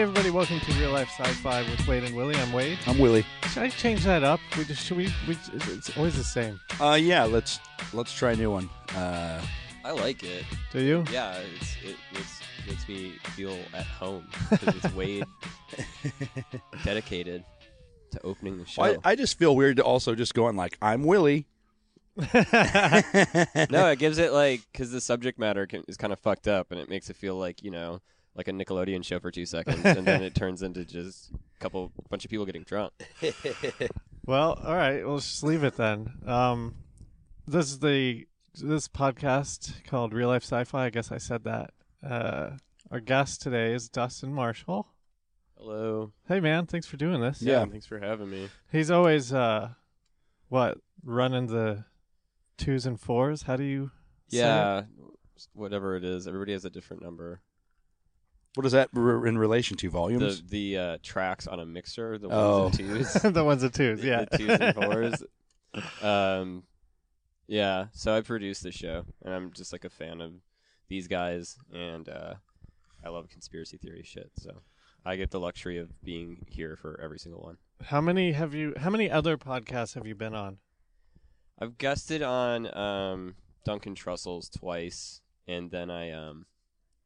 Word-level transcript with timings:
Hey 0.00 0.04
everybody, 0.04 0.30
welcome 0.30 0.58
to 0.60 0.72
Real 0.80 0.92
Life 0.92 1.10
Sci-Fi 1.10 1.60
with 1.60 1.86
Wade 1.86 2.04
and 2.04 2.16
Willy. 2.16 2.34
I'm 2.34 2.54
Wade. 2.54 2.78
I'm 2.86 2.98
Willy. 2.98 3.22
Should 3.50 3.64
I 3.64 3.68
change 3.68 4.02
that 4.04 4.24
up? 4.24 4.40
We 4.56 4.64
just 4.64 4.86
should 4.86 4.96
we? 4.96 5.12
we 5.28 5.36
it's 5.52 5.94
always 5.94 6.16
the 6.16 6.24
same. 6.24 6.58
Uh, 6.80 6.94
yeah, 6.98 7.24
let's 7.24 7.60
let's 7.92 8.14
try 8.14 8.32
a 8.32 8.34
new 8.34 8.50
one. 8.50 8.70
Uh, 8.96 9.42
I 9.84 9.90
like 9.90 10.22
it. 10.22 10.46
Do 10.72 10.80
you? 10.80 11.04
Yeah, 11.12 11.38
it's, 11.54 11.76
it 11.84 11.96
makes, 12.14 12.40
makes 12.66 12.88
me 12.88 13.10
feel 13.36 13.54
at 13.74 13.84
home 13.84 14.26
because 14.48 14.74
it's 14.74 14.94
Wade 14.94 15.26
dedicated 16.82 17.44
to 18.12 18.22
opening 18.22 18.56
the 18.56 18.64
show. 18.64 18.82
I, 18.82 18.96
I 19.04 19.14
just 19.14 19.38
feel 19.38 19.54
weird 19.54 19.76
to 19.76 19.84
also 19.84 20.14
just 20.14 20.32
going 20.32 20.56
like 20.56 20.78
I'm 20.80 21.04
Willy. 21.04 21.46
no, 22.16 22.24
it 23.90 23.98
gives 23.98 24.16
it 24.16 24.32
like 24.32 24.62
because 24.72 24.92
the 24.92 25.00
subject 25.02 25.38
matter 25.38 25.66
can, 25.66 25.84
is 25.88 25.98
kind 25.98 26.10
of 26.10 26.18
fucked 26.18 26.48
up, 26.48 26.70
and 26.70 26.80
it 26.80 26.88
makes 26.88 27.10
it 27.10 27.16
feel 27.16 27.36
like 27.36 27.62
you 27.62 27.70
know, 27.70 28.00
like 28.34 28.48
a 28.48 28.52
Nickelodeon 28.52 29.04
show 29.04 29.18
for 29.20 29.30
two 29.30 29.46
seconds, 29.46 29.84
and 29.84 30.06
then 30.06 30.22
it 30.22 30.34
turns 30.34 30.62
into 30.62 30.84
just 30.84 31.30
a 31.32 31.58
couple 31.58 31.92
bunch 32.08 32.24
of 32.24 32.30
people 32.30 32.46
getting 32.46 32.62
drunk. 32.64 32.92
Well, 34.26 34.60
all 34.64 34.76
right. 34.76 35.04
We'll 35.04 35.18
just 35.18 35.42
leave 35.42 35.64
it 35.64 35.76
then. 35.76 36.12
Um, 36.26 36.76
this 37.48 37.66
is 37.66 37.80
the 37.80 38.26
this 38.54 38.86
podcast 38.86 39.84
called 39.84 40.12
Real 40.12 40.28
Life 40.28 40.44
Sci-Fi. 40.44 40.84
I 40.86 40.90
guess 40.90 41.10
I 41.10 41.18
said 41.18 41.44
that. 41.44 41.70
Uh, 42.06 42.50
our 42.90 43.00
guest 43.00 43.42
today 43.42 43.72
is 43.72 43.88
Dustin 43.88 44.32
Marshall. 44.32 44.86
Hello. 45.58 46.12
Hey 46.28 46.38
man, 46.38 46.66
thanks 46.66 46.86
for 46.86 46.96
doing 46.96 47.20
this. 47.20 47.42
Yeah. 47.42 47.64
Thanks 47.64 47.86
for 47.86 47.98
having 47.98 48.30
me. 48.30 48.48
He's 48.70 48.90
always 48.90 49.32
uh, 49.32 49.70
what 50.48 50.78
running 51.02 51.46
the 51.46 51.84
twos 52.56 52.86
and 52.86 53.00
fours. 53.00 53.42
How 53.42 53.56
do 53.56 53.64
you? 53.64 53.90
say 54.28 54.38
it? 54.38 54.40
Yeah, 54.42 54.82
whatever 55.54 55.96
it 55.96 56.04
is, 56.04 56.28
everybody 56.28 56.52
has 56.52 56.64
a 56.64 56.70
different 56.70 57.02
number. 57.02 57.40
What 58.54 58.66
is 58.66 58.72
that 58.72 58.90
r- 58.96 59.26
in 59.26 59.38
relation 59.38 59.76
to 59.78 59.90
volumes? 59.90 60.42
the 60.42 60.76
uh, 60.78 60.98
tracks 61.02 61.46
on 61.46 61.60
a 61.60 61.66
mixer, 61.66 62.18
the 62.18 62.28
Oh. 62.30 62.62
ones 62.64 62.78
and 62.80 62.88
twos. 62.88 63.12
the 63.34 63.44
ones 63.44 63.62
and 63.62 63.72
twos. 63.74 64.04
Yeah. 64.04 64.24
the 64.30 64.38
twos 64.38 64.58
and 64.60 64.74
fours. 64.74 65.22
Um, 66.02 66.64
yeah. 67.46 67.86
So 67.92 68.14
I 68.16 68.20
produce 68.22 68.60
the 68.60 68.72
show, 68.72 69.04
and 69.24 69.32
I'm 69.34 69.52
just 69.52 69.72
like 69.72 69.84
a 69.84 69.90
fan 69.90 70.20
of 70.20 70.32
these 70.88 71.06
guys, 71.08 71.56
and 71.72 72.08
uh, 72.08 72.34
I 73.04 73.08
love 73.08 73.28
conspiracy 73.28 73.76
theory 73.76 74.02
shit. 74.04 74.30
So 74.38 74.62
I 75.04 75.16
get 75.16 75.30
the 75.30 75.40
luxury 75.40 75.78
of 75.78 76.02
being 76.02 76.44
here 76.48 76.76
for 76.76 77.00
every 77.02 77.18
single 77.18 77.42
one. 77.42 77.56
How 77.84 78.00
many 78.00 78.32
have 78.32 78.52
you? 78.54 78.74
How 78.76 78.90
many 78.90 79.10
other 79.10 79.38
podcasts 79.38 79.94
have 79.94 80.06
you 80.06 80.14
been 80.14 80.34
on? 80.34 80.58
I've 81.58 81.78
guested 81.78 82.22
on 82.22 82.74
um, 82.76 83.34
Duncan 83.64 83.94
Trussell's 83.94 84.48
twice, 84.48 85.20
and 85.46 85.70
then 85.70 85.90
I 85.90 86.10
um, 86.10 86.46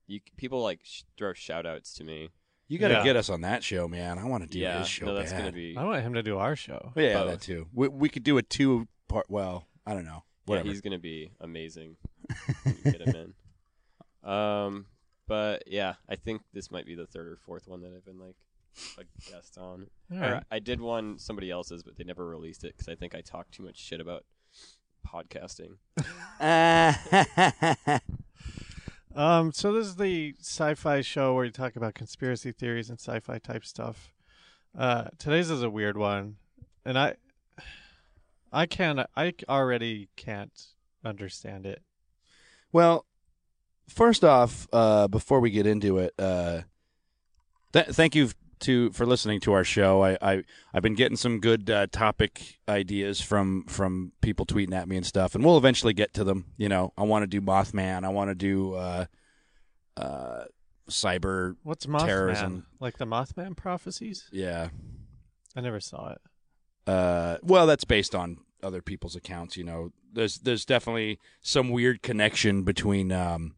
you 0.06 0.20
people 0.36 0.62
like 0.62 0.80
sh- 0.82 1.02
throw 1.16 1.32
shout 1.32 1.66
outs 1.66 1.94
to 1.94 2.04
me. 2.04 2.30
you 2.68 2.78
got 2.78 2.88
to 2.88 2.94
yeah. 2.94 3.04
get 3.04 3.16
us 3.16 3.28
on 3.30 3.40
that 3.42 3.62
show, 3.62 3.86
man. 3.88 4.18
I 4.18 4.24
want 4.24 4.42
to 4.44 4.48
do 4.48 4.58
yeah, 4.58 4.78
his 4.78 4.88
show. 4.88 5.06
no, 5.06 5.14
that's 5.14 5.32
bad. 5.32 5.38
gonna 5.40 5.52
be. 5.52 5.76
I 5.76 5.84
want 5.84 6.02
him 6.02 6.14
to 6.14 6.22
do 6.22 6.38
our 6.38 6.56
show. 6.56 6.92
yeah, 6.96 7.14
both. 7.14 7.30
that 7.30 7.40
too. 7.40 7.66
We, 7.72 7.88
we 7.88 8.08
could 8.08 8.22
do 8.24 8.38
a 8.38 8.42
two 8.42 8.86
part. 9.08 9.26
Well, 9.28 9.66
I 9.86 9.94
don't 9.94 10.04
know. 10.04 10.22
Yeah, 10.46 10.50
Whatever. 10.50 10.68
he's 10.68 10.80
gonna 10.80 10.98
be 10.98 11.30
amazing. 11.40 11.96
when 12.64 12.76
you 12.84 12.92
get 12.92 13.00
him 13.02 13.14
in. 14.24 14.30
Um, 14.30 14.86
but 15.26 15.64
yeah, 15.66 15.94
I 16.08 16.16
think 16.16 16.42
this 16.52 16.70
might 16.70 16.86
be 16.86 16.94
the 16.94 17.06
third 17.06 17.26
or 17.28 17.36
fourth 17.36 17.66
one 17.68 17.80
that 17.82 17.92
I've 17.96 18.04
been 18.04 18.18
like 18.20 18.36
a 18.98 19.04
guest 19.30 19.56
on. 19.58 19.86
All 20.12 20.18
Or 20.18 20.32
right. 20.32 20.42
I 20.50 20.58
did 20.58 20.80
one 20.80 21.18
somebody 21.18 21.50
else's, 21.50 21.82
but 21.82 21.96
they 21.96 22.04
never 22.04 22.26
released 22.26 22.64
it 22.64 22.74
because 22.76 22.88
I 22.88 22.94
think 22.94 23.14
I 23.14 23.20
talked 23.20 23.52
too 23.52 23.62
much 23.62 23.78
shit 23.78 24.00
about 24.00 24.24
podcasting. 25.06 25.76
So 29.54 29.72
this 29.72 29.86
is 29.86 29.94
the 29.94 30.34
sci-fi 30.40 31.00
show 31.00 31.32
where 31.32 31.44
you 31.44 31.52
talk 31.52 31.76
about 31.76 31.94
conspiracy 31.94 32.50
theories 32.50 32.90
and 32.90 32.98
sci-fi 32.98 33.38
type 33.38 33.64
stuff. 33.64 34.12
Uh, 34.76 35.04
today's 35.16 35.48
is 35.48 35.62
a 35.62 35.70
weird 35.70 35.96
one, 35.96 36.38
and 36.84 36.98
I, 36.98 37.14
I 38.52 38.66
can't. 38.66 38.98
I 39.16 39.32
already 39.48 40.08
can't 40.16 40.50
understand 41.04 41.66
it. 41.66 41.82
well, 42.72 43.06
first 43.88 44.24
off, 44.24 44.66
uh, 44.72 45.06
before 45.06 45.38
we 45.38 45.50
get 45.50 45.68
into 45.68 45.98
it, 45.98 46.14
uh, 46.18 46.62
th- 47.72 47.86
thank 47.86 48.16
you 48.16 48.30
to 48.58 48.90
for 48.90 49.06
listening 49.06 49.38
to 49.42 49.52
our 49.52 49.62
show. 49.62 50.02
I, 50.02 50.18
I 50.20 50.42
I've 50.74 50.82
been 50.82 50.96
getting 50.96 51.16
some 51.16 51.38
good 51.38 51.70
uh, 51.70 51.86
topic 51.92 52.58
ideas 52.68 53.20
from 53.20 53.66
from 53.66 54.10
people 54.20 54.46
tweeting 54.46 54.74
at 54.74 54.88
me 54.88 54.96
and 54.96 55.06
stuff, 55.06 55.36
and 55.36 55.44
we'll 55.44 55.58
eventually 55.58 55.92
get 55.94 56.12
to 56.14 56.24
them. 56.24 56.46
You 56.56 56.68
know, 56.68 56.92
I 56.98 57.04
want 57.04 57.22
to 57.22 57.28
do 57.28 57.40
Mothman. 57.40 58.02
I 58.02 58.08
want 58.08 58.30
to 58.30 58.34
do 58.34 58.74
uh, 59.96 60.44
cyber. 60.88 61.56
What's 61.62 61.86
Mothman? 61.86 62.06
Terrorism. 62.06 62.66
Like 62.80 62.98
the 62.98 63.06
Mothman 63.06 63.56
prophecies? 63.56 64.28
Yeah. 64.32 64.68
I 65.56 65.60
never 65.60 65.80
saw 65.80 66.12
it. 66.12 66.20
Uh, 66.86 67.38
well, 67.42 67.66
that's 67.66 67.84
based 67.84 68.14
on 68.14 68.38
other 68.62 68.82
people's 68.82 69.16
accounts. 69.16 69.56
You 69.56 69.64
know, 69.64 69.92
there's 70.12 70.38
there's 70.38 70.64
definitely 70.64 71.18
some 71.40 71.70
weird 71.70 72.02
connection 72.02 72.62
between. 72.62 73.12
Um, 73.12 73.54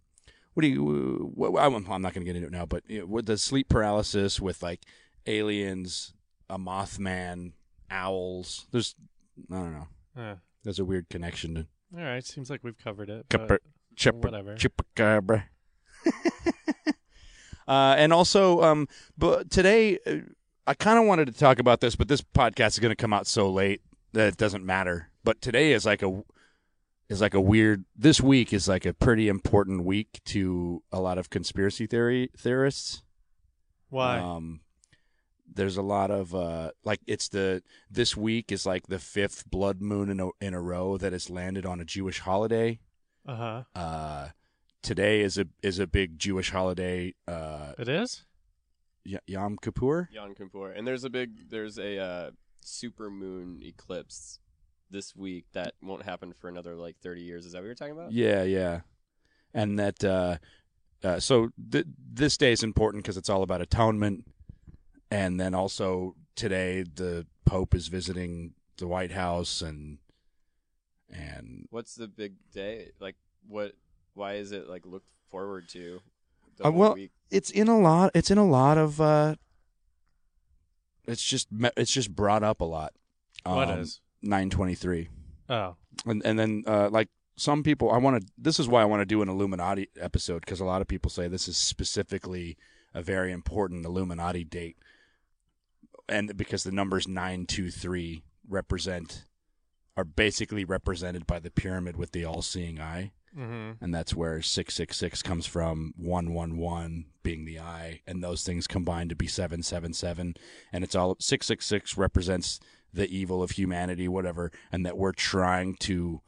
what 0.55 0.63
do 0.63 0.69
you? 0.69 1.33
What, 1.35 1.61
I'm, 1.61 1.75
I'm 1.75 2.03
not 2.03 2.15
going 2.15 2.25
to 2.25 2.33
get 2.33 2.37
into 2.37 2.49
it 2.49 2.53
now, 2.53 2.67
but 2.67 2.83
you 2.89 3.01
know, 3.01 3.07
with 3.07 3.27
the 3.27 3.37
sleep 3.37 3.69
paralysis 3.69 4.41
with 4.41 4.63
like 4.63 4.83
aliens, 5.27 6.15
a 6.49 6.59
Mothman, 6.59 7.53
owls. 7.91 8.67
There's 8.71 8.95
I 9.51 9.55
don't 9.55 9.73
know. 9.73 9.89
Uh, 10.17 10.35
There's 10.65 10.79
a 10.79 10.85
weird 10.85 11.09
connection 11.11 11.55
to 11.55 11.67
all 11.97 12.05
right, 12.05 12.25
seems 12.25 12.51
like 12.51 12.65
we've 12.65 12.79
covered 12.79 13.09
it. 13.11 13.29
Cupper- 13.29 13.59
Chipper, 13.95 14.19
whatever. 14.19 14.55
Chupacabra. 14.57 15.45
uh, 17.69 17.94
and 17.99 18.12
also, 18.12 18.62
um, 18.62 18.89
but 19.17 19.50
today 19.50 19.99
uh, 20.06 20.17
I 20.67 20.75
kind 20.75 20.99
of 20.99 21.06
wanted 21.06 21.27
to 21.27 21.33
talk 21.33 21.59
about 21.59 21.81
this, 21.81 21.97
but 21.97 22.09
this 22.09 22.22
podcast 22.22 22.69
is 22.69 22.78
going 22.81 22.91
to 22.91 22.97
come 22.97 23.13
out 23.13 23.27
so 23.27 23.51
late 23.51 23.83
that 24.13 24.28
it 24.28 24.36
doesn't 24.36 24.65
matter. 24.65 25.10
But 25.25 25.41
today 25.41 25.72
is 25.72 25.86
like 25.86 26.03
a 26.03 26.22
is 27.09 27.21
like 27.21 27.34
a 27.34 27.41
weird. 27.41 27.84
This 27.97 28.21
week 28.21 28.53
is 28.53 28.66
like 28.69 28.84
a 28.84 28.92
pretty 28.92 29.28
important 29.28 29.84
week 29.84 30.21
to 30.27 30.83
a 30.91 31.01
lot 31.01 31.19
of 31.19 31.31
conspiracy 31.31 31.86
theory 31.86 32.31
theorists. 32.36 33.03
Why? 33.91 34.19
Um, 34.19 34.60
there's 35.53 35.77
a 35.77 35.83
lot 35.83 36.10
of 36.10 36.34
uh, 36.34 36.72
like 36.84 37.01
it's 37.07 37.28
the 37.28 37.63
this 37.91 38.16
week 38.16 38.51
is 38.51 38.66
like 38.66 38.89
the 38.89 38.98
fifth 38.98 39.48
blood 39.48 39.81
moon 39.81 40.10
in 40.10 40.21
a, 40.21 40.28
in 40.41 40.54
a 40.54 40.60
row 40.60 40.97
that 40.97 41.13
has 41.13 41.31
landed 41.31 41.65
on 41.65 41.81
a 41.81 41.84
Jewish 41.84 42.21
holiday. 42.21 42.81
Uh 43.27 43.36
huh. 43.36 43.63
Uh, 43.75 44.28
today 44.86 45.21
is 45.21 45.36
a 45.36 45.47
is 45.62 45.78
a 45.80 45.86
big 45.86 46.18
Jewish 46.18 46.50
holiday. 46.50 47.12
Uh, 47.27 47.72
It 47.78 47.88
is. 47.88 48.24
Y- 49.04 49.18
Yom 49.27 49.59
Kippur. 49.60 50.09
Yom 50.12 50.34
Kippur, 50.34 50.71
and 50.71 50.86
there's 50.86 51.04
a 51.04 51.10
big 51.10 51.50
there's 51.50 51.78
a 51.78 51.98
uh, 51.98 52.30
super 52.60 53.10
moon 53.10 53.60
eclipse 53.62 54.38
this 54.88 55.15
week 55.16 55.47
that 55.53 55.74
won't 55.83 56.04
happen 56.04 56.33
for 56.33 56.48
another 56.48 56.77
like 56.77 56.97
30 57.00 57.22
years. 57.22 57.44
Is 57.44 57.53
that 57.53 57.59
what 57.59 57.66
you're 57.66 57.74
talking 57.74 57.94
about? 57.94 58.12
Yeah, 58.12 58.44
yeah, 58.44 58.80
and 59.53 59.78
that. 59.78 60.03
Uh, 60.03 60.36
uh, 61.04 61.21
so 61.21 61.50
th- 61.71 61.84
this 62.12 62.36
day 62.36 62.53
is 62.53 62.62
important 62.62 63.04
because 63.04 63.16
it's 63.16 63.28
all 63.28 63.42
about 63.42 63.60
atonement, 63.60 64.24
and 65.10 65.38
then 65.38 65.54
also 65.54 66.15
today 66.36 66.83
the 66.83 67.27
Pope 67.44 67.74
is 67.74 67.88
visiting 67.88 68.54
the 68.78 68.86
White 68.86 69.12
House 69.12 69.62
and 69.62 69.98
and 71.10 71.66
What's 71.71 71.94
the 71.97 72.09
big 72.09 72.34
day? 72.53 72.92
Like, 72.98 73.16
what? 73.47 73.72
Why 74.16 74.34
is 74.34 74.51
it 74.53 74.68
like 74.68 74.84
looked 74.86 75.10
forward 75.28 75.68
to? 75.71 76.01
The 76.57 76.66
Uh, 76.68 76.71
well, 76.72 76.95
week? 76.95 77.13
it's 77.30 77.51
in 77.51 77.68
a 77.68 77.78
lot. 77.78 78.10
It's 78.15 78.30
in 78.30 78.39
a 78.39 78.47
lot 78.47 78.78
of. 78.78 79.01
uh 79.01 79.36
It's 81.07 81.22
just 81.22 81.48
it's 81.77 81.92
just 81.92 82.15
brought 82.16 82.42
up 82.42 82.60
a 82.60 82.65
lot. 82.65 82.92
What 83.45 83.71
Um, 83.71 83.80
is? 83.80 84.01
923 84.22 85.09
Oh, 85.48 85.77
and 86.04 86.24
and 86.24 86.36
then 86.39 86.65
uh, 86.66 86.89
like 86.91 87.09
some 87.36 87.63
people 87.63 87.91
i 87.92 87.98
want 87.98 88.21
to 88.21 88.33
this 88.39 88.59
is 88.59 88.66
why 88.66 88.80
i 88.80 88.84
want 88.84 89.03
to 89.03 89.04
do 89.07 89.21
an 89.22 89.28
illuminati 89.28 89.89
episode 90.01 90.41
because 90.41 90.59
a 90.59 90.65
lot 90.65 90.80
of 90.80 90.89
people 90.89 91.10
say 91.10 91.28
this 91.28 91.47
is 91.47 91.57
specifically 91.59 92.57
a 92.95 93.03
very 93.03 93.30
important 93.30 93.84
illuminati 93.84 94.42
date 94.42 94.77
and 96.09 96.34
because 96.36 96.65
the 96.65 96.72
numbers 96.72 97.07
923 97.07 98.24
represent 98.48 99.24
are 99.98 100.04
basically 100.04 100.65
represented 100.65 101.27
by 101.27 101.39
the 101.39 101.51
pyramid 101.51 101.97
with 101.97 102.12
the 102.12 102.24
all-seeing 102.24 102.80
eye 102.80 103.12
mm-hmm. 103.36 103.72
and 103.84 103.94
that's 103.94 104.15
where 104.15 104.41
666 104.42 105.22
comes 105.22 105.47
from 105.47 105.92
111 105.97 107.06
being 107.22 107.44
the 107.44 107.59
eye 107.59 108.00
and 108.06 108.22
those 108.22 108.44
things 108.44 108.66
combine 108.66 109.09
to 109.09 109.16
be 109.16 109.27
777 109.27 110.34
and 110.72 110.84
it's 110.84 110.94
all 110.94 111.16
666 111.18 111.97
represents 111.97 112.60
the 112.92 113.09
evil 113.09 113.42
of 113.42 113.53
humanity 113.53 114.09
whatever 114.09 114.50
and 114.72 114.86
that 114.86 114.97
we're 114.97 115.12
trying 115.12 115.74
to 115.77 116.21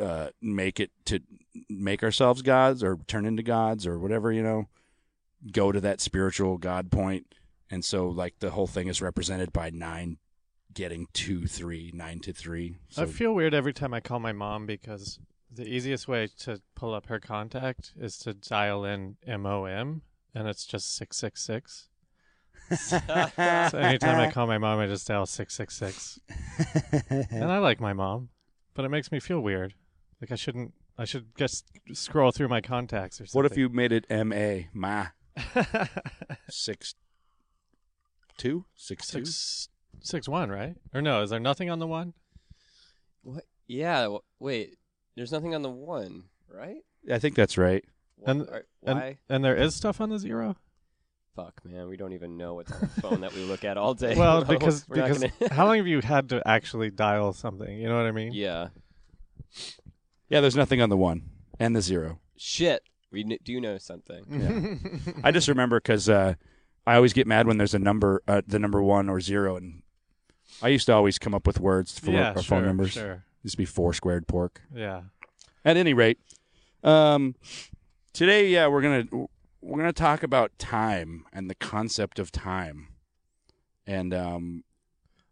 uh, 0.00 0.28
make 0.40 0.78
it 0.78 0.90
to 1.06 1.20
make 1.68 2.02
ourselves 2.02 2.42
gods 2.42 2.82
or 2.82 2.98
turn 3.06 3.24
into 3.24 3.42
gods 3.42 3.86
or 3.86 3.98
whatever 3.98 4.32
you 4.32 4.42
know 4.42 4.68
go 5.52 5.72
to 5.72 5.80
that 5.80 6.00
spiritual 6.00 6.58
god 6.58 6.90
point. 6.90 7.34
and 7.70 7.84
so 7.84 8.08
like 8.08 8.34
the 8.40 8.50
whole 8.50 8.66
thing 8.66 8.88
is 8.88 9.00
represented 9.00 9.52
by 9.52 9.70
nine 9.70 10.18
getting 10.74 11.06
two 11.14 11.46
three 11.46 11.90
nine 11.94 12.20
to 12.20 12.32
three 12.32 12.76
so 12.90 13.02
I 13.02 13.06
feel 13.06 13.34
weird 13.34 13.54
every 13.54 13.72
time 13.72 13.94
I 13.94 14.00
call 14.00 14.20
my 14.20 14.32
mom 14.32 14.66
because 14.66 15.18
the 15.56 15.66
easiest 15.66 16.06
way 16.08 16.28
to 16.40 16.60
pull 16.74 16.94
up 16.94 17.06
her 17.06 17.18
contact 17.18 17.92
is 17.98 18.18
to 18.18 18.34
dial 18.34 18.84
in 18.84 19.16
MOM, 19.26 20.02
and 20.34 20.48
it's 20.48 20.64
just 20.66 20.94
six 20.96 21.16
six 21.16 21.42
six. 21.42 21.88
So 22.70 22.98
anytime 23.78 24.18
I 24.18 24.30
call 24.30 24.46
my 24.46 24.58
mom, 24.58 24.78
I 24.80 24.86
just 24.86 25.06
dial 25.06 25.26
six 25.26 25.54
six 25.54 25.76
six, 25.76 26.18
and 27.10 27.44
I 27.44 27.58
like 27.58 27.80
my 27.80 27.92
mom, 27.92 28.30
but 28.74 28.84
it 28.84 28.88
makes 28.88 29.10
me 29.12 29.20
feel 29.20 29.40
weird. 29.40 29.74
Like 30.20 30.32
I 30.32 30.36
shouldn't. 30.36 30.72
I 30.98 31.04
should 31.04 31.26
just 31.36 31.66
scroll 31.92 32.32
through 32.32 32.48
my 32.48 32.60
contacts 32.60 33.20
or 33.20 33.26
something. 33.26 33.38
what 33.38 33.52
if 33.52 33.58
you 33.58 33.68
made 33.68 33.92
it 33.92 34.06
ma 34.10 34.62
ma 34.72 35.06
six 36.48 36.94
two 38.38 38.64
six 38.74 39.06
two 39.08 39.24
six 39.24 39.68
six 40.00 40.28
one 40.28 40.50
right? 40.50 40.76
Or 40.94 41.02
no? 41.02 41.22
Is 41.22 41.30
there 41.30 41.40
nothing 41.40 41.70
on 41.70 41.78
the 41.78 41.86
one? 41.86 42.14
What? 43.22 43.44
Yeah. 43.68 44.02
w- 44.02 44.20
wait. 44.38 44.76
There's 45.16 45.32
nothing 45.32 45.54
on 45.54 45.62
the 45.62 45.70
one, 45.70 46.24
right? 46.52 46.82
I 47.10 47.18
think 47.18 47.34
that's 47.36 47.56
right. 47.58 47.84
Wh- 48.24 48.28
And- 48.28 48.42
are- 48.48 48.66
And, 48.84 48.98
why? 49.00 49.18
and 49.28 49.44
there 49.44 49.56
is 49.56 49.74
stuff 49.74 50.00
on 50.00 50.10
the 50.10 50.18
zero. 50.18 50.56
Fuck, 51.34 51.60
man. 51.64 51.88
We 51.88 51.96
don't 51.96 52.12
even 52.14 52.36
know 52.38 52.54
what's 52.54 52.72
on 52.72 52.80
the 52.80 53.00
phone 53.00 53.20
that 53.22 53.34
we 53.34 53.42
look 53.42 53.64
at 53.64 53.76
all 53.76 53.92
day. 53.94 54.14
Well, 54.16 54.40
No, 54.42 54.46
because 54.46 54.88
we're 54.88 54.96
not 54.96 55.08
because 55.08 55.30
gonna- 55.40 55.54
how 55.54 55.66
long 55.66 55.76
have 55.76 55.86
you 55.86 56.00
had 56.00 56.28
to 56.30 56.42
actually 56.46 56.90
dial 56.90 57.32
something? 57.32 57.78
You 57.78 57.88
know 57.88 57.96
what 57.96 58.06
I 58.06 58.12
mean? 58.12 58.32
yeah. 58.32 58.68
Yeah, 60.28 60.40
there's 60.40 60.56
nothing 60.56 60.82
on 60.82 60.88
the 60.90 60.96
one 60.96 61.22
and 61.58 61.74
the 61.76 61.82
zero. 61.82 62.18
Shit. 62.36 62.82
We 63.12 63.22
kn- 63.24 63.38
do 63.44 63.60
know 63.60 63.78
something. 63.78 65.20
I 65.24 65.30
just 65.30 65.48
remember 65.48 65.78
because 65.78 66.08
uh, 66.08 66.34
I 66.86 66.96
always 66.96 67.12
get 67.12 67.26
mad 67.26 67.46
when 67.46 67.56
there's 67.58 67.74
a 67.74 67.78
number, 67.78 68.22
uh, 68.26 68.42
the 68.46 68.58
number 68.58 68.82
one 68.82 69.08
or 69.08 69.20
zero, 69.20 69.56
and 69.56 69.82
I 70.60 70.68
used 70.68 70.86
to 70.86 70.92
always 70.94 71.18
come 71.18 71.34
up 71.34 71.46
with 71.46 71.60
words 71.60 71.98
for 71.98 72.10
yeah, 72.10 72.30
our 72.30 72.34
sure, 72.34 72.42
phone 72.42 72.66
numbers. 72.66 72.92
Sure. 72.92 73.24
Used 73.42 73.54
to 73.54 73.58
be 73.58 73.64
four 73.64 73.92
squared 73.92 74.26
pork. 74.26 74.62
Yeah. 74.74 75.02
At 75.64 75.76
any 75.76 75.94
rate, 75.94 76.18
um, 76.82 77.34
today, 78.12 78.48
yeah, 78.48 78.66
we're 78.68 78.82
gonna 78.82 79.26
we're 79.60 79.78
gonna 79.78 79.92
talk 79.92 80.22
about 80.22 80.58
time 80.58 81.24
and 81.32 81.50
the 81.50 81.54
concept 81.54 82.18
of 82.18 82.30
time, 82.30 82.88
and 83.86 84.14
um, 84.14 84.64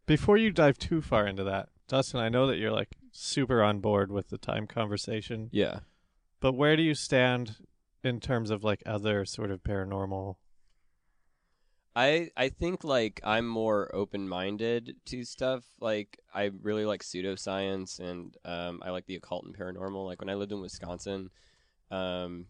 Before 0.06 0.36
you 0.36 0.50
dive 0.50 0.76
too 0.78 1.00
far 1.00 1.26
into 1.26 1.44
that, 1.44 1.68
Dustin, 1.88 2.20
I 2.20 2.28
know 2.28 2.46
that 2.46 2.56
you're 2.56 2.72
like 2.72 2.90
super 3.12 3.62
on 3.62 3.80
board 3.80 4.10
with 4.10 4.28
the 4.28 4.38
time 4.38 4.66
conversation, 4.66 5.48
yeah. 5.52 5.80
but 6.40 6.54
where 6.54 6.76
do 6.76 6.82
you 6.82 6.94
stand 6.94 7.56
in 8.02 8.20
terms 8.20 8.50
of 8.50 8.64
like 8.64 8.82
other 8.84 9.24
sort 9.24 9.50
of 9.50 9.62
paranormal? 9.62 10.36
I 11.96 12.30
I 12.36 12.48
think 12.48 12.82
like 12.84 13.20
I'm 13.24 13.46
more 13.46 13.94
open 13.94 14.28
minded 14.28 14.96
to 15.06 15.24
stuff. 15.24 15.64
Like 15.80 16.18
I 16.34 16.50
really 16.62 16.84
like 16.84 17.02
pseudoscience 17.02 18.00
and 18.00 18.36
um, 18.44 18.80
I 18.84 18.90
like 18.90 19.06
the 19.06 19.16
occult 19.16 19.44
and 19.44 19.56
paranormal. 19.56 20.04
Like 20.04 20.20
when 20.20 20.30
I 20.30 20.34
lived 20.34 20.52
in 20.52 20.60
Wisconsin, 20.60 21.30
um, 21.90 22.46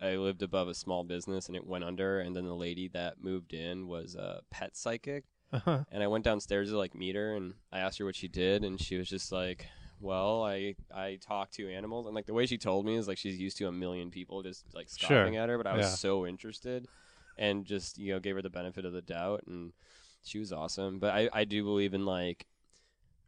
I 0.00 0.16
lived 0.16 0.42
above 0.42 0.68
a 0.68 0.74
small 0.74 1.02
business 1.04 1.46
and 1.48 1.56
it 1.56 1.66
went 1.66 1.84
under. 1.84 2.20
And 2.20 2.36
then 2.36 2.44
the 2.44 2.54
lady 2.54 2.88
that 2.88 3.22
moved 3.22 3.52
in 3.52 3.88
was 3.88 4.14
a 4.14 4.42
pet 4.50 4.76
psychic. 4.76 5.24
Uh-huh. 5.52 5.84
And 5.90 6.02
I 6.02 6.06
went 6.06 6.24
downstairs 6.24 6.70
to 6.70 6.78
like 6.78 6.94
meet 6.94 7.16
her 7.16 7.34
and 7.34 7.54
I 7.72 7.80
asked 7.80 7.98
her 7.98 8.04
what 8.04 8.16
she 8.16 8.28
did 8.28 8.62
and 8.64 8.80
she 8.80 8.96
was 8.96 9.08
just 9.08 9.32
like, 9.32 9.66
"Well, 10.00 10.42
I 10.44 10.74
I 10.94 11.18
talk 11.20 11.50
to 11.52 11.68
animals." 11.68 12.06
And 12.06 12.14
like 12.14 12.26
the 12.26 12.34
way 12.34 12.46
she 12.46 12.58
told 12.58 12.84
me 12.86 12.96
is 12.96 13.08
like 13.08 13.18
she's 13.18 13.38
used 13.38 13.56
to 13.58 13.66
a 13.66 13.72
million 13.72 14.10
people 14.10 14.42
just 14.42 14.64
like 14.74 14.88
Sure. 14.88 15.08
scoffing 15.08 15.36
at 15.36 15.48
her, 15.48 15.56
but 15.56 15.66
I 15.66 15.74
was 15.76 15.86
Yeah. 15.86 15.94
so 15.96 16.26
interested 16.26 16.86
and 17.38 17.64
just, 17.64 17.98
you 17.98 18.12
know, 18.12 18.20
gave 18.20 18.36
her 18.36 18.42
the 18.42 18.50
benefit 18.50 18.84
of 18.84 18.92
the 18.92 19.02
doubt 19.02 19.44
and 19.46 19.72
she 20.22 20.38
was 20.38 20.52
awesome. 20.52 20.98
But 20.98 21.14
I 21.14 21.28
I 21.32 21.44
do 21.44 21.62
believe 21.64 21.94
in 21.94 22.04
like 22.04 22.46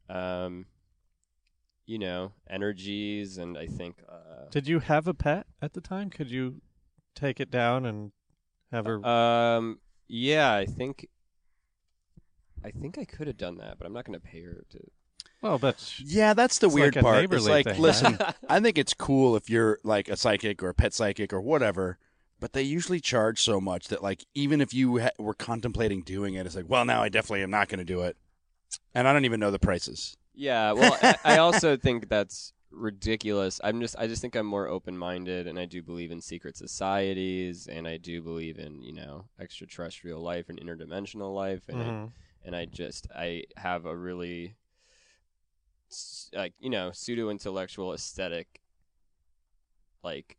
um 0.09 0.67
you 1.87 1.99
know, 1.99 2.33
energies 2.51 3.39
and 3.39 3.57
I 3.57 3.67
think 3.67 4.03
uh 4.09 4.49
Did 4.51 4.69
you 4.69 4.81
have 4.81 5.07
a 5.07 5.15
pet 5.15 5.47
at 5.63 5.73
the 5.73 5.81
time? 5.81 6.11
Could 6.11 6.31
you 6.31 6.61
take 7.15 7.41
it 7.41 7.51
down 7.51 7.87
and 7.87 8.13
have 8.73 8.87
her? 8.87 9.05
um 9.07 9.81
yeah, 10.09 10.55
I 10.55 10.67
think 10.67 11.09
I 12.65 12.71
think 12.71 12.99
I 12.99 13.05
could 13.05 13.27
have 13.27 13.37
done 13.37 13.59
that, 13.59 13.79
but 13.79 13.87
I'm 13.87 13.93
not 13.93 14.05
going 14.05 14.19
to 14.19 14.27
pay 14.27 14.43
her 14.43 14.65
to 14.71 14.79
well, 15.41 15.59
but 15.59 15.95
yeah, 16.01 16.35
that's 16.35 16.59
the 16.59 16.67
It's 16.67 16.75
weird 16.75 16.97
like 16.97 17.05
part. 17.05 17.17
It's 17.19 17.31
neighborly 17.31 17.51
like, 17.53 17.67
thing, 17.67 17.81
listen, 17.81 18.19
I 18.49 18.59
think 18.61 18.77
it's 18.77 18.93
cool 18.95 19.37
if 19.37 19.49
you're 19.49 19.79
like 19.85 20.09
a 20.09 20.17
psychic 20.17 20.63
or 20.63 20.71
a 20.71 20.75
pet 20.75 20.93
psychic 20.93 21.33
or 21.33 21.41
whatever, 21.41 21.99
but 22.41 22.53
they 22.53 22.63
usually 22.63 23.01
charge 23.01 23.43
so 23.43 23.61
much 23.61 23.89
that 23.89 24.03
like 24.03 24.25
even 24.35 24.61
if 24.61 24.73
you 24.73 24.99
ha- 24.99 25.11
were 25.19 25.35
contemplating 25.35 26.03
doing 26.03 26.35
it, 26.35 26.47
it's 26.47 26.57
like, 26.57 26.69
well, 26.69 26.85
now 26.85 27.03
I 27.03 27.09
definitely 27.09 27.43
am 27.43 27.51
not 27.51 27.69
going 27.69 27.79
to 27.79 27.85
do 27.85 28.03
it, 28.03 28.17
and 28.95 29.09
I 29.09 29.13
don't 29.13 29.25
even 29.25 29.41
know 29.41 29.51
the 29.51 29.59
prices. 29.59 30.17
Yeah, 30.35 30.73
well, 30.73 30.97
I, 31.03 31.17
I 31.25 31.37
also 31.39 31.77
think 31.77 32.09
that's 32.09 32.53
ridiculous. 32.71 33.61
I'm 33.65 33.81
just, 33.81 33.97
I 33.99 34.07
just 34.07 34.23
think 34.23 34.37
I'm 34.37 34.47
more 34.47 34.69
open-minded, 34.69 35.49
and 35.49 35.59
I 35.59 35.65
do 35.65 35.83
believe 35.83 36.13
in 36.13 36.21
secret 36.21 36.57
societies, 36.57 37.67
and 37.67 37.89
I 37.89 37.97
do 37.97 38.23
believe 38.23 38.59
in, 38.59 38.83
you 38.83 38.93
know, 38.93 39.25
extraterrestrial 39.41 40.21
life 40.23 40.49
and 40.49 40.61
interdimensional 40.61 41.35
life, 41.35 41.69
and 41.69 41.83
I, 41.83 41.85
Mhm. 41.87 42.11
and 42.45 42.55
I 42.55 42.67
just, 42.67 43.09
I 43.17 43.45
have 43.57 43.85
a 43.85 43.97
really, 43.97 44.55
like, 46.33 46.53
you 46.61 46.71
know, 46.71 46.93
pseudo-intellectual 46.93 47.93
aesthetic. 47.93 48.61
Like, 50.05 50.37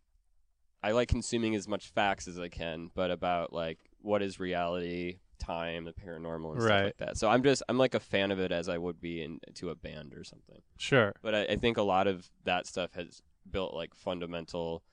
I 0.81 0.91
like 0.91 1.09
consuming 1.09 1.55
as 1.55 1.67
much 1.67 1.89
facts 1.89 2.27
as 2.27 2.39
I 2.39 2.48
can, 2.50 2.89
but 2.93 3.12
about 3.12 3.51
like 3.53 3.79
what 4.01 4.21
is 4.21 4.39
reality, 4.39 5.19
time, 5.39 5.83
the 5.86 5.91
paranormal, 5.93 6.53
and 6.53 6.62
stuff 6.62 6.71
Right. 6.71 6.83
like 6.86 6.98
that. 6.98 7.17
So 7.17 7.27
I'm 7.29 7.43
just 7.43 7.63
I'm 7.67 7.77
like 7.77 7.95
a 7.95 8.00
fan 8.00 8.31
of 8.31 8.39
it 8.39 8.51
as 8.51 8.69
I 8.69 8.77
would 8.77 9.01
be 9.01 9.21
into 9.21 9.69
a 9.69 9.75
band 9.75 10.13
or 10.13 10.24
something. 10.24 10.62
sure. 10.77 11.13
But 11.21 11.36
I, 11.36 11.43
I 11.45 11.55
think 11.57 11.77
a 11.77 11.81
lot 11.81 12.07
of 12.07 12.29
that 12.45 12.65
stuff 12.67 12.93
has 12.93 13.21
built 13.50 13.74
like 13.74 13.93
fundamental 13.93 14.83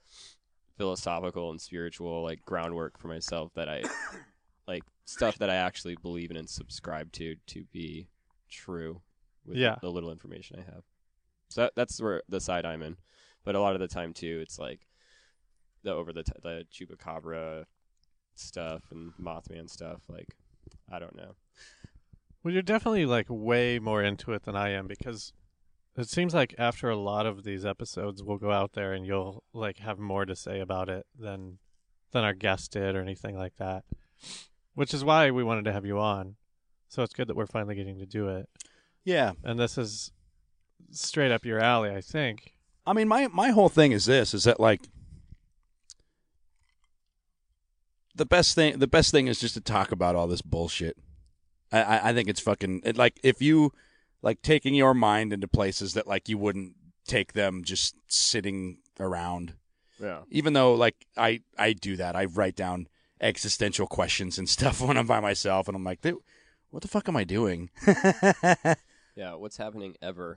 philosophical 0.76 1.50
and 1.50 1.60
spiritual 1.60 2.22
like 2.22 2.44
groundwork 2.44 2.98
for 2.98 3.08
myself 3.08 3.52
that 3.54 3.68
I 3.68 3.82
like 4.68 4.82
stuff 5.04 5.38
that 5.38 5.48
I 5.50 5.54
actually 5.54 5.96
believe 5.96 6.30
in 6.30 6.36
and 6.36 6.48
subscribe 6.50 7.12
to 7.12 7.36
to 7.46 7.64
be 7.72 8.08
true 8.50 9.02
with 9.44 9.56
Yeah. 9.56 9.76
the 9.80 9.90
little 9.90 10.10
information 10.10 10.58
I 10.58 10.70
have. 10.70 10.82
So 11.48 11.62
that, 11.62 11.72
that's 11.76 12.00
where 12.00 12.22
the 12.28 12.40
side 12.40 12.66
I'm 12.66 12.82
in. 12.82 12.96
But 13.44 13.54
a 13.54 13.60
lot 13.60 13.74
of 13.74 13.80
the 13.80 13.86
time 13.88 14.12
too, 14.12 14.40
it's 14.42 14.58
like 14.58 14.80
the 15.86 15.94
over 15.94 16.12
the 16.12 16.22
t- 16.22 16.32
the 16.42 16.66
chupacabra 16.72 17.64
stuff 18.34 18.82
and 18.90 19.12
Mothman 19.20 19.70
stuff. 19.70 20.02
Like 20.08 20.36
I 20.90 20.98
don't 20.98 21.16
know. 21.16 21.36
Well, 22.42 22.52
you're 22.52 22.62
definitely 22.62 23.06
like 23.06 23.26
way 23.28 23.78
more 23.78 24.02
into 24.02 24.32
it 24.32 24.42
than 24.44 24.54
I 24.54 24.70
am 24.70 24.86
because 24.86 25.32
it 25.96 26.08
seems 26.08 26.34
like 26.34 26.54
after 26.58 26.90
a 26.90 26.96
lot 26.96 27.26
of 27.26 27.44
these 27.44 27.64
episodes, 27.64 28.22
we'll 28.22 28.36
go 28.36 28.52
out 28.52 28.72
there 28.74 28.92
and 28.92 29.06
you'll 29.06 29.42
like 29.52 29.78
have 29.78 29.98
more 29.98 30.26
to 30.26 30.36
say 30.36 30.60
about 30.60 30.88
it 30.88 31.06
than 31.18 31.58
than 32.12 32.24
our 32.24 32.34
guest 32.34 32.72
did 32.72 32.94
or 32.94 33.00
anything 33.00 33.36
like 33.36 33.56
that. 33.56 33.84
Which 34.74 34.92
is 34.92 35.04
why 35.04 35.30
we 35.30 35.42
wanted 35.42 35.64
to 35.64 35.72
have 35.72 35.86
you 35.86 35.98
on. 35.98 36.36
So 36.88 37.02
it's 37.02 37.14
good 37.14 37.28
that 37.28 37.36
we're 37.36 37.46
finally 37.46 37.74
getting 37.74 37.98
to 37.98 38.06
do 38.06 38.28
it. 38.28 38.48
Yeah, 39.04 39.32
And 39.44 39.58
this 39.58 39.78
is 39.78 40.12
straight 40.90 41.32
up 41.32 41.44
your 41.44 41.60
alley, 41.60 41.90
I 41.90 42.00
think. 42.00 42.52
I 42.86 42.92
mean, 42.92 43.08
my 43.08 43.28
my 43.28 43.50
whole 43.50 43.68
thing 43.68 43.92
is 43.92 44.04
this: 44.04 44.34
is 44.34 44.44
that 44.44 44.60
like 44.60 44.82
the 48.16 48.26
best 48.26 48.54
thing. 48.54 48.78
The 48.78 48.86
best 48.86 49.10
thing 49.10 49.26
is 49.28 49.38
just 49.40 49.54
to 49.54 49.60
talk 49.60 49.92
about 49.92 50.14
all 50.16 50.26
this 50.26 50.42
bullshit. 50.42 50.96
I- 51.72 51.82
I, 51.82 52.08
I 52.10 52.12
think 52.14 52.28
it's 52.28 52.40
fucking 52.40 52.82
it, 52.84 52.96
like 52.96 53.18
if 53.22 53.40
you 53.42 53.72
like 54.22 54.42
taking 54.42 54.74
your 54.74 54.94
mind 54.94 55.32
into 55.32 55.48
places 55.48 55.94
that 55.94 56.06
like 56.06 56.28
you 56.28 56.38
wouldn't 56.38 56.74
take 57.06 57.32
them 57.34 57.62
just 57.64 57.94
sitting 58.08 58.78
around. 58.98 59.54
Yeah. 60.00 60.22
Even 60.30 60.52
though 60.52 60.74
like 60.74 61.06
I 61.16 61.40
I 61.58 61.72
do 61.72 61.96
that, 61.96 62.16
I 62.16 62.24
write 62.26 62.56
down 62.56 62.88
existential 63.20 63.86
questions 63.86 64.38
and 64.38 64.48
stuff 64.56 64.80
when 64.80 64.96
I'm 64.96 65.06
by 65.06 65.20
myself, 65.20 65.68
and 65.68 65.76
I'm 65.76 65.84
like, 65.84 66.04
what 66.70 66.82
the 66.82 66.88
fuck 66.88 67.08
am 67.08 67.16
I 67.16 67.24
doing? 67.24 67.70
Yeah, 69.16 69.34
what's 69.36 69.56
happening 69.56 69.96
ever? 70.02 70.36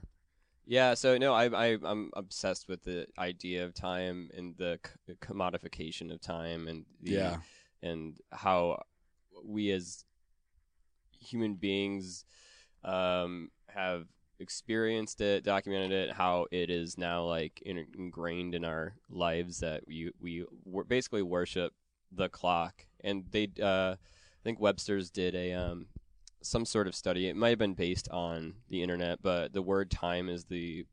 Yeah, 0.66 0.94
so 0.94 1.18
no, 1.18 1.34
I, 1.34 1.48
I 1.72 1.78
I'm 1.84 2.10
obsessed 2.14 2.66
with 2.66 2.82
the 2.84 3.06
idea 3.18 3.66
of 3.66 3.74
time 3.74 4.30
and 4.34 4.56
the 4.56 4.78
c- 5.06 5.14
commodification 5.20 6.10
of 6.10 6.22
time 6.22 6.66
and 6.66 6.86
the, 7.02 7.10
Yeah. 7.10 7.36
And 7.82 8.18
how 8.32 8.82
we 9.44 9.70
as 9.70 10.04
human 11.18 11.54
beings 11.54 12.24
um, 12.84 13.50
have 13.68 14.06
experienced 14.38 15.20
it, 15.20 15.44
documented 15.44 15.92
it, 15.92 16.12
how 16.12 16.46
it 16.50 16.70
is 16.70 16.96
now 16.96 17.24
like 17.24 17.60
in, 17.62 17.86
ingrained 17.96 18.54
in 18.54 18.64
our 18.64 18.94
lives 19.10 19.60
that 19.60 19.86
we 19.86 20.10
we 20.20 20.44
basically 20.88 21.22
worship 21.22 21.72
the 22.12 22.28
clock, 22.28 22.86
and 23.04 23.24
they 23.30 23.48
uh, 23.62 23.94
I 23.94 24.42
think 24.42 24.60
Webster's 24.60 25.10
did 25.10 25.34
a 25.34 25.52
um, 25.52 25.86
some 26.42 26.64
sort 26.64 26.86
of 26.86 26.94
study. 26.94 27.28
It 27.28 27.36
might 27.36 27.50
have 27.50 27.58
been 27.58 27.74
based 27.74 28.08
on 28.10 28.54
the 28.68 28.82
internet, 28.82 29.22
but 29.22 29.52
the 29.52 29.62
word 29.62 29.90
time 29.90 30.28
is 30.28 30.44
the 30.44 30.86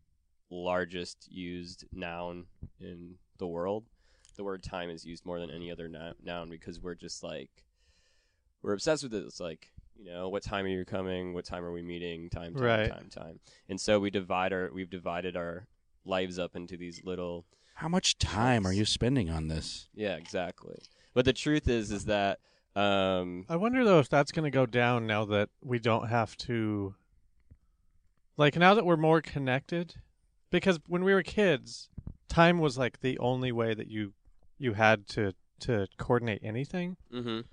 largest 0.50 1.28
used 1.32 1.86
noun 1.92 2.46
in 2.80 3.16
the 3.38 3.48
world. 3.48 3.86
The 4.38 4.44
word 4.44 4.64
time 4.64 4.90
is 4.90 5.04
used 5.06 5.26
more 5.26 5.40
than 5.40 5.50
any 5.52 5.72
other 5.72 5.88
no- 5.90 6.14
noun 6.24 6.50
because 6.50 6.80
we're 6.80 6.96
just 6.96 7.24
like 7.24 7.50
we're 8.62 8.74
obsessed 8.74 9.04
with 9.04 9.14
it. 9.14 9.24
It's 9.26 9.40
like 9.40 9.72
you 10.00 10.06
know, 10.06 10.30
what 10.30 10.44
time 10.44 10.66
are 10.66 10.70
you 10.70 10.86
coming? 10.86 11.34
What 11.34 11.44
time 11.46 11.64
are 11.66 11.72
we 11.72 11.82
meeting? 11.82 12.30
Time, 12.30 12.54
time, 12.54 12.64
Right. 12.64 12.90
time, 12.90 13.10
time. 13.10 13.40
And 13.68 13.82
so 13.82 14.00
we 14.00 14.12
divide 14.12 14.54
our 14.54 14.70
we've 14.74 14.90
divided 14.92 15.36
our 15.36 15.66
lives 16.06 16.38
up 16.40 16.56
into 16.56 16.78
these 16.78 17.04
little 17.04 17.46
How 17.76 17.88
much 17.90 18.18
time 18.20 18.66
are 18.66 18.72
you 18.74 18.86
spending 18.86 19.30
on 19.30 19.48
this? 19.48 19.90
yeah, 19.96 20.16
exactly. 20.16 20.78
But 21.16 21.26
the 21.26 21.34
truth 21.34 21.68
is 21.68 21.92
is 21.92 22.06
that 22.06 22.40
um 22.76 23.46
I 23.50 23.56
wonder 23.56 23.84
though 23.84 23.98
if 24.00 24.08
that's 24.08 24.32
going 24.32 24.46
to 24.46 24.56
go 24.56 24.68
down 24.68 25.08
now 25.08 25.26
that 25.26 25.50
we 25.64 25.80
don't 25.80 26.10
have 26.10 26.38
to 26.38 26.94
like 28.38 28.56
now 28.56 28.76
that 28.76 28.86
we're 28.86 28.98
more 28.98 29.22
connected 29.22 29.96
because 30.52 30.80
when 30.88 31.04
we 31.04 31.12
were 31.14 31.24
kids 31.24 31.90
time 32.30 32.60
was 32.60 32.78
like 32.78 33.00
the 33.00 33.18
only 33.20 33.52
way 33.52 33.74
that 33.74 33.88
you 33.90 34.14
you 34.58 34.74
had 34.74 35.08
to 35.10 35.34
to 35.62 35.88
coordinate 35.98 36.42
anything. 36.44 36.98
mhm. 37.12 37.46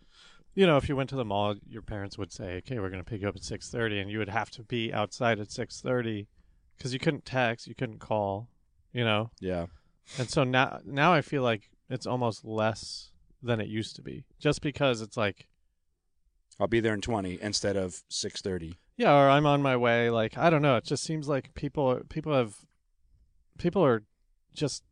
You 0.57 0.67
know, 0.67 0.77
if 0.77 0.89
you 0.89 0.95
went 0.95 1.11
to 1.11 1.17
the 1.17 1.25
mall, 1.25 1.57
your 1.67 1.83
parents 1.83 2.17
would 2.17 2.31
say, 2.33 2.59
"Okay, 2.59 2.79
we're 2.79 2.91
going 2.91 3.03
to 3.03 3.11
pick 3.11 3.23
you 3.23 3.29
up 3.29 3.35
at 3.35 3.43
6:30," 3.43 3.99
and 4.01 4.11
you 4.11 4.19
would 4.19 4.29
have 4.29 4.51
to 4.53 4.63
be 4.63 4.93
outside 4.93 5.41
at 5.41 5.51
6:30 5.51 6.29
cuz 6.79 6.93
you 6.93 6.99
couldn't 7.01 7.25
text, 7.25 7.67
you 7.67 7.75
couldn't 7.75 7.99
call, 7.99 8.49
you 8.93 9.05
know. 9.05 9.31
Yeah. 9.41 9.67
And 10.19 10.29
so 10.31 10.45
now 10.45 10.81
now 10.85 11.13
I 11.13 11.23
feel 11.23 11.43
like 11.43 11.71
it's 11.89 12.07
almost 12.07 12.45
less 12.45 13.11
than 13.43 13.61
it 13.61 13.69
used 13.69 13.97
to 13.97 14.03
be. 14.03 14.25
Just 14.39 14.61
because 14.63 15.01
it's 15.01 15.17
like 15.17 15.49
I'll 16.61 16.69
be 16.69 16.81
there 16.81 16.95
in 16.95 17.01
20 17.01 17.41
instead 17.41 17.77
of 17.77 18.05
6:30. 18.09 18.77
Yeah, 18.97 19.13
or 19.13 19.29
I'm 19.29 19.47
on 19.47 19.61
my 19.61 19.77
way. 19.77 20.09
Like 20.11 20.39
I 20.39 20.51
don't 20.51 20.63
know. 20.63 20.77
It 20.77 20.85
just 20.85 21.03
seems 21.03 21.27
like 21.27 21.53
people 21.55 22.01
people 22.09 22.33
have 22.33 22.65
people 23.59 23.85
are 23.85 24.05
just 24.53 24.85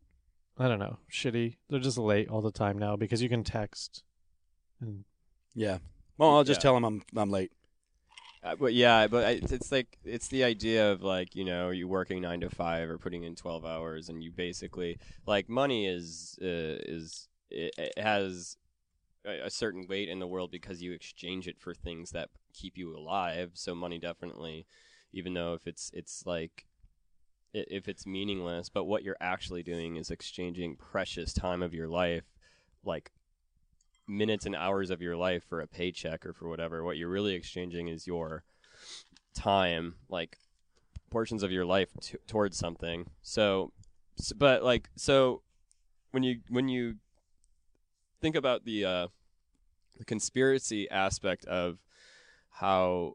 I 0.57 0.67
don't 0.67 0.79
know 0.79 0.97
shitty. 1.11 1.57
They're 1.69 1.79
just 1.79 1.97
late 1.97 2.29
all 2.29 2.41
the 2.41 2.51
time 2.51 2.77
now 2.77 2.95
because 2.95 3.21
you 3.21 3.29
can 3.29 3.43
text. 3.43 4.03
And 4.79 5.05
Yeah. 5.55 5.79
Well, 6.17 6.29
I'll 6.35 6.43
just 6.43 6.59
Yeah. 6.59 6.63
tell 6.63 6.73
them 6.75 6.83
I'm 6.85 7.03
I'm 7.15 7.29
late. 7.31 7.51
Uh, 8.43 8.55
but 8.57 8.73
yeah, 8.73 9.07
but 9.07 9.23
I, 9.23 9.29
it's, 9.31 9.51
it's 9.53 9.71
like 9.71 9.97
it's 10.03 10.27
the 10.27 10.43
idea 10.43 10.91
of 10.91 11.01
like 11.01 11.33
you 11.35 11.45
know 11.45 11.69
you 11.69 11.87
working 11.87 12.21
nine 12.21 12.41
to 12.41 12.49
five 12.49 12.89
or 12.89 12.97
putting 12.97 13.23
in 13.23 13.35
twelve 13.35 13.65
hours, 13.65 14.09
and 14.09 14.21
you 14.21 14.31
basically 14.31 14.99
like 15.25 15.47
money 15.47 15.87
is 15.87 16.37
uh, 16.41 16.45
is 16.85 17.29
it, 17.49 17.73
it 17.77 17.97
has 17.97 18.57
a, 19.25 19.45
a 19.45 19.49
certain 19.49 19.87
weight 19.87 20.09
in 20.09 20.19
the 20.19 20.27
world 20.27 20.51
because 20.51 20.81
you 20.83 20.91
exchange 20.91 21.47
it 21.47 21.57
for 21.57 21.73
things 21.73 22.11
that 22.11 22.29
keep 22.53 22.77
you 22.77 22.95
alive. 22.95 23.51
So 23.53 23.73
money 23.73 23.97
definitely, 23.97 24.65
even 25.13 25.33
though 25.33 25.53
if 25.53 25.65
it's 25.65 25.89
it's 25.93 26.25
like 26.25 26.65
i- 26.65 26.72
if 27.53 27.87
it's 27.87 28.05
meaningless, 28.05 28.69
but 28.69 28.85
what 28.85 29.03
you're 29.03 29.17
actually 29.21 29.63
doing 29.63 29.95
is 29.95 30.09
exchanging 30.09 30.75
precious 30.75 31.33
time 31.33 31.61
of 31.61 31.73
your 31.73 31.87
life, 31.87 32.23
like 32.83 33.11
minutes 34.07 34.45
and 34.45 34.55
hours 34.55 34.89
of 34.89 35.01
your 35.01 35.15
life 35.15 35.43
for 35.47 35.61
a 35.61 35.67
paycheck 35.67 36.25
or 36.25 36.33
for 36.33 36.49
whatever. 36.49 36.83
What 36.83 36.97
you're 36.97 37.09
really 37.09 37.35
exchanging 37.35 37.87
is 37.87 38.07
your 38.07 38.43
time, 39.33 39.95
like 40.09 40.37
portions 41.09 41.43
of 41.43 41.51
your 41.51 41.65
life 41.65 41.89
t- 42.01 42.17
towards 42.27 42.57
something. 42.57 43.09
So, 43.21 43.71
s- 44.19 44.33
but 44.33 44.63
like, 44.63 44.89
so 44.95 45.41
when 46.11 46.23
you 46.23 46.39
when 46.49 46.67
you 46.67 46.95
think 48.19 48.35
about 48.35 48.65
the 48.65 48.85
uh, 48.85 49.07
the 49.97 50.05
conspiracy 50.05 50.89
aspect 50.89 51.45
of 51.45 51.77
how 52.49 53.13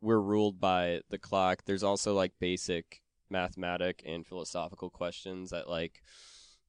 we're 0.00 0.20
ruled 0.20 0.60
by 0.60 1.00
the 1.10 1.18
clock, 1.18 1.62
there's 1.64 1.82
also 1.82 2.14
like 2.14 2.32
basic 2.38 3.02
mathematic 3.30 4.02
and 4.06 4.26
philosophical 4.26 4.90
questions 4.90 5.50
that 5.50 5.68
like 5.68 6.02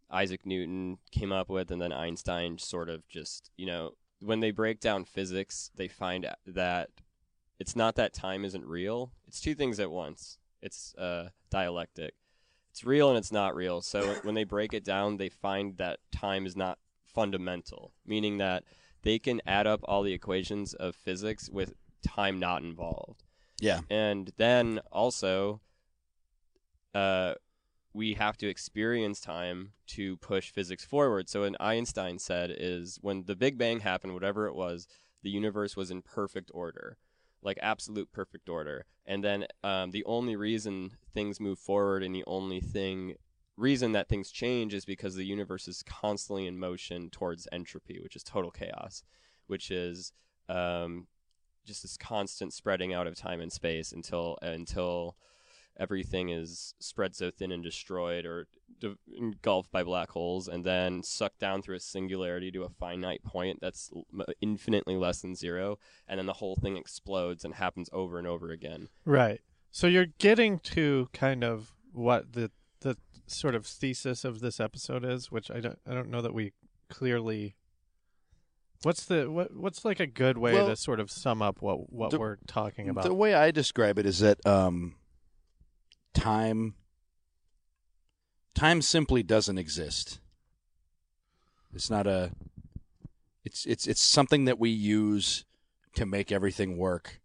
Isaac 0.09 0.45
Newton 0.45 0.97
came 1.11 1.31
up 1.31 1.49
with, 1.49 1.71
and 1.71 1.81
then 1.81 1.91
Einstein 1.91 2.57
sort 2.57 2.89
of 2.89 3.07
just, 3.07 3.51
you 3.57 3.65
know, 3.65 3.91
when 4.19 4.39
they 4.39 4.51
break 4.51 4.79
down 4.79 5.05
physics, 5.05 5.71
they 5.75 5.87
find 5.87 6.27
that 6.45 6.89
it's 7.59 7.75
not 7.75 7.95
that 7.95 8.13
time 8.13 8.45
isn't 8.45 8.65
real. 8.65 9.11
It's 9.27 9.41
two 9.41 9.55
things 9.55 9.79
at 9.79 9.91
once. 9.91 10.37
It's 10.61 10.95
uh, 10.95 11.29
dialectic. 11.49 12.13
It's 12.71 12.83
real 12.83 13.09
and 13.09 13.17
it's 13.17 13.31
not 13.31 13.55
real. 13.55 13.81
So 13.81 14.15
when 14.23 14.35
they 14.35 14.43
break 14.43 14.73
it 14.73 14.83
down, 14.83 15.17
they 15.17 15.29
find 15.29 15.77
that 15.77 15.99
time 16.11 16.45
is 16.45 16.55
not 16.55 16.79
fundamental, 17.03 17.93
meaning 18.05 18.37
that 18.39 18.63
they 19.03 19.19
can 19.19 19.41
add 19.45 19.67
up 19.67 19.81
all 19.85 20.03
the 20.03 20.13
equations 20.13 20.73
of 20.73 20.95
physics 20.95 21.49
with 21.49 21.73
time 22.05 22.39
not 22.39 22.63
involved. 22.63 23.23
Yeah. 23.59 23.81
And 23.89 24.31
then 24.37 24.81
also, 24.91 25.61
uh, 26.95 27.35
we 27.93 28.13
have 28.15 28.37
to 28.37 28.47
experience 28.47 29.19
time 29.19 29.73
to 29.87 30.17
push 30.17 30.49
physics 30.49 30.83
forward. 30.83 31.29
So, 31.29 31.41
what 31.41 31.61
Einstein 31.61 32.17
said 32.17 32.55
is 32.57 32.97
when 33.01 33.25
the 33.25 33.35
Big 33.35 33.57
Bang 33.57 33.81
happened, 33.81 34.13
whatever 34.13 34.47
it 34.47 34.55
was, 34.55 34.87
the 35.21 35.29
universe 35.29 35.75
was 35.75 35.91
in 35.91 36.01
perfect 36.01 36.49
order, 36.53 36.97
like 37.43 37.59
absolute 37.61 38.11
perfect 38.11 38.49
order. 38.49 38.85
And 39.05 39.23
then 39.23 39.45
um, 39.63 39.91
the 39.91 40.03
only 40.05 40.35
reason 40.35 40.91
things 41.13 41.39
move 41.39 41.59
forward 41.59 42.01
and 42.01 42.15
the 42.15 42.23
only 42.25 42.59
thing 42.59 43.15
reason 43.57 43.91
that 43.93 44.09
things 44.09 44.31
change 44.31 44.73
is 44.73 44.83
because 44.83 45.15
the 45.15 45.25
universe 45.25 45.67
is 45.67 45.83
constantly 45.83 46.47
in 46.47 46.57
motion 46.57 47.09
towards 47.09 47.47
entropy, 47.51 47.99
which 48.01 48.15
is 48.15 48.23
total 48.23 48.51
chaos, 48.51 49.03
which 49.47 49.71
is 49.71 50.11
um, 50.49 51.07
just 51.65 51.81
this 51.81 51.97
constant 51.97 52.53
spreading 52.53 52.93
out 52.93 53.07
of 53.07 53.15
time 53.15 53.39
and 53.39 53.51
space 53.51 53.91
until 53.91 54.37
until 54.41 55.15
everything 55.77 56.29
is 56.29 56.73
spread 56.79 57.15
so 57.15 57.29
thin 57.31 57.51
and 57.51 57.63
destroyed 57.63 58.25
or 58.25 58.47
de- 58.79 58.95
engulfed 59.17 59.71
by 59.71 59.83
black 59.83 60.09
holes 60.11 60.47
and 60.47 60.63
then 60.65 61.03
sucked 61.03 61.39
down 61.39 61.61
through 61.61 61.75
a 61.75 61.79
singularity 61.79 62.49
to 62.51 62.63
a 62.63 62.69
finite 62.69 63.23
point 63.23 63.59
that's 63.61 63.89
l- 63.95 64.05
m- 64.13 64.25
infinitely 64.41 64.95
less 64.95 65.21
than 65.21 65.35
zero 65.35 65.77
and 66.07 66.17
then 66.17 66.25
the 66.25 66.33
whole 66.33 66.55
thing 66.55 66.77
explodes 66.77 67.43
and 67.43 67.55
happens 67.55 67.89
over 67.91 68.17
and 68.17 68.27
over 68.27 68.49
again 68.51 68.87
right. 69.05 69.41
So 69.71 69.87
you're 69.87 70.07
getting 70.19 70.59
to 70.59 71.09
kind 71.11 71.43
of 71.43 71.73
what 71.91 72.31
the 72.33 72.49
the 72.79 72.95
sort 73.27 73.55
of 73.55 73.65
thesis 73.65 74.23
of 74.23 74.39
this 74.39 74.59
episode 74.61 75.03
is, 75.03 75.29
which 75.31 75.51
I 75.51 75.59
don't 75.59 75.79
I 75.85 75.93
don't 75.93 76.09
know 76.09 76.21
that 76.21 76.33
we 76.33 76.53
clearly. 76.89 77.55
What's 78.83 79.05
the 79.05 79.29
what 79.31 79.55
what's 79.55 79.83
like 79.83 79.99
a 79.99 80.05
good 80.07 80.37
way 80.37 80.53
Well, 80.53 80.67
to 80.67 80.75
sort 80.75 80.99
of 80.99 81.09
sum 81.09 81.41
up 81.41 81.61
what 81.61 81.91
what 81.91 82.11
the- 82.11 82.19
we're 82.19 82.37
talking 82.47 82.87
about? 82.87 83.03
The 83.03 83.13
way 83.13 83.33
I 83.33 83.51
describe 83.51 83.97
it 83.97 84.05
is 84.05 84.19
that 84.19 84.45
um, 84.45 84.95
time 86.15 86.73
time 88.55 88.81
simply 88.81 89.21
doesn't 89.21 89.57
exist. 89.57 90.19
It's 91.73 91.89
not 91.89 92.07
a 92.07 92.31
it's 93.43 93.65
it's 93.65 93.85
it's 93.85 94.01
something 94.01 94.45
that 94.45 94.57
we 94.57 94.69
use 94.69 95.45
to 95.95 96.05
make 96.05 96.31
everything 96.31 96.77
work. 96.77 97.21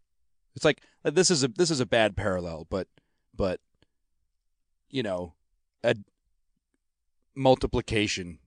It's 0.55 0.65
like 0.65 0.81
this 1.03 1.31
is 1.31 1.43
a 1.43 1.47
this 1.47 1.71
is 1.71 1.79
a 1.79 1.85
bad 1.85 2.15
parallel, 2.15 2.67
but 2.69 2.87
but 3.35 3.59
you 4.89 5.01
know, 5.01 5.33
a 5.83 5.95
multiplication 7.33 8.39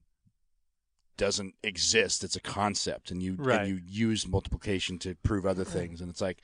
doesn't 1.17 1.55
exist. 1.63 2.23
It's 2.23 2.35
a 2.35 2.41
concept, 2.41 3.09
and 3.09 3.21
you 3.23 3.35
Right. 3.37 3.61
and 3.61 3.67
you 3.69 3.81
use 3.83 4.27
multiplication 4.27 4.99
to 4.99 5.15
prove 5.15 5.45
other 5.45 5.65
things, 5.65 6.01
and 6.01 6.09
it's 6.09 6.21
like 6.21 6.43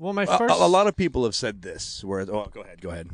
well, 0.00 0.14
my 0.14 0.22
a, 0.22 0.38
first 0.38 0.58
a 0.58 0.66
lot 0.66 0.86
of 0.86 0.96
people 0.96 1.24
have 1.24 1.34
said 1.34 1.60
this. 1.60 2.02
Where 2.02 2.22
oh, 2.22 2.48
go 2.50 2.62
ahead, 2.62 2.80
go 2.80 2.88
ahead. 2.88 3.10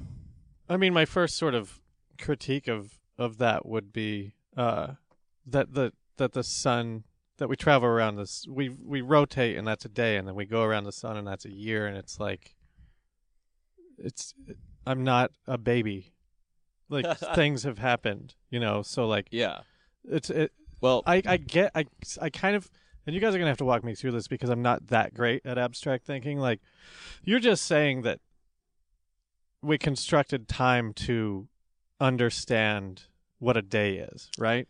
I 0.68 0.76
mean, 0.76 0.94
my 0.94 1.04
first 1.04 1.36
sort 1.36 1.54
of 1.54 1.80
critique 2.16 2.68
of 2.68 3.00
of 3.18 3.38
that 3.38 3.66
would 3.66 3.92
be 3.92 4.34
uh, 4.56 4.92
that 5.44 5.74
the 5.74 5.92
that 6.16 6.32
the 6.32 6.44
sun 6.44 7.02
that 7.38 7.48
we 7.48 7.56
travel 7.56 7.88
around 7.88 8.16
this. 8.16 8.46
We 8.48 8.68
we 8.68 9.00
rotate, 9.00 9.56
and 9.56 9.66
that's 9.66 9.84
a 9.84 9.88
day, 9.88 10.16
and 10.16 10.28
then 10.28 10.36
we 10.36 10.46
go 10.46 10.62
around 10.62 10.84
the 10.84 10.92
sun, 10.92 11.16
and 11.16 11.26
that's 11.26 11.44
a 11.44 11.52
year, 11.52 11.88
and 11.88 11.96
it's 11.96 12.20
like, 12.20 12.54
it's 13.98 14.32
I'm 14.86 15.02
not 15.02 15.32
a 15.46 15.58
baby. 15.58 16.14
Like 16.88 17.18
things 17.34 17.64
have 17.64 17.78
happened, 17.78 18.36
you 18.48 18.60
know. 18.60 18.82
So 18.82 19.08
like 19.08 19.26
Yeah. 19.32 19.62
it's 20.04 20.30
it. 20.30 20.52
Well, 20.80 21.02
I 21.04 21.20
I 21.26 21.36
get 21.36 21.72
I 21.74 21.86
I 22.22 22.30
kind 22.30 22.54
of 22.54 22.70
and 23.06 23.14
you 23.14 23.20
guys 23.20 23.34
are 23.34 23.38
gonna 23.38 23.50
have 23.50 23.56
to 23.58 23.64
walk 23.64 23.84
me 23.84 23.94
through 23.94 24.12
this 24.12 24.28
because 24.28 24.50
I'm 24.50 24.62
not 24.62 24.88
that 24.88 25.14
great 25.14 25.44
at 25.46 25.58
abstract 25.58 26.04
thinking. 26.06 26.38
Like 26.38 26.60
you're 27.24 27.38
just 27.40 27.64
saying 27.64 28.02
that 28.02 28.20
we 29.62 29.78
constructed 29.78 30.48
time 30.48 30.92
to 30.94 31.48
understand 32.00 33.04
what 33.38 33.56
a 33.56 33.62
day 33.62 33.96
is, 33.98 34.30
right? 34.38 34.68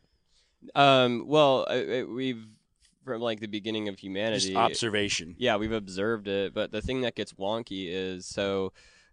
um, 0.74 1.24
well, 1.26 1.64
I, 1.68 1.98
I, 2.00 2.04
we've 2.04 2.44
from 3.04 3.20
like 3.20 3.38
the 3.38 3.46
beginning 3.46 3.88
of 3.88 3.98
humanity. 3.98 4.46
Just 4.48 4.56
observation. 4.56 5.36
Yeah, 5.38 5.56
we've 5.56 5.70
observed 5.72 6.26
it, 6.26 6.52
but 6.54 6.72
the 6.72 6.80
thing 6.80 7.02
that 7.02 7.14
gets 7.14 7.34
wonky 7.34 7.86
is 7.88 8.26
so 8.26 8.72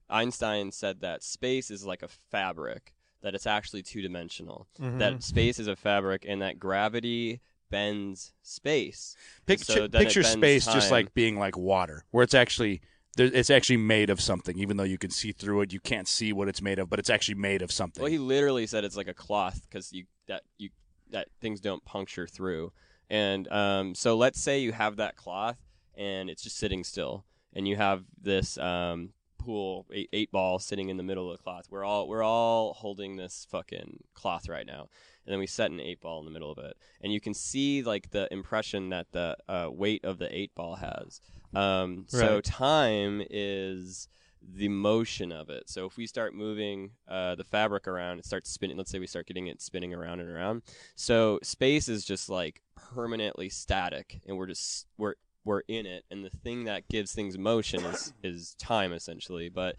Einstein 0.10 0.72
said 0.72 1.02
that 1.02 1.22
space 1.22 1.70
is 1.70 1.86
like 1.86 2.02
a 2.02 2.08
fabric, 2.32 2.94
that 3.22 3.36
it's 3.36 3.46
actually 3.46 3.84
two 3.84 4.02
dimensional, 4.02 4.68
Mhm. 4.80 4.98
that 5.00 5.22
space 5.24 5.60
is 5.60 5.68
a 5.68 5.76
fabric, 5.76 6.26
and 6.28 6.42
that 6.42 6.58
gravity 6.60 7.40
bends 7.74 8.34
space. 8.44 9.16
Picture, 9.46 9.74
So 9.74 9.88
picture 9.90 10.24
space 10.24 10.66
just 10.66 10.92
like 10.92 11.14
being 11.14 11.38
like 11.38 11.58
water, 11.58 12.06
where 12.12 12.24
it's 12.24 12.34
actually 12.34 12.82
there, 13.18 13.30
it's 13.34 13.50
actually 13.50 13.78
made 13.78 14.10
of 14.10 14.22
something. 14.22 14.58
Even 14.58 14.78
though 14.78 14.84
you 14.84 14.98
can 14.98 15.10
see 15.10 15.32
through 15.32 15.62
it, 15.62 15.74
you 15.74 15.80
can't 15.80 16.08
see 16.08 16.32
what 16.34 16.48
it's 16.48 16.62
made 16.62 16.80
of, 16.80 16.90
but 16.90 17.00
it's 17.00 17.10
actually 17.10 17.36
made 17.36 17.62
of 17.62 17.72
something. 17.72 18.02
Well, 18.02 18.12
he 18.12 18.18
literally 18.18 18.68
said 18.68 18.84
it's 18.84 18.98
like 18.98 19.08
a 19.08 19.14
cloth 19.14 19.62
because 19.70 19.92
you 19.92 20.06
that 20.28 20.44
you 20.58 20.70
that 21.12 21.28
things 21.42 21.60
don't 21.60 21.84
puncture 21.86 22.28
through. 22.28 22.72
And 23.10 23.52
um, 23.52 23.96
so 23.96 24.16
let's 24.16 24.42
say 24.42 24.60
you 24.60 24.72
have 24.72 24.96
that 24.98 25.16
cloth 25.16 25.58
and 25.96 26.30
it's 26.30 26.42
just 26.42 26.58
sitting 26.58 26.84
still, 26.84 27.26
and 27.54 27.68
you 27.68 27.76
have 27.76 28.04
this 28.22 28.58
um, 28.58 29.10
pool 29.38 29.86
eight, 29.92 30.10
eight 30.14 30.32
ball 30.32 30.58
sitting 30.60 30.90
in 30.90 30.98
the 30.98 31.04
middle 31.04 31.32
of 31.32 31.38
the 31.38 31.44
cloth. 31.44 31.68
We're 31.70 31.84
all 31.84 32.08
we're 32.08 32.24
all 32.24 32.74
holding 32.74 33.18
this 33.18 33.46
fucking 33.52 34.04
cloth 34.14 34.50
right 34.50 34.66
now, 34.66 34.90
and 35.26 35.32
then 35.32 35.40
we 35.40 35.48
set 35.48 35.72
an 35.72 35.80
eight 35.80 36.02
ball 36.02 36.20
in 36.20 36.26
the 36.26 36.32
middle 36.32 36.52
of 36.52 36.58
it, 36.58 36.76
and 37.02 37.14
you 37.14 37.22
can 37.22 37.34
see 37.34 37.84
like 37.84 38.12
the 38.12 38.28
impression 38.32 38.90
that 38.90 39.08
the 39.12 39.38
uh, 39.48 39.70
weight 39.72 40.04
of 40.06 40.18
the 40.20 40.36
eight 40.36 40.54
ball 40.56 40.76
has. 40.76 41.22
Um, 41.54 42.06
So 42.08 42.42
time 42.42 43.24
is 43.30 44.08
the 44.56 44.68
motion 44.68 45.32
of 45.32 45.50
it. 45.50 45.70
So 45.70 45.86
if 45.86 45.96
we 45.96 46.06
start 46.06 46.36
moving 46.36 46.92
uh, 47.08 47.36
the 47.36 47.44
fabric 47.46 47.88
around, 47.88 48.20
it 48.20 48.26
starts 48.26 48.50
spinning. 48.50 48.78
Let's 48.78 48.92
say 48.92 49.00
we 49.00 49.08
start 49.08 49.28
getting 49.28 49.48
it 49.48 49.62
spinning 49.62 49.94
around 49.94 50.20
and 50.20 50.30
around. 50.30 50.64
So 50.96 51.40
space 51.44 51.88
is 51.88 52.04
just 52.04 52.30
like 52.30 52.62
permanently 52.76 53.50
static, 53.50 54.22
and 54.28 54.38
we're 54.38 54.48
just 54.48 54.88
we're 54.98 55.16
we're 55.46 55.62
in 55.68 55.86
it. 55.86 56.06
And 56.12 56.24
the 56.24 56.30
thing 56.30 56.66
that 56.66 56.88
gives 56.90 57.14
things 57.14 57.38
motion 57.38 57.86
is 57.86 58.14
is 58.24 58.56
time 58.56 58.94
essentially. 58.94 59.50
But 59.50 59.78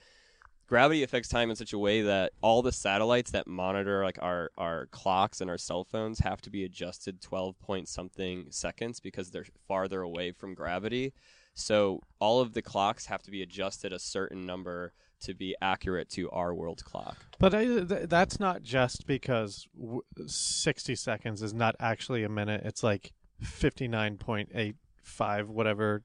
gravity 0.67 1.03
affects 1.03 1.29
time 1.29 1.51
in 1.51 1.57
such 1.57 1.73
a 1.73 1.79
way 1.79 2.03
that 2.03 2.33
all 2.41 2.63
the 2.63 2.73
satellites 2.73 3.31
that 3.31 3.47
monitor 3.47 4.05
like 4.05 4.19
our 4.23 4.51
our 4.57 4.87
clocks 4.87 5.41
and 5.41 5.51
our 5.51 5.59
cell 5.59 5.85
phones 5.85 6.21
have 6.21 6.41
to 6.41 6.51
be 6.51 6.65
adjusted 6.65 7.21
12 7.21 7.59
point 7.61 7.89
something 7.89 8.47
seconds 8.51 9.01
because 9.01 9.31
they're 9.31 9.47
farther 9.67 10.03
away 10.03 10.33
from 10.33 10.55
gravity 10.55 11.13
so 11.55 12.01
all 12.19 12.41
of 12.41 12.53
the 12.53 12.63
clocks 12.63 13.07
have 13.07 13.23
to 13.23 13.31
be 13.31 13.43
adjusted 13.43 13.93
a 13.93 13.99
certain 13.99 14.45
number 14.45 14.93
to 15.21 15.35
be 15.35 15.55
accurate 15.61 16.11
to 16.11 16.31
our 16.31 16.55
world 16.55 16.85
clock. 16.85 17.17
But 17.39 17.55
I, 17.55 17.65
th- 17.65 18.09
that's 18.09 18.39
not 18.39 18.63
just 18.63 19.07
because 19.07 19.67
w- 19.79 20.03
60 20.27 20.95
seconds 20.97 21.43
is 21.43 21.55
not 21.55 21.77
actually 21.81 22.25
a 22.25 22.29
minute. 22.29 22.63
It's 22.65 22.83
like 22.83 23.13
59.85, 23.43 25.47
whatever 25.47 26.03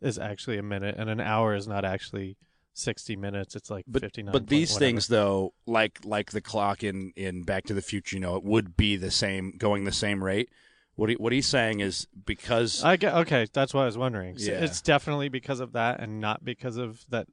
is 0.00 0.18
actually 0.18 0.58
a 0.58 0.62
minute. 0.62 0.96
And 0.98 1.08
an 1.08 1.20
hour 1.20 1.54
is 1.54 1.66
not 1.66 1.84
actually 1.84 2.36
60 2.74 3.16
minutes. 3.16 3.56
It's 3.56 3.70
like 3.70 3.84
but 3.88 4.02
59. 4.02 4.32
but 4.32 4.46
these 4.46 4.72
whatever. 4.72 4.86
things 4.86 5.08
though, 5.08 5.52
like 5.66 5.98
like 6.04 6.30
the 6.30 6.40
clock 6.40 6.82
in 6.84 7.12
in 7.16 7.42
Back 7.42 7.64
to 7.64 7.74
the 7.74 7.82
Future, 7.82 8.16
you 8.16 8.20
know, 8.20 8.36
it 8.36 8.44
would 8.44 8.76
be 8.76 8.96
the 8.96 9.10
same 9.10 9.52
going 9.56 9.84
the 9.84 9.92
same 9.92 10.22
rate. 10.22 10.50
What 10.94 11.10
he, 11.10 11.14
what 11.16 11.32
he's 11.32 11.46
saying 11.46 11.78
is 11.78 12.08
because 12.26 12.82
I 12.82 12.96
get, 12.96 13.14
okay, 13.14 13.46
that's 13.52 13.72
what 13.72 13.82
I 13.82 13.86
was 13.86 13.96
wondering. 13.96 14.36
So 14.36 14.50
Yeah. 14.50 14.64
It's 14.64 14.80
definitely 14.80 15.28
because 15.28 15.60
of 15.60 15.72
that 15.72 16.00
and 16.00 16.20
not 16.20 16.44
because 16.44 16.76
of 16.76 17.04
that. 17.10 17.28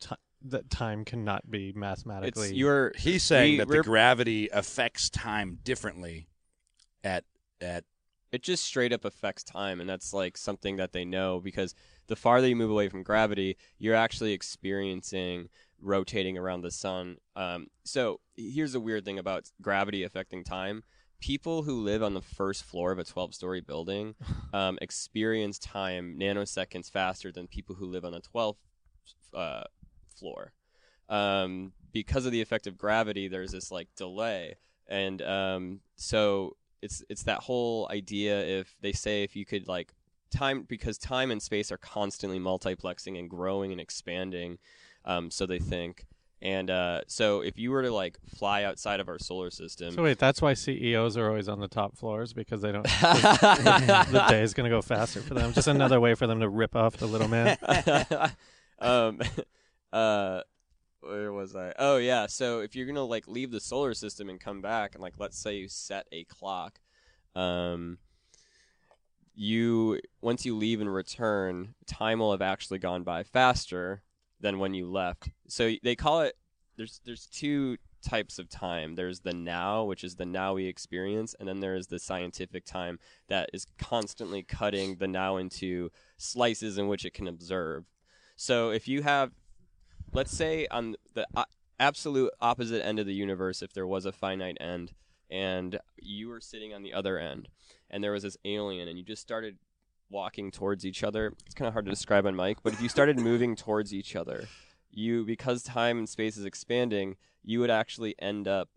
Ti 0.00 0.16
that 0.48 0.68
time 0.70 1.04
cannot 1.04 1.50
be 1.50 1.72
mathematically. 1.74 2.48
It's 2.48 2.52
your 2.52 2.92
he's 2.96 3.22
saying 3.22 3.52
we- 3.52 3.58
that 3.58 3.68
the 3.68 3.82
gravity 3.82 4.48
affects 4.52 5.08
time 5.08 5.58
differently 5.64 6.28
at 7.02 7.24
at 7.60 7.84
it 8.32 8.42
just 8.42 8.64
straight 8.64 8.92
up 8.92 9.04
affects 9.04 9.42
time 9.42 9.80
and 9.80 9.88
that's 9.88 10.12
like 10.12 10.36
something 10.36 10.76
that 10.76 10.92
they 10.92 11.04
know 11.04 11.40
because 11.40 11.74
the 12.06 12.16
farther 12.16 12.48
you 12.48 12.56
move 12.56 12.70
away 12.70 12.88
from 12.88 13.02
gravity 13.02 13.56
you're 13.78 13.94
actually 13.94 14.32
experiencing 14.32 15.48
rotating 15.80 16.38
around 16.38 16.62
the 16.62 16.70
sun. 16.70 17.18
Um, 17.34 17.68
so 17.84 18.20
here's 18.36 18.74
a 18.74 18.80
weird 18.80 19.04
thing 19.04 19.18
about 19.18 19.50
gravity 19.60 20.02
affecting 20.02 20.44
time. 20.44 20.82
People 21.20 21.62
who 21.62 21.82
live 21.82 22.02
on 22.02 22.14
the 22.14 22.20
first 22.20 22.64
floor 22.64 22.92
of 22.92 22.98
a 22.98 23.04
12 23.04 23.34
story 23.34 23.60
building 23.60 24.14
um, 24.52 24.78
experience 24.80 25.58
time 25.58 26.16
nanoseconds 26.18 26.90
faster 26.90 27.32
than 27.32 27.46
people 27.46 27.74
who 27.74 27.86
live 27.86 28.04
on 28.04 28.12
the 28.12 28.20
12th 28.20 28.56
uh, 29.34 29.64
floor. 30.18 30.52
Um, 31.08 31.72
because 31.92 32.26
of 32.26 32.32
the 32.32 32.42
effect 32.42 32.66
of 32.66 32.76
gravity 32.76 33.28
there's 33.28 33.52
this 33.52 33.70
like 33.70 33.88
delay. 33.96 34.56
And 34.88 35.22
um, 35.22 35.80
so 35.96 36.56
it's 36.82 37.02
it's 37.08 37.24
that 37.24 37.40
whole 37.40 37.88
idea 37.90 38.40
if 38.44 38.76
they 38.80 38.92
say 38.92 39.22
if 39.22 39.34
you 39.34 39.46
could 39.46 39.66
like 39.66 39.92
time 40.30 40.64
because 40.68 40.98
time 40.98 41.30
and 41.30 41.42
space 41.42 41.70
are 41.72 41.78
constantly 41.78 42.38
multiplexing 42.38 43.18
and 43.18 43.30
growing 43.30 43.72
and 43.72 43.80
expanding 43.80 44.58
um, 45.04 45.30
so 45.30 45.46
they 45.46 45.58
think 45.58 46.06
and 46.42 46.70
uh, 46.70 47.00
so 47.06 47.40
if 47.40 47.58
you 47.58 47.70
were 47.70 47.82
to 47.82 47.90
like 47.90 48.18
fly 48.36 48.62
outside 48.62 49.00
of 49.00 49.08
our 49.08 49.18
solar 49.18 49.50
system 49.50 49.94
so 49.94 50.02
wait, 50.02 50.18
that's 50.18 50.42
why 50.42 50.52
CEOs 50.52 51.16
are 51.16 51.28
always 51.28 51.48
on 51.48 51.60
the 51.60 51.68
top 51.68 51.96
floors 51.96 52.34
because 52.34 52.60
they 52.60 52.72
don't. 52.72 52.82
the, 52.84 54.26
day 54.28 54.42
is 54.42 54.52
going 54.52 54.68
to 54.68 54.74
go 54.76 54.82
faster 54.82 55.20
for 55.22 55.32
them. 55.32 55.54
Just 55.54 55.66
another 55.66 55.98
way 55.98 56.14
for 56.14 56.26
them 56.26 56.40
to 56.40 56.48
rip 56.48 56.76
off 56.76 56.98
the 56.98 57.06
little 57.06 57.28
man. 57.28 57.56
um, 58.78 59.20
uh, 59.92 60.42
where 61.00 61.32
was 61.32 61.56
I? 61.56 61.72
Oh 61.78 61.96
yeah. 61.96 62.26
So 62.26 62.60
if 62.60 62.76
you're 62.76 62.86
gonna 62.86 63.02
like 63.02 63.26
leave 63.28 63.50
the 63.50 63.60
solar 63.60 63.94
system 63.94 64.28
and 64.28 64.40
come 64.40 64.60
back, 64.60 64.94
and 64.94 65.02
like 65.02 65.14
let's 65.18 65.38
say 65.38 65.56
you 65.56 65.68
set 65.68 66.06
a 66.12 66.24
clock, 66.24 66.80
um, 67.34 67.98
you 69.36 70.00
once 70.22 70.44
you 70.44 70.56
leave 70.56 70.80
and 70.80 70.92
return, 70.92 71.74
time 71.86 72.18
will 72.18 72.32
have 72.32 72.42
actually 72.42 72.78
gone 72.78 73.02
by 73.02 73.22
faster 73.22 74.02
than 74.40 74.58
when 74.58 74.74
you 74.74 74.90
left. 74.90 75.30
So 75.46 75.74
they 75.82 75.94
call 75.94 76.22
it. 76.22 76.36
There's 76.76 77.00
there's 77.04 77.26
two 77.26 77.76
types 78.02 78.38
of 78.38 78.48
time. 78.48 78.94
There's 78.94 79.20
the 79.20 79.32
now, 79.32 79.84
which 79.84 80.04
is 80.04 80.16
the 80.16 80.26
now 80.26 80.54
we 80.54 80.66
experience, 80.66 81.34
and 81.38 81.48
then 81.48 81.60
there 81.60 81.74
is 81.74 81.88
the 81.88 81.98
scientific 81.98 82.64
time 82.64 82.98
that 83.28 83.50
is 83.52 83.66
constantly 83.78 84.42
cutting 84.42 84.96
the 84.96 85.08
now 85.08 85.36
into 85.36 85.90
slices 86.16 86.78
in 86.78 86.88
which 86.88 87.04
it 87.04 87.14
can 87.14 87.28
observe. 87.28 87.84
So 88.36 88.70
if 88.70 88.88
you 88.88 89.02
have, 89.02 89.32
let's 90.12 90.32
say, 90.32 90.66
on 90.70 90.96
the 91.14 91.26
uh, 91.34 91.44
absolute 91.80 92.30
opposite 92.40 92.84
end 92.84 92.98
of 92.98 93.06
the 93.06 93.14
universe, 93.14 93.62
if 93.62 93.72
there 93.72 93.86
was 93.86 94.06
a 94.06 94.12
finite 94.12 94.58
end, 94.60 94.92
and 95.30 95.78
you 95.96 96.28
were 96.28 96.40
sitting 96.40 96.72
on 96.72 96.82
the 96.82 96.92
other 96.92 97.18
end, 97.18 97.48
and 97.90 98.02
there 98.02 98.12
was 98.12 98.22
this 98.22 98.36
alien, 98.44 98.88
and 98.88 98.98
you 98.98 99.04
just 99.04 99.22
started 99.22 99.58
walking 100.10 100.50
towards 100.50 100.86
each 100.86 101.02
other. 101.02 101.32
It's 101.46 101.54
kind 101.54 101.66
of 101.66 101.72
hard 101.72 101.86
to 101.86 101.90
describe 101.90 102.26
on 102.26 102.36
mic, 102.36 102.62
but 102.62 102.72
if 102.72 102.80
you 102.80 102.88
started 102.88 103.18
moving 103.18 103.56
towards 103.56 103.92
each 103.92 104.14
other, 104.16 104.48
you 104.90 105.24
because 105.24 105.62
time 105.62 105.98
and 105.98 106.08
space 106.08 106.36
is 106.36 106.44
expanding, 106.44 107.16
you 107.44 107.60
would 107.60 107.70
actually 107.70 108.14
end 108.18 108.48
up 108.48 108.68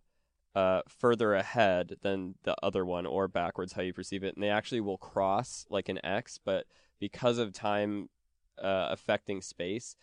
uh, 0.56 0.82
further 0.88 1.36
ahead 1.36 1.98
than 2.02 2.36
the 2.43 2.56
other 2.63 2.86
one, 2.86 3.06
or 3.06 3.28
backwards, 3.28 3.74
how 3.74 3.82
you 3.82 3.93
perceive 3.93 4.24
it, 4.24 4.36
and 4.36 4.43
they 4.43 4.50
actually 4.50 4.82
will 4.82 4.98
cross 4.98 5.65
like 5.69 5.89
an 5.89 6.04
X, 6.04 6.39
but 6.43 6.65
because 7.00 7.38
of 7.38 7.54
time 7.54 8.10
uh, 8.62 8.88
affecting 8.91 9.41
space, 9.41 9.95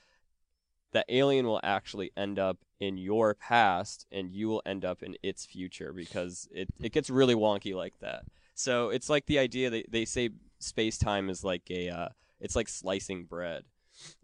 the 0.93 1.05
alien 1.09 1.47
will 1.47 1.61
actually 1.63 2.11
end 2.17 2.39
up 2.39 2.59
in 2.81 2.97
your 2.97 3.35
past 3.35 4.07
and 4.11 4.31
you 4.31 4.49
will 4.49 4.63
end 4.65 4.85
up 4.85 5.03
in 5.03 5.17
its 5.23 5.45
future 5.45 5.93
because 5.93 6.49
it, 6.53 6.69
it 6.81 6.93
gets 6.93 7.11
really 7.11 7.35
wonky 7.35 7.75
like 7.75 7.99
that. 8.01 8.25
So 8.57 8.89
it's 8.89 9.11
like 9.11 9.27
the 9.27 9.39
idea 9.39 9.69
that 9.69 9.93
they 9.93 10.07
say 10.07 10.31
space 10.59 10.97
time 10.97 11.29
is 11.29 11.45
like 11.45 11.71
a 11.71 11.91
uh, 11.91 12.09
it's 12.41 12.57
like 12.57 12.69
slicing 12.69 13.25
bread. 13.25 13.65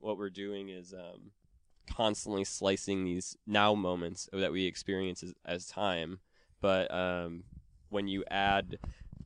What 0.01 0.17
we're 0.17 0.31
doing 0.31 0.71
is 0.71 0.95
um, 0.95 1.33
constantly 1.91 2.45
slicing 2.45 3.05
these 3.05 3.37
now 3.47 3.75
moments 3.75 4.29
that 4.33 4.51
we 4.51 4.65
experience 4.65 5.23
as, 5.23 5.35
as 5.45 5.67
time, 5.67 6.19
but 6.63 6.93
um, 6.93 7.45
when 7.91 8.09
you 8.09 8.25
add 8.31 8.79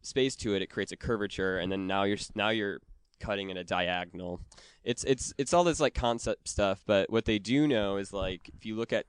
space 0.02 0.34
to 0.36 0.54
it, 0.54 0.62
it 0.62 0.70
creates 0.70 0.92
a 0.92 0.96
curvature, 0.96 1.58
and 1.58 1.70
then 1.70 1.86
now 1.86 2.02
you're 2.02 2.18
now 2.34 2.48
you're 2.48 2.80
cutting 3.20 3.50
at 3.52 3.56
a 3.56 3.64
diagonal. 3.64 4.40
It's 4.82 5.04
it's 5.04 5.32
it's 5.38 5.54
all 5.54 5.62
this 5.62 5.78
like 5.78 5.94
concept 5.94 6.48
stuff, 6.48 6.82
but 6.84 7.10
what 7.10 7.26
they 7.26 7.38
do 7.38 7.68
know 7.68 7.96
is 7.96 8.12
like 8.12 8.50
if 8.56 8.66
you 8.66 8.74
look 8.74 8.92
at 8.92 9.06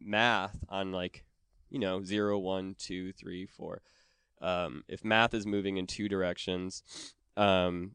math 0.00 0.56
on 0.68 0.92
like 0.92 1.24
you 1.70 1.80
know 1.80 2.04
zero, 2.04 2.38
one, 2.38 2.76
two, 2.78 3.12
three, 3.12 3.46
four, 3.46 3.82
um, 4.44 4.84
if 4.88 5.04
math 5.04 5.34
is 5.34 5.46
moving 5.46 5.78
in 5.78 5.86
two 5.86 6.08
directions, 6.08 6.82
um, 7.36 7.92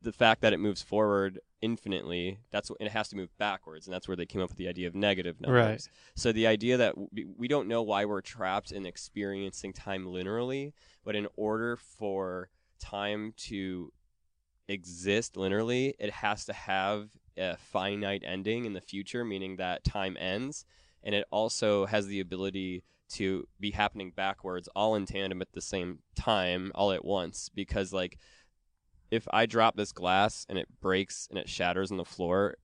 the 0.00 0.12
fact 0.12 0.42
that 0.42 0.52
it 0.52 0.58
moves 0.58 0.80
forward 0.80 1.40
infinitely, 1.60 2.38
that's 2.52 2.70
what, 2.70 2.80
it 2.80 2.92
has 2.92 3.08
to 3.08 3.16
move 3.16 3.36
backwards, 3.38 3.86
and 3.86 3.92
that's 3.92 4.06
where 4.06 4.16
they 4.16 4.24
came 4.26 4.40
up 4.40 4.48
with 4.48 4.58
the 4.58 4.68
idea 4.68 4.86
of 4.86 4.94
negative 4.94 5.40
numbers. 5.40 5.58
Right. 5.64 5.88
So 6.14 6.30
the 6.30 6.46
idea 6.46 6.76
that 6.76 6.96
we, 6.96 7.26
we 7.36 7.48
don't 7.48 7.66
know 7.66 7.82
why 7.82 8.04
we're 8.04 8.20
trapped 8.20 8.70
in 8.70 8.86
experiencing 8.86 9.72
time 9.72 10.06
linearly, 10.06 10.72
but 11.04 11.16
in 11.16 11.26
order 11.36 11.76
for 11.76 12.48
time 12.78 13.34
to 13.48 13.92
exist 14.68 15.34
linearly, 15.34 15.94
it 15.98 16.10
has 16.10 16.44
to 16.44 16.52
have 16.52 17.08
a 17.36 17.56
finite 17.56 18.22
ending 18.24 18.64
in 18.64 18.74
the 18.74 18.80
future, 18.80 19.24
meaning 19.24 19.56
that 19.56 19.82
time 19.82 20.16
ends, 20.20 20.64
and 21.02 21.14
it 21.14 21.24
also 21.30 21.86
has 21.86 22.06
the 22.06 22.20
ability 22.20 22.84
to 23.08 23.46
be 23.58 23.70
happening 23.70 24.12
backwards 24.14 24.68
all 24.74 24.94
in 24.94 25.06
tandem 25.06 25.40
at 25.40 25.52
the 25.52 25.60
same 25.60 26.00
time 26.14 26.70
all 26.74 26.92
at 26.92 27.04
once 27.04 27.50
because 27.54 27.92
like 27.92 28.18
if 29.10 29.26
I 29.32 29.46
drop 29.46 29.76
this 29.76 29.92
glass 29.92 30.46
and 30.48 30.58
it 30.58 30.68
breaks 30.80 31.26
and 31.30 31.38
it 31.38 31.48
shatters 31.48 31.90
on 31.90 31.96
the 31.96 32.04
floor, 32.04 32.56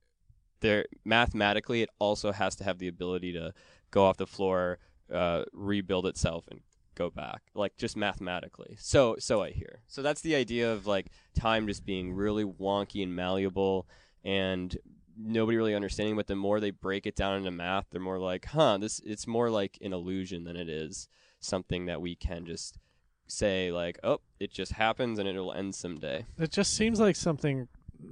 there 0.60 0.86
mathematically 1.04 1.82
it 1.82 1.90
also 1.98 2.32
has 2.32 2.56
to 2.56 2.64
have 2.64 2.78
the 2.78 2.88
ability 2.88 3.32
to 3.32 3.52
go 3.90 4.04
off 4.04 4.16
the 4.16 4.26
floor, 4.26 4.78
uh, 5.12 5.44
rebuild 5.52 6.06
itself, 6.06 6.46
and 6.50 6.60
go 6.94 7.10
back. 7.10 7.42
Like 7.54 7.76
just 7.76 7.96
mathematically. 7.96 8.76
So 8.78 9.16
so 9.18 9.42
I 9.42 9.50
hear. 9.50 9.80
So 9.86 10.02
that's 10.02 10.20
the 10.20 10.34
idea 10.34 10.72
of 10.72 10.86
like 10.86 11.10
time 11.34 11.66
just 11.66 11.84
being 11.84 12.12
really 12.12 12.44
wonky 12.44 13.02
and 13.02 13.14
malleable 13.14 13.86
and 14.24 14.76
nobody 15.18 15.56
really 15.56 15.74
understanding 15.74 16.16
but 16.16 16.26
the 16.26 16.36
more 16.36 16.60
they 16.60 16.70
break 16.70 17.06
it 17.06 17.16
down 17.16 17.36
into 17.36 17.50
math 17.50 17.86
they're 17.90 18.00
more 18.00 18.18
like 18.18 18.46
huh 18.46 18.76
this 18.78 19.00
it's 19.04 19.26
more 19.26 19.50
like 19.50 19.78
an 19.80 19.92
illusion 19.92 20.44
than 20.44 20.56
it 20.56 20.68
is 20.68 21.08
something 21.40 21.86
that 21.86 22.00
we 22.00 22.14
can 22.14 22.44
just 22.46 22.78
say 23.26 23.70
like 23.72 23.98
oh 24.02 24.20
it 24.40 24.52
just 24.52 24.72
happens 24.72 25.18
and 25.18 25.28
it'll 25.28 25.52
end 25.52 25.74
someday 25.74 26.24
It 26.38 26.50
just 26.50 26.74
seems 26.74 27.00
like 27.00 27.16
something 27.16 27.68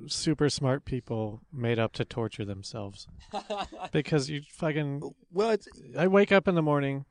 super 0.06 0.48
smart 0.48 0.84
people 0.84 1.40
made 1.52 1.78
up 1.78 1.92
to 1.94 2.04
torture 2.04 2.44
themselves. 2.44 3.06
because 3.92 4.30
you 4.30 4.42
fucking. 4.50 5.02
Well, 5.32 5.50
it's 5.50 5.68
I 5.98 6.06
wake 6.06 6.32
up 6.32 6.48
in 6.48 6.54
the 6.54 6.62
morning, 6.62 7.04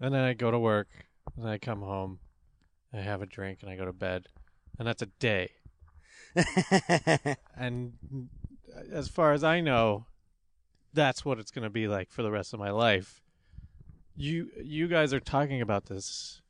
and 0.00 0.14
then 0.14 0.22
I 0.22 0.34
go 0.34 0.50
to 0.50 0.58
work, 0.58 0.88
and 1.36 1.48
I 1.48 1.58
come 1.58 1.80
home, 1.80 2.20
I 2.92 2.98
have 2.98 3.22
a 3.22 3.26
drink, 3.26 3.60
and 3.62 3.70
I 3.70 3.76
go 3.76 3.84
to 3.84 3.92
bed, 3.92 4.26
and 4.78 4.86
that's 4.86 5.02
a 5.02 5.06
day. 5.06 5.50
And 7.56 7.92
as 8.92 9.08
far 9.08 9.32
as 9.32 9.42
I 9.44 9.60
know, 9.60 10.06
that's 10.92 11.24
what 11.24 11.38
it's 11.38 11.50
going 11.50 11.62
to 11.64 11.70
be 11.70 11.86
like 11.88 12.10
for 12.10 12.22
the 12.22 12.30
rest 12.30 12.52
of 12.52 12.60
my 12.60 12.70
life. 12.70 13.22
You 14.16 14.48
you 14.62 14.88
guys 14.88 15.14
are 15.14 15.20
talking 15.20 15.60
about 15.60 15.86
this 15.86 16.42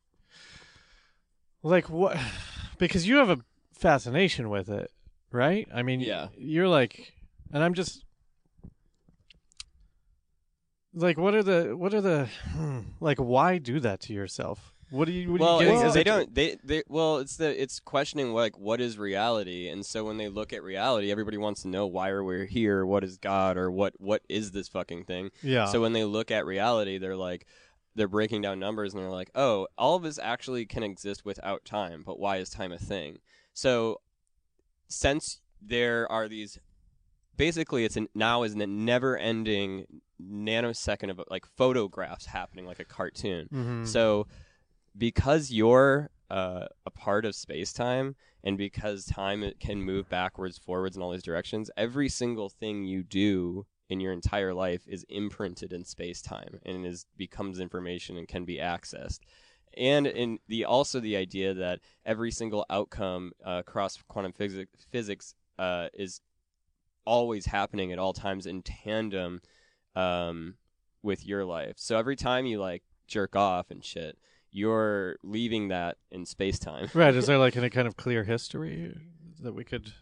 like 1.62 1.88
what 1.90 2.16
because 2.78 3.06
you 3.06 3.16
have 3.16 3.30
a 3.30 3.38
fascination 3.72 4.48
with 4.50 4.68
it, 4.68 4.90
right? 5.30 5.68
I 5.72 5.82
mean, 5.82 6.00
Yeah. 6.00 6.28
you're 6.36 6.68
like 6.68 7.12
and 7.52 7.62
I'm 7.62 7.74
just 7.74 8.04
like 10.92 11.18
what 11.18 11.34
are 11.34 11.42
the 11.42 11.76
what 11.76 11.94
are 11.94 12.00
the 12.00 12.28
hmm, 12.52 12.80
like 13.00 13.18
why 13.18 13.58
do 13.58 13.78
that 13.80 14.00
to 14.00 14.12
yourself? 14.12 14.72
What 14.90 15.06
do 15.06 15.12
you 15.12 15.32
what 15.32 15.40
well, 15.40 15.58
are 15.58 15.62
you 15.62 15.68
getting? 15.68 15.78
it's- 15.80 15.94
they 15.94 16.04
don't. 16.04 16.34
They, 16.34 16.56
they. 16.64 16.82
Well, 16.88 17.18
it's 17.18 17.36
the. 17.36 17.60
It's 17.60 17.78
questioning 17.80 18.32
like 18.32 18.58
what 18.58 18.80
is 18.80 18.98
reality, 18.98 19.68
and 19.68 19.86
so 19.86 20.04
when 20.04 20.16
they 20.16 20.28
look 20.28 20.52
at 20.52 20.62
reality, 20.62 21.10
everybody 21.10 21.36
wants 21.36 21.62
to 21.62 21.68
know 21.68 21.86
why 21.86 22.08
are 22.10 22.24
we 22.24 22.46
here? 22.46 22.84
What 22.84 23.04
is 23.04 23.16
God, 23.16 23.56
or 23.56 23.70
what? 23.70 23.94
What 23.98 24.22
is 24.28 24.50
this 24.50 24.68
fucking 24.68 25.04
thing? 25.04 25.30
Yeah. 25.42 25.66
So 25.66 25.80
when 25.80 25.92
they 25.92 26.04
look 26.04 26.30
at 26.30 26.44
reality, 26.44 26.98
they're 26.98 27.16
like, 27.16 27.46
they're 27.94 28.08
breaking 28.08 28.42
down 28.42 28.58
numbers, 28.58 28.92
and 28.92 29.02
they're 29.02 29.10
like, 29.10 29.30
oh, 29.34 29.68
all 29.78 29.96
of 29.96 30.02
this 30.02 30.18
actually 30.18 30.66
can 30.66 30.82
exist 30.82 31.24
without 31.24 31.64
time, 31.64 32.02
but 32.04 32.18
why 32.18 32.36
is 32.38 32.50
time 32.50 32.72
a 32.72 32.78
thing? 32.78 33.18
So, 33.52 34.00
since 34.88 35.40
there 35.60 36.10
are 36.10 36.28
these, 36.28 36.58
basically, 37.36 37.84
it's 37.84 37.96
an, 37.96 38.08
now 38.14 38.42
is 38.42 38.54
a 38.54 38.66
never-ending 38.66 39.86
nanosecond 40.22 41.10
of 41.10 41.20
like 41.30 41.46
photographs 41.56 42.26
happening 42.26 42.66
like 42.66 42.80
a 42.80 42.84
cartoon. 42.84 43.48
Mhm. 43.52 43.86
So, 43.86 44.26
because 44.96 45.50
you're 45.50 46.10
uh, 46.30 46.66
a 46.86 46.90
part 46.90 47.24
of 47.24 47.34
space 47.34 47.72
time, 47.72 48.14
and 48.44 48.56
because 48.56 49.04
time 49.04 49.44
can 49.58 49.82
move 49.82 50.08
backwards, 50.08 50.58
forwards, 50.58 50.96
in 50.96 51.02
all 51.02 51.10
these 51.10 51.22
directions, 51.22 51.70
every 51.76 52.08
single 52.08 52.48
thing 52.48 52.84
you 52.84 53.02
do 53.02 53.66
in 53.88 54.00
your 54.00 54.12
entire 54.12 54.54
life 54.54 54.82
is 54.86 55.04
imprinted 55.08 55.72
in 55.72 55.84
space 55.84 56.22
time 56.22 56.60
and 56.64 56.86
is 56.86 57.06
becomes 57.16 57.58
information 57.58 58.16
and 58.16 58.28
can 58.28 58.44
be 58.44 58.58
accessed. 58.58 59.18
And 59.76 60.06
in 60.06 60.38
the 60.48 60.64
also 60.64 61.00
the 61.00 61.16
idea 61.16 61.54
that 61.54 61.80
every 62.06 62.30
single 62.30 62.64
outcome 62.70 63.32
uh, 63.44 63.62
across 63.66 63.98
quantum 64.08 64.32
physics, 64.32 64.86
physics 64.90 65.34
uh, 65.58 65.88
is 65.92 66.20
always 67.04 67.46
happening 67.46 67.92
at 67.92 67.98
all 67.98 68.12
times 68.12 68.46
in 68.46 68.62
tandem 68.62 69.40
um, 69.96 70.54
with 71.02 71.26
your 71.26 71.44
life. 71.44 71.74
So 71.76 71.98
every 71.98 72.16
time 72.16 72.46
you 72.46 72.60
like 72.60 72.82
jerk 73.08 73.34
off 73.34 73.70
and 73.70 73.84
shit, 73.84 74.16
you're 74.52 75.16
leaving 75.22 75.68
that 75.68 75.96
in 76.10 76.26
space 76.26 76.58
time. 76.58 76.88
Right, 76.94 77.14
is 77.14 77.26
there 77.26 77.38
like 77.38 77.56
any 77.58 77.70
kind 77.70 77.86
of 77.88 77.96
clear 77.96 78.24
history 78.24 78.96
that 79.40 79.52
we 79.54 79.64
could 79.64 79.92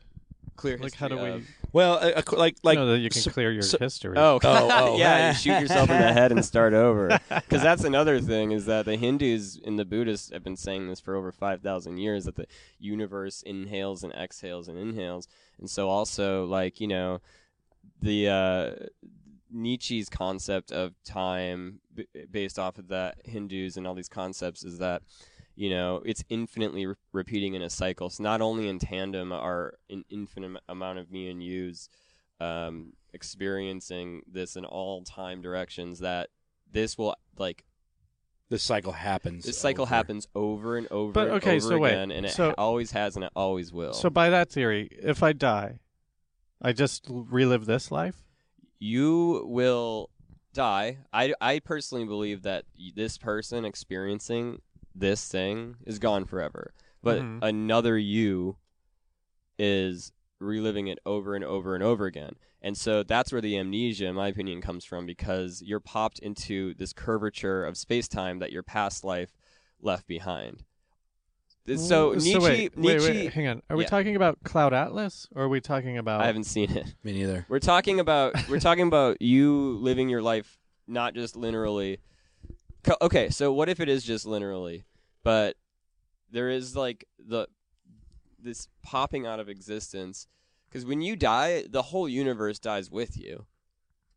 Clear 0.56 0.76
like 0.78 0.94
how 0.94 1.06
do 1.06 1.14
history 1.14 1.30
we 1.30 1.36
of- 1.36 1.46
well, 1.72 1.92
uh, 1.98 2.12
uh, 2.16 2.22
like 2.36 2.56
like 2.64 2.76
know 2.78 2.86
that 2.86 2.98
you 2.98 3.10
can 3.10 3.20
so- 3.22 3.30
clear 3.30 3.52
your 3.52 3.62
so- 3.62 3.78
history? 3.78 4.16
Oh, 4.18 4.40
Oh, 4.42 4.68
oh. 4.72 4.96
yeah, 4.98 5.28
you 5.28 5.34
shoot 5.36 5.60
yourself 5.60 5.88
in 5.88 6.00
the 6.00 6.12
head 6.12 6.32
and 6.32 6.44
start 6.44 6.72
over. 6.74 7.20
Because 7.28 7.62
that's 7.62 7.84
another 7.84 8.20
thing 8.20 8.50
is 8.50 8.66
that 8.66 8.84
the 8.84 8.96
Hindus 8.96 9.60
and 9.64 9.78
the 9.78 9.84
Buddhists 9.84 10.32
have 10.32 10.42
been 10.42 10.56
saying 10.56 10.88
this 10.88 10.98
for 10.98 11.14
over 11.14 11.30
5,000 11.30 11.98
years 11.98 12.24
that 12.24 12.34
the 12.34 12.46
universe 12.80 13.42
inhales 13.42 14.02
and 14.02 14.12
exhales 14.14 14.66
and 14.66 14.76
inhales. 14.76 15.28
And 15.60 15.70
so 15.70 15.88
also, 15.88 16.44
like, 16.46 16.80
you 16.80 16.88
know, 16.88 17.20
the 18.02 18.28
uh, 18.28 18.86
Nietzsche's 19.50 20.08
concept 20.08 20.70
of 20.72 20.94
time 21.04 21.80
b- 21.94 22.06
based 22.30 22.58
off 22.58 22.78
of 22.78 22.88
that 22.88 23.16
Hindus 23.24 23.76
and 23.76 23.86
all 23.86 23.94
these 23.94 24.08
concepts 24.08 24.64
is 24.64 24.78
that 24.78 25.02
you 25.56 25.70
know 25.70 26.02
it's 26.04 26.22
infinitely 26.28 26.86
re- 26.86 26.94
repeating 27.12 27.54
in 27.54 27.62
a 27.62 27.70
cycle 27.70 28.10
so 28.10 28.22
not 28.22 28.40
only 28.40 28.68
in 28.68 28.78
tandem 28.78 29.32
are 29.32 29.74
an 29.90 30.04
infinite 30.10 30.60
amount 30.68 30.98
of 30.98 31.10
me 31.10 31.28
and 31.30 31.42
yous 31.42 31.88
um, 32.40 32.92
experiencing 33.12 34.22
this 34.30 34.54
in 34.56 34.64
all 34.64 35.02
time 35.02 35.40
directions 35.42 35.98
that 36.00 36.28
this 36.70 36.96
will 36.98 37.16
like 37.38 37.64
this 38.50 38.62
cycle 38.62 38.92
happens. 38.92 39.44
this 39.44 39.58
cycle 39.58 39.82
over. 39.82 39.94
happens 39.94 40.26
over 40.34 40.76
and 40.78 40.86
over 40.90 41.12
But, 41.12 41.28
and 41.28 41.36
okay, 41.36 41.56
over 41.56 41.60
so 41.60 41.78
wait, 41.78 41.90
again 41.90 42.10
and 42.10 42.24
it 42.26 42.32
so- 42.32 42.54
always 42.56 42.92
has 42.92 43.16
and 43.16 43.24
it 43.24 43.32
always 43.36 43.72
will 43.72 43.92
So 43.92 44.08
by 44.10 44.30
that 44.30 44.50
theory, 44.50 44.88
if 45.02 45.22
I 45.22 45.32
die, 45.32 45.80
I 46.62 46.72
just 46.72 47.04
relive 47.08 47.66
this 47.66 47.90
life? 47.90 48.24
You 48.78 49.44
will 49.46 50.10
die. 50.52 50.98
I, 51.12 51.34
I 51.40 51.58
personally 51.58 52.04
believe 52.04 52.42
that 52.42 52.64
this 52.94 53.18
person 53.18 53.64
experiencing 53.64 54.60
this 54.94 55.28
thing 55.28 55.76
is 55.86 55.98
gone 55.98 56.24
forever. 56.24 56.72
But 57.02 57.22
Mhm. 57.22 57.38
another 57.42 57.96
you 57.96 58.56
is 59.58 60.12
reliving 60.40 60.86
it 60.86 60.98
over 61.04 61.34
and 61.34 61.44
over 61.44 61.74
and 61.74 61.82
over 61.82 62.06
again. 62.06 62.36
And 62.62 62.76
so 62.76 63.02
that's 63.02 63.32
where 63.32 63.40
the 63.40 63.56
amnesia, 63.58 64.06
in 64.06 64.14
my 64.14 64.28
opinion, 64.28 64.60
comes 64.60 64.84
from 64.84 65.06
because 65.06 65.62
you're 65.62 65.80
popped 65.80 66.18
into 66.20 66.74
this 66.74 66.92
curvature 66.92 67.64
of 67.64 67.76
space 67.76 68.08
time 68.08 68.38
that 68.38 68.52
your 68.52 68.62
past 68.62 69.04
life 69.04 69.36
left 69.80 70.06
behind. 70.06 70.64
So 71.76 72.12
Nietzsche, 72.12 72.38
wait, 72.38 72.76
Nietzsche, 72.78 73.08
wait, 73.08 73.16
wait, 73.24 73.32
hang 73.32 73.46
on. 73.48 73.62
Are 73.68 73.76
we 73.76 73.84
Yeah. 73.84 73.88
talking 73.90 74.16
about 74.16 74.42
Cloud 74.44 74.72
Atlas 74.72 75.28
or 75.34 75.44
are 75.44 75.48
we 75.48 75.60
talking 75.60 75.98
about 75.98 76.20
I 76.22 76.26
haven't 76.26 76.44
seen 76.44 76.70
it. 76.70 76.94
Me 77.04 77.12
neither. 77.12 77.44
We're 77.48 77.58
talking 77.58 78.00
about 78.00 78.34
we're 78.48 78.60
talking 78.60 78.86
about 78.86 79.20
you 79.20 79.78
living 79.80 80.08
your 80.08 80.22
life 80.22 80.58
not 80.86 81.14
just 81.14 81.34
linearly. 81.34 81.98
Co- 82.84 82.96
Okay, 83.02 83.28
so 83.28 83.52
what 83.52 83.68
if 83.68 83.80
it 83.80 83.88
is 83.88 84.04
just 84.04 84.24
linearly, 84.24 84.84
but 85.22 85.56
there 86.30 86.48
is 86.48 86.74
like 86.76 87.06
the 87.18 87.48
this 88.40 88.68
popping 88.82 89.26
out 89.26 89.40
of 89.40 89.48
existence 89.48 90.28
because 90.68 90.84
when 90.86 91.00
you 91.00 91.16
die, 91.16 91.64
the 91.68 91.82
whole 91.82 92.08
universe 92.08 92.58
dies 92.58 92.90
with 92.90 93.16
you. 93.18 93.46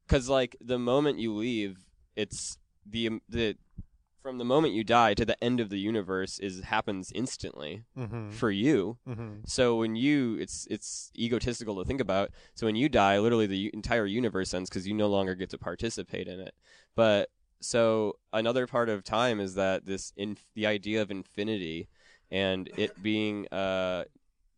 Because 0.08 0.30
like 0.30 0.56
the 0.62 0.78
moment 0.78 1.20
you 1.20 1.34
leave, 1.34 1.86
it's 2.16 2.58
the 2.86 3.22
the 3.30 3.56
from 4.21 4.38
the 4.38 4.45
moment 4.45 4.73
you 4.73 4.84
die 4.84 5.13
to 5.15 5.25
the 5.25 5.41
end 5.43 5.60
of 5.60 5.69
the 5.69 5.79
universe 5.79 6.39
is 6.39 6.62
happens 6.62 7.12
instantly 7.13 7.84
Mhm, 7.97 8.31
for 8.31 8.51
you. 8.51 8.97
mhm. 9.07 9.47
So 9.47 9.77
when 9.77 9.95
you, 9.95 10.36
it's 10.36 10.67
it's 10.69 11.12
egotistical 11.17 11.75
to 11.77 11.86
think 11.86 11.99
about. 12.01 12.29
So 12.53 12.65
when 12.67 12.75
you 12.75 12.88
die, 12.89 13.19
literally 13.19 13.47
the 13.47 13.71
entire 13.73 14.05
universe 14.05 14.53
ends 14.53 14.69
because 14.69 14.88
you 14.88 14.93
no 14.93 15.07
longer 15.07 15.36
get 15.36 15.49
to 15.51 15.57
participate 15.57 16.27
in 16.27 16.39
it. 16.39 16.53
But 16.95 17.29
so 17.60 18.17
another 18.34 18.67
part 18.67 18.89
of 18.89 19.03
time 19.03 19.39
is 19.39 19.55
that 19.55 19.86
this 19.86 20.13
in 20.15 20.38
the 20.55 20.65
idea 20.67 21.01
of 21.01 21.12
infinity 21.12 21.88
and 22.29 22.69
it 22.77 23.01
being 23.03 23.47
uh 23.51 24.05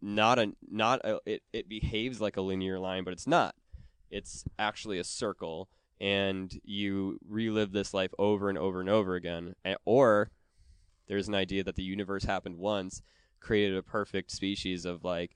not 0.02 0.40
a 0.40 0.54
not 0.70 1.00
a, 1.06 1.20
it 1.26 1.42
it 1.54 1.70
behaves 1.70 2.20
like 2.20 2.36
a 2.38 2.42
linear 2.42 2.80
line, 2.80 3.04
but 3.04 3.14
it's 3.14 3.28
not. 3.28 3.56
It's 4.12 4.44
actually 4.60 5.00
a 5.00 5.04
circle, 5.04 5.70
and 6.04 6.60
you 6.66 7.18
relive 7.26 7.72
this 7.72 7.94
life 7.94 8.14
over 8.20 8.50
and 8.50 8.58
over 8.58 8.82
and 8.82 8.90
over 8.90 9.16
again, 9.16 9.56
or 9.86 10.32
there's 11.08 11.30
an 11.30 11.34
idea 11.34 11.64
that 11.64 11.78
the 11.78 11.84
universe 11.84 12.26
happened 12.26 12.58
once, 12.58 13.02
created 13.40 13.78
a 13.78 13.82
perfect 13.82 14.30
species 14.30 14.84
of 14.84 15.06
like 15.06 15.32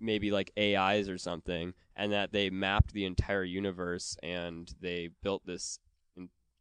maybe 0.00 0.32
like 0.32 0.50
AIs 0.58 1.08
or 1.08 1.18
something, 1.18 1.72
and 1.94 2.10
that 2.10 2.32
they 2.32 2.50
mapped 2.50 2.92
the 2.92 3.04
entire 3.04 3.44
universe 3.44 4.16
and 4.24 4.74
they 4.80 5.10
built 5.22 5.46
this 5.46 5.78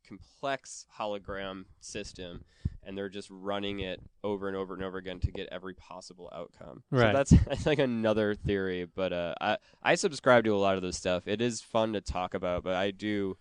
complex 0.08 0.86
hologram 1.00 1.66
system, 1.80 2.44
and 2.84 2.98
they're 2.98 3.10
just 3.10 3.30
running 3.32 3.80
it 3.80 4.02
over 4.24 4.48
and 4.48 4.58
over 4.58 4.74
and 4.74 4.84
over 4.84 4.98
again 4.98 5.20
to 5.22 5.32
get 5.32 5.48
every 5.52 5.74
possible 5.74 6.30
outcome. 6.34 6.84
Right. 6.92 7.12
So 7.12 7.14
that's 7.14 7.30
that's 7.48 7.66
like 7.66 7.80
another 7.80 8.36
theory, 8.36 8.86
but 8.86 9.14
uh, 9.14 9.36
I 9.40 9.58
I 9.82 9.96
subscribe 9.96 10.44
to 10.46 10.56
a 10.56 10.58
lot 10.58 10.76
of 10.76 10.82
this 10.82 10.98
stuff. 10.98 11.28
It 11.28 11.42
is 11.42 11.62
fun 11.62 11.94
to 11.94 12.02
talk 12.02 12.34
about, 12.34 12.64
but 12.64 12.76
I 12.76 12.92
do 12.92 13.38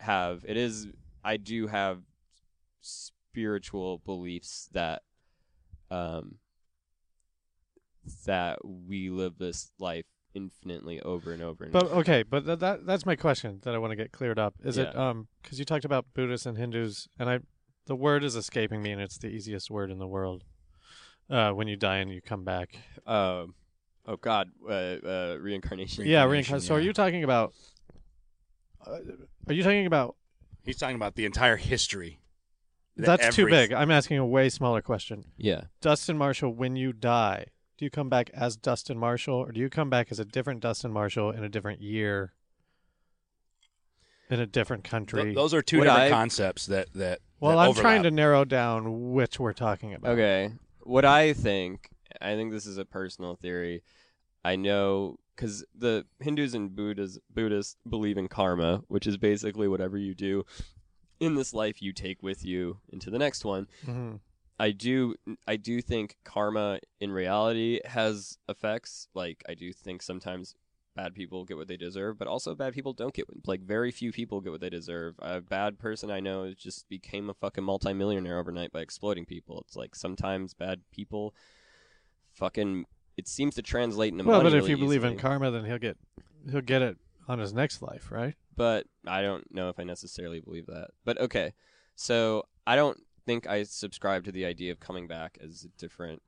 have 0.00 0.44
it 0.46 0.56
is 0.56 0.88
I 1.24 1.36
do 1.38 1.66
have 1.66 2.00
spiritual 2.82 3.98
beliefs 3.98 4.68
that 4.72 5.02
um 5.90 6.36
that 8.24 8.58
we 8.64 9.10
live 9.10 9.38
this 9.38 9.70
life 9.78 10.04
infinitely 10.36 11.00
over 11.00 11.32
and 11.32 11.42
over 11.42 11.64
and 11.64 11.72
But 11.72 11.84
over. 11.86 11.94
okay, 12.00 12.22
but 12.22 12.44
th- 12.44 12.58
that 12.60 12.86
that's 12.86 13.06
my 13.06 13.16
question 13.16 13.60
that 13.62 13.74
I 13.74 13.78
want 13.78 13.90
to 13.92 13.96
get 13.96 14.12
cleared 14.12 14.38
up. 14.38 14.54
Is 14.62 14.76
it 14.78 14.94
um 14.96 15.28
because 15.42 15.58
you 15.58 15.64
talked 15.64 15.84
about 15.84 16.06
Buddhists 16.14 16.46
and 16.46 16.58
Hindus, 16.58 17.08
and 17.18 17.28
I 17.28 17.38
the 17.86 17.96
word 17.96 18.22
is 18.24 18.36
escaping 18.36 18.82
me, 18.82 18.90
and 18.92 19.00
it's 19.00 19.18
the 19.18 19.28
easiest 19.28 19.70
word 19.70 19.90
in 19.90 19.98
the 19.98 20.06
world. 20.06 20.44
Uh, 21.28 21.50
when 21.50 21.66
you 21.66 21.76
die 21.76 21.96
and 21.96 22.10
you 22.12 22.20
come 22.20 22.44
back. 22.44 22.76
Um 23.06 23.54
oh 24.06 24.16
god, 24.20 24.50
uh, 24.68 24.72
uh, 24.72 25.36
reincarnation. 25.40 26.04
yeah, 26.06 26.20
Reincarnation, 26.24 26.30
reincarnation. 26.30 26.68
So 26.68 26.74
are 26.76 26.80
you 26.80 26.92
talking 26.92 27.24
about? 27.24 27.52
Uh, 28.86 28.98
are 29.48 29.52
you 29.54 29.62
talking 29.62 29.86
about? 29.86 30.16
He's 30.64 30.76
talking 30.78 30.96
about 30.96 31.14
the 31.16 31.24
entire 31.24 31.56
history. 31.56 32.20
That 32.96 33.20
That's 33.20 33.36
too 33.36 33.46
big. 33.46 33.72
I'm 33.72 33.90
asking 33.90 34.18
a 34.18 34.26
way 34.26 34.48
smaller 34.48 34.80
question. 34.80 35.24
Yeah. 35.36 35.64
Dustin 35.82 36.16
Marshall, 36.16 36.54
when 36.54 36.76
you 36.76 36.92
die, 36.94 37.46
do 37.78 37.84
you 37.84 37.90
come 37.90 38.08
back 38.08 38.30
as 38.32 38.56
Dustin 38.56 38.98
Marshall, 38.98 39.34
or 39.34 39.52
do 39.52 39.60
you 39.60 39.68
come 39.68 39.90
back 39.90 40.08
as 40.10 40.18
a 40.18 40.24
different 40.24 40.60
Dustin 40.60 40.92
Marshall 40.92 41.30
in 41.30 41.44
a 41.44 41.48
different 41.48 41.80
year, 41.82 42.32
in 44.30 44.40
a 44.40 44.46
different 44.46 44.84
country? 44.84 45.24
Th- 45.24 45.34
those 45.34 45.54
are 45.54 45.62
two 45.62 45.78
Would 45.78 45.84
different 45.84 46.04
I- 46.04 46.10
concepts 46.10 46.66
that 46.66 46.92
that. 46.94 47.20
well, 47.40 47.58
that 47.58 47.68
I'm 47.68 47.74
trying 47.74 48.02
to 48.04 48.10
narrow 48.10 48.44
down 48.44 49.12
which 49.12 49.38
we're 49.38 49.52
talking 49.52 49.94
about. 49.94 50.12
Okay. 50.12 50.52
What 50.82 51.04
I 51.04 51.32
think, 51.32 51.90
I 52.20 52.34
think 52.34 52.52
this 52.52 52.66
is 52.66 52.78
a 52.78 52.84
personal 52.84 53.36
theory. 53.36 53.82
I 54.44 54.56
know 54.56 55.16
because 55.34 55.64
the 55.74 56.06
Hindus 56.20 56.54
and 56.54 56.74
Buddhas, 56.74 57.18
Buddhists 57.30 57.76
believe 57.88 58.16
in 58.16 58.28
karma, 58.28 58.82
which 58.88 59.06
is 59.06 59.16
basically 59.18 59.68
whatever 59.68 59.98
you 59.98 60.14
do 60.14 60.44
in 61.20 61.34
this 61.34 61.52
life, 61.52 61.82
you 61.82 61.92
take 61.92 62.22
with 62.22 62.44
you 62.44 62.78
into 62.88 63.10
the 63.10 63.18
next 63.18 63.44
one. 63.44 63.66
hmm 63.84 64.14
I 64.58 64.70
do, 64.70 65.14
I 65.46 65.56
do 65.56 65.82
think 65.82 66.16
karma 66.24 66.80
in 67.00 67.10
reality 67.10 67.80
has 67.84 68.38
effects. 68.48 69.08
Like 69.14 69.42
I 69.48 69.54
do 69.54 69.72
think 69.72 70.02
sometimes 70.02 70.54
bad 70.94 71.14
people 71.14 71.44
get 71.44 71.58
what 71.58 71.68
they 71.68 71.76
deserve, 71.76 72.18
but 72.18 72.26
also 72.26 72.54
bad 72.54 72.72
people 72.72 72.94
don't 72.94 73.12
get 73.12 73.26
like 73.46 73.60
very 73.60 73.90
few 73.90 74.12
people 74.12 74.40
get 74.40 74.52
what 74.52 74.62
they 74.62 74.70
deserve. 74.70 75.14
A 75.18 75.40
bad 75.42 75.78
person 75.78 76.10
I 76.10 76.20
know 76.20 76.52
just 76.54 76.88
became 76.88 77.28
a 77.28 77.34
fucking 77.34 77.64
multimillionaire 77.64 78.38
overnight 78.38 78.72
by 78.72 78.80
exploiting 78.80 79.26
people. 79.26 79.60
It's 79.66 79.76
like 79.76 79.94
sometimes 79.94 80.54
bad 80.54 80.80
people 80.90 81.34
fucking 82.32 82.86
it 83.16 83.28
seems 83.28 83.54
to 83.54 83.62
translate 83.62 84.12
into 84.12 84.24
Well, 84.24 84.38
money 84.38 84.50
but 84.50 84.56
if 84.56 84.62
really 84.62 84.70
you 84.70 84.76
believe 84.78 85.04
in 85.04 85.18
karma, 85.18 85.50
then 85.50 85.64
he'll 85.64 85.78
get 85.78 85.98
he'll 86.50 86.60
get 86.60 86.82
it 86.82 86.96
on 87.28 87.38
his 87.38 87.52
next 87.52 87.82
life, 87.82 88.10
right? 88.10 88.34
but 88.56 88.86
I 89.06 89.20
don't 89.20 89.44
know 89.54 89.68
if 89.68 89.78
I 89.78 89.84
necessarily 89.84 90.40
believe 90.40 90.66
that. 90.66 90.88
But 91.04 91.20
okay, 91.20 91.52
so 91.94 92.44
I 92.66 92.74
don't 92.76 92.98
think 93.26 93.46
I 93.46 93.64
subscribe 93.64 94.24
to 94.24 94.32
the 94.32 94.46
idea 94.46 94.72
of 94.72 94.80
coming 94.80 95.06
back 95.06 95.38
as 95.42 95.64
a 95.64 95.68
different 95.78 96.22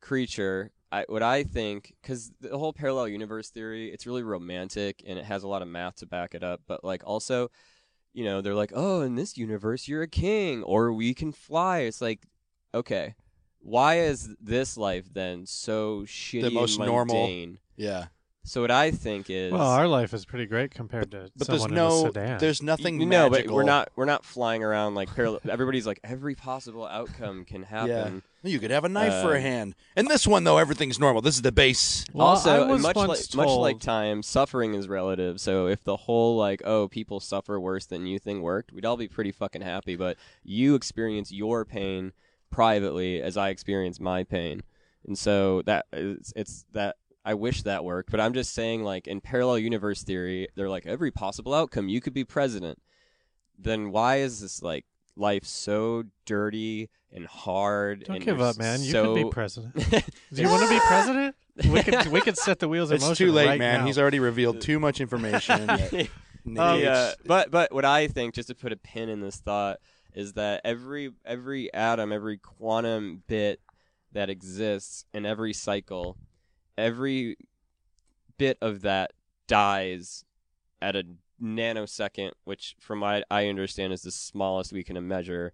creature. 0.00 0.72
I 0.90 1.04
what 1.08 1.22
I 1.22 1.44
think 1.44 1.94
because 2.00 2.32
the 2.40 2.56
whole 2.56 2.72
parallel 2.72 3.08
universe 3.08 3.50
theory, 3.50 3.92
it's 3.92 4.06
really 4.06 4.22
romantic 4.22 5.04
and 5.06 5.18
it 5.18 5.26
has 5.26 5.42
a 5.42 5.48
lot 5.48 5.62
of 5.62 5.68
math 5.68 5.96
to 5.96 6.06
back 6.06 6.34
it 6.34 6.42
up. 6.42 6.62
But 6.66 6.82
like 6.82 7.02
also, 7.04 7.50
you 8.14 8.24
know, 8.24 8.40
they're 8.40 8.54
like, 8.54 8.72
oh, 8.74 9.02
in 9.02 9.14
this 9.14 9.36
universe 9.36 9.86
you're 9.86 10.02
a 10.02 10.08
king 10.08 10.62
or 10.62 10.92
we 10.92 11.14
can 11.14 11.30
fly. 11.30 11.80
It's 11.80 12.00
like, 12.00 12.22
okay. 12.74 13.14
Why 13.60 13.98
is 13.98 14.34
this 14.40 14.76
life 14.76 15.12
then 15.12 15.44
so 15.44 16.02
shitty 16.02 16.52
most 16.52 16.78
and 16.78 16.86
normal- 16.86 17.16
mundane? 17.16 17.58
Yeah, 17.76 18.06
So 18.48 18.62
what 18.62 18.70
I 18.70 18.90
think 18.90 19.28
is 19.28 19.52
Well, 19.52 19.62
our 19.68 19.86
life 19.86 20.14
is 20.14 20.24
pretty 20.24 20.46
great 20.46 20.70
compared 20.70 21.10
to 21.10 21.30
but 21.36 21.46
there's 21.46 21.60
someone 21.62 21.76
no, 21.76 21.86
in 22.00 22.06
a 22.06 22.12
sedan. 22.12 22.38
there's 22.38 22.62
nothing. 22.62 22.98
You 23.00 23.06
know, 23.06 23.28
but 23.28 23.38
magical. 23.40 23.56
we're 23.56 23.62
not 23.64 23.90
we're 23.94 24.04
not 24.06 24.24
flying 24.24 24.64
around 24.64 24.94
like 24.94 25.14
parallel. 25.14 25.40
Everybody's 25.48 25.86
like 25.86 26.00
every 26.02 26.34
possible 26.34 26.86
outcome 26.86 27.44
can 27.44 27.62
happen. 27.62 28.22
You 28.42 28.58
could 28.58 28.70
have 28.70 28.84
a 28.84 28.88
knife 28.88 29.22
for 29.22 29.34
a 29.34 29.38
Um, 29.38 29.42
hand. 29.42 29.74
And 29.96 30.08
this 30.08 30.26
one, 30.26 30.44
though, 30.44 30.58
everything's 30.58 30.98
normal. 30.98 31.20
This 31.20 31.34
is 31.34 31.42
the 31.42 31.52
base. 31.52 32.04
Well, 32.12 32.28
I 32.28 32.30
also, 32.30 32.66
was 32.68 32.82
much 32.82 32.96
once 32.96 33.08
like 33.08 33.36
much 33.36 33.46
told- 33.48 33.62
like 33.62 33.80
time, 33.80 34.22
suffering 34.22 34.74
is 34.74 34.88
relative. 34.88 35.40
So 35.40 35.66
if 35.66 35.84
the 35.84 35.96
whole 35.96 36.36
like 36.36 36.62
oh 36.64 36.88
people 36.88 37.20
suffer 37.20 37.60
worse 37.60 37.84
than 37.86 38.06
you 38.06 38.18
thing 38.18 38.40
worked, 38.42 38.72
we'd 38.72 38.86
all 38.86 38.96
be 38.96 39.08
pretty 39.08 39.32
fucking 39.32 39.62
happy. 39.62 39.96
But 39.96 40.16
you 40.42 40.74
experience 40.74 41.30
your 41.32 41.64
pain 41.64 42.12
privately 42.50 43.20
as 43.20 43.36
I 43.36 43.50
experience 43.50 44.00
my 44.00 44.24
pain, 44.24 44.62
and 45.06 45.18
so 45.18 45.62
that 45.62 45.86
is 45.92 46.32
it's 46.34 46.64
that. 46.72 46.96
I 47.28 47.34
wish 47.34 47.62
that 47.64 47.84
worked, 47.84 48.10
but 48.10 48.20
I'm 48.20 48.32
just 48.32 48.54
saying, 48.54 48.84
like 48.84 49.06
in 49.06 49.20
parallel 49.20 49.58
universe 49.58 50.02
theory, 50.02 50.48
they're 50.54 50.70
like 50.70 50.86
every 50.86 51.10
possible 51.10 51.52
outcome 51.52 51.86
you 51.86 52.00
could 52.00 52.14
be 52.14 52.24
president. 52.24 52.80
Then 53.58 53.92
why 53.92 54.20
is 54.20 54.40
this 54.40 54.62
like 54.62 54.86
life 55.14 55.44
so 55.44 56.04
dirty 56.24 56.88
and 57.12 57.26
hard? 57.26 58.04
Don't 58.04 58.16
and 58.16 58.24
give 58.24 58.40
up, 58.40 58.56
man. 58.56 58.80
You 58.80 58.92
so... 58.92 59.14
could 59.14 59.24
be 59.24 59.30
president. 59.30 59.74
Do 60.32 60.42
you 60.42 60.48
want 60.48 60.62
to 60.62 60.70
be 60.70 60.80
president? 60.80 61.36
We 61.68 61.82
could 61.82 62.06
we 62.06 62.22
could 62.22 62.38
set 62.38 62.60
the 62.60 62.68
wheels 62.68 62.92
in 62.92 62.94
It's 62.94 63.04
motion. 63.04 63.26
too 63.26 63.32
late, 63.32 63.46
right 63.46 63.58
man. 63.58 63.80
now. 63.80 63.86
He's 63.86 63.98
already 63.98 64.20
revealed 64.20 64.62
too 64.62 64.80
much 64.80 64.98
information. 64.98 65.66
that- 65.66 66.08
Um, 66.46 66.80
yeah, 66.80 67.12
but 67.26 67.50
but 67.50 67.74
what 67.74 67.84
I 67.84 68.08
think, 68.08 68.32
just 68.32 68.48
to 68.48 68.54
put 68.54 68.72
a 68.72 68.76
pin 68.78 69.10
in 69.10 69.20
this 69.20 69.36
thought, 69.36 69.80
is 70.14 70.32
that 70.32 70.62
every 70.64 71.10
every 71.26 71.70
atom, 71.74 72.10
every 72.10 72.38
quantum 72.38 73.22
bit 73.26 73.60
that 74.12 74.30
exists 74.30 75.04
in 75.12 75.26
every 75.26 75.52
cycle, 75.52 76.16
every 76.78 77.36
bit 78.38 78.56
of 78.62 78.82
that 78.82 79.12
dies 79.46 80.24
at 80.80 80.96
a 80.96 81.04
nanosecond, 81.42 82.32
which 82.44 82.76
from 82.78 83.00
what 83.00 83.24
I 83.30 83.48
understand 83.48 83.92
is 83.92 84.02
the 84.02 84.10
smallest 84.10 84.72
we 84.72 84.84
can 84.84 85.06
measure 85.06 85.52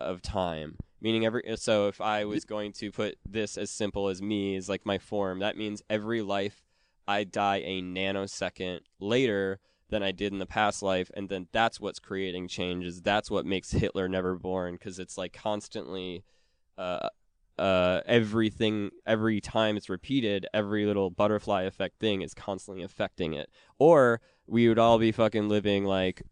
of 0.00 0.22
time. 0.22 0.76
Meaning 1.00 1.26
every 1.26 1.42
so 1.56 1.88
if 1.88 2.00
I 2.00 2.24
was 2.24 2.44
going 2.44 2.72
to 2.74 2.90
put 2.90 3.16
this 3.28 3.58
as 3.58 3.70
simple 3.70 4.08
as 4.08 4.22
me 4.22 4.56
is 4.56 4.68
like 4.68 4.86
my 4.86 4.98
form, 4.98 5.40
that 5.40 5.56
means 5.56 5.82
every 5.90 6.22
life 6.22 6.64
I 7.06 7.24
die 7.24 7.62
a 7.64 7.82
nanosecond 7.82 8.80
later 8.98 9.60
than 9.90 10.02
I 10.02 10.12
did 10.12 10.32
in 10.32 10.38
the 10.38 10.46
past 10.46 10.82
life, 10.82 11.10
and 11.14 11.28
then 11.28 11.48
that's 11.52 11.78
what's 11.78 11.98
creating 11.98 12.48
changes. 12.48 13.02
That's 13.02 13.30
what 13.30 13.44
makes 13.44 13.72
Hitler 13.72 14.08
never 14.08 14.34
born 14.34 14.74
because 14.74 14.98
it's 14.98 15.18
like 15.18 15.34
constantly, 15.34 16.24
uh, 16.78 17.10
uh, 17.58 18.00
everything 18.06 18.90
every 19.06 19.40
time 19.40 19.76
it's 19.76 19.88
repeated, 19.88 20.46
every 20.52 20.86
little 20.86 21.10
butterfly 21.10 21.62
effect 21.62 21.98
thing 22.00 22.22
is 22.22 22.34
constantly 22.34 22.82
affecting 22.82 23.34
it. 23.34 23.50
Or 23.78 24.20
we 24.46 24.68
would 24.68 24.78
all 24.78 24.98
be 24.98 25.12
fucking 25.12 25.48
living 25.48 25.84
like 25.84 26.22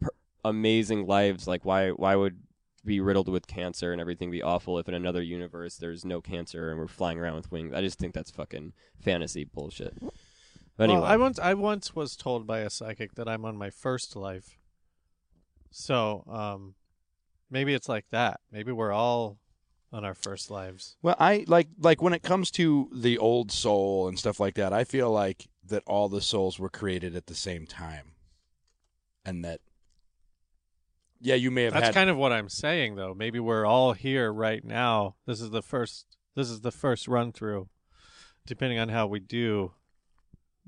per- 0.00 0.10
amazing 0.44 1.06
lives. 1.06 1.46
Like 1.46 1.64
why 1.64 1.90
why 1.90 2.14
would 2.14 2.40
be 2.84 3.00
riddled 3.00 3.28
with 3.28 3.46
cancer 3.46 3.92
and 3.92 4.00
everything 4.00 4.30
be 4.30 4.42
awful 4.42 4.78
if 4.78 4.88
in 4.88 4.94
another 4.94 5.22
universe 5.22 5.76
there's 5.76 6.04
no 6.04 6.20
cancer 6.20 6.70
and 6.70 6.78
we're 6.78 6.86
flying 6.88 7.18
around 7.18 7.36
with 7.36 7.50
wings? 7.50 7.72
I 7.74 7.80
just 7.80 7.98
think 7.98 8.14
that's 8.14 8.30
fucking 8.30 8.72
fantasy 9.00 9.44
bullshit. 9.44 9.94
But 10.76 10.84
anyway, 10.84 11.00
Well, 11.00 11.10
I 11.10 11.16
once 11.16 11.38
I 11.38 11.54
once 11.54 11.96
was 11.96 12.16
told 12.16 12.46
by 12.46 12.60
a 12.60 12.70
psychic 12.70 13.14
that 13.14 13.28
I'm 13.28 13.44
on 13.44 13.56
my 13.56 13.70
first 13.70 14.14
life. 14.14 14.58
So, 15.70 16.24
um, 16.28 16.74
maybe 17.50 17.74
it's 17.74 17.88
like 17.88 18.06
that. 18.10 18.40
Maybe 18.52 18.72
we're 18.72 18.92
all 18.92 19.38
on 19.92 20.04
our 20.04 20.14
first 20.14 20.50
lives. 20.50 20.96
Well, 21.02 21.16
I 21.18 21.44
like 21.46 21.68
like 21.78 22.02
when 22.02 22.12
it 22.12 22.22
comes 22.22 22.50
to 22.52 22.90
the 22.94 23.18
old 23.18 23.50
soul 23.50 24.08
and 24.08 24.18
stuff 24.18 24.40
like 24.40 24.54
that. 24.54 24.72
I 24.72 24.84
feel 24.84 25.10
like 25.10 25.48
that 25.64 25.82
all 25.86 26.08
the 26.08 26.20
souls 26.20 26.58
were 26.58 26.68
created 26.68 27.14
at 27.16 27.26
the 27.26 27.34
same 27.34 27.66
time, 27.66 28.12
and 29.24 29.44
that 29.44 29.60
yeah, 31.20 31.34
you 31.34 31.50
may 31.50 31.64
have 31.64 31.72
That's 31.72 31.86
had 31.86 31.94
kind 31.94 32.10
of 32.10 32.16
what 32.16 32.32
I'm 32.32 32.48
saying, 32.48 32.96
though. 32.96 33.14
Maybe 33.14 33.40
we're 33.40 33.66
all 33.66 33.92
here 33.92 34.32
right 34.32 34.64
now. 34.64 35.16
This 35.26 35.40
is 35.40 35.50
the 35.50 35.62
first. 35.62 36.06
This 36.34 36.50
is 36.50 36.60
the 36.60 36.70
first 36.70 37.08
run 37.08 37.32
through. 37.32 37.68
Depending 38.46 38.78
on 38.78 38.88
how 38.88 39.06
we 39.06 39.20
do, 39.20 39.72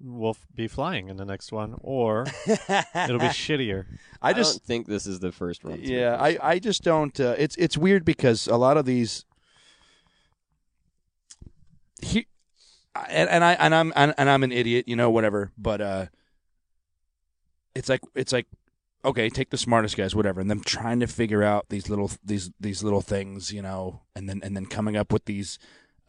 we'll 0.02 0.30
f- 0.30 0.46
be 0.54 0.68
flying 0.68 1.08
in 1.08 1.16
the 1.16 1.24
next 1.24 1.52
one, 1.52 1.76
or 1.80 2.26
it'll 2.46 3.18
be 3.18 3.26
shittier. 3.26 3.86
I 4.20 4.32
just 4.32 4.54
don't 4.54 4.62
think 4.64 4.86
this 4.86 5.06
is 5.06 5.20
the 5.20 5.32
first 5.32 5.64
one. 5.64 5.80
yeah, 5.82 6.16
I 6.18 6.38
I 6.40 6.58
just 6.58 6.82
don't. 6.82 7.18
Uh, 7.18 7.34
it's 7.38 7.56
it's 7.56 7.76
weird 7.76 8.04
because 8.04 8.46
a 8.46 8.56
lot 8.56 8.76
of 8.76 8.84
these. 8.84 9.24
He, 12.02 12.26
and, 13.08 13.28
and 13.28 13.44
I 13.44 13.52
and 13.54 13.74
I'm 13.74 13.92
and, 13.94 14.14
and 14.16 14.30
I'm 14.30 14.42
an 14.42 14.52
idiot, 14.52 14.88
you 14.88 14.96
know, 14.96 15.10
whatever. 15.10 15.52
But 15.58 15.80
uh, 15.80 16.06
it's 17.74 17.88
like 17.88 18.00
it's 18.14 18.32
like 18.32 18.46
okay, 19.04 19.28
take 19.30 19.50
the 19.50 19.58
smartest 19.58 19.96
guys, 19.96 20.14
whatever, 20.14 20.40
and 20.40 20.50
them 20.50 20.60
trying 20.60 21.00
to 21.00 21.06
figure 21.06 21.42
out 21.42 21.66
these 21.68 21.88
little 21.88 22.10
these 22.24 22.50
these 22.60 22.82
little 22.82 23.00
things, 23.00 23.52
you 23.52 23.62
know, 23.62 24.02
and 24.14 24.28
then 24.28 24.40
and 24.42 24.56
then 24.56 24.66
coming 24.66 24.96
up 24.96 25.12
with 25.12 25.24
these 25.24 25.58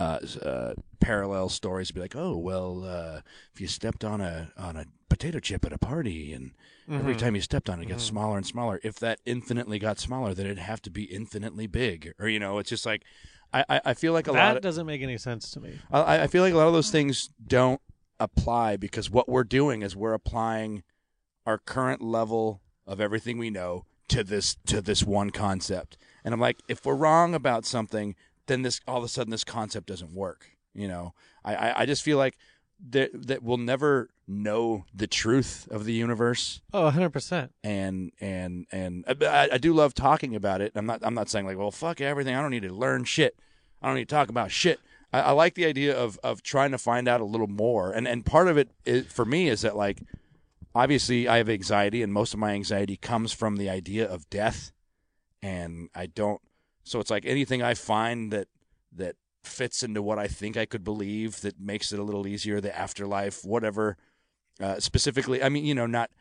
uh, 0.02 0.20
uh, 0.46 0.74
parallel 1.00 1.50
stories. 1.50 1.92
Be 1.92 2.00
like, 2.02 2.16
oh 2.16 2.36
well, 2.38 2.84
uh, 2.86 3.22
if 3.54 3.62
you 3.62 3.68
stepped 3.68 4.04
on 4.04 4.22
a 4.22 4.52
on 4.58 4.76
a 4.78 4.86
potato 5.10 5.40
chip 5.40 5.66
at 5.66 5.74
a 5.74 5.78
party, 5.78 6.34
and 6.34 6.52
every 6.90 7.16
Mhm. 7.16 7.20
time 7.20 7.36
you 7.36 7.42
stepped 7.42 7.70
on 7.70 7.80
it, 7.80 7.84
it 7.84 7.88
gets 7.90 8.04
Mhm. 8.06 8.08
smaller 8.10 8.38
and 8.38 8.46
smaller. 8.46 8.80
If 8.84 8.96
that 9.00 9.20
infinitely 9.26 9.80
got 9.80 10.00
smaller, 10.00 10.34
then 10.34 10.46
it'd 10.46 10.58
have 10.60 10.82
to 10.84 10.90
be 10.92 11.04
infinitely 11.04 11.68
big, 11.68 12.14
or 12.20 12.28
you 12.28 12.40
know, 12.40 12.60
it's 12.60 12.70
just 12.70 12.86
like. 12.86 13.04
I, 13.54 13.66
I- 13.70 13.82
I 13.88 13.94
feel 13.96 14.14
like 14.14 14.28
a 14.28 14.32
lot. 14.32 14.54
that 14.54 14.62
doesn't 14.64 14.86
make 14.86 15.02
any 15.02 15.18
sense 15.18 15.52
to 15.52 15.60
me. 15.60 15.78
I, 15.92 16.22
I 16.22 16.28
feel 16.28 16.42
like 16.42 16.54
a 16.54 16.58
lot 16.58 16.68
of 16.68 16.74
those 16.74 16.90
things 16.90 17.30
don't 17.46 17.82
apply 18.18 18.78
because 18.78 19.10
what 19.12 19.28
we're 19.28 19.44
doing 19.44 19.82
is 19.82 19.94
we're 19.94 20.14
applying 20.14 20.84
our 21.46 21.58
current 21.58 22.02
level 22.02 22.62
of 22.88 23.02
everything 23.02 23.38
we 23.38 23.50
know 23.50 23.84
to 24.08 24.24
this 24.24 24.56
to 24.68 24.80
this 24.82 25.04
one 25.04 25.32
concept. 25.32 25.98
And 26.24 26.34
I'm 26.34 26.40
like, 26.40 26.62
if 26.70 26.86
we're 26.86 26.96
wrong 26.96 27.36
about 27.36 27.66
something, 27.66 28.16
then 28.48 28.62
this 28.64 28.80
all 28.88 28.98
of 28.98 29.04
a 29.04 29.08
sudden 29.08 29.32
this 29.32 29.44
concept 29.44 29.88
doesn't 29.88 30.14
work. 30.14 30.48
You 30.74 30.88
know, 30.88 31.14
I 31.44 31.56
I, 31.56 31.80
I 31.82 31.86
just 31.86 32.04
feel 32.04 32.18
like 32.18 32.38
that 32.90 33.12
that 33.28 33.44
we'll 33.44 33.58
never 33.58 34.10
know 34.28 34.86
the 34.94 35.06
truth 35.08 35.68
of 35.70 35.86
the 35.86 35.94
universe 35.94 36.62
Oh, 36.74 36.90
100%. 36.90 37.50
and 37.64 38.12
and 38.20 38.66
and 38.72 39.06
uh, 39.08 39.26
I, 39.26 39.50
I 39.54 39.58
do 39.58 39.74
love 39.74 39.94
talking 39.94 40.36
about 40.36 40.62
it. 40.62 40.72
I'm 40.76 40.86
not 40.86 41.00
I'm 41.04 41.14
not 41.14 41.30
saying 41.30 41.46
like, 41.46 41.58
well, 41.58 41.72
fuck 41.72 42.02
everything. 42.02 42.36
I 42.36 42.42
don't 42.42 42.52
need 42.52 42.64
to 42.64 42.74
learn 42.74 43.04
shit. 43.04 43.36
I 43.82 43.88
don't 43.88 43.96
need 43.98 44.10
to 44.10 44.16
talk 44.16 44.30
about 44.30 44.50
shit. 44.52 44.80
I, 45.14 45.20
I 45.22 45.32
like 45.32 45.54
the 45.56 45.66
idea 45.66 45.96
of 45.96 46.18
of 46.24 46.42
trying 46.42 46.72
to 46.72 46.78
find 46.78 47.08
out 47.08 47.22
a 47.22 47.26
little 47.26 47.48
more. 47.48 47.92
And 47.92 48.08
and 48.08 48.26
part 48.26 48.48
of 48.48 48.58
it 48.58 48.70
is, 48.86 49.06
for 49.08 49.26
me 49.26 49.48
is 49.50 49.62
that 49.62 49.76
like, 49.76 50.00
obviously 50.74 51.28
I 51.28 51.38
have 51.38 51.50
anxiety, 51.50 52.02
and 52.02 52.12
most 52.14 52.34
of 52.34 52.40
my 52.40 52.54
anxiety 52.54 52.96
comes 52.98 53.32
from 53.34 53.58
the 53.58 53.70
idea 53.70 54.08
of 54.10 54.30
death, 54.30 54.72
and 55.44 55.90
I 55.94 56.06
don't. 56.08 56.42
So 56.84 57.00
it's 57.00 57.12
like 57.12 57.26
anything 57.26 57.62
I 57.62 57.74
find 57.74 58.32
that 58.32 58.48
that 58.96 59.16
fits 59.44 59.84
into 59.84 60.02
what 60.02 60.20
I 60.20 60.28
think 60.28 60.58
I 60.58 60.66
could 60.66 60.84
believe 60.84 61.42
that 61.42 61.60
makes 61.60 61.92
it 61.92 62.00
a 62.00 62.04
little 62.04 62.28
easier, 62.28 62.62
the 62.62 62.78
afterlife, 62.78 63.44
whatever. 63.44 63.98
Uh, 64.60 64.80
specifically, 64.80 65.42
I 65.42 65.50
mean, 65.50 65.66
you 65.66 65.74
know, 65.74 65.88
not 65.88 66.12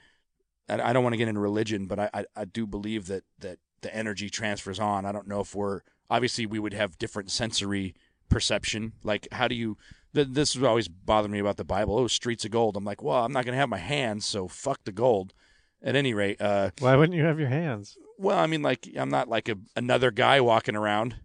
I 0.69 0.91
I 0.91 0.93
don't 0.93 1.03
want 1.03 1.15
to 1.15 1.19
get 1.19 1.29
into 1.29 1.41
religion, 1.41 1.87
but 1.87 1.99
I, 1.99 2.11
I, 2.15 2.25
I 2.37 2.45
do 2.45 2.67
believe 2.67 3.07
that, 3.07 3.25
that 3.41 3.59
the 3.83 3.95
energy 3.95 4.31
transfers 4.31 4.79
on. 4.79 5.05
I 5.05 5.13
don't 5.13 5.29
know 5.29 5.41
if 5.41 5.55
we're 5.55 5.81
obviously 6.09 6.47
we 6.47 6.59
would 6.59 6.75
have 6.75 6.99
different 6.99 7.31
sensory 7.31 7.95
perception. 8.29 8.93
Like, 9.03 9.29
how 9.33 9.49
do 9.49 9.55
you? 9.55 9.77
Th- 10.15 10.29
this 10.29 10.55
has 10.55 10.63
always 10.63 10.89
bothered 10.89 11.31
me 11.31 11.39
about 11.39 11.57
the 11.57 11.65
Bible. 11.65 11.99
Oh, 11.99 12.07
streets 12.07 12.45
of 12.45 12.51
gold. 12.51 12.77
I'm 12.77 12.85
like, 12.85 13.03
well, 13.03 13.25
I'm 13.25 13.33
not 13.33 13.45
to 13.47 13.55
have 13.55 13.69
my 13.69 13.79
hands, 13.79 14.27
so 14.27 14.49
fuck 14.49 14.85
the 14.85 14.93
gold. 14.93 15.35
At 15.83 15.97
any 15.97 16.13
rate, 16.13 16.39
uh, 16.43 16.73
Why 16.79 16.95
wouldn't 16.95 17.17
you 17.17 17.25
have 17.25 17.41
your 17.41 17.49
hands? 17.49 17.97
Well, 18.21 18.39
I 18.39 18.47
mean, 18.47 18.63
like, 18.63 18.89
I'm 18.97 19.09
not 19.09 19.29
like 19.29 19.49
a, 19.49 19.57
another 19.75 20.11
guy 20.11 20.41
walking 20.41 20.77
around. 20.77 21.17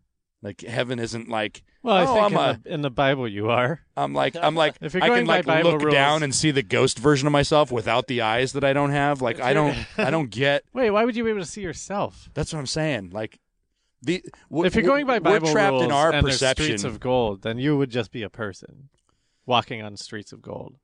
Like, 0.41 0.61
heaven 0.61 0.99
isn't 0.99 1.27
like. 1.27 1.63
Well, 1.83 1.95
I 1.95 2.03
oh, 2.03 2.13
think 2.13 2.25
I'm 2.25 2.33
in, 2.33 2.37
a, 2.37 2.61
the, 2.63 2.73
in 2.73 2.81
the 2.81 2.89
Bible 2.89 3.27
you 3.27 3.49
are. 3.49 3.81
I'm 3.97 4.13
like 4.13 4.35
I'm 4.35 4.55
like 4.55 4.75
If 4.81 4.93
you're 4.93 5.03
I 5.03 5.09
can 5.09 5.25
like 5.25 5.45
Bible 5.45 5.71
look 5.73 5.81
rules- 5.81 5.93
down 5.93 6.23
and 6.23 6.33
see 6.33 6.51
the 6.51 6.63
ghost 6.63 6.97
version 6.97 7.27
of 7.27 7.31
myself 7.31 7.71
without 7.71 8.07
the 8.07 8.21
eyes 8.21 8.53
that 8.53 8.63
I 8.63 8.73
don't 8.73 8.91
have. 8.91 9.21
Like 9.21 9.39
I 9.39 9.53
don't 9.53 9.77
I 9.97 10.09
don't 10.09 10.29
get 10.29 10.63
Wait, 10.73 10.89
why 10.89 11.03
would 11.03 11.15
you 11.15 11.23
be 11.23 11.29
able 11.29 11.41
to 11.41 11.45
see 11.45 11.61
yourself? 11.61 12.29
That's 12.33 12.53
what 12.53 12.59
I'm 12.59 12.65
saying. 12.65 13.11
Like 13.11 13.39
the 14.01 14.23
w- 14.49 14.65
if 14.65 14.75
you're 14.75 14.83
going 14.83 15.05
by 15.05 15.15
we're 15.15 15.39
Bible 15.39 15.51
trapped 15.51 15.71
rules 15.73 15.83
in 15.83 15.91
our 15.91 16.11
and 16.11 16.25
perception. 16.25 16.65
streets 16.65 16.83
of 16.83 16.99
gold, 16.99 17.43
then 17.43 17.59
you 17.59 17.77
would 17.77 17.91
just 17.91 18.11
be 18.11 18.23
a 18.23 18.29
person 18.29 18.89
walking 19.45 19.83
on 19.83 19.95
streets 19.97 20.31
of 20.31 20.41
gold. 20.41 20.77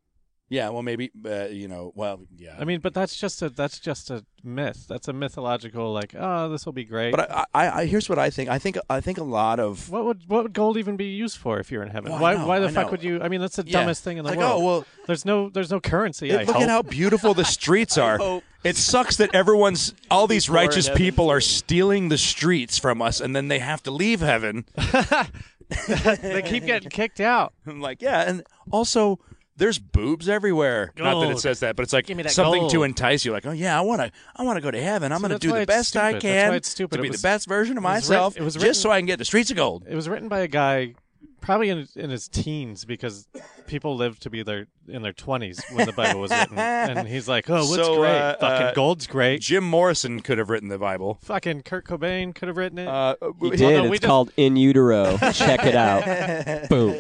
Yeah, 0.52 0.68
well, 0.70 0.84
maybe 0.84 1.10
uh, 1.26 1.46
you 1.46 1.68
know. 1.70 1.94
Well, 1.96 2.20
yeah. 2.38 2.56
I 2.60 2.66
mean, 2.66 2.82
but 2.82 2.94
that's 2.94 3.16
just 3.16 3.42
a 3.42 3.50
that's 3.50 3.80
just 3.80 4.12
a 4.12 4.26
myth. 4.44 4.86
That's 4.90 5.08
a 5.08 5.14
mythological 5.14 5.94
like, 5.94 6.14
oh, 6.18 6.50
this 6.50 6.66
will 6.66 6.74
be 6.74 6.84
great. 6.84 7.12
but 7.16 7.32
I, 7.32 7.46
I, 7.54 7.70
I 7.82 7.86
here's 7.86 8.10
what 8.10 8.20
I 8.20 8.30
think. 8.30 8.50
I 8.50 8.60
think 8.60 8.78
I 8.90 9.00
think 9.00 9.18
a 9.18 9.24
lot 9.24 9.60
of 9.62 9.90
what 9.90 10.04
would 10.06 10.24
what 10.28 10.44
would 10.44 10.54
gold 10.54 10.76
even 10.78 10.98
be 10.98 11.06
used 11.06 11.38
for 11.38 11.60
if 11.60 11.72
you're 11.72 11.84
in 11.84 11.90
heaven? 11.90 12.12
Well, 12.12 12.22
why 12.22 12.34
know, 12.36 12.46
why 12.46 12.60
the 12.60 12.68
I 12.68 12.72
fuck 12.72 12.86
know. 12.88 12.92
would 12.92 13.04
you? 13.04 13.22
I 13.22 13.30
mean, 13.30 13.40
that's 13.42 13.56
the 13.56 13.64
Yeah. 13.66 13.80
dumbest 13.80 14.04
thing 14.04 14.18
in 14.18 14.26
the 14.26 14.30
like 14.32 14.40
world. 14.40 14.62
oh 14.62 14.66
well, 14.66 14.86
There's 15.08 15.24
no 15.26 15.50
there's 15.50 15.72
no 15.72 15.80
currency. 15.80 16.34
I 16.34 16.44
look 16.44 16.56
hope. 16.56 16.64
at 16.64 16.70
how 16.70 16.82
beautiful 16.82 17.34
the 17.34 17.46
streets 17.58 17.98
are. 17.98 18.42
It 18.64 18.76
sucks 18.76 19.16
that 19.18 19.34
everyone's 19.34 19.96
all 20.12 20.28
these 20.28 20.46
Before 20.48 20.58
righteous 20.58 20.90
people 20.90 21.32
are 21.32 21.42
stealing 21.42 22.10
the 22.10 22.18
streets 22.18 22.78
from 22.78 23.02
us, 23.02 23.20
and 23.22 23.34
then 23.36 23.48
they 23.48 23.58
have 23.60 23.82
to 23.84 23.92
leave 23.92 24.20
heaven. 24.20 24.66
they 25.88 26.42
keep 26.42 26.66
getting 26.66 26.90
kicked 26.90 27.20
out. 27.20 27.54
I'm 27.66 27.82
like, 27.82 28.02
yeah, 28.02 28.22
and 28.22 28.44
also 28.72 29.20
there's 29.58 29.78
boobs 29.80 30.28
everywhere. 30.30 30.92
Not 30.98 31.20
that 31.20 31.26
it 31.28 31.32
Gold. 31.32 31.42
says 31.42 31.60
that, 31.60 31.76
but 31.76 31.84
it's 31.84 31.94
like 31.94 32.06
Give 32.08 32.18
me 32.18 32.24
that 32.24 32.32
something 32.32 32.70
to 32.70 32.84
entice 32.84 33.26
you. 33.26 33.32
Like, 33.32 33.46
oh 33.46 33.52
yeah, 33.52 33.78
I 33.78 33.82
want 33.82 34.02
to, 34.02 34.12
I 34.36 34.44
want 34.44 34.58
to 34.58 34.62
go 34.62 34.72
to 34.72 34.82
heaven. 34.82 35.12
I'm 35.12 35.20
going 35.20 35.30
to 35.30 35.36
that's 35.36 35.42
do 35.42 35.50
why 35.50 35.56
the 35.58 35.62
it's 35.64 35.68
best 35.68 35.96
I 35.98 36.10
stupid. 36.12 36.14
That's 36.14 36.22
can 36.24 36.50
why 36.50 36.56
it's 36.56 36.70
stupid. 36.70 36.96
to 36.96 37.00
It 37.02 37.04
be 37.04 37.10
was- 37.10 37.22
the 37.22 37.28
best 37.28 37.48
version 37.48 37.78
of 37.78 37.84
it 37.84 37.88
was 37.88 38.10
writ- 38.10 38.10
myself, 38.10 38.38
it 38.38 38.44
was 38.44 38.56
written- 38.56 38.70
just 38.70 38.82
so 38.82 38.92
I 38.92 39.00
can 39.00 39.06
get 39.06 39.20
the 39.20 39.26
streets 39.26 39.52
of 39.52 39.58
gold. 39.58 39.86
It 39.90 39.96
was 39.96 40.10
written 40.10 40.28
by 40.30 40.40
a 40.40 40.48
guy 40.48 40.96
probably 41.42 41.70
in 41.70 41.88
in 41.96 42.10
his 42.10 42.28
teens 42.30 42.86
because 42.86 43.28
people 43.68 43.96
lived 43.96 44.22
to 44.24 44.30
be 44.30 44.44
their 44.44 44.68
in 44.88 45.02
their 45.02 45.14
20s 45.14 45.62
when 45.76 45.86
the 45.86 45.92
Bible 45.94 46.22
was 46.22 46.32
written. 46.32 46.58
And 46.58 47.08
he's 47.14 47.28
like, 47.28 47.50
"Oh, 47.50 47.56
what's 47.66 47.76
So, 47.76 47.98
great? 48.00 48.12
uh, 48.18 48.38
Fucking 48.38 48.68
uh, 48.68 48.74
gold's 48.74 49.08
great. 49.08 49.42
Jim 49.42 49.64
Morrison 49.64 50.20
could 50.22 50.38
have 50.38 50.50
written 50.50 50.70
the 50.70 50.78
Bible. 50.80 51.20
Fucking 51.24 51.64
Kurt 51.64 51.86
Cobain 51.86 52.34
could 52.34 52.48
have 52.48 52.58
written 52.58 52.78
it." 52.80 52.88
Uh, 52.88 53.16
He 53.42 53.50
he- 53.52 53.56
did. 53.58 53.60
no, 53.78 53.84
we 53.84 53.90
it's 53.90 54.00
just- 54.02 54.08
called 54.08 54.32
In 54.38 54.56
Utero. 54.56 55.18
Check 55.34 55.66
it 55.66 55.76
out. 55.76 56.04
Boom. 56.70 56.96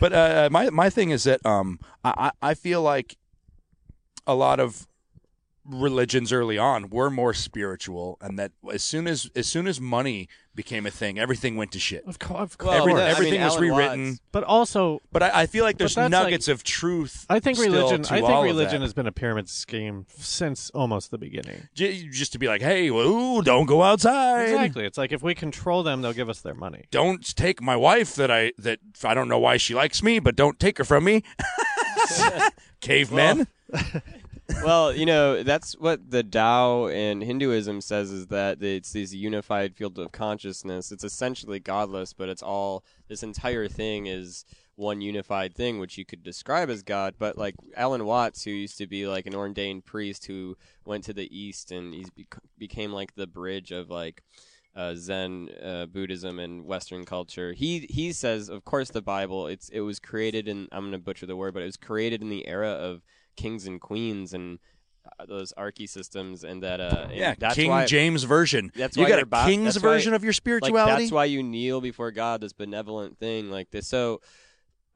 but 0.00 0.12
uh, 0.12 0.48
my 0.50 0.70
my 0.70 0.88
thing 0.90 1.10
is 1.10 1.24
that 1.24 1.44
um, 1.44 1.78
I 2.04 2.30
I 2.42 2.50
I 2.50 2.54
feel 2.54 2.82
like 2.82 3.16
a 4.26 4.34
lot 4.34 4.60
of 4.60 4.86
religions 5.70 6.32
early 6.32 6.58
on 6.58 6.90
were 6.90 7.10
more 7.10 7.32
spiritual, 7.34 8.18
and 8.20 8.38
that 8.38 8.52
as 8.72 8.82
soon 8.82 9.06
as 9.06 9.30
as 9.36 9.46
soon 9.46 9.66
as 9.66 9.80
money 9.80 10.28
became 10.54 10.84
a 10.84 10.90
thing, 10.90 11.18
everything 11.18 11.56
went 11.56 11.70
to 11.72 11.78
shit. 11.78 12.04
of 12.06 12.18
course, 12.18 12.54
of 12.54 12.56
Well, 12.60 12.72
Every- 12.72 12.92
course. 12.92 13.00
I 13.02 13.04
mean, 13.06 13.10
everything 13.12 13.40
was 13.42 13.52
Alan 13.54 13.62
rewritten. 13.70 14.06
Watts- 14.08 14.20
but 14.32 14.44
also 14.44 15.00
But 15.12 15.22
I, 15.22 15.42
I 15.42 15.46
feel 15.46 15.64
like 15.64 15.78
there's 15.78 15.94
that's 15.94 16.12
like- 16.12 16.22
nuggets 16.24 16.48
of 16.48 16.64
truth. 16.64 17.24
I 17.30 17.38
think 17.38 17.56
still 17.56 17.72
religion. 17.72 18.02
to 18.02 18.14
I 18.14 18.20
all 18.20 18.26
think 18.26 18.38
of 18.38 18.44
religion 18.56 18.80
that. 18.80 18.86
has 18.86 18.92
been 18.92 19.06
a 19.06 19.12
pyramid 19.12 19.48
scheme 19.48 20.06
since 20.18 20.68
almost 20.70 21.12
the 21.12 21.18
beginning. 21.18 21.68
J- 21.74 22.08
just 22.08 22.32
to 22.32 22.38
be 22.38 22.48
like, 22.48 22.62
hey, 22.62 22.90
well, 22.90 23.06
ooh, 23.06 23.42
don't 23.42 23.66
go 23.66 23.82
outside. 23.82 24.48
Exactly. 24.48 24.84
It's 24.84 24.98
like 24.98 25.12
if 25.12 25.22
we 25.22 25.34
control 25.36 25.82
them, 25.84 26.02
they'll 26.02 26.12
give 26.12 26.28
us 26.28 26.40
their 26.40 26.54
money. 26.54 26.84
Don't 26.90 27.24
take 27.36 27.62
my 27.62 27.76
wife 27.76 28.16
that 28.16 28.30
I 28.30 28.52
that 28.58 28.80
I 29.04 29.14
don't 29.14 29.28
know 29.28 29.38
why 29.38 29.56
she 29.56 29.74
likes 29.74 30.02
me, 30.02 30.18
but 30.18 30.34
don't 30.36 30.58
take 30.58 30.78
her 30.78 30.84
from 30.84 31.04
me. 31.04 31.22
Cavemen. 32.80 33.46
Well, 34.64 34.94
you 34.94 35.06
know, 35.06 35.42
that's 35.42 35.74
what 35.74 36.10
the 36.10 36.22
Tao 36.22 36.88
and 36.88 37.22
Hinduism 37.22 37.80
says 37.80 38.10
is 38.10 38.26
that 38.28 38.62
it's 38.62 38.92
this 38.92 39.12
unified 39.12 39.76
field 39.76 39.98
of 39.98 40.12
consciousness. 40.12 40.92
It's 40.92 41.04
essentially 41.04 41.60
godless, 41.60 42.12
but 42.12 42.28
it's 42.28 42.42
all 42.42 42.84
this 43.08 43.22
entire 43.22 43.68
thing 43.68 44.06
is 44.06 44.44
one 44.76 45.00
unified 45.00 45.54
thing, 45.54 45.78
which 45.78 45.98
you 45.98 46.04
could 46.04 46.22
describe 46.22 46.70
as 46.70 46.82
God. 46.82 47.14
But 47.18 47.36
like 47.36 47.54
Alan 47.76 48.04
Watts, 48.04 48.44
who 48.44 48.50
used 48.50 48.78
to 48.78 48.86
be 48.86 49.06
like 49.06 49.26
an 49.26 49.34
ordained 49.34 49.84
priest 49.84 50.26
who 50.26 50.56
went 50.84 51.04
to 51.04 51.12
the 51.12 51.28
East 51.36 51.70
and 51.70 51.92
bec- 52.16 52.40
became 52.58 52.92
like 52.92 53.14
the 53.14 53.26
bridge 53.26 53.70
of 53.70 53.90
like 53.90 54.22
uh, 54.74 54.94
Zen 54.94 55.50
uh, 55.62 55.86
Buddhism 55.86 56.38
and 56.38 56.64
Western 56.64 57.04
culture. 57.04 57.52
He 57.52 57.86
he 57.90 58.12
says, 58.12 58.48
of 58.48 58.64
course, 58.64 58.90
the 58.90 59.02
Bible. 59.02 59.46
It's 59.46 59.68
it 59.68 59.80
was 59.80 59.98
created 59.98 60.48
in 60.48 60.68
I'm 60.72 60.82
going 60.82 60.92
to 60.92 60.98
butcher 60.98 61.26
the 61.26 61.36
word, 61.36 61.54
but 61.54 61.62
it 61.62 61.66
was 61.66 61.76
created 61.76 62.22
in 62.22 62.30
the 62.30 62.46
era 62.46 62.70
of 62.70 63.02
kings 63.40 63.66
and 63.66 63.80
queens 63.80 64.32
and 64.34 64.58
uh, 65.18 65.24
those 65.26 65.52
archy 65.56 65.86
systems, 65.86 66.44
and 66.44 66.62
that 66.62 66.80
uh, 66.80 67.06
and 67.08 67.16
yeah, 67.16 67.34
that's 67.38 67.54
King 67.54 67.70
why, 67.70 67.86
James 67.86 68.22
version. 68.24 68.70
that's 68.76 68.96
you 68.96 69.02
why 69.04 69.08
got 69.08 69.22
a 69.22 69.26
bo- 69.26 69.44
king's 69.46 69.64
that's 69.74 69.76
why- 69.84 69.90
version 69.92 70.12
of 70.14 70.22
your 70.22 70.30
like 70.30 70.34
spirituality. 70.44 71.02
that's 71.04 71.12
why 71.12 71.24
you 71.24 71.42
kneel 71.42 71.80
before 71.80 72.10
God, 72.10 72.40
this 72.42 72.52
benevolent 72.52 73.18
thing 73.18 73.50
like 73.50 73.70
this. 73.70 73.86
So, 73.88 74.20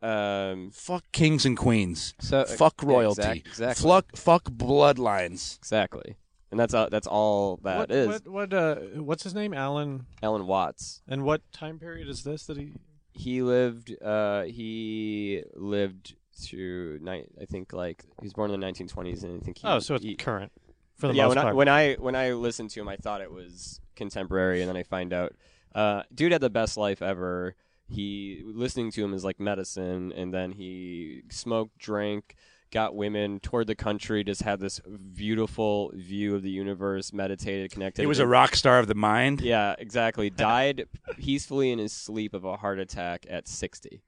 um, 0.03 0.71
Fuck 0.73 1.05
kings 1.13 1.47
and 1.47 1.57
queens. 1.57 2.15
so 2.21 2.45
Fuck 2.45 2.75
yeah, 2.83 2.89
royalty. 2.89 3.23
exact- 3.23 3.47
exactly, 3.47 3.89
Fuck 3.91 4.17
fuck 4.17 4.45
bloodlines. 4.51 5.57
exactly, 5.59 6.17
and 6.51 6.61
that's 6.61 6.75
all. 6.75 6.89
That's 6.91 7.07
all 7.07 7.59
that 7.65 7.79
what, 7.79 7.91
is. 7.91 8.07
what 8.09 8.29
what 8.29 8.53
uh 8.53 8.75
what's 9.01 9.23
his 9.25 9.35
name? 9.35 9.55
Alan. 9.55 10.07
Alan 10.23 10.47
Watts. 10.47 11.01
And 11.09 11.25
what 11.25 11.41
time 11.53 11.79
period 11.79 12.09
is 12.09 12.25
this 12.25 12.45
that 12.47 12.57
he? 12.59 12.73
he 13.17 13.41
lived 13.43 13.95
uh 14.03 14.43
he 14.43 15.43
lived 15.55 16.15
to 16.49 16.99
ni- 17.03 17.27
I 17.41 17.45
think 17.45 17.73
like 17.73 18.05
he 18.21 18.25
was 18.27 18.33
born 18.33 18.51
in 18.51 18.59
the 18.61 18.67
1920s 18.67 19.23
and 19.25 19.41
I 19.41 19.45
think 19.45 19.59
he 19.59 19.67
Oh, 19.67 19.79
so 19.79 19.95
it's 19.95 20.05
he- 20.05 20.17
current 20.17 20.53
for 20.97 21.09
the 21.09 21.15
yeah 21.15 21.25
most 21.27 21.31
when 21.37 21.39
I, 21.39 21.43
part. 21.43 21.57
when 21.57 21.69
I 21.69 21.95
when 21.95 22.17
I 22.17 22.33
listened 22.33 22.71
to 22.71 22.81
him 22.81 22.89
I 22.89 22.97
thought 22.97 23.21
it 23.21 23.33
was 23.33 23.81
contemporary 23.97 24.61
and 24.61 24.69
then 24.69 24.77
I 24.77 24.83
find 24.83 25.13
out 25.13 25.33
uh 25.75 26.03
dude 26.15 26.33
had 26.33 26.41
the 26.41 26.51
best 26.51 26.77
life 26.77 27.03
ever 27.03 27.55
he 27.89 28.43
listening 28.45 28.91
to 28.93 29.05
him 29.05 29.13
is 29.15 29.25
like 29.25 29.39
medicine 29.41 30.13
and 30.13 30.33
then 30.33 30.53
he 30.53 31.23
smoked 31.31 31.79
drank 31.79 32.35
got 32.71 32.95
women 32.97 33.39
toured 33.41 33.67
the 33.69 33.75
country 33.75 34.25
just 34.25 34.43
had 34.43 34.59
this 34.59 34.81
beautiful 35.15 35.93
view 35.95 36.35
of 36.35 36.43
the 36.43 36.51
universe 36.51 37.13
meditated 37.13 37.71
connected 37.71 38.03
He 38.03 38.07
was 38.07 38.19
a 38.19 38.27
rock 38.27 38.57
star 38.57 38.79
of 38.81 38.89
the 38.89 38.95
mind. 38.97 39.41
yeah, 39.41 39.75
exactly. 39.79 40.29
Died 40.51 40.87
peacefully 41.17 41.71
in 41.71 41.79
his 41.79 41.93
sleep 41.93 42.35
of 42.35 42.45
a 42.45 42.57
heart 42.57 42.81
attack 42.81 43.27
at 43.31 43.47
60. 43.47 44.03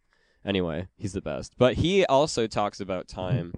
Anyway, 0.47 0.87
he's 0.97 1.13
the 1.13 1.21
best. 1.21 1.55
But 1.59 1.75
he 1.75 2.07
also 2.07 2.47
talks 2.47 2.81
about 2.81 3.09
time 3.09 3.53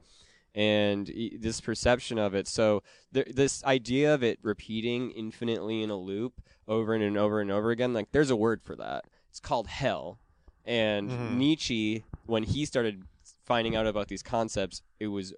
and 0.54 1.12
this 1.38 1.60
perception 1.60 2.18
of 2.18 2.34
it. 2.34 2.48
So 2.48 2.82
th- 3.12 3.28
this 3.34 3.62
idea 3.64 4.14
of 4.14 4.22
it 4.24 4.38
repeating 4.42 5.10
infinitely 5.10 5.82
in 5.82 5.90
a 5.90 5.96
loop 5.96 6.40
over 6.66 6.94
and, 6.94 7.04
and 7.04 7.16
over 7.18 7.40
and 7.40 7.50
over 7.50 7.70
again, 7.70 7.92
like 7.92 8.10
there's 8.12 8.30
a 8.30 8.36
word 8.36 8.62
for 8.62 8.74
that. 8.76 9.04
It's 9.28 9.38
called 9.38 9.66
hell. 9.68 10.18
And 10.64 11.10
Mhm. 11.10 11.36
Nietzsche, 11.36 12.04
when 12.26 12.42
he 12.42 12.64
started 12.64 13.02
finding 13.44 13.76
out 13.76 13.86
about 13.86 14.08
these 14.08 14.22
concepts, 14.22 14.82
it 14.98 15.08
was 15.08 15.34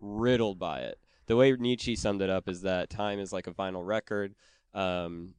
riddled 0.00 0.58
by 0.58 0.80
it. 0.80 0.98
The 1.26 1.36
way 1.36 1.52
Nietzsche 1.52 1.94
summed 1.96 2.22
it 2.22 2.30
up 2.30 2.48
is 2.48 2.62
that 2.62 2.90
time 2.90 3.20
is 3.20 3.32
like 3.32 3.46
a 3.46 3.52
vinyl 3.52 3.86
record. 3.86 4.34
Um, 4.74 5.34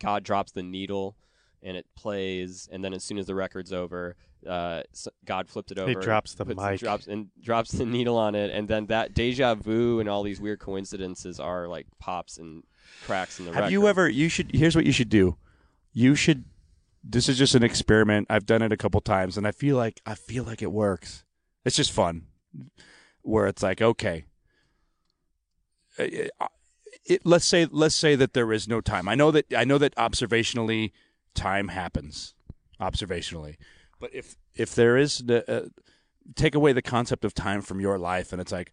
God 0.00 0.24
drops 0.24 0.52
the 0.52 0.62
needle 0.62 1.16
and 1.62 1.76
it 1.76 1.86
plays, 1.96 2.68
and 2.70 2.84
then 2.84 2.94
as 2.94 3.02
soon 3.04 3.18
as 3.18 3.26
the 3.26 3.34
record's 3.34 3.72
over, 3.72 4.16
uh, 4.46 4.82
God 5.24 5.48
flipped 5.48 5.70
it 5.70 5.78
over. 5.78 5.88
He 5.88 5.94
drops 5.94 6.34
the 6.34 6.44
puts- 6.44 6.60
mic. 6.60 6.80
drops 6.80 7.06
and 7.06 7.28
drops 7.40 7.72
the 7.72 7.84
needle 7.96 8.16
on 8.16 8.34
it, 8.34 8.50
and 8.50 8.68
then 8.68 8.86
that 8.86 9.14
deja 9.14 9.54
vu 9.54 10.00
and 10.00 10.08
all 10.08 10.22
these 10.22 10.40
weird 10.40 10.58
coincidences 10.60 11.40
are 11.40 11.66
like 11.68 11.86
pops 11.98 12.38
and 12.38 12.62
cracks 13.04 13.38
in 13.38 13.46
the 13.46 13.52
Have 13.52 13.62
record. 13.64 13.72
you 13.72 13.86
ever? 13.88 14.08
You 14.08 14.28
should. 14.28 14.50
Here's 14.54 14.76
what 14.76 14.86
you 14.86 14.92
should 14.92 15.08
do. 15.08 15.36
You 15.92 16.14
should. 16.14 16.44
This 17.02 17.28
is 17.28 17.38
just 17.38 17.54
an 17.54 17.62
experiment. 17.62 18.26
I've 18.28 18.44
done 18.46 18.60
it 18.62 18.72
a 18.72 18.76
couple 18.76 19.00
times, 19.00 19.36
and 19.36 19.46
I 19.46 19.52
feel 19.52 19.76
like 19.76 20.00
I 20.04 20.14
feel 20.14 20.44
like 20.44 20.62
it 20.62 20.72
works. 20.72 21.24
It's 21.64 21.76
just 21.76 21.92
fun. 21.92 22.26
Where 23.22 23.46
it's 23.46 23.62
like, 23.62 23.82
okay, 23.82 24.24
it, 25.98 26.30
it, 27.04 27.22
let's 27.24 27.44
say 27.44 27.66
let's 27.70 27.94
say 27.94 28.14
that 28.16 28.32
there 28.34 28.52
is 28.52 28.68
no 28.68 28.80
time. 28.80 29.08
I 29.08 29.14
know 29.14 29.30
that 29.30 29.52
I 29.54 29.64
know 29.64 29.78
that 29.78 29.94
observationally, 29.96 30.92
time 31.34 31.68
happens 31.68 32.34
observationally, 32.80 33.56
but 33.98 34.14
if 34.14 34.36
if 34.54 34.74
there 34.74 34.96
is 34.96 35.18
the 35.18 35.50
uh, 35.50 35.68
take 36.34 36.54
away 36.54 36.72
the 36.72 36.82
concept 36.82 37.24
of 37.24 37.34
time 37.34 37.62
from 37.62 37.80
your 37.80 37.98
life, 37.98 38.32
and 38.32 38.40
it's 38.40 38.52
like, 38.52 38.72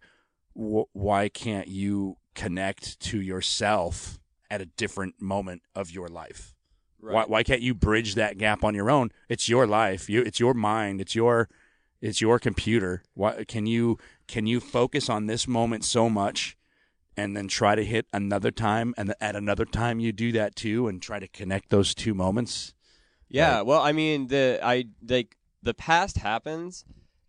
wh- 0.54 0.94
why 0.94 1.28
can't 1.28 1.68
you 1.68 2.16
connect 2.34 3.00
to 3.00 3.20
yourself 3.20 4.18
at 4.50 4.60
a 4.60 4.66
different 4.66 5.20
moment 5.20 5.62
of 5.74 5.90
your 5.90 6.08
life? 6.08 6.54
Right. 7.00 7.14
Why, 7.14 7.24
why 7.24 7.42
can't 7.42 7.62
you 7.62 7.74
bridge 7.74 8.14
that 8.14 8.38
gap 8.38 8.64
on 8.64 8.74
your 8.74 8.90
own? 8.90 9.10
It's 9.28 9.48
your 9.48 9.66
life. 9.66 10.08
You, 10.08 10.22
it's 10.22 10.40
your 10.40 10.54
mind. 10.54 11.00
It's 11.00 11.14
your, 11.14 11.48
it's 12.00 12.20
your 12.20 12.38
computer. 12.38 13.02
Why 13.14 13.44
can 13.44 13.66
you 13.66 13.98
can 14.26 14.46
you 14.46 14.60
focus 14.60 15.08
on 15.08 15.26
this 15.26 15.46
moment 15.46 15.84
so 15.84 16.08
much, 16.08 16.56
and 17.16 17.36
then 17.36 17.48
try 17.48 17.74
to 17.74 17.84
hit 17.84 18.06
another 18.12 18.50
time, 18.50 18.94
and 18.96 19.14
at 19.20 19.36
another 19.36 19.64
time 19.64 20.00
you 20.00 20.12
do 20.12 20.32
that 20.32 20.56
too, 20.56 20.88
and 20.88 21.00
try 21.00 21.18
to 21.18 21.28
connect 21.28 21.70
those 21.70 21.94
two 21.94 22.14
moments? 22.14 22.74
Yeah, 23.28 23.62
well, 23.62 23.80
I 23.82 23.92
mean, 23.92 24.28
the 24.28 24.60
I 24.62 24.86
like 25.06 25.36
the 25.62 25.74
past 25.74 26.18
happens, 26.18 26.84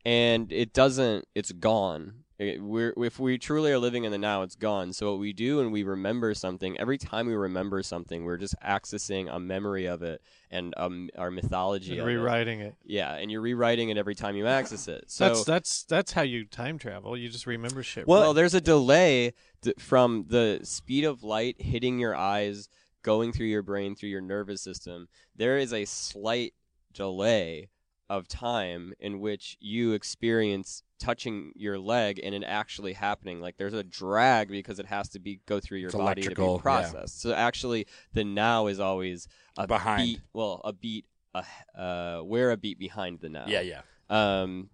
and 0.05 0.51
it 0.51 0.73
doesn't. 0.73 1.25
It's 1.35 1.51
gone. 1.51 2.23
It- 2.39 2.61
we're 2.61 2.93
if 2.97 3.19
we 3.19 3.39
truly 3.39 3.71
are 3.71 3.79
living 3.79 4.03
in 4.03 4.11
the 4.11 4.17
now, 4.19 4.43
it's 4.43 4.55
gone. 4.55 4.93
So 4.93 5.09
what 5.09 5.19
we 5.19 5.33
do 5.33 5.57
when 5.57 5.71
we 5.71 5.81
remember 5.81 6.35
something, 6.35 6.79
every 6.79 6.99
time 6.99 7.25
we 7.25 7.33
remember 7.33 7.81
something, 7.81 8.25
we're 8.25 8.37
just 8.37 8.53
accessing 8.63 9.27
a 9.33 9.39
memory 9.39 9.87
of 9.87 10.03
it 10.03 10.21
and 10.51 10.71
um 10.77 11.09
our 11.17 11.31
mythology 11.31 11.93
And 11.93 12.01
of 12.01 12.07
it. 12.07 12.11
rewriting 12.11 12.59
it. 12.59 12.75
Yeah, 12.85 13.15
and 13.15 13.31
you're 13.31 13.41
rewriting 13.41 13.89
it 13.89 13.97
every 13.97 14.13
time 14.13 14.35
you 14.35 14.45
access 14.45 14.87
it. 14.87 15.05
So 15.07 15.27
that's 15.29 15.43
that's 15.45 15.83
that's 15.85 16.11
how 16.11 16.21
you 16.21 16.45
time 16.45 16.77
travel. 16.77 17.17
You 17.17 17.27
just 17.27 17.47
remember 17.47 17.81
shit. 17.81 18.07
well, 18.07 18.35
there's 18.35 18.53
a 18.53 18.61
delay 18.61 19.33
th- 19.63 19.77
from 19.79 20.25
the 20.29 20.59
speed 20.61 21.05
of 21.05 21.23
light 21.23 21.59
hitting 21.59 21.97
your 21.97 22.15
eyes, 22.15 22.69
going 23.07 23.31
through 23.31 23.47
your 23.47 23.63
brain, 23.63 23.95
through 23.95 24.09
your 24.09 24.19
nervous 24.19 24.61
system. 24.61 25.07
There 25.33 25.57
is 25.57 25.71
a 25.71 25.85
slight 25.85 26.53
delay 26.93 27.69
of 28.09 28.27
time 28.27 28.93
in 28.99 29.21
which 29.21 29.55
you 29.61 29.93
experience 29.93 30.83
touching 30.99 31.53
your 31.55 31.79
leg 31.79 32.19
and 32.21 32.35
it 32.35 32.43
actually 32.43 32.91
happening. 32.91 33.39
Like 33.39 33.55
there's 33.55 33.73
a 33.73 33.83
drag 33.83 34.49
because 34.49 34.77
it 34.77 34.87
has 34.87 35.07
to 35.09 35.19
be 35.19 35.39
go 35.45 35.61
through 35.61 35.77
your 35.77 35.87
It's 35.87 35.95
body 35.95 36.21
to 36.23 36.35
be 36.35 36.41
yeah. 36.41 36.57
processed. 36.59 37.21
So 37.21 37.31
actually, 37.31 37.87
the 38.11 38.25
now 38.25 38.67
is 38.67 38.81
always 38.81 39.29
a 39.57 39.65
Behind. 39.65 40.03
beat. 40.03 40.21
Well, 40.33 40.59
a 40.65 40.73
beat. 40.73 41.05
A, 41.33 41.45
uh, 41.79 42.21
we're 42.25 42.51
a 42.51 42.57
beat 42.57 42.77
behind 42.77 43.21
the 43.21 43.29
now. 43.29 43.45
Yeah, 43.47 43.61
yeah. 43.61 43.81
Um, 44.09 44.69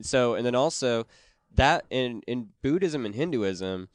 so 0.00 0.34
and 0.34 0.46
then 0.46 0.54
also 0.54 1.06
that 1.54 1.86
in 1.90 2.22
in 2.28 2.50
Buddhism 2.62 3.04
and 3.04 3.16
Hinduism, 3.16 3.88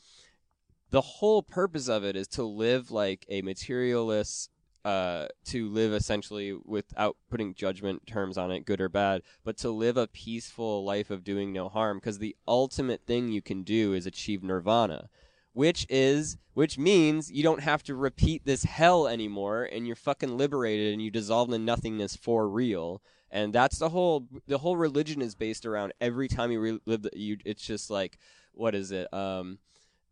the 0.93 1.01
whole 1.01 1.41
purpose 1.41 1.89
of 1.89 2.03
it 2.03 2.15
is 2.15 2.27
to 2.27 2.43
live 2.43 2.91
like 2.91 3.25
a 3.27 3.41
materialist. 3.41 4.49
Uh, 4.85 5.29
to 5.45 5.69
live 5.69 5.93
essentially 5.93 6.51
without 6.65 7.15
putting 7.29 7.53
judgment 7.53 8.05
terms 8.05 8.37
on 8.37 8.51
it, 8.51 8.65
good 8.65 8.81
or 8.81 8.89
bad, 8.89 9.21
but 9.45 9.55
to 9.55 9.69
live 9.69 9.95
a 9.95 10.07
peaceful 10.07 10.83
life 10.83 11.09
of 11.09 11.23
doing 11.23 11.53
no 11.53 11.69
harm. 11.69 11.99
Because 11.99 12.19
the 12.19 12.35
ultimate 12.49 13.07
thing 13.07 13.29
you 13.29 13.41
can 13.41 13.63
do 13.63 13.93
is 13.93 14.05
achieve 14.05 14.43
nirvana, 14.43 15.07
which 15.53 15.87
is 15.89 16.35
which 16.53 16.77
means 16.77 17.31
you 17.31 17.43
don't 17.43 17.61
have 17.61 17.81
to 17.83 17.95
repeat 17.95 18.43
this 18.43 18.65
hell 18.65 19.07
anymore, 19.07 19.63
and 19.63 19.87
you're 19.87 19.95
fucking 19.95 20.37
liberated, 20.37 20.91
and 20.91 21.01
you 21.01 21.09
dissolve 21.09 21.47
into 21.47 21.59
nothingness 21.59 22.17
for 22.17 22.49
real 22.49 23.01
and 23.31 23.51
that's 23.51 23.79
the 23.79 23.89
whole 23.89 24.27
the 24.47 24.57
whole 24.57 24.75
religion 24.75 25.21
is 25.21 25.33
based 25.33 25.65
around 25.65 25.93
every 25.99 26.27
time 26.27 26.51
you 26.51 26.81
the, 26.85 27.09
you 27.13 27.37
it's 27.45 27.65
just 27.65 27.89
like 27.89 28.19
what 28.51 28.75
is 28.75 28.91
it 28.91 29.11
um 29.13 29.57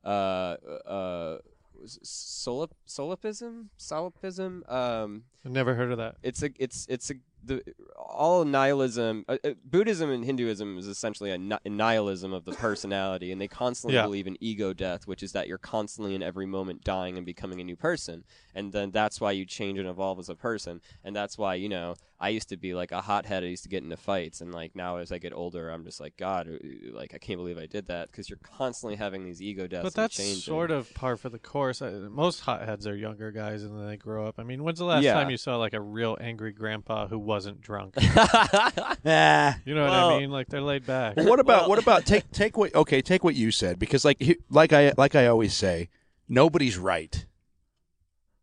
uh 0.04 0.56
uh 0.88 1.38
solip 1.86 2.72
solipism 2.88 3.66
solipism 3.80 4.70
um 4.72 5.24
I've 5.46 5.52
never 5.52 5.74
heard 5.74 5.92
of 5.92 5.98
that. 5.98 6.16
it's 6.22 6.44
a 6.44 6.52
it's 6.60 6.86
it's 6.90 7.10
a 7.10 7.16
the 7.44 7.64
all 7.98 8.46
nihilism 8.46 9.26
uh, 9.28 9.38
uh, 9.44 9.52
buddhism 9.66 10.12
and 10.12 10.24
hinduism 10.24 10.78
is 10.78 10.86
essentially 10.86 11.32
a, 11.32 11.40
ni- 11.40 11.58
a 11.66 11.70
nihilism 11.70 12.34
of 12.34 12.46
the 12.46 12.52
personality 12.52 13.32
and 13.32 13.42
they 13.42 13.48
constantly 13.48 13.96
Yeah. 13.96 14.04
believe 14.04 14.28
in 14.28 14.38
ego 14.40 14.74
death 14.74 15.08
which 15.08 15.24
is 15.24 15.32
that 15.32 15.48
you're 15.48 15.58
constantly 15.58 16.14
in 16.14 16.22
every 16.22 16.46
moment 16.46 16.84
dying 16.84 17.18
and 17.18 17.26
becoming 17.26 17.60
a 17.60 17.64
new 17.64 17.76
person 17.76 18.26
and 18.54 18.72
then 18.74 18.92
that's 18.92 19.20
why 19.20 19.32
you 19.32 19.46
change 19.46 19.80
and 19.80 19.88
evolve 19.88 20.20
as 20.20 20.30
a 20.30 20.36
person 20.36 20.82
and 21.04 21.16
that's 21.16 21.36
why 21.36 21.56
you 21.56 21.68
know 21.68 21.96
i 22.22 22.30
used 22.30 22.48
to 22.50 22.56
be 22.58 22.74
like 22.74 22.92
a 22.94 23.02
hothead 23.02 23.44
i 23.44 23.48
used 23.48 23.64
to 23.64 23.70
get 23.70 23.84
into 23.84 23.98
fights 23.98 24.40
and 24.42 24.54
like 24.54 24.76
now 24.76 24.98
as 24.98 25.12
i 25.12 25.18
get 25.18 25.34
older 25.34 25.70
i'm 25.70 25.84
just 25.84 26.00
like 26.00 26.16
god 26.18 26.48
uh, 26.48 26.58
like 26.94 27.14
i 27.14 27.18
can't 27.18 27.38
believe 27.40 27.58
i 27.58 27.66
did 27.66 27.88
that 27.88 28.10
because 28.12 28.30
you're 28.30 28.40
constantly 28.58 28.96
having 28.96 29.26
these 29.26 29.42
ego 29.42 29.68
deaths 29.68 29.84
But 29.84 29.94
that's 29.96 30.18
and 30.20 30.28
changing. 30.28 30.42
sort 30.44 30.72
of 30.72 30.94
par 30.94 31.18
for 31.18 31.30
the 31.30 31.40
course. 31.40 31.82
Uh, 31.82 32.08
Most 32.10 32.42
hotheads 32.42 32.86
are 32.88 32.96
younger 32.96 33.32
guys, 33.32 33.64
and 33.64 33.78
then 33.78 33.88
they 33.88 33.98
grow 33.98 34.28
up. 34.28 34.36
I 34.38 34.44
mean, 34.44 34.64
when's 34.64 34.80
the 34.80 34.86
last 34.86 35.04
Yeah. 35.04 35.14
time 35.16 35.30
you 35.30 35.38
saw 35.38 35.58
like 35.58 35.74
a 35.74 35.82
real 35.82 36.18
angry 36.22 36.52
grandpa 36.54 37.08
who 37.08 37.18
wasn't 37.20 37.60
drunk? 37.62 37.96
Ah. 37.98 39.58
You 39.66 39.76
know 39.76 39.84
what 39.84 39.92
I 39.94 40.20
mean? 40.20 40.30
Like 40.32 40.48
they're 40.48 40.62
laid 40.62 40.86
back. 40.86 41.18
Well, 41.18 41.28
what 41.28 41.40
about 41.40 41.62
Well- 41.62 41.70
what 41.70 41.80
about 41.80 42.06
take 42.06 42.30
take 42.32 42.56
what 42.58 42.74
okay 42.76 43.02
take 43.02 43.24
what 43.24 43.36
you 43.36 43.52
said 43.52 43.80
because 43.80 44.06
like 44.06 44.18
he- 44.22 44.38
like 44.50 44.74
I 44.74 44.94
like 44.98 45.16
I 45.16 45.28
always 45.28 45.54
say 45.54 45.90
nobody's 46.30 46.78
right. 46.78 47.26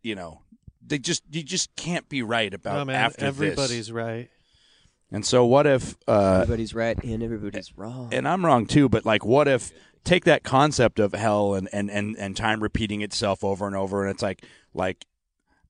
You 0.03 0.15
know, 0.15 0.43
they 0.89 0.99
just 0.99 1.23
you 1.31 1.43
just 1.43 1.75
can't 1.77 2.09
be 2.09 2.23
right 2.23 2.53
about 2.53 2.79
No, 2.79 2.85
man, 2.87 2.97
after 2.97 3.25
everybody's 3.25 3.87
this. 3.87 3.91
right. 3.91 4.31
And 5.11 5.25
so 5.25 5.45
what 5.47 5.67
if 5.67 5.97
uh 6.07 6.41
everybody's 6.43 6.75
right 6.75 7.03
and 7.03 7.23
everybody's 7.23 7.77
wrong 7.77 8.09
and 8.13 8.27
I'm 8.29 8.45
wrong 8.45 8.67
too, 8.67 8.89
but 8.89 9.05
like 9.07 9.25
what 9.25 9.49
if 9.49 9.73
take 10.05 10.25
that 10.25 10.43
concept 10.43 10.99
of 10.99 11.13
hell 11.13 11.55
and 11.55 11.69
and 11.73 11.91
and 11.91 12.17
and 12.17 12.37
time 12.37 12.63
repeating 12.63 13.01
itself 13.03 13.43
over 13.45 13.67
and 13.67 13.75
over 13.77 14.05
and 14.05 14.11
it's 14.15 14.23
like 14.23 14.45
like 14.75 15.07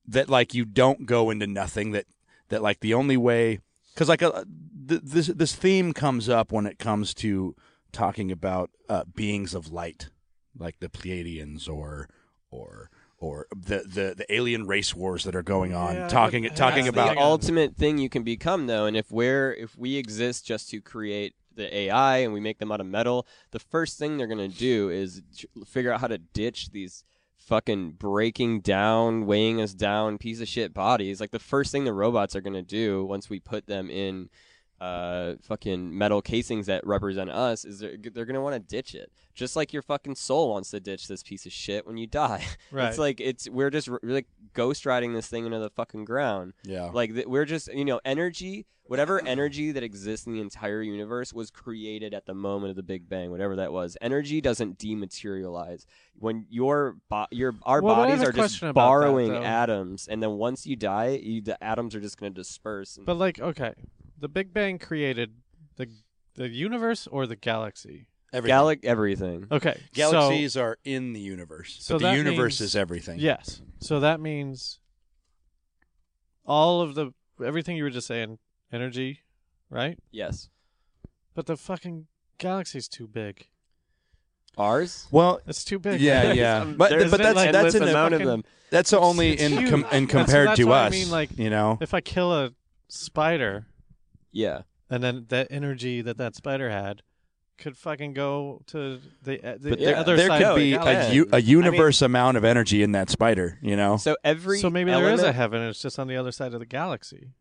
that 0.07 0.29
like 0.29 0.53
you 0.53 0.65
don't 0.65 1.05
go 1.05 1.29
into 1.29 1.47
nothing 1.47 1.91
that 1.91 2.05
that 2.49 2.61
like 2.61 2.79
the 2.79 2.93
only 2.93 3.15
way 3.17 3.59
cuz 3.95 4.09
like 4.09 4.21
uh, 4.23 4.43
th- 4.87 5.01
this 5.03 5.27
this 5.27 5.55
theme 5.55 5.93
comes 5.93 6.27
up 6.29 6.51
when 6.51 6.65
it 6.65 6.79
comes 6.79 7.13
to 7.13 7.55
talking 7.91 8.31
about 8.31 8.69
uh, 8.89 9.03
beings 9.15 9.53
of 9.53 9.71
light 9.71 10.09
like 10.57 10.79
the 10.79 10.89
Pleiadians 10.89 11.69
or 11.69 12.09
or 12.51 12.89
or 13.19 13.47
the, 13.51 13.79
the 13.85 14.13
the 14.17 14.25
alien 14.33 14.65
race 14.67 14.95
wars 14.95 15.23
that 15.23 15.35
are 15.35 15.43
going 15.43 15.73
on 15.73 15.95
Yeah, 15.95 16.07
talking 16.07 16.43
but 16.43 16.55
talking 16.55 16.85
that's 16.85 16.95
the 16.95 17.01
about 17.01 17.09
thing. 17.15 17.17
ultimate 17.23 17.75
thing 17.75 17.97
you 17.97 18.09
can 18.09 18.23
become 18.23 18.67
though 18.67 18.85
and 18.85 18.95
if 18.97 19.11
we're 19.11 19.53
if 19.53 19.77
we 19.77 19.95
exist 19.97 20.45
just 20.45 20.69
to 20.69 20.81
create 20.81 21.35
the 21.55 21.75
AI 21.75 22.17
and 22.19 22.31
we 22.33 22.39
make 22.39 22.59
them 22.59 22.71
out 22.71 22.79
of 22.79 22.87
metal 22.87 23.27
the 23.51 23.59
first 23.59 23.99
thing 23.99 24.17
they're 24.17 24.27
going 24.27 24.49
to 24.51 24.57
do 24.57 24.89
is 24.89 25.21
tr- 25.37 25.45
figure 25.65 25.91
out 25.91 25.99
how 25.99 26.07
to 26.07 26.17
ditch 26.17 26.71
these 26.71 27.03
fucking 27.37 27.91
breaking 27.91 28.61
down 28.61 29.25
weighing 29.25 29.59
us 29.61 29.73
down 29.73 30.17
piece 30.17 30.39
of 30.39 30.47
shit 30.47 30.73
bodies 30.73 31.19
like 31.19 31.31
the 31.31 31.39
first 31.39 31.71
thing 31.71 31.83
the 31.83 31.93
robots 31.93 32.35
are 32.35 32.41
going 32.41 32.53
to 32.53 32.61
do 32.61 33.03
once 33.05 33.29
we 33.29 33.39
put 33.39 33.65
them 33.67 33.89
in 33.89 34.29
uh 34.81 35.33
fucking 35.41 35.97
metal 35.97 36.21
casings 36.21 36.67
that 36.67 36.85
represent 36.87 37.29
us 37.29 37.65
is 37.65 37.79
they're, 37.79 37.97
they're 37.97 38.25
going 38.25 38.35
to 38.35 38.41
want 38.41 38.55
to 38.55 38.59
ditch 38.59 38.95
it. 38.95 39.11
Just 39.35 39.55
like 39.55 39.73
your 39.73 39.81
fucking 39.81 40.15
soul 40.15 40.49
wants 40.49 40.71
to 40.71 40.79
ditch 40.79 41.07
this 41.07 41.23
piece 41.23 41.45
of 41.45 41.51
shit 41.51 41.85
when 41.85 41.97
you 41.97 42.07
die. 42.07 42.45
Right. 42.71 42.89
it's 42.89 42.97
like 42.97 43.19
it's 43.19 43.49
we're 43.49 43.69
just 43.71 43.89
r- 43.89 43.99
like 44.03 44.27
ghost 44.53 44.85
riding 44.85 45.13
this 45.13 45.27
thing 45.27 45.45
into 45.45 45.59
the 45.59 45.69
fucking 45.71 46.05
ground. 46.05 46.53
Yeah. 46.63 46.89
Like 46.93 47.13
th- 47.13 47.25
we're 47.27 47.45
just 47.45 47.73
you 47.73 47.83
know 47.85 47.99
energy 48.05 48.65
whatever 48.83 49.23
energy 49.23 49.71
that 49.71 49.83
exists 49.83 50.25
in 50.25 50.33
the 50.33 50.41
entire 50.41 50.81
universe 50.81 51.31
was 51.31 51.51
created 51.51 52.11
at 52.11 52.25
the 52.25 52.33
moment 52.33 52.71
of 52.71 52.75
the 52.75 52.81
big 52.83 53.07
bang 53.07 53.29
whatever 53.31 53.55
that 53.55 53.71
was. 53.71 53.95
Energy 54.01 54.41
doesn't 54.41 54.77
dematerialize. 54.79 55.85
When 56.17 56.45
your 56.49 56.97
bo- 57.09 57.27
your 57.31 57.55
our 57.63 57.81
Well, 57.81 57.95
bodies 57.95 58.21
are 58.21 58.31
just 58.31 58.35
question 58.37 58.67
about 58.69 58.81
that, 58.81 58.87
borrowing 58.87 59.35
atoms 59.35 60.07
and 60.07 60.21
then 60.23 60.31
once 60.31 60.65
you 60.65 60.75
die 60.75 61.19
you, 61.21 61.41
the 61.41 61.61
atoms 61.63 61.95
are 61.95 62.01
just 62.01 62.17
going 62.19 62.33
to 62.33 62.39
disperse 62.39 62.97
and 62.97 63.05
But 63.05 63.15
like, 63.17 63.39
okay, 63.39 63.73
the 64.19 64.27
Big 64.29 64.53
Bang 64.53 64.79
created 64.79 65.33
the 65.77 65.87
the 66.35 66.49
universe 66.49 67.07
or 67.07 67.25
the 67.27 67.35
galaxy. 67.35 68.07
Everything. 68.31 68.55
Galac 68.57 68.85
everything. 68.85 69.47
Okay, 69.51 69.73
so- 69.75 70.11
Galaxies 70.11 70.55
are 70.55 70.77
in 70.83 71.13
the 71.13 71.19
universe, 71.19 71.77
so 71.79 71.97
but 71.97 72.11
the 72.11 72.15
universe 72.17 72.59
means- 72.59 72.69
is 72.69 72.75
everything. 72.75 73.19
Yes. 73.19 73.61
So 73.79 73.99
that 74.01 74.19
means 74.19 74.79
all 76.45 76.81
of 76.81 76.95
the 76.95 77.11
everything 77.43 77.77
you 77.77 77.83
were 77.83 77.89
just 77.89 78.07
saying, 78.07 78.37
energy, 78.71 79.21
right? 79.69 79.97
Yes. 80.11 80.49
But 81.33 81.45
the 81.45 81.55
fucking 81.57 82.07
galaxy's 82.37 82.87
too 82.87 83.07
big. 83.07 83.47
Ours. 84.57 85.07
Well, 85.09 85.39
It's 85.47 85.63
too 85.63 85.79
big. 85.79 86.01
yeah, 86.01 86.33
yeah, 86.33 86.61
Um, 86.61 86.75
but 86.75 86.89
there's 86.89 87.11
but 87.11 87.21
an 87.21 87.33
that's 87.35 87.35
that's 87.51 87.55
endless 87.55 87.75
in 87.75 87.81
the, 87.83 87.89
amount 87.91 88.13
of 88.15 88.23
them. 88.25 88.43
that's 88.71 88.91
only 88.93 89.39
in 89.39 89.51
huge. 89.53 89.69
com- 89.69 89.83
in 89.85 90.05
That's- 90.05 90.07
compared 90.11 90.47
that's 90.49 90.57
to 90.57 90.65
what 90.65 90.77
I 90.77 90.89
mean, 90.89 91.09
like, 91.09 91.37
you 91.37 91.49
know, 91.49 91.77
If 91.79 91.93
I 91.93 92.01
kill 92.01 92.33
a 92.33 92.51
spider 92.89 93.65
Yeah. 94.31 94.61
and 94.89 95.03
then 95.03 95.25
that 95.29 95.47
energy 95.51 96.01
that 96.01 96.17
that 96.17 96.35
spider 96.35 96.69
had 96.69 97.01
could 97.57 97.77
fucking 97.77 98.13
go 98.13 98.61
to 98.67 98.99
the, 99.21 99.39
uh, 99.45 99.57
the 99.59 99.69
but 99.71 99.79
Yeah. 99.79 99.85
there, 99.87 99.95
other 99.97 100.15
there 100.15 100.27
side 100.27 100.41
could 100.41 100.55
be 100.55 100.71
galaxy. 100.71 101.11
a, 101.11 101.13
u- 101.13 101.29
a 101.33 101.41
universe 101.41 102.01
amount 102.01 102.37
of 102.37 102.45
energy 102.45 102.81
in 102.81 102.93
that 102.93 103.09
spider. 103.09 103.59
You 103.61 103.75
know, 103.75 103.97
So 103.97 104.15
every 104.23 104.59
so 104.59 104.69
maybe 104.69 104.91
there 104.91 105.11
is 105.13 105.21
a 105.23 105.33
heaven. 105.33 105.61
It's 105.63 105.81
just 105.81 105.99
on 105.99 106.07
the 106.07 106.15
other 106.15 106.31
side 106.31 106.53
of 106.53 106.59
the 106.61 106.65
galaxy. 106.65 107.31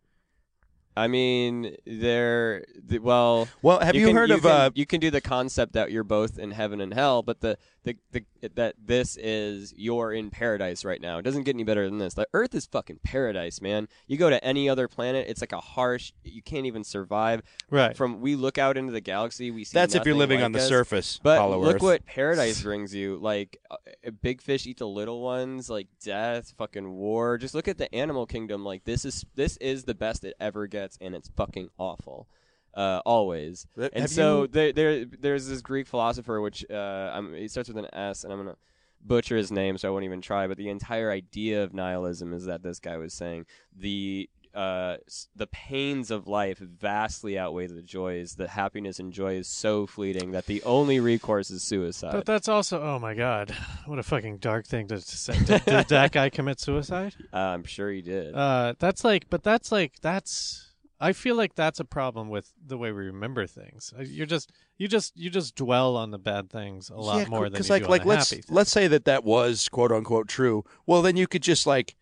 I 0.98 1.06
mean, 1.06 1.76
there. 1.86 2.64
The, 2.84 2.98
well, 2.98 3.48
well, 3.62 3.78
have 3.78 3.94
you, 3.94 4.06
can, 4.06 4.16
heard 4.16 4.30
you 4.30 4.34
of 4.34 4.42
can, 4.42 4.50
uh, 4.50 4.70
you 4.74 4.84
can 4.84 4.98
do 4.98 5.10
the 5.10 5.20
concept 5.20 5.74
that 5.74 5.92
you're 5.92 6.02
both 6.02 6.38
in 6.38 6.50
heaven 6.50 6.80
and 6.80 6.92
hell, 6.92 7.22
but 7.22 7.40
the, 7.40 7.56
the, 7.84 7.96
the 8.12 8.24
that 8.54 8.74
this 8.82 9.16
is 9.16 9.74
you're 9.76 10.12
in 10.12 10.30
paradise 10.30 10.84
right 10.84 11.00
now. 11.00 11.18
It 11.18 11.22
doesn't 11.22 11.44
get 11.44 11.54
any 11.54 11.64
better 11.64 11.88
than 11.88 11.98
this. 11.98 12.14
The 12.14 12.26
Earth 12.32 12.54
is 12.54 12.66
fucking 12.66 13.00
paradise, 13.02 13.60
man. 13.60 13.88
You 14.06 14.16
go 14.16 14.30
to 14.30 14.42
any 14.44 14.68
other 14.68 14.88
planet, 14.88 15.26
it's 15.28 15.40
like 15.40 15.52
a 15.52 15.60
harsh. 15.60 16.12
You 16.24 16.42
can't 16.42 16.66
even 16.66 16.84
survive. 16.84 17.42
Right. 17.70 17.96
From 17.96 18.20
we 18.20 18.36
look 18.36 18.58
out 18.58 18.76
into 18.76 18.92
the 18.92 19.00
galaxy, 19.00 19.50
we 19.50 19.64
see. 19.64 19.74
that's 19.74 19.94
if 19.94 20.04
you're 20.06 20.14
living 20.14 20.40
like 20.40 20.46
on 20.46 20.52
the 20.52 20.60
us. 20.60 20.68
surface. 20.68 21.20
But 21.22 21.48
look 21.58 21.76
Earth. 21.76 21.82
what 21.82 22.06
paradise 22.06 22.62
brings 22.62 22.94
you. 22.94 23.18
Like 23.18 23.58
uh, 23.70 23.76
big 24.22 24.40
fish 24.40 24.66
eat 24.66 24.78
the 24.78 24.88
little 24.88 25.20
ones, 25.20 25.68
like 25.68 25.88
death, 26.02 26.54
fucking 26.56 26.90
war. 26.90 27.38
Just 27.38 27.54
look 27.54 27.68
at 27.68 27.78
the 27.78 27.92
animal 27.94 28.26
kingdom. 28.26 28.64
Like 28.64 28.84
this 28.84 29.04
is 29.04 29.24
this 29.34 29.56
is 29.58 29.84
the 29.84 29.94
best 29.94 30.24
it 30.24 30.34
ever 30.40 30.66
gets, 30.66 30.87
and 31.00 31.14
it's 31.14 31.28
fucking 31.36 31.68
awful. 31.76 32.28
Uh, 32.74 33.00
always. 33.04 33.66
Th- 33.76 33.90
And 33.92 34.08
so 34.08 34.42
you- 34.42 34.48
there, 34.48 34.72
there, 34.72 35.04
there's 35.04 35.48
this 35.48 35.60
Greek 35.62 35.86
philosopher, 35.88 36.40
which 36.40 36.64
uh, 36.70 37.10
I'm, 37.12 37.34
he 37.34 37.48
starts 37.48 37.68
with 37.68 37.78
an 37.78 37.92
S, 37.92 38.22
and 38.24 38.32
I'm 38.32 38.38
gonna 38.38 38.56
butcher 39.04 39.36
his 39.36 39.50
name, 39.50 39.78
so 39.78 39.88
I 39.88 39.90
won't 39.90 40.04
even 40.04 40.20
try. 40.20 40.46
But 40.46 40.58
the 40.58 40.68
entire 40.68 41.10
idea 41.10 41.64
of 41.64 41.74
nihilism 41.74 42.32
is 42.32 42.44
that 42.44 42.62
this 42.62 42.78
guy 42.78 42.96
was 42.96 43.12
saying 43.14 43.46
the 43.76 44.28
uh, 44.54 44.96
the 45.36 45.46
pains 45.48 46.10
of 46.10 46.26
life 46.26 46.58
vastly 46.58 47.38
outweigh 47.38 47.66
the 47.66 47.82
joys. 47.82 48.34
The 48.36 48.48
happiness 48.48 48.98
and 48.98 49.12
joy 49.12 49.34
is 49.34 49.48
so 49.48 49.86
fleeting 49.86 50.32
that 50.32 50.46
the 50.46 50.62
only 50.62 51.00
recourse 51.00 51.50
is 51.50 51.62
suicide. 51.62 52.12
But 52.12 52.26
that's 52.26 52.48
also, 52.48 52.80
oh 52.80 52.98
my 52.98 53.14
god, 53.14 53.54
what 53.86 53.98
a 53.98 54.02
fucking 54.02 54.38
dark 54.38 54.66
thing 54.66 54.88
to 54.88 55.00
say. 55.00 55.32
Did, 55.44 55.64
did 55.64 55.88
that 55.88 56.12
guy 56.12 56.28
commit 56.30 56.60
suicide? 56.60 57.14
uh, 57.32 57.36
I'm 57.36 57.64
sure 57.64 57.90
he 57.90 58.02
did. 58.02 58.34
Uh, 58.34 58.74
that's 58.78 59.04
like, 59.04 59.28
but 59.30 59.42
that's 59.42 59.72
like, 59.72 59.94
that's. 60.00 60.64
I 61.00 61.12
feel 61.12 61.36
like 61.36 61.54
that's 61.54 61.78
a 61.78 61.84
problem 61.84 62.28
with 62.28 62.52
the 62.66 62.76
way 62.76 62.90
we 62.90 63.04
remember 63.06 63.46
things. 63.46 63.92
Uh, 63.96 64.02
You're 64.02 64.26
just, 64.26 64.50
you 64.78 64.88
just, 64.88 65.16
you 65.16 65.30
just 65.30 65.54
dwell 65.54 65.96
on 65.96 66.10
the 66.10 66.18
bad 66.18 66.50
things 66.50 66.90
a 66.90 66.96
lot 66.96 67.18
yeah, 67.18 67.28
more 67.28 67.44
than 67.44 67.52
because 67.52 67.68
you 67.68 67.74
like 67.74 67.84
do 67.84 67.88
like 67.88 68.00
on 68.02 68.08
the 68.08 68.14
let's 68.14 68.30
happy. 68.30 68.42
things. 68.42 68.50
let's 68.54 68.70
say 68.70 68.88
that 68.88 69.04
that 69.04 69.22
was 69.24 69.68
quote 69.68 69.92
unquote 69.92 70.28
true. 70.28 70.64
Well, 70.86 71.02
then 71.02 71.16
you 71.16 71.26
could 71.26 71.42
just 71.42 71.66
like 71.66 71.94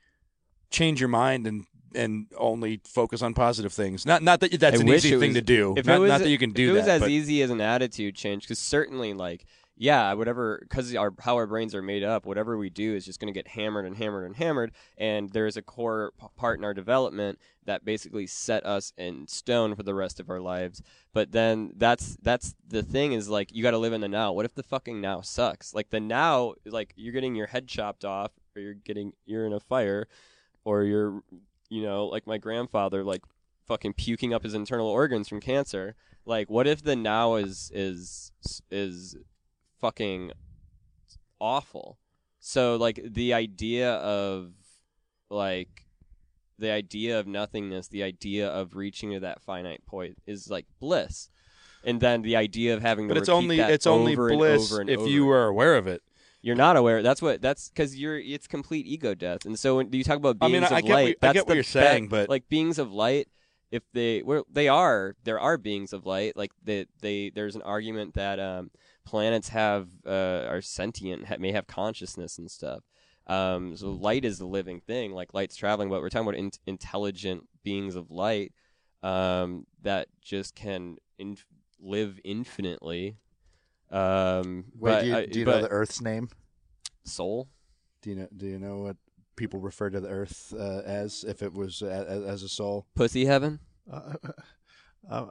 change 0.71 1.01
your 1.01 1.09
mind 1.09 1.47
and 1.47 1.65
and 1.95 2.27
only 2.37 2.81
focus 2.87 3.23
on 3.23 3.33
positive 3.35 3.73
things. 3.73 4.05
Not 4.07 4.23
not 4.23 4.41
that 4.41 4.59
that's 4.59 4.79
I 4.79 4.83
an 4.83 4.89
easy 4.89 5.13
it 5.15 5.19
thing 5.19 5.31
was- 5.31 5.37
to 5.37 5.43
do. 5.43 5.75
if 5.77 5.87
not, 5.87 5.97
it 5.97 5.99
was, 6.01 6.09
not 6.11 6.21
that 6.23 6.29
you 6.31 6.39
can 6.39 6.53
do 6.53 6.65
if 6.65 6.71
it 6.71 6.73
was 6.79 6.87
that. 6.87 6.95
as 6.97 7.01
but- 7.03 7.11
easy 7.11 7.43
as 7.43 7.51
an 7.51 7.61
attitude 7.61 8.15
change, 8.15 8.43
because 8.45 8.59
certainly, 8.59 9.13
like, 9.15 9.45
yeah, 9.79 10.15
whatever, 10.15 10.59
because 10.63 10.95
our 10.95 11.13
how 11.21 11.35
our 11.37 11.47
brains 11.47 11.75
are 11.75 11.83
made 11.83 12.03
up, 12.03 12.25
whatever 12.25 12.57
we 12.57 12.71
do 12.71 12.95
is 12.95 13.05
just 13.05 13.21
going 13.21 13.33
to 13.33 13.39
get 13.39 13.49
hammered 13.49 13.85
and 13.85 13.97
hammered 13.97 14.25
and 14.25 14.37
hammered. 14.37 14.73
And 14.97 15.31
there's 15.31 15.59
a 15.59 15.63
core 15.63 16.13
p- 16.19 16.27
part 16.35 16.59
in 16.59 16.65
our 16.65 16.73
development 16.73 17.39
that 17.67 17.85
basically 17.85 18.27
set 18.27 18.65
us 18.65 18.95
in 18.97 19.27
stone 19.27 19.75
for 19.75 19.83
the 19.83 19.95
rest 19.95 20.19
of 20.19 20.31
our 20.31 20.41
lives. 20.41 20.83
But 21.13 21.33
then 21.33 21.73
that's 21.77 22.17
that's 22.23 22.55
the 22.67 22.83
thing 22.83 23.13
is 23.13 23.29
like 23.29 23.53
you 23.53 23.63
got 23.63 23.73
to 23.73 23.79
live 23.79 23.93
in 23.93 24.01
the 24.01 24.09
now. 24.09 24.33
What 24.33 24.47
if 24.47 24.55
the 24.55 24.63
fucking 24.63 25.01
now 25.01 25.21
sucks? 25.21 25.75
Like 25.75 25.91
the 25.91 26.01
now, 26.01 26.55
like 26.65 26.95
you're 26.97 27.13
getting 27.13 27.35
your 27.35 27.49
head 27.49 27.69
chopped 27.69 28.05
off, 28.05 28.33
or 28.55 28.63
you're 28.63 28.75
getting 28.75 29.13
you're 29.27 29.47
in 29.47 29.53
a 29.53 29.61
fire, 29.61 30.09
or 30.65 30.85
you're, 30.85 31.23
you 31.69 31.83
know, 31.83 32.07
like 32.07 32.27
my 32.27 32.39
grandfather, 32.39 33.05
like 33.05 33.23
fucking 33.67 33.93
puking 33.93 34.33
up 34.33 34.43
his 34.43 34.55
internal 34.55 34.89
organs 34.89 35.29
from 35.29 35.41
cancer. 35.41 35.97
Like, 36.25 36.49
what 36.49 36.67
if 36.67 36.83
the 36.83 36.97
now 36.97 37.35
is 37.35 37.71
is 37.75 38.33
is 38.71 39.17
fucking 39.81 40.33
awful? 41.41 41.99
So, 42.41 42.77
like, 42.77 43.01
the 43.05 43.35
idea 43.35 43.95
of 43.95 44.53
like 45.31 45.87
the 46.59 46.71
idea 46.71 47.19
of 47.19 47.27
nothingness, 47.27 47.89
the 47.89 48.03
idea 48.03 48.49
of 48.49 48.77
reaching 48.77 49.11
to 49.13 49.21
that 49.21 49.43
finite 49.43 49.85
point 49.87 50.19
is 50.27 50.49
like 50.49 50.67
bliss, 50.81 51.29
and 51.85 52.01
then 52.01 52.23
the 52.23 52.37
idea 52.37 52.75
of 52.75 52.83
having 52.83 53.09
but 53.09 53.15
to 53.15 53.21
it's 53.21 53.29
only 53.29 53.59
it's 53.61 53.87
only 53.87 54.13
over 54.13 54.29
and 54.29 54.39
bliss 54.39 54.73
over 54.73 54.81
and 54.81 54.91
if 54.91 55.01
over 55.01 55.09
you 55.09 55.27
were 55.27 55.47
aware 55.47 55.77
of 55.77 55.87
it. 55.87 56.03
you're 56.43 56.55
not 56.55 56.77
aware. 56.77 57.03
That's 57.03 57.21
what. 57.21 57.43
That's 57.43 57.69
because 57.69 57.97
you're. 57.97 58.19
It's 58.19 58.47
complete 58.47 58.87
ego 58.87 59.15
death. 59.15 59.45
And 59.45 59.59
so 59.59 59.77
when 59.77 59.93
you 59.93 60.05
talk 60.05 60.17
about 60.17 60.37
I 60.41 60.47
beings 60.47 60.53
mean, 60.53 60.63
I 60.73 60.79
of 60.79 60.85
get 60.85 60.85
what 60.85 60.95
light, 60.95 61.09
you- 61.09 61.15
I 61.15 61.27
that's 61.27 61.35
get 61.35 61.47
what 61.49 61.55
you're 61.55 61.65
saying, 61.65 62.09
but- 62.09 62.29
like 62.29 62.49
beings 62.49 62.79
of 62.79 62.93
light, 62.93 63.29
if 63.73 63.83
they 63.93 64.23
were, 64.23 64.45
they 64.51 64.69
are. 64.69 65.17
There 65.25 65.41
are 65.41 65.59
beings 65.59 65.93
of 65.93 66.07
light. 66.07 66.37
Like 66.37 66.53
they, 66.63 66.87
they. 67.01 67.31
There's 67.35 67.57
an 67.57 67.63
argument 67.63 68.15
that 68.15 68.39
um, 68.39 68.71
planets 69.07 69.49
have 69.49 69.89
uh, 70.07 70.45
are 70.49 70.61
sentient, 70.61 71.27
ha- 71.27 71.37
may 71.39 71.53
have 71.53 71.67
consciousness 71.67 72.37
and 72.37 72.51
stuff. 72.51 72.83
Um, 73.27 73.77
so 73.77 73.91
light 73.91 74.25
is 74.25 74.41
a 74.41 74.47
living 74.47 74.81
thing. 74.81 75.13
Like 75.13 75.33
light's 75.33 75.57
traveling, 75.57 75.89
but 75.89 76.03
we're 76.03 76.11
talking 76.11 76.29
about 76.29 76.39
in- 76.39 76.51
intelligent 76.67 77.45
beings 77.65 77.97
of 77.97 78.11
light 78.11 78.53
um, 79.03 79.67
that 79.83 80.09
just 80.21 80.55
can 80.55 80.97
inf- 81.19 81.47
live 81.81 82.21
infinitely. 82.25 83.17
Um, 83.91 84.67
Wait, 84.79 84.93
but, 84.93 85.01
do 85.01 85.07
you, 85.07 85.15
uh, 85.15 85.27
do 85.31 85.39
you 85.39 85.45
but 85.45 85.51
know 85.53 85.63
the 85.63 85.69
Earth's 85.69 86.01
name? 86.01 86.29
soul? 87.05 87.49
Do 88.03 88.11
you 88.11 88.17
know? 88.17 88.29
Do 88.37 88.47
you 88.47 88.59
know 88.59 88.79
what 88.79 88.97
people 89.37 89.61
refer 89.61 89.91
to 89.91 90.01
the 90.01 90.09
Earth 90.09 90.53
uh, 90.57 90.83
as 90.85 91.25
if 91.25 91.43
it 91.43 91.53
was 91.55 91.83
a, 91.83 91.91
as, 91.91 92.23
as 92.25 92.43
a 92.43 92.49
soul? 92.49 92.87
Pussy 92.95 93.25
heaven? 93.25 93.61
Uh, 93.91 94.15
uh, 95.11 95.27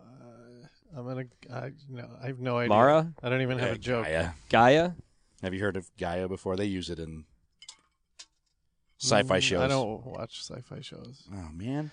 I'm 0.95 1.05
gonna. 1.05 1.25
I, 1.53 1.71
no, 1.89 2.09
I 2.23 2.27
have 2.27 2.39
no 2.39 2.57
idea. 2.57 2.69
Mara? 2.69 3.13
I 3.21 3.29
don't 3.29 3.41
even 3.41 3.59
have 3.59 3.71
Uh, 3.71 3.73
a 3.73 3.77
joke. 3.77 4.05
Gaia. 4.05 4.29
Gaia? 4.49 4.91
Have 5.41 5.53
you 5.53 5.59
heard 5.59 5.75
of 5.77 5.89
Gaia 5.97 6.27
before? 6.27 6.55
They 6.55 6.65
use 6.65 6.89
it 6.89 6.99
in 6.99 7.25
sci-fi 9.01 9.39
Mm, 9.39 9.43
shows. 9.43 9.61
I 9.61 9.67
don't 9.67 10.05
watch 10.05 10.39
sci-fi 10.41 10.79
shows. 10.81 11.23
Oh 11.33 11.49
man. 11.53 11.91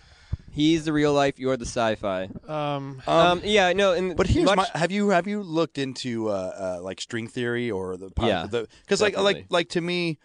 He's 0.50 0.84
the 0.84 0.92
real 0.92 1.12
life, 1.14 1.38
you're 1.38 1.56
the 1.56 1.66
sci-fi. 1.66 2.28
Um, 2.46 3.02
Um, 3.06 3.40
yeah, 3.42 3.72
no, 3.72 3.92
and 3.92 4.16
But 4.16 4.26
here's 4.28 4.44
much, 4.44 4.56
my. 4.56 4.66
Have 4.78 4.92
you 4.92 5.08
have 5.08 5.26
you 5.26 5.42
looked 5.42 5.78
into 5.78 6.28
uh, 6.28 6.76
uh, 6.78 6.82
like 6.82 7.00
string 7.00 7.26
theory 7.26 7.70
or 7.70 7.96
the 7.96 8.10
Yeah, 8.20 8.46
because 8.46 9.00
like 9.00 9.16
like 9.18 9.46
like 9.48 9.68
to 9.70 9.80
me, 9.80 10.18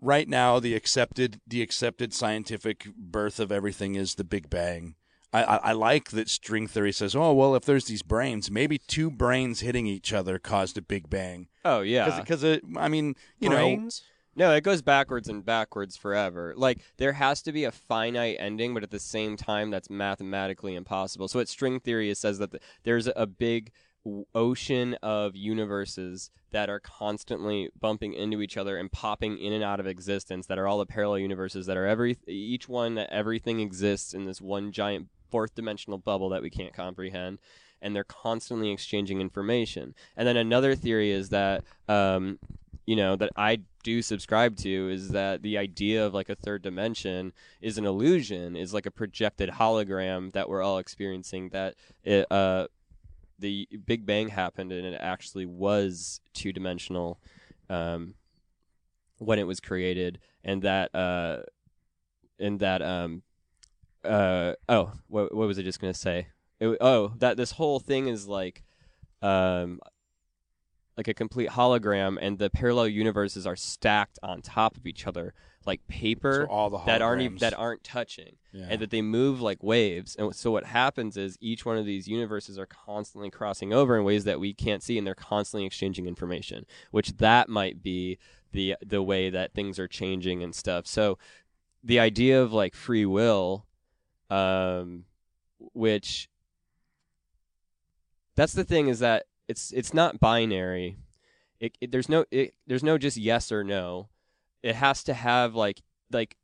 right 0.00 0.28
now 0.28 0.60
the 0.60 0.74
accepted 0.74 1.40
the 1.46 1.62
accepted 1.62 2.12
scientific 2.14 2.84
birth 2.96 3.40
of 3.40 3.50
everything 3.50 3.94
is 3.94 4.14
the 4.14 4.24
Big 4.24 4.48
Bang. 4.50 4.94
I, 5.32 5.44
I, 5.44 5.56
I 5.56 5.72
like 5.72 6.10
that 6.10 6.28
string 6.28 6.66
theory 6.66 6.92
says, 6.92 7.14
oh 7.14 7.32
well, 7.32 7.54
if 7.54 7.64
there's 7.64 7.84
these 7.84 8.02
branes, 8.02 8.50
maybe 8.50 8.78
two 8.78 9.10
branes 9.10 9.60
hitting 9.60 9.86
each 9.86 10.12
other 10.12 10.38
caused 10.38 10.76
a 10.76 10.82
Big 10.82 11.08
Bang. 11.08 11.48
Oh 11.64 11.80
yeah. 11.80 12.20
Because 12.20 12.44
I 12.44 12.88
mean, 12.88 13.14
you 13.38 13.48
know. 13.48 13.88
No, 14.36 14.54
it 14.54 14.62
goes 14.62 14.80
backwards 14.80 15.28
and 15.28 15.44
backwards 15.44 15.96
forever. 15.96 16.54
Like 16.56 16.80
there 16.98 17.14
has 17.14 17.42
to 17.42 17.52
be 17.52 17.64
a 17.64 17.72
finite 17.72 18.36
ending, 18.38 18.74
but 18.74 18.84
at 18.84 18.90
the 18.90 19.00
same 19.00 19.36
time, 19.36 19.70
that's 19.70 19.90
mathematically 19.90 20.76
impossible. 20.76 21.26
So, 21.26 21.40
what 21.40 21.48
string 21.48 21.80
theory 21.80 22.14
says 22.14 22.38
that 22.38 22.52
the, 22.52 22.60
there's 22.84 23.08
a 23.14 23.26
big 23.26 23.72
ocean 24.34 24.94
of 25.02 25.36
universes 25.36 26.30
that 26.52 26.70
are 26.70 26.80
constantly 26.80 27.70
bumping 27.78 28.14
into 28.14 28.40
each 28.40 28.56
other 28.56 28.78
and 28.78 28.90
popping 28.90 29.36
in 29.36 29.52
and 29.52 29.64
out 29.64 29.80
of 29.80 29.86
existence. 29.86 30.46
That 30.46 30.58
are 30.58 30.66
all 30.66 30.78
the 30.78 30.86
parallel 30.86 31.18
universes. 31.18 31.66
That 31.66 31.76
are 31.76 31.86
every 31.86 32.16
each 32.26 32.68
one 32.68 32.94
that 32.94 33.10
everything 33.10 33.60
exists 33.60 34.14
in 34.14 34.26
this 34.26 34.40
one 34.40 34.72
giant 34.72 35.08
fourth 35.30 35.54
dimensional 35.54 35.98
bubble 35.98 36.28
that 36.30 36.42
we 36.42 36.50
can't 36.50 36.72
comprehend. 36.72 37.38
And 37.82 37.96
they're 37.96 38.04
constantly 38.04 38.70
exchanging 38.70 39.20
information. 39.20 39.94
And 40.16 40.28
then 40.28 40.36
another 40.36 40.74
theory 40.74 41.10
is 41.12 41.30
that 41.30 41.64
um, 41.88 42.38
you 42.86 42.96
know 42.96 43.16
that 43.16 43.30
I 43.36 43.60
do 43.82 44.02
subscribe 44.02 44.56
to 44.58 44.90
is 44.90 45.10
that 45.10 45.42
the 45.42 45.56
idea 45.58 46.04
of 46.04 46.12
like 46.12 46.28
a 46.28 46.34
third 46.34 46.62
dimension 46.62 47.32
is 47.60 47.78
an 47.78 47.86
illusion, 47.86 48.56
is 48.56 48.74
like 48.74 48.86
a 48.86 48.90
projected 48.90 49.48
hologram 49.48 50.32
that 50.32 50.48
we're 50.48 50.62
all 50.62 50.78
experiencing. 50.78 51.50
That 51.50 51.76
it, 52.04 52.30
uh, 52.30 52.66
the 53.38 53.68
Big 53.86 54.06
Bang 54.06 54.28
happened 54.28 54.72
and 54.72 54.84
it 54.84 54.98
actually 55.00 55.46
was 55.46 56.20
two 56.34 56.52
dimensional 56.52 57.20
um, 57.68 58.14
when 59.18 59.38
it 59.38 59.46
was 59.46 59.60
created, 59.60 60.18
and 60.44 60.62
that 60.62 60.94
uh, 60.94 61.42
and 62.38 62.60
that 62.60 62.82
um, 62.82 63.22
uh, 64.04 64.54
oh, 64.68 64.92
what, 65.08 65.34
what 65.34 65.46
was 65.46 65.58
I 65.58 65.62
just 65.62 65.80
gonna 65.80 65.94
say? 65.94 66.28
It, 66.58 66.76
oh, 66.80 67.12
that 67.18 67.36
this 67.36 67.52
whole 67.52 67.78
thing 67.80 68.08
is 68.08 68.26
like 68.28 68.62
um, 69.22 69.80
like 70.96 71.08
a 71.08 71.14
complete 71.14 71.50
hologram, 71.50 72.18
and 72.20 72.38
the 72.38 72.50
parallel 72.50 72.88
universes 72.88 73.46
are 73.46 73.56
stacked 73.56 74.18
on 74.22 74.42
top 74.42 74.76
of 74.76 74.86
each 74.86 75.06
other 75.06 75.34
like 75.66 75.86
paper 75.88 76.46
So 76.48 76.52
all 76.52 76.70
the 76.70 76.78
that 76.86 77.02
aren't 77.02 77.20
ev- 77.22 77.32
holograms. 77.32 77.38
that 77.40 77.54
aren't 77.58 77.84
touching, 77.84 78.36
Yeah. 78.52 78.66
and 78.70 78.80
that 78.80 78.88
they 78.90 79.02
move 79.02 79.42
like 79.42 79.62
waves. 79.62 80.16
And 80.16 80.34
so 80.34 80.50
what 80.50 80.64
happens 80.64 81.18
is 81.18 81.36
each 81.40 81.66
one 81.66 81.76
of 81.76 81.84
these 81.84 82.08
universes 82.08 82.58
are 82.58 82.64
constantly 82.66 83.30
crossing 83.30 83.70
over 83.72 83.96
in 83.98 84.04
ways 84.04 84.24
that 84.24 84.40
we 84.40 84.54
can't 84.54 84.82
see, 84.82 84.96
and 84.96 85.06
they're 85.06 85.14
constantly 85.14 85.66
exchanging 85.66 86.06
information. 86.06 86.64
Which 86.92 87.18
that 87.18 87.48
might 87.50 87.82
be 87.82 88.18
the 88.52 88.76
the 88.84 89.02
way 89.02 89.28
that 89.30 89.52
things 89.52 89.78
are 89.78 89.86
changing 89.88 90.42
and 90.42 90.54
stuff. 90.54 90.86
So 90.86 91.18
the 91.84 92.00
idea 92.00 92.42
of 92.42 92.52
like 92.54 92.74
free 92.74 93.04
will, 93.06 93.66
um, 94.30 95.04
which 95.58 96.28
that's 98.36 98.52
the 98.52 98.64
thing 98.64 98.88
is 98.88 99.00
that 99.00 99.26
it's 99.48 99.72
it's 99.72 99.92
not 99.92 100.20
binary. 100.20 100.96
It, 101.58 101.76
it 101.80 101.92
there's 101.92 102.08
no 102.08 102.24
it, 102.30 102.54
there's 102.66 102.82
no 102.82 102.96
just 102.96 103.16
yes 103.16 103.52
or 103.52 103.64
no. 103.64 104.08
It 104.62 104.76
has 104.76 105.02
to 105.04 105.14
have 105.14 105.54
like 105.54 105.82
like 106.10 106.36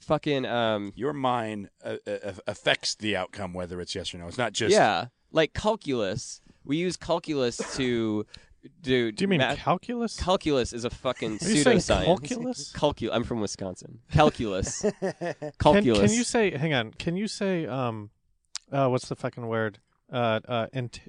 fucking 0.00 0.46
um 0.46 0.92
Your 0.96 1.12
mind 1.12 1.70
uh, 1.84 1.96
uh, 2.06 2.32
affects 2.46 2.94
the 2.94 3.16
outcome, 3.16 3.54
whether 3.54 3.80
it's 3.80 3.94
yes 3.94 4.12
or 4.14 4.18
no. 4.18 4.26
It's 4.26 4.38
not 4.38 4.52
just 4.52 4.72
yeah 4.72 5.06
like 5.32 5.54
calculus. 5.54 6.40
We 6.64 6.76
use 6.76 6.96
calculus 6.96 7.58
to 7.76 8.26
do. 8.82 9.10
Do 9.12 9.24
you 9.24 9.28
mean 9.28 9.38
math- 9.38 9.58
calculus? 9.58 10.16
calculus 10.18 10.72
is 10.72 10.84
a 10.84 10.90
fucking 10.90 11.38
Are 11.42 11.48
you 11.50 11.62
saying 11.62 11.78
pseudoscience. 11.78 12.04
calculus? 12.04 12.72
Calcu- 12.72 13.10
I'm 13.12 13.24
from 13.24 13.40
Wisconsin. 13.40 14.00
Calculus. 14.12 14.82
Can, 15.00 15.52
calculus. 15.58 15.98
can 16.00 16.10
you 16.12 16.24
say? 16.24 16.56
Hang 16.56 16.74
on. 16.74 16.92
Can 16.92 17.16
you 17.16 17.28
say? 17.28 17.66
Um, 17.66 18.10
uh, 18.72 18.88
what's 18.88 19.08
the 19.08 19.16
fucking 19.16 19.46
word? 19.46 19.78
Uh, 20.12 20.40
uh, 20.48 20.66
int- 20.72 21.00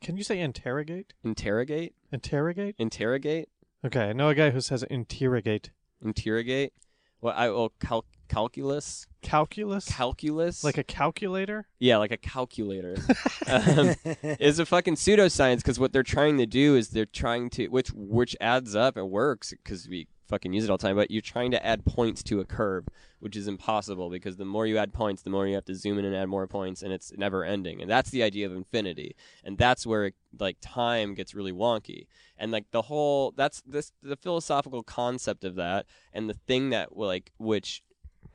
can 0.00 0.16
you 0.16 0.22
say 0.24 0.38
interrogate? 0.40 1.14
interrogate? 1.24 1.94
Interrogate? 2.12 2.74
Interrogate? 2.78 3.48
Okay, 3.84 4.10
I 4.10 4.12
know 4.12 4.28
a 4.28 4.34
guy 4.34 4.50
who 4.50 4.60
says 4.60 4.82
interrogate. 4.84 5.70
Interrogate? 6.04 6.72
Well, 7.20 7.34
I 7.36 7.48
will 7.48 7.70
cal- 7.80 8.04
calculus. 8.28 9.06
Calculus? 9.22 9.86
Calculus. 9.86 10.62
like 10.62 10.78
a 10.78 10.84
calculator? 10.84 11.66
Yeah, 11.78 11.96
like 11.96 12.12
a 12.12 12.16
calculator. 12.16 12.96
um, 13.46 13.94
is 14.22 14.58
a 14.58 14.66
fucking 14.66 14.94
pseudoscience 14.94 15.56
because 15.58 15.80
what 15.80 15.92
they're 15.92 16.02
trying 16.02 16.38
to 16.38 16.46
do 16.46 16.76
is 16.76 16.90
they're 16.90 17.06
trying 17.06 17.50
to, 17.50 17.68
which 17.68 17.90
which 17.94 18.36
adds 18.40 18.76
up 18.76 18.96
and 18.96 19.10
works 19.10 19.50
because 19.50 19.88
we 19.88 20.06
fucking 20.28 20.52
use 20.52 20.64
it 20.64 20.70
all 20.70 20.76
the 20.76 20.86
time. 20.86 20.96
But 20.96 21.10
you're 21.10 21.22
trying 21.22 21.50
to 21.52 21.64
add 21.64 21.84
points 21.84 22.22
to 22.24 22.40
a 22.40 22.44
curve, 22.44 22.86
which 23.18 23.36
is 23.36 23.48
impossible 23.48 24.10
because 24.10 24.36
the 24.36 24.44
more 24.44 24.66
you 24.66 24.78
add 24.78 24.92
points, 24.92 25.22
the 25.22 25.30
more 25.30 25.46
you 25.46 25.54
have 25.54 25.64
to 25.64 25.74
zoom 25.74 25.98
in 25.98 26.04
and 26.04 26.14
add 26.14 26.28
more 26.28 26.46
points, 26.46 26.82
and 26.82 26.92
it's 26.92 27.12
never 27.16 27.44
ending. 27.44 27.80
And 27.80 27.90
that's 27.90 28.10
the 28.10 28.22
idea 28.22 28.46
of 28.46 28.52
infinity, 28.52 29.16
and 29.42 29.58
that's 29.58 29.86
where 29.86 30.12
like 30.38 30.58
time 30.60 31.14
gets 31.14 31.34
really 31.34 31.52
wonky. 31.52 32.06
And 32.36 32.52
like 32.52 32.70
the 32.70 32.82
whole 32.82 33.32
that's 33.36 33.62
this 33.62 33.92
the 34.02 34.16
philosophical 34.16 34.82
concept 34.82 35.44
of 35.44 35.56
that, 35.56 35.86
and 36.12 36.28
the 36.28 36.34
thing 36.34 36.70
that 36.70 36.96
like 36.96 37.32
which 37.38 37.82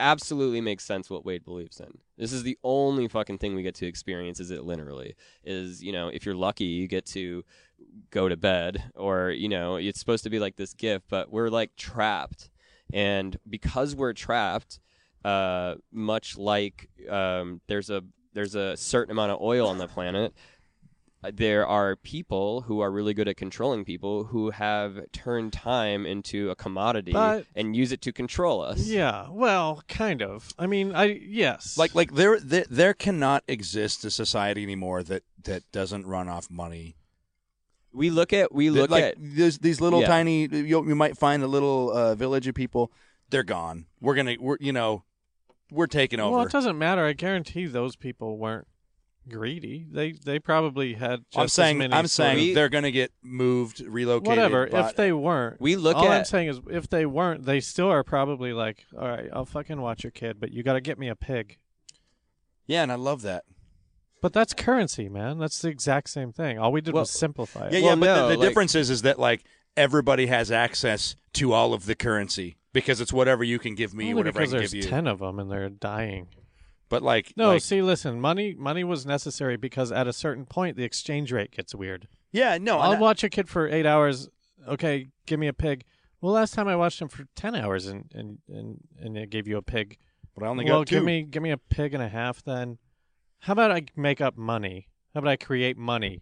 absolutely 0.03 0.59
makes 0.59 0.83
sense 0.83 1.09
what 1.09 1.25
Wade 1.25 1.45
believes 1.45 1.79
in. 1.79 1.97
This 2.17 2.33
is 2.33 2.43
the 2.43 2.57
only 2.63 3.07
fucking 3.07 3.37
thing 3.37 3.55
we 3.55 3.63
get 3.63 3.75
to 3.75 3.87
experience 3.87 4.39
is 4.39 4.51
it 4.51 4.65
literally 4.65 5.15
is, 5.43 5.81
you 5.81 5.93
know, 5.93 6.09
if 6.09 6.25
you're 6.25 6.35
lucky 6.35 6.65
you 6.65 6.87
get 6.87 7.05
to 7.07 7.43
go 8.11 8.27
to 8.27 8.35
bed 8.35 8.83
or, 8.95 9.31
you 9.31 9.47
know, 9.47 9.77
it's 9.77 9.99
supposed 9.99 10.23
to 10.25 10.29
be 10.29 10.39
like 10.39 10.57
this 10.57 10.73
gift, 10.73 11.05
but 11.09 11.31
we're 11.31 11.49
like 11.49 11.75
trapped. 11.77 12.49
And 12.93 13.37
because 13.49 13.95
we're 13.95 14.13
trapped, 14.13 14.79
uh, 15.23 15.75
much 15.91 16.37
like 16.37 16.89
um, 17.09 17.61
there's 17.67 17.89
a 17.89 18.03
there's 18.33 18.55
a 18.55 18.75
certain 18.75 19.11
amount 19.11 19.31
of 19.31 19.41
oil 19.41 19.67
on 19.67 19.77
the 19.77 19.87
planet, 19.87 20.33
there 21.31 21.65
are 21.67 21.95
people 21.95 22.61
who 22.61 22.79
are 22.81 22.91
really 22.91 23.13
good 23.13 23.27
at 23.27 23.37
controlling 23.37 23.85
people 23.85 24.25
who 24.25 24.49
have 24.51 24.99
turned 25.11 25.53
time 25.53 26.05
into 26.05 26.49
a 26.49 26.55
commodity 26.55 27.11
But- 27.13 27.45
and 27.55 27.75
use 27.75 27.91
it 27.91 28.01
to 28.01 28.11
control 28.11 28.61
us. 28.61 28.85
Yeah, 28.87 29.27
well, 29.29 29.83
kind 29.87 30.21
of. 30.21 30.49
I 30.59 30.67
mean, 30.67 30.93
I 30.95 31.05
yes. 31.05 31.77
like 31.77 31.93
like 31.95 32.13
there, 32.13 32.39
there 32.39 32.65
there 32.69 32.93
cannot 32.93 33.43
exist 33.47 34.03
a 34.05 34.11
society 34.11 34.63
anymore 34.63 35.03
that 35.03 35.23
that 35.43 35.63
doesn't 35.71 36.05
run 36.05 36.27
off 36.29 36.49
money. 36.49 36.95
We 37.91 38.09
look 38.09 38.33
at 38.33 38.51
we 38.53 38.69
look 38.69 38.89
like 38.89 39.03
at 39.03 39.15
these 39.19 39.59
these 39.59 39.79
little 39.79 40.01
Yeah. 40.01 40.07
tiny 40.07 40.47
you, 40.47 40.65
you 40.87 40.95
might 40.95 41.17
find 41.17 41.43
a 41.43 41.47
little 41.47 41.91
uh, 41.91 42.15
village 42.15 42.47
of 42.47 42.55
people. 42.55 42.91
They're 43.29 43.43
gone. 43.43 43.85
We're 44.01 44.15
gonna 44.15 44.35
we're 44.39 44.57
you 44.59 44.73
know 44.73 45.03
we're 45.71 45.87
taking 45.87 46.19
over. 46.19 46.37
well, 46.37 46.45
it 46.45 46.51
doesn't 46.51 46.77
matter. 46.77 47.05
I 47.05 47.13
guarantee 47.13 47.65
those 47.67 47.95
people 47.95 48.37
weren't 48.37 48.67
greedy. 49.29 49.85
They 49.91 50.11
they 50.13 50.39
probably 50.39 50.93
had. 50.93 51.21
Just 51.31 51.37
I'm 51.37 51.43
as 51.45 51.53
saying 51.53 51.77
many 51.77 51.93
I'm 51.93 52.07
sort 52.07 52.27
saying 52.27 52.37
We- 52.37 52.53
they're 52.53 52.69
gonna 52.69 52.91
get 52.91 53.11
moved, 53.21 53.79
relocated. 53.81 54.27
whatever. 54.27 54.67
if 54.67 54.95
they 54.95 55.11
weren't, 55.11 55.59
we 55.61 55.75
look 55.75 55.95
all 55.95 56.07
I'm 56.11 56.25
saying 56.25 56.49
is, 56.49 56.59
if 56.69 56.89
they 56.89 57.05
weren't, 57.05 57.45
they 57.45 57.59
still 57.59 57.89
are 57.89 58.03
probably 58.03 58.53
like, 58.53 58.85
all 58.97 59.07
right, 59.07 59.29
I'll 59.33 59.45
fucking 59.45 59.79
watch 59.81 60.03
your 60.03 60.11
kid, 60.11 60.39
but 60.39 60.51
you 60.51 60.63
got 60.63 60.73
to 60.73 60.81
get 60.81 60.97
me 60.99 61.07
a 61.09 61.15
pig. 61.15 61.57
yeah, 62.67 62.83
and 62.83 62.91
I 62.91 62.95
love 62.95 63.21
that. 63.23 63.43
But 64.21 64.31
that's 64.31 64.53
currency, 64.53 65.09
man. 65.09 65.37
That's 65.37 65.61
the 65.61 65.67
exact 65.67 66.09
same 66.09 66.31
thing. 66.31 66.57
All 66.57 66.71
we 66.71 66.79
did 66.81 66.93
Well- 66.93 67.01
was 67.01 67.11
simplify 67.11 67.67
it. 67.67 67.73
Yeah, 67.73 67.79
Well, 67.81 67.89
yeah, 67.89 67.95
but 67.95 68.05
no, 68.05 68.15
the, 68.29 68.33
the 68.35 68.39
like- 68.39 68.47
difference 68.47 68.75
is 68.75 68.89
is 68.89 69.01
that 69.01 69.19
like 69.19 69.43
everybody 69.75 70.27
has 70.27 70.51
access 70.51 71.15
to 71.33 71.51
all 71.51 71.73
of 71.73 71.85
the 71.87 71.95
currency 71.95 72.55
because 72.71 73.01
it's 73.01 73.11
whatever 73.11 73.43
you 73.43 73.59
can 73.59 73.75
give 73.75 73.93
me, 73.93 74.13
whatever 74.13 74.39
I 74.39 74.41
because 74.43 74.51
can 74.51 74.59
there's 74.59 74.73
give 74.73 74.83
you. 74.85 74.89
ten 74.89 75.07
of 75.07 75.19
them 75.19 75.39
and 75.39 75.51
they're 75.51 75.69
dying. 75.69 76.27
But 76.89 77.01
like 77.01 77.33
No, 77.35 77.49
like- 77.53 77.61
see, 77.61 77.81
listen, 77.81 78.19
money 78.21 78.53
money 78.53 78.83
was 78.83 79.05
necessary 79.05 79.57
because 79.57 79.91
at 79.91 80.07
a 80.07 80.13
certain 80.13 80.45
point 80.45 80.77
the 80.77 80.83
exchange 80.83 81.31
rate 81.31 81.51
gets 81.51 81.73
weird. 81.73 82.07
yeah, 82.31 82.57
no, 82.59 82.79
I'll 82.79 82.93
I- 82.93 82.99
watch 82.99 83.23
a 83.23 83.29
kid 83.29 83.49
for 83.49 83.67
eight 83.67 83.85
hours. 83.85 84.29
Okay, 84.67 85.07
give 85.25 85.39
me 85.39 85.47
a 85.47 85.53
pig. 85.53 85.83
Well, 86.21 86.31
last 86.33 86.53
time 86.53 86.67
I 86.69 86.75
watched 86.75 87.01
him 87.01 87.09
for 87.09 87.25
ten 87.35 87.55
hours 87.55 87.87
and 87.87 88.09
and 88.13 88.37
and, 88.47 88.79
and 88.99 89.17
it 89.17 89.29
gave 89.29 89.47
you 89.47 89.57
a 89.57 89.61
pig. 89.61 89.97
but 90.35 90.43
I 90.45 90.47
only 90.47 90.65
well, 90.65 90.79
got 90.81 90.87
two. 90.87 90.95
give 90.95 91.03
me 91.03 91.23
give 91.23 91.43
me 91.43 91.51
a 91.51 91.57
pig 91.57 91.93
and 91.93 92.01
a 92.03 92.09
half 92.09 92.43
then. 92.43 92.77
How 93.39 93.53
about 93.53 93.71
I 93.71 93.83
make 93.95 94.21
up 94.21 94.37
money? 94.37 94.87
How 95.13 95.19
about 95.19 95.31
I 95.31 95.35
create 95.35 95.77
money, 95.77 96.21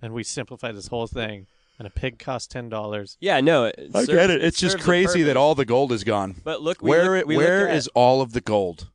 and 0.00 0.12
we 0.14 0.22
simplify 0.22 0.70
this 0.72 0.86
whole 0.88 1.06
thing? 1.08 1.46
And 1.78 1.88
a 1.88 1.90
pig 1.90 2.18
costs 2.20 2.46
ten 2.46 2.68
dollars. 2.68 3.16
yeah 3.20 3.40
no 3.40 3.64
it 3.64 3.90
I 3.94 4.04
ser- 4.04 4.12
get 4.14 4.30
it. 4.30 4.44
It's 4.44 4.60
just 4.60 4.78
crazy 4.78 5.22
that 5.24 5.36
all 5.36 5.54
the 5.56 5.64
gold 5.64 5.90
is 5.90 6.04
gone. 6.04 6.36
but 6.44 6.62
look 6.62 6.80
we 6.80 6.90
Where 6.90 7.16
look, 7.18 7.26
we 7.26 7.36
where 7.36 7.60
look 7.62 7.70
at, 7.70 7.74
is 7.76 7.88
all 7.88 8.20
of 8.20 8.32
the 8.34 8.40
gold? 8.40 8.90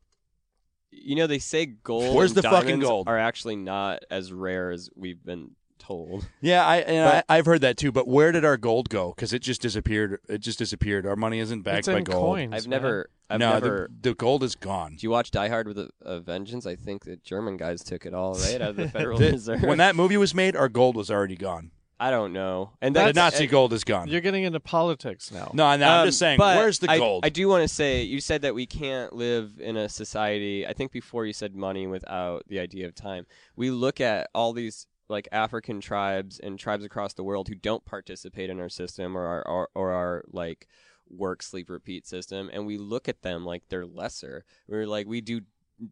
You 1.08 1.16
know 1.16 1.26
they 1.26 1.38
say 1.38 1.66
gold 1.66 2.14
Where's 2.14 2.30
and 2.32 2.38
the 2.38 2.42
fucking 2.42 2.66
diamonds 2.68 2.86
gold? 2.86 3.08
are 3.08 3.18
actually 3.18 3.56
not 3.56 4.00
as 4.10 4.32
rare 4.32 4.70
as 4.70 4.90
we've 4.94 5.24
been 5.24 5.52
told 5.78 6.26
Yeah, 6.40 6.66
I 6.66 6.76
and 6.78 7.10
But- 7.10 7.24
I, 7.28 7.38
I've 7.38 7.46
heard 7.46 7.62
that 7.62 7.76
too. 7.76 7.90
But 7.92 8.06
where 8.06 8.30
did 8.32 8.44
our 8.44 8.56
gold 8.56 8.88
go? 8.90 9.12
Because 9.16 9.32
it 9.32 9.40
just 9.40 9.62
disappeared. 9.62 10.20
It 10.28 10.38
just 10.38 10.58
disappeared. 10.58 11.06
Our 11.06 11.16
money 11.16 11.38
isn't 11.38 11.62
backed 11.62 11.78
It's 11.78 11.88
by 11.88 11.98
in 11.98 12.04
gold. 12.04 12.24
coins. 12.36 12.54
I've 12.54 12.64
man. 12.66 12.70
never 12.82 13.10
I've 13.30 13.40
no, 13.40 13.52
never 13.54 13.88
the, 14.02 14.10
the 14.10 14.14
gold 14.14 14.42
is 14.42 14.54
gone. 14.54 14.96
do 14.96 15.06
you 15.06 15.10
watch 15.10 15.30
Die 15.30 15.48
Hard 15.48 15.66
with 15.68 15.78
a, 15.78 15.90
a 16.02 16.20
Vengeance? 16.20 16.66
I 16.66 16.76
think 16.76 17.04
the 17.04 17.16
German 17.16 17.56
guys 17.56 17.82
took 17.84 18.04
it 18.06 18.12
all 18.14 18.34
right 18.34 18.60
out 18.60 18.70
of 18.70 18.76
the 18.76 18.88
Federal 18.96 19.18
The- 19.18 19.32
Reserve. 19.32 19.62
when 19.62 19.78
that 19.78 19.96
movie 19.96 20.16
was 20.16 20.34
made, 20.34 20.56
our 20.56 20.68
gold 20.68 20.96
was 20.96 21.10
already 21.10 21.36
gone. 21.36 21.70
I 22.00 22.10
don't 22.10 22.32
know. 22.32 22.70
And 22.80 22.94
The 22.94 23.00
that's, 23.00 23.16
Nazi 23.16 23.44
and- 23.44 23.50
gold 23.50 23.72
is 23.72 23.82
gone. 23.84 24.08
You're 24.08 24.20
getting 24.20 24.44
into 24.44 24.60
politics 24.60 25.32
now. 25.32 25.50
No, 25.52 25.74
no, 25.76 25.86
I'm 25.88 26.00
Um, 26.02 26.06
just 26.08 26.18
saying. 26.18 26.38
Where's 26.38 26.78
the 26.78 26.90
I- 26.90 26.98
gold? 26.98 27.24
I, 27.24 27.28
do 27.28 27.48
want 27.48 27.62
to 27.62 27.68
say 27.68 28.02
you 28.02 28.20
said 28.20 28.42
that 28.42 28.54
we 28.54 28.66
can't 28.66 29.12
live 29.12 29.58
in 29.58 29.76
a 29.76 29.88
society. 29.88 30.66
I 30.66 30.72
think 30.74 30.92
before 30.92 31.26
you 31.26 31.32
said 31.32 31.54
money 31.56 31.86
without 31.86 32.44
the 32.46 32.60
idea 32.60 32.86
of 32.86 32.94
time. 32.94 33.26
We 33.56 33.70
look 33.70 34.00
at 34.00 34.30
all 34.34 34.52
these 34.52 34.86
like 35.08 35.26
African 35.32 35.80
tribes 35.80 36.38
and 36.38 36.58
tribes 36.58 36.84
across 36.84 37.14
the 37.14 37.24
world 37.24 37.48
who 37.48 37.54
don't 37.54 37.84
participate 37.84 38.50
in 38.50 38.60
our 38.60 38.68
system 38.68 39.16
or 39.16 39.24
our 39.26 39.42
or, 39.48 39.68
or 39.74 39.90
our 39.92 40.22
like 40.30 40.68
work 41.08 41.42
sleep 41.42 41.70
repeat 41.70 42.06
system 42.06 42.50
and 42.52 42.66
we 42.66 42.76
look 42.76 43.08
at 43.08 43.22
them 43.22 43.42
like 43.46 43.62
they're 43.70 43.86
lesser. 43.86 44.44
We're 44.68 44.86
like 44.86 45.06
we 45.06 45.22
do 45.22 45.40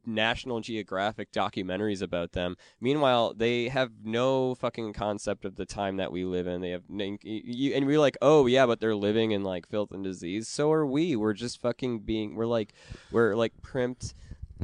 National 0.04 0.60
Geographic 0.60 1.32
documentaries 1.32 2.02
about 2.02 2.32
them. 2.32 2.56
Meanwhile, 2.80 3.34
they 3.34 3.68
have 3.68 3.90
no 4.04 4.54
fucking 4.54 4.92
concept 4.92 5.44
of 5.44 5.56
the 5.56 5.66
time 5.66 5.96
that 5.98 6.10
we 6.12 6.24
live 6.24 6.46
in. 6.46 6.60
They 6.60 6.70
have, 6.70 6.82
and 6.88 7.86
we're 7.86 8.00
like, 8.00 8.16
oh 8.22 8.46
yeah, 8.46 8.66
but 8.66 8.80
they're 8.80 8.94
living 8.96 9.30
in 9.32 9.42
like 9.44 9.68
filth 9.68 9.92
and 9.92 10.02
disease. 10.04 10.48
So 10.48 10.72
are 10.72 10.86
we. 10.86 11.16
We're 11.16 11.32
just 11.34 11.60
fucking 11.60 12.00
being. 12.00 12.34
We're 12.34 12.46
like, 12.46 12.72
we're 13.12 13.34
like 13.34 13.52
primped 13.62 14.14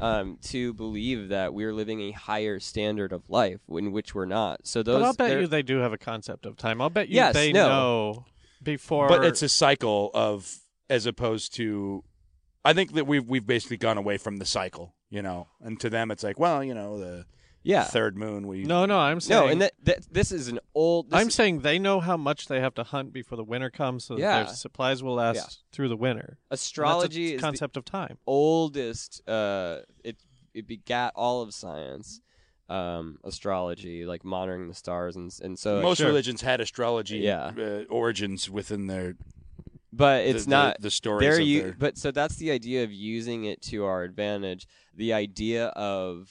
um, 0.00 0.38
to 0.42 0.72
believe 0.74 1.28
that 1.28 1.52
we're 1.54 1.72
living 1.74 2.00
a 2.00 2.12
higher 2.12 2.58
standard 2.58 3.12
of 3.12 3.28
life, 3.28 3.60
in 3.68 3.92
which 3.92 4.14
we're 4.14 4.24
not. 4.24 4.66
So 4.66 4.82
those. 4.82 5.00
but 5.00 5.04
I'll 5.04 5.12
bet 5.14 5.28
they're- 5.30 5.40
you 5.42 5.46
they 5.46 5.62
do 5.62 5.78
have 5.78 5.92
a 5.92 5.98
concept 5.98 6.46
of 6.46 6.56
time. 6.56 6.80
I'll 6.80 6.90
bet 6.90 7.08
you 7.08 7.16
Yes, 7.16 7.34
they 7.34 7.52
no. 7.52 7.68
know 7.68 8.24
before. 8.62 9.08
but 9.08 9.24
it's 9.24 9.42
a 9.42 9.48
cycle 9.48 10.10
of 10.14 10.58
as 10.88 11.06
opposed 11.06 11.54
to. 11.56 12.04
I 12.64 12.72
think 12.74 12.92
that 12.94 13.06
we've 13.06 13.28
we've 13.28 13.46
basically 13.46 13.76
gone 13.76 13.98
away 13.98 14.18
from 14.18 14.36
the 14.36 14.46
cycle, 14.46 14.94
you 15.12 15.22
know, 15.22 15.46
and 15.60 15.78
to 15.80 15.88
them 15.90 16.10
it's 16.10 16.24
like, 16.24 16.38
well, 16.40 16.64
you 16.64 16.74
know, 16.74 16.98
the 16.98 17.26
yeah. 17.62 17.84
third 17.84 18.16
moon 18.16 18.46
we 18.48 18.64
no, 18.64 18.86
no. 18.86 18.98
I'm 18.98 19.20
saying 19.20 19.40
No, 19.40 19.46
and 19.46 19.60
that, 19.62 19.72
that 19.84 19.98
this 20.10 20.32
is 20.32 20.48
an 20.48 20.58
old. 20.74 21.12
I'm 21.12 21.28
is- 21.28 21.34
saying 21.34 21.60
they 21.60 21.78
know 21.78 22.00
how 22.00 22.16
much 22.16 22.48
they 22.48 22.60
have 22.60 22.74
to 22.74 22.82
hunt 22.82 23.12
before 23.12 23.36
the 23.36 23.44
winter 23.44 23.70
comes, 23.70 24.04
so 24.04 24.14
that 24.14 24.20
Yeah. 24.20 24.42
their 24.44 24.54
supplies 24.54 25.02
will 25.02 25.14
last 25.14 25.36
Yeah. 25.36 25.46
through 25.72 25.88
the 25.90 25.96
winter. 25.96 26.38
astrology 26.50 27.24
That's 27.24 27.32
a 27.32 27.34
is 27.36 27.40
the 27.40 27.46
concept 27.46 27.76
of 27.76 27.84
time. 27.84 28.18
oldest 28.26 29.28
uh 29.28 29.80
it 30.02 30.16
it 30.54 30.66
begat 30.66 31.12
all 31.14 31.42
of 31.42 31.52
science 31.54 32.20
um, 32.68 33.18
astrology, 33.24 34.06
like 34.06 34.24
monitoring 34.24 34.66
the 34.68 34.74
stars, 34.74 35.14
and 35.16 35.30
and 35.42 35.58
so 35.58 35.82
Most 35.82 35.98
sure. 35.98 36.06
religions 36.06 36.40
had 36.40 36.58
astrology 36.60 37.18
Yeah. 37.18 37.52
uh, 37.58 37.84
origins 37.90 38.48
within 38.48 38.86
their. 38.86 39.14
But 39.92 40.24
it's 40.24 40.44
the, 40.44 40.50
not 40.50 40.76
the, 40.78 40.82
the 40.84 40.90
stories. 40.90 41.26
there 41.28 41.40
you 41.40 41.62
their- 41.62 41.76
but 41.78 41.98
so 41.98 42.10
that's 42.10 42.36
the 42.36 42.50
idea 42.50 42.82
of 42.84 42.92
using 42.92 43.44
it 43.44 43.60
to 43.62 43.84
our 43.84 44.02
advantage 44.02 44.66
the 44.94 45.12
idea 45.12 45.66
of 45.68 46.30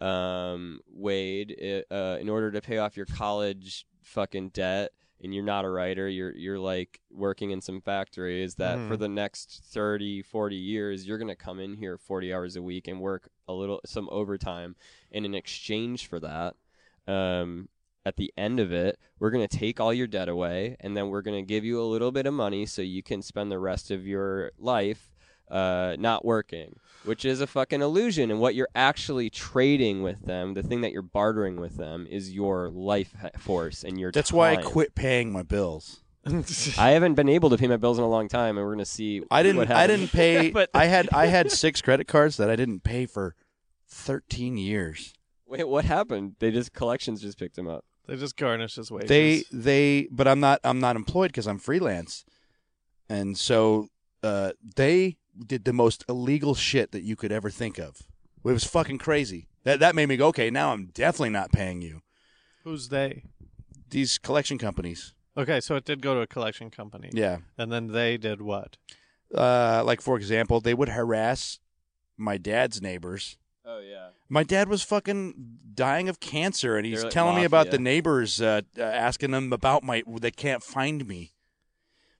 um 0.00 0.80
wade 0.92 1.56
uh, 1.90 2.18
in 2.20 2.28
order 2.28 2.50
to 2.50 2.60
pay 2.60 2.78
off 2.78 2.96
your 2.96 3.06
college 3.06 3.86
fucking 4.02 4.50
debt 4.50 4.92
and 5.22 5.34
you're 5.34 5.42
not 5.42 5.64
a 5.64 5.70
writer 5.70 6.06
you're 6.08 6.34
you're 6.36 6.58
like 6.58 7.00
working 7.10 7.50
in 7.50 7.60
some 7.62 7.80
factory 7.80 8.42
is 8.42 8.56
that 8.56 8.76
for 8.88 8.96
Mhm. 8.96 8.98
the 8.98 9.08
next 9.08 9.62
30 9.72 10.20
40 10.22 10.56
years 10.56 11.06
you're 11.06 11.16
going 11.16 11.28
to 11.28 11.34
come 11.34 11.58
in 11.58 11.76
here 11.76 11.96
40 11.96 12.32
hours 12.34 12.56
a 12.56 12.62
week 12.62 12.86
and 12.88 13.00
work 13.00 13.30
a 13.48 13.54
little 13.54 13.80
some 13.86 14.06
overtime 14.12 14.76
and 15.12 15.24
in 15.24 15.34
exchange 15.34 16.06
for 16.06 16.20
that 16.20 16.54
um 17.08 17.68
at 18.06 18.16
the 18.16 18.32
end 18.36 18.60
of 18.60 18.72
it, 18.72 19.00
we're 19.18 19.32
going 19.32 19.46
to 19.46 19.58
take 19.58 19.80
all 19.80 19.92
your 19.92 20.06
debt 20.06 20.28
away, 20.28 20.76
and 20.78 20.96
then 20.96 21.08
we're 21.08 21.22
going 21.22 21.36
to 21.36 21.46
give 21.46 21.64
you 21.64 21.82
a 21.82 21.84
little 21.84 22.12
bit 22.12 22.24
of 22.24 22.32
money 22.32 22.64
so 22.64 22.80
you 22.80 23.02
can 23.02 23.20
spend 23.20 23.50
the 23.50 23.58
rest 23.58 23.90
of 23.90 24.06
your 24.06 24.52
life 24.58 25.10
uh, 25.50 25.96
not 25.98 26.24
working, 26.24 26.78
which 27.04 27.24
is 27.24 27.40
a 27.40 27.48
fucking 27.48 27.82
illusion. 27.82 28.30
And 28.30 28.38
what 28.38 28.54
you're 28.54 28.68
actually 28.76 29.28
trading 29.28 30.04
with 30.04 30.24
them, 30.24 30.54
the 30.54 30.62
thing 30.62 30.82
that 30.82 30.92
you're 30.92 31.02
bartering 31.02 31.56
with 31.56 31.78
them, 31.78 32.06
is 32.08 32.32
your 32.32 32.70
life 32.70 33.12
force 33.38 33.82
and 33.82 33.98
your. 33.98 34.12
That's 34.12 34.32
why 34.32 34.52
I 34.52 34.56
quit 34.62 34.94
paying 34.94 35.32
my 35.32 35.42
bills. 35.42 36.00
I 36.78 36.90
haven't 36.90 37.14
been 37.14 37.28
able 37.28 37.50
to 37.50 37.58
pay 37.58 37.66
my 37.66 37.76
bills 37.76 37.98
in 37.98 38.04
a 38.04 38.08
long 38.08 38.28
time, 38.28 38.56
and 38.56 38.64
we're 38.64 38.74
going 38.74 38.78
to 38.78 38.84
see. 38.84 39.22
I 39.32 39.42
didn't. 39.42 39.56
What 39.56 39.70
I 39.72 39.88
didn't 39.88 40.12
pay. 40.12 40.50
But- 40.52 40.70
I 40.72 40.86
had. 40.86 41.08
I 41.12 41.26
had 41.26 41.50
six 41.50 41.82
credit 41.82 42.06
cards 42.06 42.36
that 42.36 42.50
I 42.50 42.54
didn't 42.54 42.84
pay 42.84 43.06
for 43.06 43.34
thirteen 43.88 44.56
years. 44.56 45.12
Wait, 45.48 45.68
what 45.68 45.84
happened? 45.84 46.34
They 46.38 46.50
just 46.50 46.72
collections 46.72 47.20
just 47.20 47.38
picked 47.38 47.56
them 47.56 47.68
up. 47.68 47.84
They 48.06 48.16
just 48.16 48.36
garnish 48.36 48.76
his 48.76 48.90
wages. 48.90 49.08
They 49.08 49.44
they 49.52 50.08
but 50.10 50.28
I'm 50.28 50.40
not 50.40 50.60
I'm 50.64 50.80
not 50.80 50.96
employed 50.96 51.28
because 51.28 51.46
I'm 51.46 51.58
freelance, 51.58 52.24
and 53.08 53.36
so 53.36 53.88
uh, 54.22 54.52
they 54.76 55.16
did 55.44 55.64
the 55.64 55.72
most 55.72 56.04
illegal 56.08 56.54
shit 56.54 56.92
that 56.92 57.02
you 57.02 57.16
could 57.16 57.32
ever 57.32 57.50
think 57.50 57.78
of. 57.78 58.02
It 58.44 58.52
was 58.52 58.64
fucking 58.64 58.98
crazy. 58.98 59.48
That 59.64 59.80
that 59.80 59.94
made 59.94 60.08
me 60.08 60.16
go 60.16 60.28
okay. 60.28 60.50
Now 60.50 60.72
I'm 60.72 60.86
definitely 60.86 61.30
not 61.30 61.50
paying 61.50 61.82
you. 61.82 62.02
Who's 62.62 62.88
they? 62.88 63.24
These 63.90 64.18
collection 64.18 64.58
companies. 64.58 65.14
Okay, 65.36 65.60
so 65.60 65.74
it 65.76 65.84
did 65.84 66.00
go 66.00 66.14
to 66.14 66.20
a 66.20 66.26
collection 66.26 66.70
company. 66.70 67.10
Yeah. 67.12 67.38
And 67.58 67.70
then 67.70 67.88
they 67.88 68.16
did 68.16 68.40
what? 68.40 68.76
Uh, 69.34 69.82
like 69.84 70.00
for 70.00 70.16
example, 70.16 70.60
they 70.60 70.74
would 70.74 70.90
harass 70.90 71.58
my 72.16 72.38
dad's 72.38 72.80
neighbors. 72.80 73.36
Oh 73.64 73.80
yeah. 73.80 74.10
My 74.28 74.42
dad 74.42 74.68
was 74.68 74.82
fucking 74.82 75.34
dying 75.74 76.08
of 76.08 76.18
cancer, 76.20 76.76
and 76.76 76.84
he's 76.86 76.96
They're 76.96 77.04
like 77.04 77.12
telling 77.12 77.36
me 77.36 77.44
about 77.44 77.66
mafia. 77.66 77.70
the 77.72 77.78
neighbors, 77.78 78.40
uh, 78.40 78.62
uh, 78.78 78.82
asking 78.82 79.30
them 79.30 79.52
about 79.52 79.82
my. 79.84 80.02
They 80.06 80.30
can't 80.30 80.62
find 80.62 81.06
me. 81.06 81.32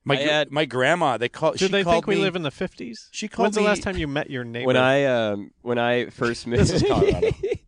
My 0.04 0.14
I 0.14 0.22
gr- 0.22 0.30
had- 0.30 0.52
my 0.52 0.64
grandma. 0.66 1.16
They 1.16 1.28
call. 1.28 1.52
Did 1.52 1.58
she 1.60 1.68
they 1.68 1.82
called 1.82 1.94
think 1.94 2.06
we 2.06 2.14
me- 2.16 2.20
live 2.22 2.36
in 2.36 2.42
the 2.44 2.50
fifties? 2.52 3.08
She 3.10 3.26
called 3.26 3.46
When's 3.46 3.54
the 3.56 3.62
me- 3.62 3.66
last 3.66 3.82
time 3.82 3.96
you 3.96 4.06
met 4.06 4.30
your 4.30 4.44
neighbor? 4.44 4.66
When 4.66 4.76
I 4.76 5.04
um 5.04 5.50
when 5.62 5.78
I 5.78 6.06
first 6.10 6.46
moved, 6.46 6.60
This 6.62 6.70
is 6.70 6.82
Colorado. 6.82 7.30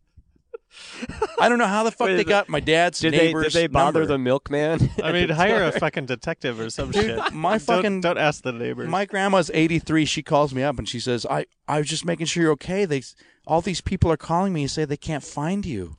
I 1.41 1.49
don't 1.49 1.59
know 1.59 1.67
how 1.67 1.85
the 1.85 1.91
fuck 1.93 2.09
Wait, 2.09 2.17
they 2.17 2.25
got 2.25 2.49
my 2.49 2.61
dad's 2.61 2.99
did 2.99 3.13
they 3.13 3.19
neighbor's 3.27 3.53
did 3.53 3.63
they 3.63 3.67
bother 3.69 4.01
number. 4.01 4.07
the 4.15 4.19
milkman? 4.19 4.91
I 5.03 5.13
mean, 5.13 5.29
hire 5.31 5.65
a 5.65 5.73
fucking 5.73 6.07
detective 6.07 6.59
or 6.59 6.71
some 6.71 6.91
shit. 6.93 7.33
my 7.33 7.53
Don't- 7.53 7.63
fucking- 7.63 8.01
don't, 8.01 8.19
ask 8.19 8.43
the 8.43 8.53
neighbors. 8.53 8.89
My 8.89 9.05
grandma's 9.05 9.51
83. 9.55 10.05
She 10.05 10.23
calls 10.23 10.53
me 10.55 10.63
up 10.63 10.79
and 10.79 10.89
she 10.89 10.99
says, 11.01 11.25
"I 11.31 11.47
I 11.69 11.79
was 11.79 11.89
just 11.89 12.05
making 12.05 12.27
sure 12.27 12.43
you're 12.43 12.53
okay. 12.53 12.85
They 12.85 13.03
all 13.47 13.61
these 13.61 13.81
people 13.81 14.11
are 14.11 14.17
calling 14.17 14.53
me 14.53 14.63
and 14.63 14.71
say 14.71 14.85
they 14.85 14.97
can't 14.97 15.23
find 15.25 15.65
you." 15.65 15.97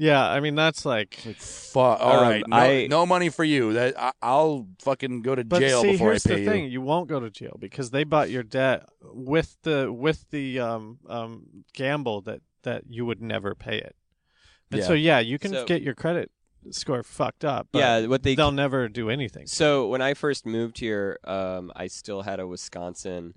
yeah, 0.00 0.24
I 0.28 0.38
mean 0.40 0.54
that's 0.54 0.84
like. 0.84 1.14
Fuck. 1.38 2.00
All 2.00 2.18
Um, 2.20 2.22
right, 2.22 2.44
no, 2.48 2.56
I- 2.56 2.86
no 2.88 3.04
money 3.06 3.28
for 3.30 3.42
you. 3.44 3.72
That 3.72 3.98
I, 4.00 4.12
I'll 4.22 4.68
fucking 4.80 5.22
go 5.22 5.34
to 5.34 5.44
But 5.44 5.60
jail 5.60 5.82
see, 5.82 5.92
before 5.92 6.12
I 6.12 6.18
pay 6.18 6.34
the 6.34 6.40
you. 6.40 6.46
thing: 6.50 6.70
you 6.70 6.80
won't 6.80 7.08
go 7.08 7.18
to 7.20 7.30
jail 7.30 7.56
because 7.60 7.90
they 7.90 8.04
bought 8.04 8.30
your 8.30 8.42
debt 8.44 8.84
with 9.02 9.56
the 9.62 9.92
with 9.92 10.24
the 10.30 10.60
um 10.60 10.98
um 11.08 11.64
gamble 11.74 12.20
that 12.22 12.40
that 12.68 12.82
you 12.88 13.04
would 13.06 13.20
never 13.22 13.54
pay 13.54 13.78
it. 13.78 13.94
And 14.70 14.80
Yeah. 14.80 14.86
so 14.86 14.92
yeah, 14.92 15.18
you 15.20 15.38
can 15.38 15.52
So- 15.52 15.64
get 15.64 15.80
your 15.82 15.94
credit 15.94 16.30
score 16.70 17.02
fucked 17.02 17.44
up. 17.44 17.68
But 17.72 17.78
yeah, 17.78 18.06
what 18.06 18.22
they 18.22 18.34
they'll 18.34 18.52
never 18.52 18.88
do 18.88 19.08
anything. 19.08 19.46
So 19.46 19.88
when 19.88 20.02
I 20.02 20.12
first 20.14 20.44
moved 20.44 20.78
here, 20.78 21.18
um, 21.24 21.72
I 21.74 21.86
still 21.86 22.22
had 22.22 22.40
a 22.40 22.46
Wisconsin 22.46 23.34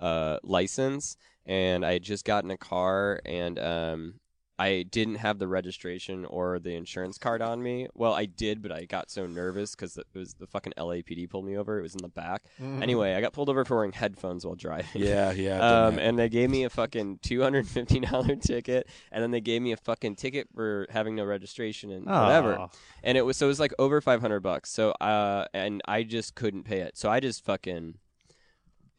uh, 0.00 0.38
license, 0.42 1.16
and 1.46 1.86
I 1.86 1.92
had 1.92 2.02
just 2.02 2.24
gotten 2.24 2.50
a 2.50 2.56
car, 2.56 3.20
and 3.24 3.56
um, 3.58 4.14
I 4.58 4.84
didn't 4.88 5.16
have 5.16 5.38
the 5.38 5.48
registration 5.48 6.24
or 6.24 6.58
the 6.58 6.74
insurance 6.76 7.18
card 7.18 7.42
on 7.42 7.62
me. 7.62 7.88
Well, 7.94 8.12
I 8.12 8.26
did, 8.26 8.62
but 8.62 8.70
I 8.70 8.84
got 8.84 9.10
so 9.10 9.26
nervous 9.26 9.74
because 9.74 9.96
it 9.96 10.06
was 10.14 10.34
the 10.34 10.46
fucking 10.46 10.74
LAPD 10.76 11.28
pulled 11.30 11.46
me 11.46 11.56
over. 11.56 11.78
It 11.78 11.82
was 11.82 11.94
in 11.94 12.02
the 12.02 12.08
back. 12.08 12.42
Mhm. 12.60 12.82
Anyway, 12.82 13.14
I 13.14 13.20
got 13.20 13.32
pulled 13.32 13.48
over 13.48 13.64
for 13.64 13.76
wearing 13.76 13.92
headphones 13.92 14.44
while 14.46 14.54
driving. 14.54 15.02
Yeah, 15.02 15.32
yeah. 15.32 15.58
Um, 15.88 15.98
and 15.98 16.18
they 16.18 16.28
gave 16.28 16.50
me 16.50 16.64
a 16.64 16.70
fucking 16.70 17.18
two 17.22 17.40
hundred 17.42 17.66
fifty 17.66 18.00
dollar 18.00 18.36
ticket, 18.40 18.88
and 19.10 19.22
then 19.22 19.30
they 19.30 19.40
gave 19.40 19.62
me 19.62 19.72
a 19.72 19.76
fucking 19.76 20.16
ticket 20.16 20.48
for 20.54 20.86
having 20.90 21.14
no 21.16 21.24
registration 21.24 21.90
and 21.90 22.06
whatever 22.06 22.68
and 23.02 23.18
it 23.18 23.22
was 23.22 23.36
so 23.36 23.46
it 23.46 23.48
was 23.48 23.58
like 23.60 23.72
over 23.78 24.00
500 24.00 24.40
bucks 24.40 24.70
so 24.70 24.90
uh 25.00 25.46
and 25.54 25.80
i 25.86 26.02
just 26.02 26.34
couldn't 26.34 26.62
pay 26.64 26.80
it 26.80 26.96
so 26.96 27.08
i 27.10 27.18
just 27.20 27.44
fucking 27.44 27.94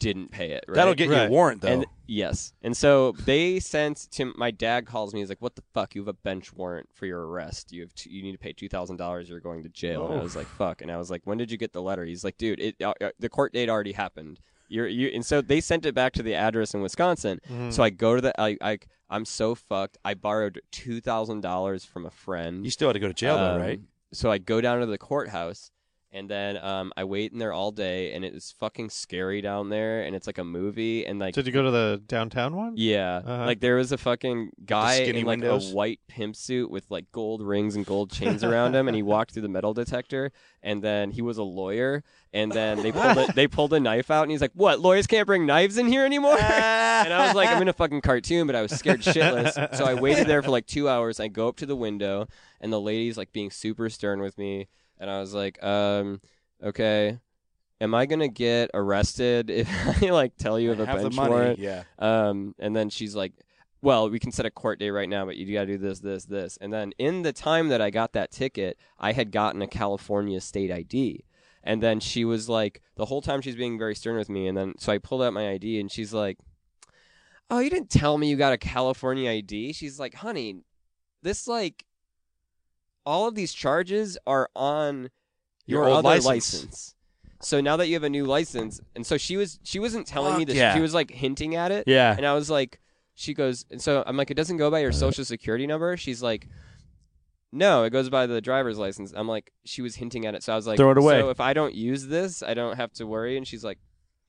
didn't 0.04 0.30
pay 0.32 0.51
it 0.51 0.64
right? 0.68 0.76
That'll 0.76 0.93
get 0.93 1.08
you 1.10 1.16
a 1.16 1.18
Right. 1.22 1.30
warrant 1.30 1.62
though. 1.62 1.70
and 1.70 1.86
yes. 2.08 2.54
And 2.62 2.76
so 2.78 3.14
they 3.26 3.60
sent 3.60 3.97
to 4.12 4.34
my 4.38 4.51
dad 4.51 4.86
calls 4.86 5.14
me 5.14 5.20
he's 5.22 5.30
like 5.30 5.41
what 5.41 5.56
the 5.56 5.64
fuck? 5.74 5.95
You 5.95 6.01
have 6.01 6.08
a 6.08 6.14
bench 6.14 6.54
warrant 6.54 6.89
for 6.93 7.06
your 7.06 7.26
arrest. 7.28 7.72
You 7.72 7.82
have 7.82 7.93
to, 7.95 8.10
you 8.12 8.22
need 8.22 8.34
to 8.34 8.38
pay 8.38 8.54
$2000 8.54 9.30
you're 9.30 9.39
going 9.39 9.64
to 9.64 9.70
jail. 9.70 10.06
And 10.12 10.20
i 10.20 10.24
was 10.24 10.36
like 10.36 10.47
fuck. 10.47 10.82
And 10.82 10.91
i 10.91 10.97
was 10.97 11.10
like 11.10 11.22
when 11.26 11.38
did 11.38 11.51
you 11.51 11.58
get 11.58 11.74
the 11.74 11.82
letter? 11.82 12.06
He's 12.06 12.24
like 12.24 12.38
dude 12.38 12.60
it 12.60 12.76
uh, 12.82 12.93
uh, 13.01 13.10
the 13.20 13.30
court 13.30 13.54
date 13.54 13.70
already 13.70 13.93
happened. 13.93 14.39
You're 14.70 14.88
you 14.88 15.10
and 15.14 15.26
so 15.26 15.41
they 15.41 15.62
sent 15.62 15.86
it 15.86 15.93
back 15.95 16.14
to 16.14 16.24
the 16.24 16.36
address 16.36 16.74
in 16.74 16.82
wisconsin. 16.82 17.39
Mhm. 17.51 17.72
so 17.74 17.84
i 17.84 17.89
go 17.89 18.16
to 18.16 18.22
the 18.22 18.34
i, 18.41 18.58
I 18.62 18.80
i'm 19.10 19.26
so 19.26 19.54
fucked. 19.56 19.97
I 20.04 20.14
borrowed 20.16 20.62
$2000 20.72 21.86
from 21.88 22.06
a 22.06 22.10
friend. 22.12 22.64
You 22.66 22.72
still 22.72 22.89
had 22.89 22.93
to 22.93 22.99
go 22.99 23.08
to 23.08 23.14
jail 23.14 23.38
though, 23.38 23.56
um, 23.56 23.62
right? 23.62 23.80
So 24.12 24.32
I 24.32 24.38
go 24.38 24.62
down 24.62 24.80
to 24.80 24.86
the 24.86 24.97
courthouse, 24.97 25.72
and 26.14 26.30
then 26.30 26.57
um, 26.64 26.93
I 26.95 27.03
wait 27.05 27.32
in 27.34 27.39
there 27.39 27.51
all 27.51 27.72
day, 27.72 28.14
and 28.14 28.24
it's 28.24 28.51
fucking 28.51 28.91
scary 28.91 29.41
down 29.41 29.70
there, 29.70 30.03
and 30.03 30.16
it's 30.16 30.28
like 30.28 30.38
a 30.38 30.43
movie, 30.43 31.05
and 31.05 31.18
like 31.20 31.34
Did 31.34 31.47
you 31.47 31.51
go 31.51 31.64
to 31.64 31.72
the 31.72 32.01
downtown 32.07 32.55
one? 32.55 32.74
yeah, 32.78 33.22
Uh-huh. 33.26 33.45
like 33.45 33.59
there 33.59 33.76
was 33.78 33.91
a 33.91 33.97
fucking 33.97 34.51
guy 34.66 34.95
in 35.01 35.16
like 35.18 35.26
windows? 35.26 35.72
a 35.72 35.76
white 35.76 35.99
pimp 36.07 36.36
suit 36.36 36.70
with 36.70 36.86
like 36.91 37.11
gold 37.11 37.41
rings 37.41 37.76
and 37.76 37.86
gold 37.86 38.11
chains 38.11 38.43
around 38.43 38.76
him, 38.76 38.88
and 38.88 38.95
he 38.95 39.01
walked 39.01 39.32
through 39.34 39.41
the 39.41 39.49
metal 39.49 39.74
detector, 39.74 40.32
and 40.61 40.84
then 40.84 41.09
he 41.11 41.22
was 41.24 41.38
a 41.39 41.43
lawyer, 41.43 42.03
and 42.32 42.51
then 42.51 42.82
they 42.84 42.91
pulled 42.91 43.18
a, 43.18 43.32
they 43.36 43.47
pulled 43.47 43.74
a 43.74 43.80
knife 43.80 44.11
out, 44.11 44.22
and 44.22 44.32
he's 44.32 44.41
like, 44.41 44.51
"What? 44.53 44.80
Lawyers 44.80 45.07
can't 45.07 45.26
bring 45.26 45.45
knives 45.47 45.78
in 45.80 45.88
here 45.88 46.05
anymore?" 46.05 46.38
and 46.39 47.11
I 47.11 47.26
was 47.26 47.36
like, 47.36 47.49
I'm 47.49 47.61
in 47.61 47.68
a 47.70 47.74
fucking 47.74 48.01
cartoon, 48.01 48.45
but 48.47 48.55
I 48.55 48.61
was 48.61 48.72
scared 48.72 49.01
shitless. 49.01 49.76
So 49.76 49.84
I 49.86 49.95
waited 49.95 50.28
there 50.28 50.43
for 50.43 50.51
like 50.51 50.68
two 50.68 50.88
hours. 50.88 51.20
I 51.20 51.28
go 51.28 51.47
up 51.47 51.55
to 51.57 51.66
the 51.66 51.76
window, 51.76 52.28
and 52.61 52.72
the 52.72 52.80
lady's 52.80 53.18
like 53.18 53.32
being 53.34 53.49
super 53.51 53.89
stern 53.89 54.22
with 54.22 54.38
me. 54.38 54.68
And 55.04 55.12
I 55.12 55.20
was 55.20 55.34
like, 55.34 55.62
um, 55.62 56.22
okay, 56.64 57.20
am 57.82 57.93
I 57.93 58.06
gonna 58.06 58.30
get 58.30 58.72
arrested 58.74 59.49
if 59.49 59.70
I 60.01 60.12
like 60.12 60.38
tell 60.38 60.58
you 60.58 60.72
of 60.72 60.80
a 60.80 60.86
bench 60.86 61.18
warrant? 61.18 61.60
Yeah. 61.60 61.84
Um, 61.99 62.56
and 62.58 62.74
then 62.74 62.89
she's 62.89 63.14
like, 63.14 63.34
well, 63.82 64.10
we 64.10 64.18
can 64.18 64.32
set 64.32 64.45
a 64.45 64.51
court 64.51 64.80
date 64.80 64.91
right 64.91 65.10
now, 65.10 65.26
but 65.26 65.36
you 65.36 65.54
got 65.54 65.66
to 65.66 65.74
do 65.74 65.78
this, 65.78 65.99
this, 65.99 66.24
this. 66.24 66.58
And 66.62 66.72
then 66.72 66.93
in 66.97 67.24
the 67.24 67.34
time 67.34 67.68
that 67.68 67.82
I 67.82 67.89
got 67.89 68.14
that 68.14 68.32
ticket, 68.32 68.78
I 68.97 69.12
had 69.12 69.30
gotten 69.30 69.62
a 69.62 69.68
California 69.68 70.39
state 70.39 70.72
ID. 70.72 71.26
And 71.66 71.84
then 71.84 71.99
she 71.99 72.24
was 72.24 72.47
like, 72.47 72.82
the 72.95 73.04
whole 73.04 73.22
time 73.22 73.41
she's 73.41 73.58
being 73.58 73.78
very 73.78 73.93
stern 73.93 74.16
with 74.16 74.30
me. 74.30 74.47
And 74.47 74.58
then 74.58 74.76
so 74.78 74.93
I 74.93 74.99
pulled 74.99 75.22
out 75.22 75.34
my 75.34 75.49
ID 75.49 75.82
and 75.82 75.91
she's 75.91 76.14
like, 76.14 76.38
oh, 77.49 77.60
you 77.60 77.70
didn't 77.70 77.89
tell 77.89 78.18
me 78.18 78.30
you 78.30 78.38
got 78.38 78.54
a 78.54 78.58
California 78.58 79.30
ID. 79.30 79.74
She's 79.74 79.99
like, 79.99 80.14
honey, 80.14 80.62
this 81.22 81.45
like, 81.45 81.84
all 83.06 83.28
of 83.28 83.36
these 83.36 83.54
charges 83.54 84.18
are 84.28 84.49
on 84.56 85.10
Your 85.66 85.84
your, 85.86 85.89
other 85.89 86.01
license. 86.08 86.26
license. 86.54 86.95
So 87.41 87.60
now 87.60 87.76
that 87.78 87.88
you 87.88 87.95
have 87.95 88.04
a 88.04 88.10
new 88.10 88.26
license, 88.26 88.80
and 88.95 89.06
so 89.06 89.18
she 89.18 89.36
was 89.38 89.60
she 89.64 89.78
wasn't 89.80 90.08
telling 90.08 90.38
me 90.38 90.45
this. 90.45 90.56
yeah. 90.56 90.74
She 90.76 90.80
was 90.82 90.93
like 90.93 91.12
hinting 91.12 91.56
at 91.56 91.72
it. 91.72 91.84
Yeah. 91.88 92.16
And 92.16 92.26
I 92.26 92.34
was 92.34 92.49
like, 92.49 92.80
she 93.16 93.34
goes, 93.34 93.66
and 93.70 93.82
so 93.82 94.04
I'm 94.08 94.16
like, 94.16 94.32
it 94.32 94.36
doesn't 94.36 94.58
go 94.58 94.72
by 94.72 94.80
your 94.80 94.91
social 94.93 95.26
security 95.26 95.68
number. 95.68 95.97
She's 95.97 96.24
like, 96.24 96.47
no, 97.51 97.84
it 97.84 97.91
goes 97.91 98.10
by 98.10 98.26
the 98.26 98.41
driver's 98.41 98.78
license. 98.80 99.14
I'm 99.16 99.28
like, 99.28 99.51
she 99.66 99.82
was 99.82 99.95
hinting 99.95 100.26
at 100.26 100.34
it. 100.36 100.41
So 100.43 100.54
I 100.54 100.56
was 100.56 100.66
like, 100.66 100.78
Throw 100.78 100.91
it 100.91 100.97
away. 100.97 101.20
So 101.20 101.30
if 101.30 101.39
I 101.39 101.54
don't 101.54 101.76
use 101.76 102.08
this, 102.08 102.41
I 102.41 102.54
don't 102.54 102.78
have 102.78 102.91
to 102.93 103.06
worry. 103.06 103.38
And 103.38 103.47
she's 103.47 103.64
like, 103.64 103.78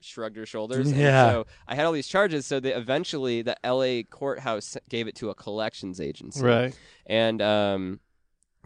shrugged 0.00 0.36
her 0.36 0.44
shoulders. 0.44 0.88
And 0.90 0.98
Yeah. 1.00 1.30
so 1.30 1.46
I 1.66 1.74
had 1.76 1.86
all 1.86 1.92
these 1.92 2.06
charges. 2.08 2.44
So 2.44 2.60
they 2.60 2.74
eventually 2.74 3.40
the 3.40 3.56
L.A. 3.64 4.02
courthouse 4.02 4.76
gave 4.90 5.08
it 5.08 5.14
to 5.16 5.30
a 5.30 5.34
collections 5.34 6.00
agency 6.00 6.42
Right. 6.42 6.76
and 7.06 7.40
um, 7.40 8.00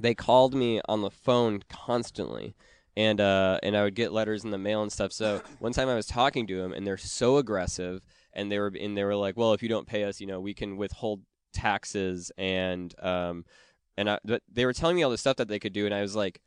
they 0.00 0.14
called 0.14 0.54
me 0.54 0.80
on 0.88 1.02
the 1.02 1.10
phone 1.10 1.62
constantly 1.68 2.54
and 2.98 3.20
uh, 3.20 3.60
and 3.62 3.76
I 3.76 3.84
would 3.84 3.94
get 3.94 4.12
letters 4.12 4.44
in 4.44 4.50
the 4.50 4.58
mail 4.58 4.82
and 4.82 4.90
stuff. 4.90 5.12
So 5.12 5.40
one 5.60 5.72
time 5.72 5.88
I 5.88 5.94
was 5.94 6.06
talking 6.06 6.48
to 6.48 6.60
them, 6.60 6.72
and 6.72 6.84
they're 6.84 6.96
so 6.96 7.36
aggressive, 7.36 8.04
and 8.32 8.50
they 8.50 8.58
were 8.58 8.72
and 8.78 8.96
they 8.96 9.04
were 9.04 9.14
like, 9.14 9.36
"Well, 9.36 9.52
if 9.52 9.62
you 9.62 9.68
don't 9.68 9.86
pay 9.86 10.02
us, 10.02 10.20
you 10.20 10.26
know, 10.26 10.40
we 10.40 10.52
can 10.52 10.76
withhold 10.76 11.22
taxes 11.52 12.30
and 12.36 12.94
um 13.00 13.44
and 13.96 14.10
I, 14.10 14.18
but 14.24 14.42
they 14.52 14.66
were 14.66 14.72
telling 14.72 14.96
me 14.96 15.02
all 15.02 15.10
the 15.10 15.16
stuff 15.16 15.36
that 15.36 15.48
they 15.48 15.58
could 15.58 15.72
do 15.72 15.86
and 15.86 15.94
I 15.94 16.02
was 16.02 16.14
like 16.14 16.42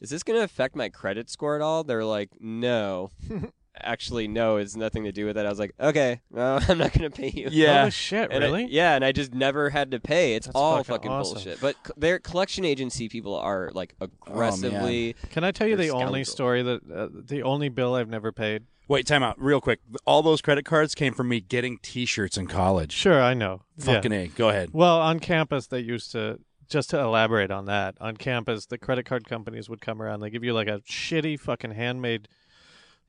is 0.00 0.08
this 0.08 0.22
going 0.22 0.38
to 0.38 0.44
affect 0.44 0.74
my 0.74 0.88
credit 0.88 1.28
score 1.28 1.54
at 1.54 1.60
all? 1.60 1.84
They're 1.84 2.04
like, 2.04 2.30
"No." 2.40 3.10
Actually, 3.80 4.26
no, 4.28 4.56
it's 4.56 4.74
nothing 4.76 5.04
to 5.04 5.12
do 5.12 5.26
with 5.26 5.36
that. 5.36 5.46
I 5.46 5.48
was 5.50 5.58
like, 5.58 5.72
"Okay, 5.80 6.20
no, 6.30 6.58
I'm 6.68 6.78
not 6.78 6.92
going 6.92 7.10
to 7.10 7.16
pay 7.16 7.28
you." 7.30 7.48
Yeah. 7.50 7.84
Oh 7.86 7.90
shit! 7.90 8.30
And 8.32 8.42
I- 8.42 8.46
Really? 8.46 8.66
yeah, 8.66 8.94
and 8.94 9.04
I 9.04 9.12
just 9.12 9.34
never 9.34 9.70
had 9.70 9.90
to 9.92 10.00
pay. 10.00 10.34
It's 10.34 10.46
That's 10.46 10.54
all 10.56 10.76
fucking 10.78 10.92
fucking, 10.94 11.10
awesome. 11.10 11.34
bullshit. 11.34 11.60
But 11.60 11.76
c- 11.86 11.92
their 11.96 12.18
collection 12.18 12.64
agency 12.64 13.08
people 13.08 13.34
are 13.36 13.70
like 13.74 13.94
aggressively. 14.00 15.14
Can 15.30 15.44
I 15.44 15.50
tell 15.50 15.66
you 15.66 15.76
They're 15.76 15.86
the 15.88 15.92
only 15.92 16.24
story 16.24 16.62
that 16.62 16.80
uh, 16.92 17.08
the 17.12 17.42
only 17.42 17.68
bill 17.68 17.94
I've 17.94 18.08
never 18.08 18.32
paid? 18.32 18.64
Wait, 18.88 19.04
time 19.06 19.22
out, 19.22 19.34
real 19.40 19.60
quick. 19.60 19.80
All 20.06 20.22
those 20.22 20.40
credit 20.40 20.64
cards 20.64 20.94
came 20.94 21.12
from 21.12 21.28
me 21.28 21.40
getting 21.40 21.78
T-shirts 21.78 22.36
in 22.38 22.46
college. 22.46 22.92
Sure, 22.92 23.20
I 23.20 23.34
know. 23.34 23.62
Fucking 23.80 24.12
Yeah. 24.12 24.18
a. 24.20 24.26
Go 24.28 24.48
ahead. 24.48 24.70
Well, 24.72 25.00
on 25.00 25.18
campus 25.18 25.66
they 25.66 25.80
used 25.80 26.12
to 26.12 26.38
just 26.68 26.90
to 26.90 26.98
elaborate 27.00 27.50
on 27.50 27.64
that. 27.66 27.96
On 28.00 28.16
campus, 28.16 28.66
the 28.66 28.78
credit 28.78 29.04
card 29.04 29.28
companies 29.28 29.68
would 29.68 29.80
come 29.80 30.00
around. 30.00 30.20
They 30.20 30.30
give 30.30 30.44
you 30.44 30.52
like 30.52 30.68
a 30.68 30.80
shitty 30.88 31.38
fucking 31.40 31.72
handmade 31.72 32.28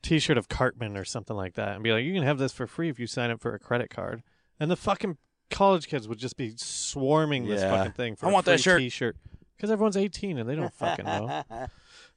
T-shirt 0.02 0.38
of 0.38 0.48
Cartman 0.48 0.96
or 0.96 1.04
something 1.04 1.36
like 1.36 1.54
that, 1.54 1.74
and 1.74 1.82
be 1.82 1.92
like, 1.92 2.04
"You 2.04 2.12
can 2.14 2.22
have 2.22 2.38
this 2.38 2.52
for 2.52 2.66
free 2.66 2.88
if 2.88 2.98
you 2.98 3.06
sign 3.06 3.30
up 3.30 3.40
for 3.40 3.54
a 3.54 3.58
credit 3.58 3.90
card." 3.90 4.22
And 4.60 4.70
the 4.70 4.76
fucking 4.76 5.18
college 5.50 5.86
kids 5.88 6.06
would 6.08 6.18
just 6.18 6.36
be 6.36 6.52
swarming 6.56 7.46
this 7.46 7.60
Yeah. 7.62 7.76
fucking 7.76 7.92
thing 7.92 8.16
for 8.16 8.26
I 8.26 8.30
a 8.30 8.32
want 8.32 8.46
that 8.46 8.58
free 8.60 8.62
shirt. 8.62 8.80
T-shirt 8.80 9.16
because 9.56 9.70
everyone's 9.70 9.96
18 9.96 10.38
and 10.38 10.48
they 10.48 10.54
don't 10.54 10.72
fucking 10.74 11.04
know. 11.04 11.42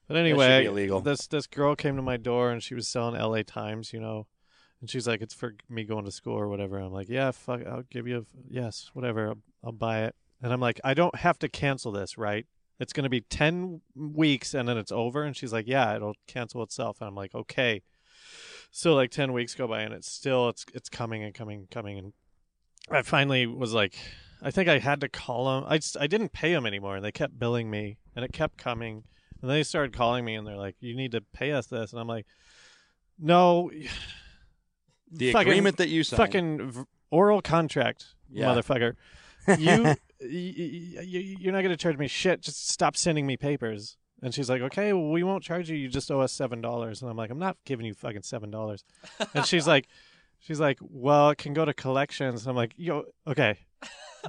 But 0.08 0.16
be 0.16 0.20
anyway, 0.20 0.66
illegal. 0.66 1.00
this 1.00 1.26
this 1.28 1.48
girl 1.48 1.74
came 1.76 1.96
to 1.96 2.02
my 2.02 2.18
door 2.18 2.52
and 2.52 2.62
she 2.62 2.76
was 2.76 2.86
selling 2.88 3.16
L.A. 3.16 3.44
Times, 3.46 3.94
you 3.94 4.00
know, 4.02 4.28
and 4.82 4.90
she's 4.90 5.08
like, 5.08 5.22
"It's 5.22 5.34
for 5.34 5.54
me 5.70 5.86
going 5.86 6.04
to 6.04 6.12
school 6.12 6.38
or 6.38 6.50
whatever." 6.50 6.78
I'm 6.80 6.92
like, 6.92 7.08
"Yeah, 7.08 7.32
fuck, 7.32 7.66
I'll 7.66 7.84
give 7.84 8.08
you, 8.08 8.18
a, 8.18 8.24
yes, 8.50 8.90
whatever, 8.94 9.30
I'll, 9.30 9.38
I'll 9.64 9.72
buy 9.72 10.04
it." 10.04 10.16
And 10.42 10.52
I'm 10.52 10.60
like, 10.60 10.82
"I 10.84 10.94
don't 10.94 11.16
have 11.16 11.40
to 11.40 11.48
cancel 11.48 11.94
this, 11.94 12.18
right? 12.18 12.46
It's 12.82 12.92
going 12.94 13.04
to 13.06 13.10
be 13.10 13.22
ten 13.22 13.80
weeks 13.96 14.54
and 14.54 14.68
then 14.68 14.78
it's 14.78 14.92
over." 14.92 15.24
And 15.24 15.36
she's 15.38 15.54
like, 15.54 15.68
"Yeah, 15.68 15.96
it'll 15.96 16.16
cancel 16.28 16.62
itself." 16.64 17.00
And 17.00 17.08
I'm 17.08 17.16
like, 17.16 17.34
"Okay." 17.34 17.84
So 18.72 18.94
like 18.96 19.12
ten 19.12 19.32
weeks 19.34 19.54
go 19.56 19.68
by 19.68 19.82
and 19.82 19.94
it's 19.94 20.10
still 20.12 20.50
it's 20.50 20.66
it's 20.74 20.90
coming 20.90 21.24
and 21.24 21.34
coming 21.34 21.60
and 21.60 21.70
coming 21.70 21.98
and 21.98 22.14
I 22.90 23.02
finally 23.04 23.46
was 23.46 23.74
like, 23.74 23.96
I 24.42 24.50
think 24.52 24.68
I 24.68 24.80
had 24.80 25.02
to 25.02 25.10
call 25.10 25.46
them. 25.62 25.66
I 25.68 25.78
just, 25.78 25.96
I 25.98 26.08
didn't 26.08 26.32
pay 26.34 26.52
them 26.54 26.66
anymore 26.66 26.96
and 26.96 27.06
they 27.06 27.12
kept 27.12 27.38
billing 27.38 27.70
me 27.70 27.98
and 28.16 28.26
it 28.26 28.34
kept 28.34 28.58
coming 28.58 29.04
and 29.42 29.52
they 29.52 29.64
started 29.64 29.94
calling 29.96 30.26
me 30.26 30.36
and 30.36 30.48
they're 30.48 30.58
like, 30.58 30.76
"You 30.80 30.96
need 30.96 31.12
to 31.12 31.22
pay 31.22 31.52
us 31.52 31.68
this," 31.68 31.92
and 31.92 32.00
I'm 32.02 32.08
like, 32.08 32.26
"No, 33.20 33.70
The 35.12 35.32
fucking- 35.34 35.48
agreement 35.48 35.78
that 35.78 35.90
you 35.90 36.04
signed. 36.04 36.18
fucking 36.18 36.86
oral 37.10 37.42
contract, 37.42 38.06
Yeah. 38.32 38.46
motherfucker. 38.46 38.96
You, 39.48 39.84
y- 39.84 39.96
y- 40.20 40.94
y- 40.98 41.36
you're 41.40 41.54
not 41.54 41.62
gonna 41.64 41.78
charge 41.78 41.98
me 41.98 42.08
shit. 42.08 42.42
Just 42.42 42.70
stop 42.70 42.96
sending 42.96 43.26
me 43.26 43.38
papers." 43.38 43.98
And 44.24 44.34
she's 44.34 44.50
like, 44.50 44.62
"Okay, 44.62 44.94
well, 44.94 45.10
we 45.10 45.24
won't 45.24 45.44
charge 45.44 45.70
you. 45.70 45.76
You 45.78 45.88
just 45.90 46.12
owe 46.12 46.22
us 46.22 46.32
seven 46.32 46.62
dollars." 46.62 47.02
And 47.02 47.10
I'm 47.10 47.18
like, 47.18 47.32
"I'm 47.32 47.40
not 47.40 47.58
giving 47.66 47.86
you 47.86 47.94
fucking 47.94 48.22
seven 48.24 48.52
dollars." 48.52 48.84
And 49.34 49.46
she's 49.46 49.68
like, 49.68 49.88
"She's 50.40 50.60
like, 50.60 50.78
well, 50.82 51.32
it 51.32 51.38
can 51.40 51.54
go 51.54 51.66
to 51.66 51.74
collections." 51.74 52.42
And 52.44 52.50
I'm 52.52 52.56
like, 52.56 52.74
"Yo, 52.78 53.06
okay." 53.28 53.58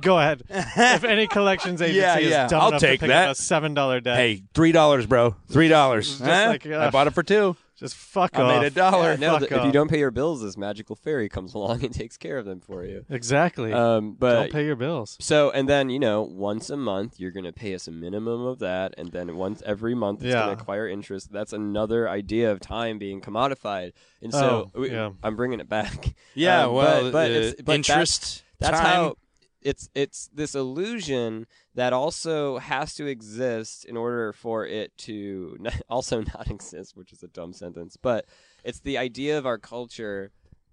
Go 0.00 0.18
ahead. 0.18 0.42
If 0.48 1.04
any 1.04 1.26
collections 1.28 1.82
agency 1.82 2.00
Yeah, 2.00 2.16
is 2.18 2.30
yeah. 2.30 2.48
dumb 2.48 2.62
I'll 2.62 2.68
enough 2.68 2.80
take 2.80 3.00
to 3.00 3.04
pick 3.04 3.08
that. 3.10 3.28
up 3.28 3.32
a 3.32 3.34
seven 3.34 3.74
dollar 3.74 4.00
debt, 4.00 4.16
Hey, 4.16 4.42
three 4.54 4.72
dollars, 4.72 5.04
bro. 5.04 5.36
Three 5.50 5.68
dollars. 5.68 6.18
Huh? 6.18 6.46
like, 6.48 6.64
I 6.66 6.88
bought 6.88 7.08
it 7.08 7.10
for 7.12 7.22
two. 7.22 7.54
Just 7.82 7.94
fuck 7.96 8.38
I 8.38 8.42
off. 8.42 8.60
made 8.62 8.66
a 8.66 8.70
dollar. 8.70 9.10
Yeah, 9.10 9.16
no, 9.16 9.30
fuck 9.32 9.40
th- 9.40 9.52
if 9.52 9.58
off. 9.58 9.66
you 9.66 9.72
don't 9.72 9.88
pay 9.90 9.98
your 9.98 10.10
bills, 10.10 10.40
this 10.42 10.56
magical 10.56 10.96
fairy 10.96 11.28
comes 11.28 11.52
along 11.58 11.84
and 11.84 11.92
takes 11.92 12.16
care 12.16 12.38
of 12.38 12.46
them 12.46 12.60
for 12.60 12.84
you. 12.84 13.04
Exactly. 13.10 13.72
Um, 13.72 14.14
but 14.18 14.34
don't 14.34 14.52
pay 14.52 14.64
your 14.64 14.76
bills. 14.76 15.16
So 15.20 15.50
and 15.50 15.68
then 15.68 15.90
you 15.90 15.98
know 15.98 16.22
once 16.22 16.70
a 16.70 16.76
month 16.76 17.20
you're 17.20 17.30
gonna 17.32 17.52
pay 17.52 17.74
us 17.74 17.86
a 17.88 17.90
minimum 17.92 18.46
of 18.46 18.60
that, 18.60 18.94
and 18.96 19.10
then 19.12 19.36
once 19.36 19.62
every 19.66 19.94
month 19.94 20.20
it's 20.22 20.28
Yeah. 20.28 20.40
gonna 20.40 20.52
acquire 20.52 20.88
interest. 20.88 21.32
That's 21.32 21.52
another 21.52 22.08
idea 22.08 22.50
of 22.50 22.60
time 22.60 22.98
being 22.98 23.20
commodified, 23.20 23.92
and 24.22 24.32
so 24.32 24.70
Oh, 24.74 24.80
we- 24.80 24.90
yeah. 24.90 25.10
I'm 25.22 25.36
bringing 25.36 25.60
it 25.60 25.68
back. 25.68 26.14
Yeah, 26.34 26.64
Um, 26.66 26.74
well, 26.74 27.02
but, 27.04 27.12
but 27.12 27.30
uh, 27.30 27.34
it's, 27.34 27.54
but 27.56 27.66
that- 27.66 27.74
interest. 27.74 28.42
that's 28.58 28.78
time. 28.78 28.86
how 28.86 29.16
it's 29.60 29.88
it's 29.94 30.28
this 30.34 30.54
illusion 30.56 31.46
that 31.74 31.92
also 31.92 32.58
has 32.58 32.94
to 32.94 33.06
exist 33.06 33.84
in 33.84 33.96
order 33.96 34.32
for 34.32 34.66
it 34.66 34.96
to 34.98 35.56
n- 35.64 35.72
also 35.88 36.20
not 36.22 36.50
exist, 36.50 36.96
which 36.96 37.12
is 37.12 37.22
a 37.22 37.28
dumb 37.28 37.52
sentence. 37.52 37.96
But 37.96 38.26
it's 38.64 38.80
the 38.80 38.98
idea 38.98 39.38
of 39.38 39.46
our 39.46 39.58
culture, 39.58 40.30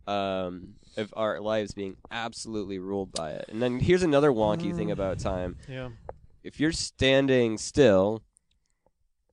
um, 0.08 0.76
of 0.98 1.14
our 1.16 1.40
lives 1.40 1.74
being 1.74 1.98
absolutely 2.12 2.80
ruled 2.80 3.12
by 3.14 3.32
it. 3.32 3.46
And 3.50 3.62
then 3.62 3.80
here's 3.80 4.04
another 4.04 4.32
wonky 4.32 4.76
thing 4.76 4.92
about 4.92 5.20
time: 5.20 5.58
Yeah. 5.68 5.90
if 6.44 6.60
you're 6.60 6.72
standing 6.72 7.58
still. 7.58 8.24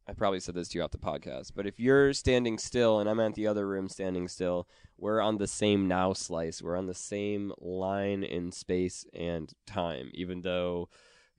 I 0.09 0.13
probably 0.13 0.39
said 0.39 0.55
this 0.55 0.69
to 0.69 0.79
you 0.79 0.85
off 0.85 0.93
the 0.93 0.99
podcast, 0.99 1.51
but 1.57 1.67
if 1.67 1.81
you're 1.81 2.13
standing 2.13 2.59
still 2.59 3.01
and 3.01 3.11
I'm 3.11 3.19
at 3.19 3.35
the 3.35 3.49
other 3.49 3.67
room 3.67 3.89
standing 3.89 4.29
still, 4.29 4.69
we're 4.97 5.21
on 5.21 5.39
the 5.39 5.49
same 5.49 5.89
now 5.89 6.13
slice. 6.13 6.63
We're 6.63 6.77
on 6.77 6.87
the 6.87 6.95
same 6.95 7.53
line 7.59 8.23
in 8.23 8.53
space 8.53 9.05
and 9.13 9.53
time, 9.67 10.11
even 10.15 10.43
though, 10.43 10.89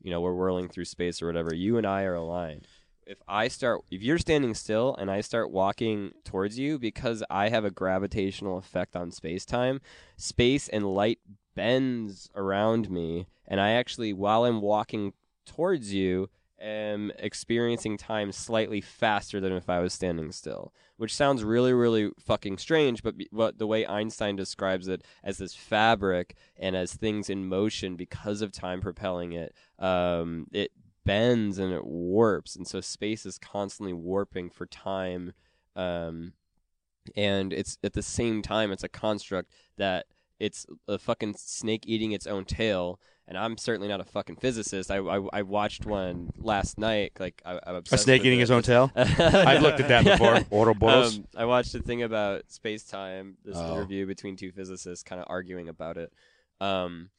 you 0.01 0.11
know, 0.11 0.21
we're 0.21 0.33
whirling 0.33 0.69
through 0.69 0.85
space 0.85 1.21
or 1.21 1.27
whatever. 1.27 1.53
You 1.53 1.77
and 1.77 1.85
I 1.85 2.03
are 2.03 2.15
aligned. 2.15 2.67
If 3.05 3.19
I 3.27 3.47
start, 3.47 3.81
if 3.89 4.01
you're 4.01 4.17
standing 4.17 4.53
still 4.53 4.95
and 4.95 5.09
I 5.09 5.21
start 5.21 5.49
walking 5.51 6.11
towards 6.25 6.59
you 6.59 6.77
because 6.77 7.23
I 7.29 7.49
have 7.49 7.63
a 7.63 7.71
gravitational 7.71 8.57
effect 8.57 8.95
on 8.95 9.11
space 9.11 9.45
time, 9.45 9.79
space 10.17 10.67
and 10.67 10.93
light 10.93 11.19
bends 11.55 12.29
around 12.35 12.89
me, 12.89 13.27
and 13.47 13.61
I 13.61 13.71
actually, 13.71 14.11
while 14.11 14.43
I'm 14.43 14.61
walking 14.61 15.13
towards 15.45 15.93
you, 15.93 16.29
am 16.59 17.11
experiencing 17.19 17.97
time 17.97 18.31
slightly 18.31 18.81
faster 18.81 19.39
than 19.39 19.53
if 19.53 19.69
I 19.69 19.79
was 19.79 19.93
standing 19.93 20.31
still, 20.31 20.73
which 20.97 21.15
sounds 21.15 21.43
really, 21.43 21.73
really 21.73 22.11
fucking 22.19 22.57
strange. 22.57 23.03
But 23.03 23.17
be, 23.17 23.29
the 23.31 23.67
way 23.67 23.85
Einstein 23.85 24.35
describes 24.35 24.87
it 24.87 25.03
as 25.23 25.37
this 25.37 25.53
fabric 25.53 26.35
and 26.57 26.75
as 26.75 26.93
things 26.93 27.29
in 27.29 27.47
motion 27.47 27.95
because 27.95 28.41
of 28.41 28.51
time 28.51 28.81
propelling 28.81 29.33
it, 29.33 29.53
um, 29.79 30.47
it 30.51 30.71
bends 31.05 31.57
and 31.57 31.71
it 31.71 31.85
warps, 31.85 32.55
and 32.55 32.67
so 32.67 32.81
space 32.81 33.25
is 33.25 33.37
constantly 33.37 33.93
warping 33.93 34.49
for 34.49 34.65
time. 34.65 35.33
Um, 35.75 36.33
and 37.15 37.53
it's 37.53 37.77
at 37.83 37.93
the 37.93 38.01
same 38.01 38.41
time 38.41 38.71
it's 38.71 38.83
a 38.83 38.89
construct 38.89 39.49
that 39.77 40.07
it's 40.39 40.65
a 40.87 40.99
fucking 40.99 41.35
snake 41.37 41.83
eating 41.87 42.11
its 42.11 42.27
own 42.27 42.45
tail 42.45 42.99
and 43.27 43.37
i'm 43.37 43.57
certainly 43.57 43.87
not 43.87 43.99
a 43.99 44.03
fucking 44.03 44.35
physicist 44.37 44.89
i 44.91 44.97
i, 44.97 45.21
I 45.33 45.41
watched 45.41 45.85
one 45.85 46.31
last 46.37 46.77
night 46.77 47.11
like 47.19 47.41
I, 47.45 47.59
i'm 47.65 47.83
A 47.91 47.97
snake 47.97 48.21
eating 48.25 48.39
it. 48.39 48.41
his 48.41 48.51
own 48.51 48.61
tail. 48.63 48.91
I've 48.95 49.19
I've 49.19 49.61
looked 49.61 49.79
at 49.79 49.87
that 49.89 50.03
before. 50.05 50.39
Ouroboros. 50.51 51.17
um, 51.17 51.25
I 51.35 51.45
watched 51.45 51.73
a 51.75 51.79
thing 51.79 52.03
about 52.03 52.49
space 52.51 52.83
time, 52.83 53.37
this 53.43 53.55
Oh. 53.57 53.73
interview 53.75 54.05
between 54.05 54.35
two 54.37 54.51
physicists 54.51 55.03
kind 55.03 55.19
of 55.21 55.27
arguing 55.29 55.67
about 55.69 55.97
it. 55.97 56.11
Um, 56.61 57.09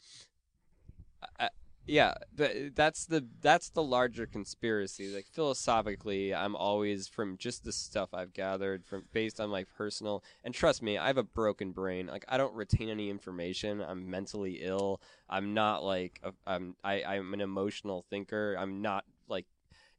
I, 1.39 1.49
yeah, 1.89 2.15
th- 2.37 2.73
that's 2.75 3.07
the 3.07 3.27
that's 3.41 3.71
the 3.71 3.83
larger 3.83 4.27
conspiracy. 4.27 5.15
Like 5.15 5.27
philosophically, 5.27 6.35
I'm 6.35 6.55
always 6.55 7.09
from 7.09 7.39
just 7.39 7.65
the 7.65 7.73
stuff 7.73 8.11
I've 8.13 8.35
gathered 8.35 8.85
from 8.85 9.05
based 9.13 9.41
on 9.41 9.49
my 9.49 9.65
personal 9.77 10.23
and 10.45 10.55
trust 10.55 10.83
me, 10.83 10.99
I 10.99 11.07
have 11.07 11.17
a 11.17 11.23
broken 11.23 11.73
brain. 11.73 12.07
Like 12.07 12.27
I 12.29 12.37
don't 12.37 12.55
retain 12.55 12.91
any 12.91 13.09
information. 13.09 13.81
I'm 13.81 14.11
mentally 14.11 14.61
ill. 14.63 15.01
I'm 15.31 15.55
not 15.55 15.83
like 15.83 16.21
a, 16.23 16.33
I'm 16.47 16.77
I, 16.85 17.03
I'm 17.03 17.33
an 17.33 17.41
emotional 17.41 18.05
thinker. 18.11 18.55
I'm 18.59 18.83
not 18.83 19.05
like 19.27 19.47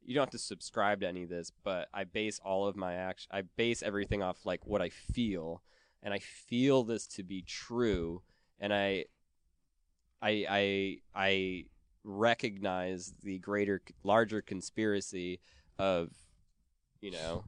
you 0.03 0.13
don't 0.13 0.23
have 0.23 0.31
to 0.31 0.37
subscribe 0.37 1.01
to 1.01 1.07
any 1.07 1.23
of 1.23 1.29
this, 1.29 1.51
but 1.63 1.87
I 1.93 2.03
base 2.03 2.39
all 2.43 2.67
of 2.67 2.75
my 2.75 2.93
action. 2.93 3.29
I 3.31 3.43
base 3.57 3.83
everything 3.83 4.21
off 4.21 4.45
like 4.45 4.65
what 4.65 4.81
I 4.81 4.89
feel, 4.89 5.63
and 6.03 6.13
I 6.13 6.19
feel 6.19 6.83
this 6.83 7.07
to 7.07 7.23
be 7.23 7.41
true, 7.41 8.21
and 8.59 8.73
I, 8.73 9.05
I, 10.21 10.45
I, 10.49 10.97
I 11.13 11.65
recognize 12.03 13.13
the 13.23 13.39
greater, 13.39 13.81
larger 14.03 14.41
conspiracy 14.41 15.39
of, 15.77 16.09
you 17.01 17.11
know, 17.11 17.43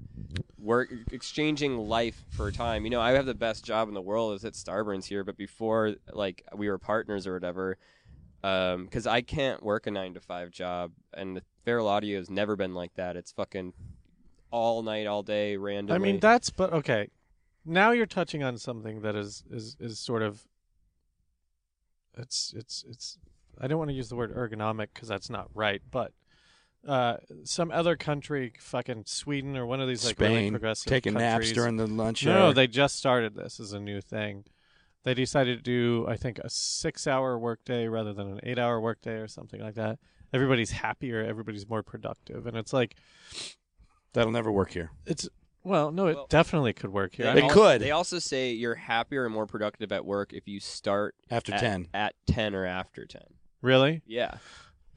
work 0.57 0.89
exchanging 1.11 1.77
life 1.77 2.23
for 2.31 2.51
time. 2.51 2.83
You 2.85 2.91
know, 2.91 3.01
I 3.01 3.11
have 3.11 3.25
the 3.25 3.33
best 3.33 3.65
job 3.65 3.87
in 3.87 3.93
the 3.93 4.01
world. 4.01 4.33
Is 4.35 4.45
at 4.45 4.53
Starburns 4.53 5.05
here, 5.05 5.23
but 5.23 5.37
before 5.37 5.95
like 6.13 6.43
we 6.55 6.69
were 6.69 6.77
partners 6.77 7.27
or 7.27 7.33
whatever 7.33 7.77
um, 8.43 8.85
because 8.85 9.07
I 9.07 9.21
can't 9.21 9.61
work 9.63 9.87
a 9.87 9.91
nine 9.91 10.13
to 10.15 10.19
five 10.19 10.51
job, 10.51 10.91
and 11.13 11.37
the 11.37 11.43
Feral 11.63 11.87
Audio 11.87 12.17
has 12.17 12.29
never 12.29 12.55
been 12.55 12.73
like 12.73 12.93
that. 12.95 13.15
It's 13.15 13.31
fucking 13.31 13.73
all 14.49 14.81
night, 14.81 15.07
all 15.07 15.23
day, 15.23 15.57
randomly. 15.57 15.95
I 15.95 15.99
mean, 16.11 16.19
that's 16.19 16.49
but 16.49 16.73
okay. 16.73 17.09
Now 17.65 17.91
you're 17.91 18.07
touching 18.07 18.43
on 18.43 18.57
something 18.57 19.01
that 19.01 19.15
is 19.15 19.43
is 19.51 19.77
is 19.79 19.99
sort 19.99 20.23
of. 20.23 20.47
It's 22.17 22.53
it's 22.55 22.83
it's. 22.89 23.17
I 23.61 23.67
don't 23.67 23.77
want 23.77 23.89
to 23.91 23.95
use 23.95 24.09
the 24.09 24.15
word 24.15 24.35
ergonomic 24.35 24.87
because 24.93 25.07
that's 25.07 25.29
not 25.29 25.49
right, 25.53 25.81
but. 25.91 26.11
Uh, 26.87 27.17
some 27.43 27.69
other 27.69 27.95
country, 27.95 28.51
fucking 28.59 29.03
Sweden 29.05 29.55
or 29.55 29.67
one 29.67 29.79
of 29.79 29.87
these 29.87 30.03
like 30.03 30.19
really 30.19 30.49
progressive 30.49 30.89
taking 30.89 31.13
naps 31.13 31.51
during 31.51 31.75
the 31.77 31.85
lunch 31.85 32.25
No, 32.25 32.47
hour. 32.47 32.53
they 32.55 32.65
just 32.65 32.95
started 32.95 33.35
this 33.35 33.59
as 33.59 33.71
a 33.71 33.79
new 33.79 34.01
thing. 34.01 34.45
they 35.03 35.13
decided 35.13 35.57
to 35.59 35.61
do 35.61 36.07
I 36.09 36.17
think 36.17 36.39
a 36.39 36.49
six 36.49 37.05
hour 37.05 37.37
workday 37.37 37.87
rather 37.87 38.13
than 38.13 38.31
an 38.31 38.39
eight 38.41 38.57
hour 38.57 38.81
workday 38.81 39.17
or 39.17 39.27
something 39.27 39.61
like 39.61 39.75
that. 39.75 39.99
Everybody's 40.33 40.71
happier, 40.71 41.23
everybody's 41.23 41.69
more 41.69 41.83
productive, 41.83 42.47
and 42.47 42.57
it's 42.57 42.73
like 42.73 42.95
That'll 44.13 44.31
never 44.31 44.51
work 44.51 44.71
here. 44.71 44.89
it's 45.05 45.29
well, 45.63 45.91
no, 45.91 46.07
it 46.07 46.15
Well, 46.15 46.25
definitely 46.29 46.73
could 46.73 46.91
work 46.91 47.13
here. 47.13 47.27
It 47.27 47.35
mean, 47.35 47.43
al- 47.43 47.51
could. 47.51 47.81
They 47.81 47.91
also 47.91 48.17
say 48.17 48.53
you're 48.53 48.73
happier 48.73 49.25
and 49.25 49.33
more 49.35 49.45
productive 49.45 49.91
at 49.91 50.03
work 50.03 50.33
if 50.33 50.47
you 50.47 50.59
start 50.59 51.13
After 51.29 51.53
at, 51.53 51.59
10. 51.59 51.89
at 51.93 52.15
ten 52.25 52.55
or 52.55 52.65
after 52.65 53.05
ten. 53.05 53.21
Really, 53.61 54.01
Yeah, 54.05 54.37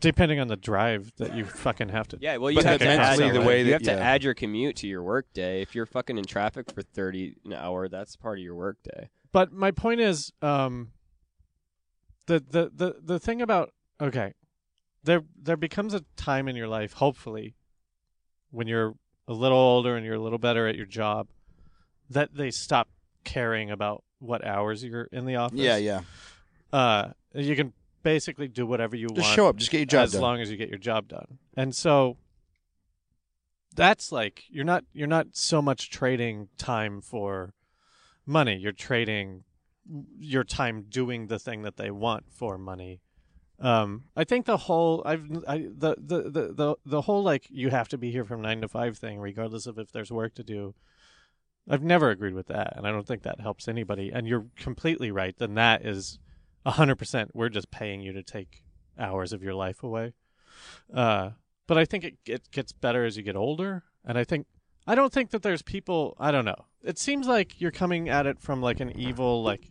depending 0.00 0.40
on 0.40 0.48
the 0.48 0.56
drive 0.56 1.12
that 1.16 1.34
you 1.34 1.44
fucking 1.44 1.88
have 1.90 2.08
to. 2.08 2.18
yeah. 2.20 2.36
Well, 2.36 2.50
you 2.50 2.56
But 2.58 2.64
have 2.66 2.78
to 2.80 2.84
mentally, 2.86 3.24
add, 3.28 3.34
the 3.34 3.40
way 3.42 3.58
you 3.60 3.64
that- 3.66 3.72
have 3.72 3.82
to 3.82 3.90
yeah. 3.92 3.98
add 3.98 4.22
your 4.24 4.34
commute 4.34 4.76
to 4.76 4.86
your 4.86 5.02
work 5.02 5.26
day. 5.32 5.62
If 5.62 5.74
you're 5.74 5.86
fucking 5.86 6.18
in 6.18 6.24
traffic 6.24 6.70
for 6.72 6.82
thirty 6.82 7.36
an 7.44 7.52
hour, 7.54 7.88
that's 7.88 8.16
part 8.16 8.38
of 8.38 8.42
your 8.44 8.54
work 8.54 8.78
day. 8.82 9.08
But 9.32 9.52
my 9.52 9.70
point 9.70 10.00
is, 10.00 10.32
um, 10.42 10.92
the 12.26 12.40
the 12.40 12.70
the 12.74 12.96
the 13.02 13.18
thing 13.18 13.42
about 13.42 13.72
okay, 14.00 14.34
there 15.02 15.22
there 15.40 15.56
becomes 15.56 15.94
a 15.94 16.04
time 16.16 16.48
in 16.48 16.56
your 16.56 16.68
life, 16.68 16.94
hopefully, 16.94 17.54
when 18.50 18.66
you're 18.66 18.94
a 19.28 19.32
little 19.32 19.58
older 19.58 19.96
and 19.96 20.04
you're 20.04 20.14
a 20.16 20.20
little 20.22 20.38
better 20.38 20.66
at 20.68 20.76
your 20.76 20.86
job, 20.86 21.28
that 22.10 22.34
they 22.34 22.50
stop 22.50 22.88
caring 23.24 23.70
about 23.70 24.04
what 24.18 24.44
hours 24.44 24.84
you're 24.84 25.08
in 25.12 25.24
the 25.26 25.36
office. 25.36 25.58
Yeah, 25.58 25.76
yeah. 25.76 26.00
Uh, 26.72 27.12
you 27.34 27.56
can 27.56 27.72
basically 28.04 28.46
do 28.46 28.64
whatever 28.64 28.94
you 28.94 29.08
Just 29.08 29.20
want 29.20 29.34
show 29.34 29.48
up. 29.48 29.56
Just 29.56 29.72
get 29.72 29.78
your 29.78 29.86
job 29.86 30.04
as 30.04 30.12
done. 30.12 30.22
long 30.22 30.40
as 30.40 30.50
you 30.50 30.56
get 30.56 30.68
your 30.68 30.78
job 30.78 31.08
done. 31.08 31.38
And 31.56 31.74
so 31.74 32.16
that's 33.74 34.12
like 34.12 34.44
you're 34.48 34.64
not 34.64 34.84
you're 34.92 35.08
not 35.08 35.28
so 35.32 35.60
much 35.60 35.90
trading 35.90 36.48
time 36.56 37.00
for 37.00 37.54
money. 38.24 38.56
You're 38.56 38.72
trading 38.72 39.42
your 40.18 40.44
time 40.44 40.84
doing 40.88 41.26
the 41.26 41.38
thing 41.38 41.62
that 41.62 41.76
they 41.76 41.90
want 41.90 42.26
for 42.30 42.56
money. 42.56 43.00
Um, 43.60 44.04
I 44.16 44.24
think 44.24 44.46
the 44.46 44.56
whole 44.56 45.02
I've 45.04 45.26
I, 45.48 45.58
the, 45.58 45.96
the 45.98 46.22
the 46.30 46.52
the 46.52 46.74
the 46.84 47.00
whole 47.02 47.22
like 47.22 47.46
you 47.50 47.70
have 47.70 47.88
to 47.88 47.98
be 47.98 48.10
here 48.10 48.24
from 48.24 48.42
nine 48.42 48.60
to 48.60 48.68
five 48.68 48.98
thing, 48.98 49.18
regardless 49.18 49.66
of 49.66 49.78
if 49.78 49.90
there's 49.90 50.12
work 50.12 50.34
to 50.34 50.44
do. 50.44 50.74
I've 51.68 51.82
never 51.82 52.10
agreed 52.10 52.34
with 52.34 52.48
that, 52.48 52.74
and 52.76 52.86
I 52.86 52.90
don't 52.90 53.06
think 53.06 53.22
that 53.22 53.40
helps 53.40 53.68
anybody. 53.68 54.10
And 54.12 54.28
you're 54.28 54.46
completely 54.56 55.10
right. 55.10 55.34
Then 55.38 55.54
that 55.54 55.86
is 55.86 56.18
hundred 56.72 56.96
percent. 56.96 57.30
We're 57.34 57.48
just 57.48 57.70
paying 57.70 58.00
you 58.00 58.12
to 58.12 58.22
take 58.22 58.62
hours 58.98 59.32
of 59.32 59.42
your 59.42 59.54
life 59.54 59.82
away. 59.82 60.14
Uh, 60.92 61.30
but 61.66 61.78
I 61.78 61.84
think 61.84 62.04
it, 62.04 62.14
it 62.26 62.50
gets 62.50 62.72
better 62.72 63.04
as 63.04 63.16
you 63.16 63.22
get 63.22 63.36
older, 63.36 63.82
and 64.04 64.16
I 64.18 64.24
think 64.24 64.46
I 64.86 64.94
don't 64.94 65.12
think 65.12 65.30
that 65.30 65.42
there's 65.42 65.62
people. 65.62 66.16
I 66.18 66.30
don't 66.30 66.44
know. 66.44 66.66
It 66.82 66.98
seems 66.98 67.26
like 67.26 67.60
you're 67.60 67.70
coming 67.70 68.08
at 68.08 68.26
it 68.26 68.38
from 68.40 68.60
like 68.62 68.80
an 68.80 68.98
evil 68.98 69.42
like. 69.42 69.70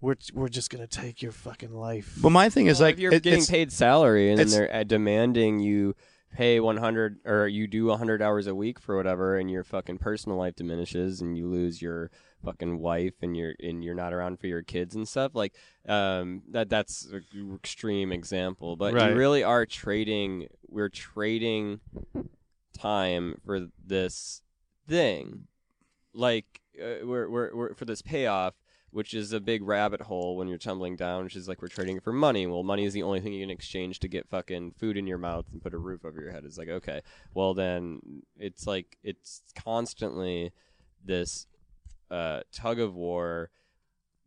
We're, 0.00 0.16
we're 0.34 0.48
just 0.48 0.68
gonna 0.68 0.86
take 0.86 1.22
your 1.22 1.32
fucking 1.32 1.72
life. 1.72 2.18
But 2.20 2.28
my 2.28 2.50
thing 2.50 2.66
is 2.66 2.78
like 2.78 2.94
if 2.94 3.00
you're 3.00 3.14
it- 3.14 3.22
getting 3.22 3.44
paid 3.46 3.72
salary 3.72 4.28
and 4.30 4.38
then 4.38 4.48
it's- 4.48 4.58
they're 4.58 4.80
uh, 4.80 4.84
demanding 4.84 5.60
you 5.60 5.94
pay 6.34 6.60
100 6.60 7.20
or 7.24 7.48
you 7.48 7.66
do 7.66 7.86
100 7.86 8.20
hours 8.20 8.46
a 8.46 8.54
week 8.54 8.78
for 8.78 8.96
whatever 8.96 9.38
and 9.38 9.50
your 9.50 9.64
fucking 9.64 9.96
personal 9.96 10.36
life 10.36 10.56
diminishes 10.56 11.22
and 11.22 11.38
you 11.38 11.48
lose 11.48 11.80
your 11.80 12.10
fucking 12.44 12.78
wife 12.78 13.14
and 13.22 13.36
you're 13.36 13.54
and 13.60 13.82
you're 13.84 13.94
not 13.94 14.12
around 14.12 14.38
for 14.38 14.46
your 14.46 14.62
kids 14.62 14.94
and 14.94 15.08
stuff 15.08 15.34
like 15.34 15.54
um 15.88 16.42
that 16.50 16.68
that's 16.68 17.06
an 17.06 17.54
extreme 17.54 18.12
example 18.12 18.76
but 18.76 18.94
Right. 18.94 19.10
you 19.10 19.16
really 19.16 19.42
are 19.42 19.66
trading 19.66 20.48
we're 20.68 20.88
trading 20.88 21.80
time 22.76 23.40
for 23.44 23.68
this 23.84 24.42
thing 24.88 25.46
like 26.12 26.60
uh, 26.80 27.06
we're, 27.06 27.28
we're, 27.28 27.54
we're 27.54 27.74
for 27.74 27.84
this 27.84 28.02
payoff 28.02 28.54
which 28.90 29.12
is 29.12 29.32
a 29.32 29.40
big 29.40 29.60
rabbit 29.64 30.02
hole 30.02 30.36
when 30.36 30.46
you're 30.46 30.56
tumbling 30.56 30.94
down, 30.94 31.24
which 31.24 31.34
is 31.34 31.48
like 31.48 31.60
we're 31.60 31.66
trading 31.66 31.98
for 31.98 32.12
money. 32.12 32.46
Well, 32.46 32.62
money 32.62 32.84
is 32.84 32.92
the 32.92 33.02
only 33.02 33.18
thing 33.18 33.32
you 33.32 33.42
can 33.42 33.50
exchange 33.50 33.98
to 33.98 34.06
get 34.06 34.28
fucking 34.28 34.74
food 34.78 34.96
in 34.96 35.04
your 35.04 35.18
mouth 35.18 35.46
and 35.50 35.60
put 35.60 35.74
a 35.74 35.78
roof 35.78 36.04
over 36.04 36.20
your 36.20 36.30
head. 36.30 36.44
It's 36.44 36.56
like, 36.56 36.68
okay, 36.68 37.00
well 37.34 37.54
then 37.54 38.22
it's 38.38 38.68
like 38.68 38.96
it's 39.02 39.42
constantly 39.56 40.52
this 41.04 41.48
uh, 42.14 42.40
tug 42.52 42.78
of 42.78 42.94
war 42.94 43.50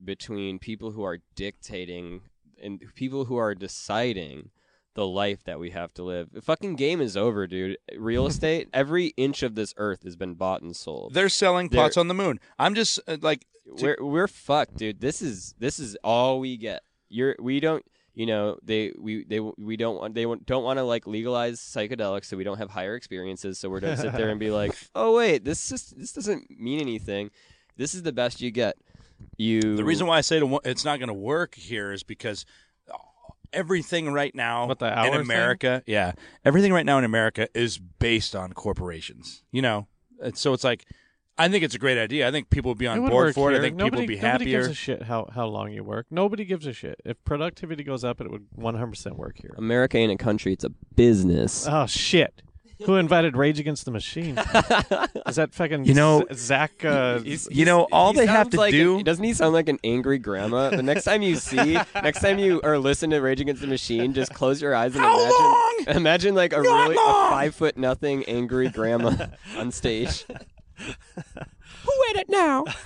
between 0.03 0.59
people 0.59 0.91
who 0.91 1.03
are 1.03 1.19
dictating 1.35 2.21
and 2.61 2.81
people 2.95 3.25
who 3.25 3.37
are 3.37 3.55
deciding 3.55 4.49
the 4.95 5.05
life 5.07 5.43
that 5.43 5.59
we 5.59 5.69
have 5.71 5.93
to 5.93 6.03
live. 6.03 6.29
The 6.33 6.41
fucking 6.41 6.75
game 6.75 7.01
is 7.01 7.15
over, 7.15 7.45
dude. 7.47 7.77
Real 7.97 8.25
estate, 8.31 8.67
every 8.73 9.07
inch 9.15 9.43
of 9.43 9.55
this 9.55 9.73
earth 9.77 10.03
has 10.03 10.15
been 10.15 10.33
bought 10.33 10.61
and 10.61 10.75
sold. 10.75 11.13
they're 11.13 11.29
selling 11.29 11.69
They're- 11.69 11.81
plots 11.81 11.97
on 11.97 12.07
the 12.07 12.13
moon. 12.13 12.39
I'm 12.59 12.75
just 12.75 12.99
uh, 13.07 13.17
like 13.21 13.45
we're 13.65 13.97
we're 13.99 14.27
fucked, 14.27 14.77
dude. 14.77 14.99
This 14.99 15.21
is 15.21 15.53
this 15.59 15.79
is 15.79 15.95
all 16.03 16.39
we 16.39 16.57
get. 16.57 16.81
You're 17.09 17.35
we 17.39 17.59
don't 17.59 17.85
you 18.13 18.25
know 18.25 18.57
they 18.63 18.91
we 18.99 19.23
they 19.25 19.39
we 19.39 19.77
don't 19.77 19.97
want 19.97 20.15
they 20.15 20.23
don't 20.23 20.63
want 20.63 20.77
to 20.79 20.83
like 20.83 21.05
legalize 21.05 21.59
psychedelics 21.59 22.25
so 22.25 22.35
we 22.35 22.43
don't 22.43 22.57
have 22.57 22.71
higher 22.71 22.95
experiences 22.95 23.59
so 23.59 23.69
we're 23.69 23.79
gonna 23.79 23.95
sit 23.95 24.11
there 24.13 24.29
and 24.29 24.39
be 24.39 24.49
like 24.49 24.75
oh 24.95 25.15
wait 25.15 25.45
this 25.45 25.69
just 25.69 25.95
this 25.99 26.13
doesn't 26.13 26.49
mean 26.59 26.79
anything 26.79 27.29
this 27.77 27.93
is 27.95 28.03
the 28.03 28.11
best 28.11 28.41
you 28.41 28.51
get 28.51 28.75
you 29.37 29.75
The 29.77 29.83
reason 29.85 30.05
why 30.07 30.17
I 30.17 30.21
say 30.21 30.39
to, 30.39 30.59
it's 30.63 30.85
not 30.85 30.99
going 30.99 31.07
to 31.07 31.13
work 31.13 31.55
here 31.55 31.91
is 31.91 32.03
because 32.03 32.45
everything 33.53 34.11
right 34.11 34.33
now 34.35 34.67
What, 34.67 34.79
the 34.79 34.85
hour 34.97 35.07
in 35.07 35.11
thing? 35.13 35.21
America, 35.21 35.83
yeah, 35.85 36.13
everything 36.45 36.73
right 36.73 36.85
now 36.85 36.97
in 36.97 37.03
America 37.03 37.47
is 37.53 37.77
based 37.77 38.35
on 38.35 38.53
corporations. 38.53 39.43
You 39.51 39.61
know, 39.61 39.87
And 40.21 40.37
so 40.37 40.53
it's 40.53 40.63
like 40.63 40.85
I 41.39 41.47
think 41.49 41.63
it's 41.63 41.75
a 41.75 41.79
great 41.79 41.99
idea. 41.99 42.27
I 42.27 42.31
think 42.31 42.49
people 42.49 42.71
would 42.71 42.79
be 42.79 42.85
It 42.85 42.89
on 42.89 43.03
would 43.03 43.11
board 43.11 43.25
work 43.27 43.35
for 43.35 43.49
it. 43.49 43.53
here. 43.53 43.61
I 43.61 43.63
think 43.65 43.75
nobody, 43.75 43.89
people 43.91 44.01
would 44.01 44.07
be 44.07 44.17
happier. 44.17 44.57
Nobody 44.57 44.67
gives 44.67 44.67
a 44.69 44.73
shit 44.73 45.03
how, 45.03 45.29
how 45.33 45.45
long 45.45 45.71
you 45.71 45.83
work. 45.83 46.07
Nobody 46.09 46.45
gives 46.45 46.65
a 46.65 46.73
shit. 46.73 46.99
If 47.05 47.23
productivity 47.25 47.83
goes 47.83 48.03
up, 48.03 48.19
it 48.21 48.31
would 48.31 48.47
100% 48.57 49.11
work 49.17 49.37
here. 49.39 49.53
America 49.55 49.97
ain't 49.99 50.11
a 50.11 50.17
country 50.17 50.51
it's 50.53 50.63
a 50.63 50.71
business 50.95 51.67
Oh, 51.69 51.85
shit. 51.85 52.41
Who 52.85 52.95
invited 52.95 53.35
Rage 53.35 53.59
Against 53.59 53.85
the 53.85 53.91
Machine? 53.91 54.37
Is 55.27 55.35
that 55.37 55.49
fucking 55.53 55.85
You 55.85 55.93
know- 55.95 56.25
Z- 56.31 56.35
Zack? 56.47 56.85
Uh, 56.85 57.19
He's- 57.19 57.47
You 57.51 57.65
know, 57.65 57.87
all 57.91 58.13
they 58.13 58.27
have 58.27 58.49
to 58.51 58.57
like 58.57 58.71
do- 58.71 58.99
a- 58.99 59.03
doesn't 59.03 59.23
he 59.23 59.33
sound 59.33 59.53
like 59.53 59.67
an 59.67 59.79
angry 59.83 60.19
grandma? 60.19 60.69
The 60.69 60.83
next 60.83 61.03
time 61.05 61.21
you 61.23 61.35
see, 61.37 61.73
next 61.95 62.19
time 62.21 62.37
you 62.39 62.61
or 62.63 62.77
listen 62.77 63.09
to 63.09 63.19
Rage 63.19 63.41
Against 63.41 63.61
the 63.61 63.67
Machine, 63.67 64.13
just 64.13 64.33
close 64.33 64.61
your 64.61 64.75
eyes 64.75 64.93
and 64.95 65.03
How 65.03 65.17
imagine, 65.19 65.39
long? 65.39 65.83
imagine 65.97 66.35
like 66.35 66.53
a 66.53 66.57
Not 66.61 66.83
really 66.89 66.95
a 66.95 67.29
five 67.29 67.55
foot 67.55 67.77
nothing 67.77 68.23
angry 68.25 68.69
grandma 68.69 69.27
on 69.57 69.71
stage. 69.71 70.25
Who 70.77 71.91
ate 72.11 72.15
it 72.17 72.29
now? 72.29 72.63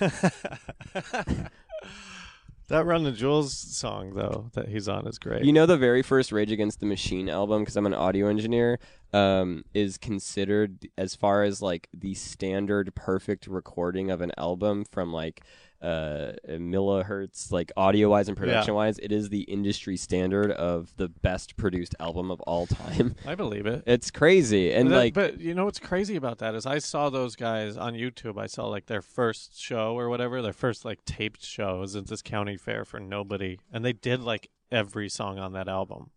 that 2.68 2.86
Run 2.86 3.04
the 3.04 3.12
Jewels 3.12 3.52
song, 3.56 4.14
though, 4.14 4.50
that 4.54 4.68
he's 4.68 4.88
on 4.88 5.06
is 5.06 5.18
great. 5.18 5.44
You 5.44 5.52
know, 5.52 5.66
the 5.66 5.76
very 5.76 6.02
first 6.02 6.32
Rage 6.32 6.50
Against 6.50 6.80
the 6.80 6.86
Machine 6.86 7.28
album, 7.28 7.60
because 7.62 7.76
I'm 7.76 7.84
an 7.86 7.92
audio 7.94 8.28
engineer, 8.28 8.78
um, 9.12 9.64
is 9.74 9.98
considered 9.98 10.88
as 10.96 11.14
far 11.14 11.42
as 11.42 11.60
like 11.60 11.88
the 11.92 12.14
standard 12.14 12.94
perfect 12.94 13.46
recording 13.46 14.10
of 14.10 14.20
an 14.20 14.32
album 14.38 14.84
from 14.84 15.12
like 15.12 15.42
uh, 15.82 16.32
millihertz, 16.48 17.50
like 17.50 17.72
audio 17.76 18.08
wise 18.08 18.28
and 18.28 18.36
production 18.36 18.74
wise. 18.74 18.98
It 19.00 19.10
is 19.10 19.28
the 19.28 19.42
industry 19.42 19.96
standard 19.96 20.52
of 20.52 20.96
the 20.96 21.08
best 21.08 21.56
produced 21.56 21.94
album 21.98 22.30
of 22.30 22.40
all 22.42 22.66
time. 22.66 23.16
I 23.26 23.34
believe 23.34 23.66
it. 23.66 23.82
It's 23.86 24.10
crazy, 24.10 24.72
and 24.72 24.88
But 24.88 24.96
like 24.96 25.14
but 25.14 25.40
you 25.40 25.54
know 25.54 25.64
what's 25.64 25.80
crazy 25.80 26.16
about 26.16 26.38
that 26.38 26.54
is 26.54 26.66
I 26.66 26.78
saw 26.78 27.10
those 27.10 27.34
guys 27.36 27.76
on 27.76 27.94
YouTube. 27.94 28.40
I 28.40 28.46
saw 28.46 28.66
like 28.68 28.86
their 28.86 29.02
first 29.02 29.60
show 29.60 29.98
or 29.98 30.08
whatever, 30.08 30.40
their 30.40 30.52
first 30.52 30.84
like 30.84 31.04
taped 31.04 31.44
show 31.44 31.80
was 31.80 31.96
at 31.96 32.06
this 32.06 32.22
county 32.22 32.56
fair 32.56 32.84
for 32.84 33.00
nobody, 33.00 33.58
and 33.72 33.84
they 33.84 33.92
did 33.92 34.20
like 34.22 34.50
every 34.70 35.08
song 35.08 35.38
on 35.38 35.52
that 35.52 35.68
album. 35.68 36.10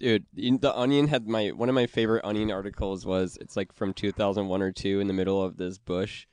Dude, 0.00 0.24
in- 0.34 0.58
the 0.58 0.74
Onion 0.76 1.08
had 1.08 1.28
my 1.28 1.48
one 1.48 1.68
of 1.68 1.74
my 1.74 1.86
favorite 1.86 2.24
Onion 2.24 2.50
articles 2.50 3.04
was 3.04 3.36
it's 3.40 3.54
like 3.54 3.72
from 3.74 3.92
2001 3.92 4.62
or 4.62 4.72
two 4.72 4.98
in 4.98 5.06
the 5.06 5.12
middle 5.12 5.42
of 5.42 5.58
this 5.58 5.76
bush 5.78 6.26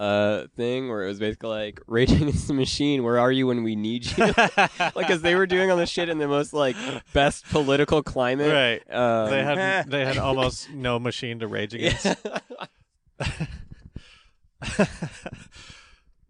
uh 0.00 0.46
thing 0.56 0.88
where 0.88 1.04
it 1.04 1.08
was 1.08 1.18
basically 1.18 1.48
like 1.48 1.80
Raging 1.88 2.22
Against 2.22 2.46
the 2.48 2.54
Machine, 2.54 3.02
where 3.02 3.18
are 3.18 3.32
you 3.32 3.48
when 3.48 3.64
we 3.64 3.74
need 3.74 4.06
you? 4.06 4.26
like, 4.36 5.08
cause 5.08 5.22
they 5.22 5.34
were 5.34 5.46
doing 5.46 5.72
all 5.72 5.76
this 5.76 5.90
shit 5.90 6.08
in 6.08 6.18
the 6.18 6.28
most 6.28 6.52
like 6.52 6.76
best 7.12 7.44
political 7.50 8.00
climate. 8.00 8.52
Right. 8.52 8.96
Um, 8.96 9.30
they 9.30 9.42
had 9.42 9.86
they 9.90 10.04
had 10.04 10.16
almost 10.18 10.70
no 10.70 11.00
machine 11.00 11.40
to 11.40 11.48
rage 11.48 11.74
against. 11.74 12.06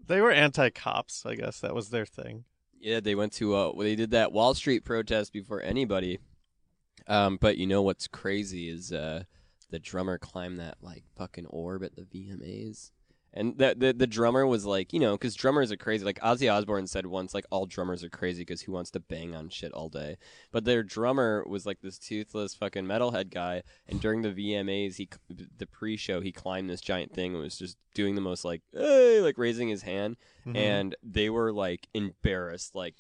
they 0.07 0.21
were 0.21 0.33
anti 0.33 0.71
cops, 0.71 1.27
I 1.27 1.35
guess 1.35 1.61
that 1.61 1.75
was 1.75 1.91
their 1.91 2.07
thing. 2.07 2.45
Yeah, 2.81 3.01
they 3.01 3.15
went 3.15 3.33
to 3.35 3.55
uh 3.55 3.73
they 3.79 3.97
did 3.97 4.13
that 4.13 4.33
Wall 4.33 4.55
Street 4.55 4.85
protest 4.85 5.31
before 5.33 5.61
anybody. 5.63 6.21
Um, 7.07 7.37
but 7.41 7.59
you 7.59 7.67
know 7.67 7.83
what's 7.83 8.09
crazy 8.09 8.69
is 8.69 8.93
uh 8.93 9.25
the 9.71 9.79
drummer 9.79 10.19
climbed 10.19 10.59
that 10.61 10.77
like 10.81 11.05
fucking 11.17 11.47
orb 11.47 11.83
at 11.83 11.97
the 11.97 12.03
VMAs 12.03 12.91
And 13.33 13.59
the 13.59 13.75
the, 13.77 13.93
the 13.93 14.07
drummer 14.07 14.47
was 14.47 14.65
like, 14.65 14.93
you 14.93 15.01
know, 15.01 15.13
because 15.17 15.35
drummers 15.35 15.73
are 15.73 15.77
crazy. 15.77 16.05
Like 16.05 16.21
Ozzy 16.21 16.49
Osbourne 16.53 16.87
said 16.87 17.07
once, 17.07 17.35
like 17.35 17.47
all 17.51 17.67
drummers 17.67 18.05
are 18.05 18.09
crazy 18.09 18.43
because 18.43 18.63
who 18.63 18.71
wants 18.73 18.93
to 18.93 19.01
bang 19.01 19.35
on 19.35 19.49
shit 19.49 19.73
all 19.73 19.89
day? 19.89 20.17
But 20.53 20.65
their 20.65 20.85
drummer 20.85 21.45
was 21.49 21.67
like 21.67 21.81
this 21.81 21.99
toothless 21.99 22.55
fucking 22.55 22.85
metalhead 22.85 23.31
guy. 23.31 23.65
And 23.89 24.01
during 24.01 24.23
the 24.23 24.31
VMAs, 24.31 24.97
he 24.97 25.09
the 25.59 25.67
pre-show, 25.67 26.21
he 26.21 26.31
climbed 26.31 26.71
this 26.71 26.81
giant 26.81 27.13
thing 27.13 27.33
and 27.35 27.43
was 27.43 27.59
just 27.59 27.77
doing 27.95 28.15
the 28.15 28.21
most 28.21 28.45
like, 28.45 28.63
hey, 28.73 29.21
like 29.21 29.37
raising 29.37 29.69
his 29.69 29.83
hand. 29.83 30.17
Mhm. 30.47 30.57
And 30.57 30.97
they 31.03 31.29
were 31.29 31.53
like 31.53 31.89
embarrassed, 31.93 32.77
like 32.77 32.95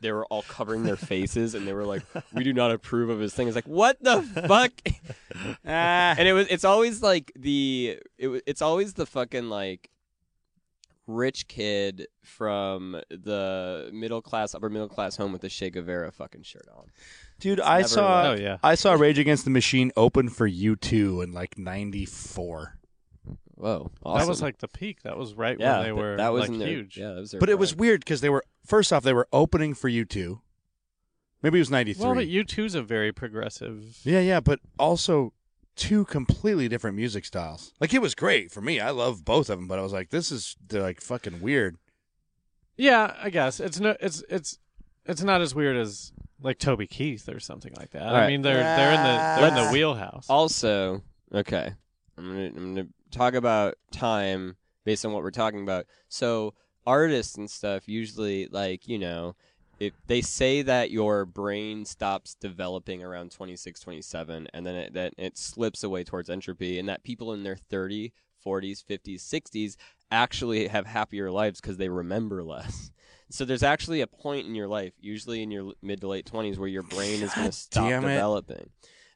they 0.00 0.12
were 0.12 0.24
all 0.26 0.42
covering 0.42 0.82
their 0.82 0.96
faces, 1.12 1.54
and 1.54 1.66
they 1.66 1.72
were 1.72 1.84
like, 1.84 2.02
"We 2.32 2.44
do 2.44 2.52
not 2.52 2.70
approve 2.70 3.10
of 3.10 3.20
his 3.20 3.34
thing." 3.34 3.48
It's 3.48 3.54
like, 3.54 3.68
what 3.68 4.02
the 4.02 4.22
fuck? 4.48 4.72
Ah. 5.66 6.14
and 6.18 6.28
it 6.28 6.32
was 6.32 6.46
it's 6.48 6.64
always 6.64 7.02
like 7.02 7.32
the 7.36 7.98
it, 8.18 8.42
it's 8.46 8.62
always 8.62 8.94
the 8.94 9.06
fucking 9.06 9.48
like 9.48 9.90
rich 11.06 11.48
kid 11.48 12.06
from 12.22 13.00
the 13.10 13.90
middle 13.92 14.22
class 14.22 14.54
upper 14.54 14.70
middle 14.70 14.88
class 14.88 15.16
home 15.16 15.32
with 15.32 15.40
the 15.40 15.48
Che 15.48 15.70
Guevara 15.70 16.12
fucking 16.12 16.42
shirt 16.42 16.66
on. 16.74 16.86
Dude, 17.40 17.60
I 17.60 17.78
never 17.78 17.88
saw 17.88 18.30
Oh 18.30 18.34
yeah. 18.34 18.58
I 18.62 18.76
saw 18.76 18.92
Rage 18.94 19.18
Against 19.18 19.44
the 19.44 19.50
Machine 19.50 19.90
open 19.96 20.28
for 20.28 20.48
U2 20.48 21.24
in 21.24 21.32
like 21.32 21.58
94. 21.58 22.78
Whoa, 23.62 23.92
That 24.04 24.26
was 24.26 24.42
like 24.42 24.58
the 24.58 24.66
peak. 24.66 25.02
That 25.02 25.16
was 25.16 25.34
right 25.34 25.56
yeah, 25.56 25.76
when 25.76 25.84
they 25.84 25.92
were 25.92 26.16
that 26.16 26.32
was 26.32 26.48
like 26.48 26.58
their, 26.58 26.66
huge. 26.66 26.98
Yeah, 26.98 27.10
that 27.10 27.20
was 27.20 27.30
their 27.30 27.38
But 27.38 27.48
it 27.48 27.60
was 27.60 27.76
weird 27.76 28.00
because 28.00 28.20
they 28.20 28.28
were 28.28 28.42
first 28.66 28.92
off 28.92 29.04
they 29.04 29.12
were 29.12 29.28
opening 29.32 29.72
for 29.74 29.88
U2. 29.88 30.40
Maybe 31.44 31.58
it 31.58 31.60
was 31.60 31.70
93. 31.70 32.04
Well, 32.04 32.14
but 32.16 32.26
U2's 32.26 32.74
a 32.74 32.82
very 32.82 33.12
progressive. 33.12 33.98
Yeah, 34.02 34.18
yeah, 34.18 34.40
but 34.40 34.58
also 34.80 35.32
two 35.76 36.04
completely 36.06 36.66
different 36.68 36.96
music 36.96 37.24
styles. 37.24 37.72
Like 37.80 37.94
it 37.94 38.02
was 38.02 38.16
great 38.16 38.50
for 38.50 38.60
me. 38.60 38.80
I 38.80 38.90
love 38.90 39.24
both 39.24 39.48
of 39.48 39.60
them, 39.60 39.68
but 39.68 39.78
I 39.78 39.82
was 39.82 39.92
like, 39.92 40.10
this 40.10 40.32
is 40.32 40.56
they're 40.66 40.82
like 40.82 41.00
fucking 41.00 41.40
weird. 41.40 41.76
Yeah, 42.76 43.14
I 43.22 43.30
guess 43.30 43.60
it's 43.60 43.78
no, 43.78 43.94
it's 44.00 44.24
it's 44.28 44.58
it's 45.06 45.22
not 45.22 45.40
as 45.40 45.54
weird 45.54 45.76
as 45.76 46.12
like 46.40 46.58
Toby 46.58 46.88
Keith 46.88 47.28
or 47.28 47.38
something 47.38 47.74
like 47.76 47.90
that. 47.90 48.02
All 48.02 48.16
I 48.16 48.22
right. 48.22 48.26
mean, 48.26 48.42
they're 48.42 48.56
they're 48.56 48.92
in 48.92 49.02
the 49.04 49.36
they're 49.38 49.48
in 49.56 49.66
the 49.66 49.70
wheelhouse. 49.72 50.28
Also, 50.28 51.02
okay, 51.32 51.74
I'm 52.18 52.26
gonna 52.28 52.46
I'm 52.46 52.74
gonna 52.74 52.88
talk 53.12 53.34
about 53.34 53.74
time 53.92 54.56
based 54.84 55.06
on 55.06 55.12
what 55.12 55.22
we're 55.22 55.30
talking 55.30 55.62
about. 55.62 55.86
So 56.08 56.54
artists 56.86 57.36
and 57.36 57.50
stuff 57.50 57.88
usually 57.88 58.48
like 58.48 58.88
you 58.88 58.98
know. 58.98 59.36
If 59.78 59.94
they 60.06 60.20
say 60.20 60.62
that 60.62 60.92
your 60.92 61.24
brain 61.24 61.84
stops 61.84 62.36
developing 62.36 63.02
around 63.02 63.32
26, 63.32 63.80
27, 63.80 64.46
and 64.54 64.64
then 64.64 64.76
it, 64.76 64.94
that 64.94 65.14
it 65.18 65.36
slips 65.36 65.82
away 65.82 66.04
towards 66.04 66.30
entropy, 66.30 66.78
and 66.78 66.88
that 66.88 67.02
people 67.02 67.32
in 67.32 67.42
their 67.42 67.56
30, 67.56 68.12
40s, 68.46 68.84
50s, 68.84 69.20
60s 69.22 69.76
actually 70.12 70.68
have 70.68 70.86
happier 70.86 71.32
lives 71.32 71.60
because 71.60 71.78
they 71.78 71.88
remember 71.88 72.42
less. 72.42 72.90
So 73.30 73.46
there's 73.46 73.62
actually 73.62 74.02
a 74.02 74.06
point 74.06 74.46
in 74.46 74.54
your 74.54 74.68
life, 74.68 74.92
usually 75.00 75.42
in 75.42 75.50
your 75.50 75.72
mid 75.80 76.02
to 76.02 76.06
late 76.08 76.30
20s, 76.30 76.58
where 76.58 76.68
your 76.68 76.82
brain 76.82 77.22
is 77.22 77.32
going 77.32 77.46
to 77.46 77.52
stop 77.52 77.88
developing 77.88 78.58
it. 78.58 78.70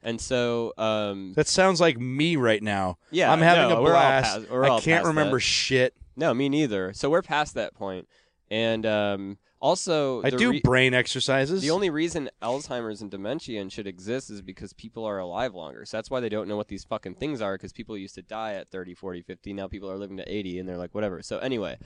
And 0.07 0.21
so, 0.21 0.71
um, 0.77 1.33
That 1.35 1.49
sounds 1.49 1.81
like 1.81 1.99
me 1.99 2.37
right 2.37 2.63
now. 2.63 2.97
yeah, 3.11 3.29
I'm 3.29 3.41
having 3.41 3.67
no, 3.67 3.79
a 3.79 3.81
blast. 3.81 4.47
past- 4.49 4.51
I 4.51 4.79
can't 4.79 5.05
remember 5.05 5.35
that. 5.35 5.41
shit. 5.41 5.95
No, 6.15 6.33
me 6.33 6.47
neither. 6.47 6.93
So 6.93 7.09
we're 7.09 7.21
past 7.21 7.55
that 7.55 7.73
point. 7.73 8.07
And 8.49 8.85
um, 8.85 9.37
also, 9.59 10.23
I 10.23 10.29
do 10.29 10.51
re- 10.51 10.61
brain 10.61 10.93
exercises. 10.93 11.61
the 11.61 11.71
only 11.71 11.89
reason 11.89 12.29
Alzheimer's 12.41 13.01
and 13.01 13.11
dementia 13.11 13.59
and 13.59 13.69
should 13.69 13.85
exist 13.85 14.29
is 14.29 14.41
because 14.41 14.71
people 14.71 15.03
are 15.03 15.17
alive 15.19 15.53
longer. 15.53 15.83
So 15.83 15.97
that's 15.97 16.09
why 16.09 16.21
they 16.21 16.29
don't 16.29 16.47
know 16.47 16.55
what 16.55 16.69
these 16.69 16.85
fucking 16.85 17.15
things 17.15 17.41
are 17.41 17.55
because 17.55 17.73
people 17.73 17.97
used 17.97 18.15
to 18.15 18.21
die 18.21 18.53
at 18.53 18.69
30, 18.71 18.93
40, 18.93 19.23
50. 19.23 19.51
Now 19.51 19.67
people 19.67 19.91
are 19.91 19.97
living 19.97 20.15
to 20.15 20.31
80 20.33 20.59
and 20.59 20.69
they're 20.69 20.77
like, 20.77 20.95
whatever. 20.95 21.21
So 21.21 21.39
anyway, 21.39 21.79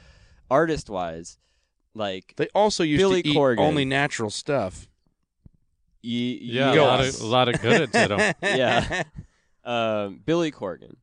artist 0.52 0.92
wise, 0.92 1.40
like, 1.96 2.36
they 2.38 2.50
also 2.54 2.84
used 2.84 3.02
Billy 3.02 3.24
to 3.24 3.30
eat 3.30 3.36
Corgan. 3.36 3.60
only 3.60 3.84
natural 3.86 4.30
stuff. 4.30 4.88
Y- 6.04 6.40
yeah, 6.42 6.74
a 6.74 6.82
lot, 6.82 7.00
of, 7.06 7.22
a 7.22 7.26
lot 7.26 7.48
of 7.50 7.62
good 7.62 7.82
it 7.82 7.92
did 7.92 8.12
'em. 8.12 8.34
yeah. 8.44 9.04
Um, 9.64 10.22
Billy 10.26 10.52
Corgan. 10.52 10.96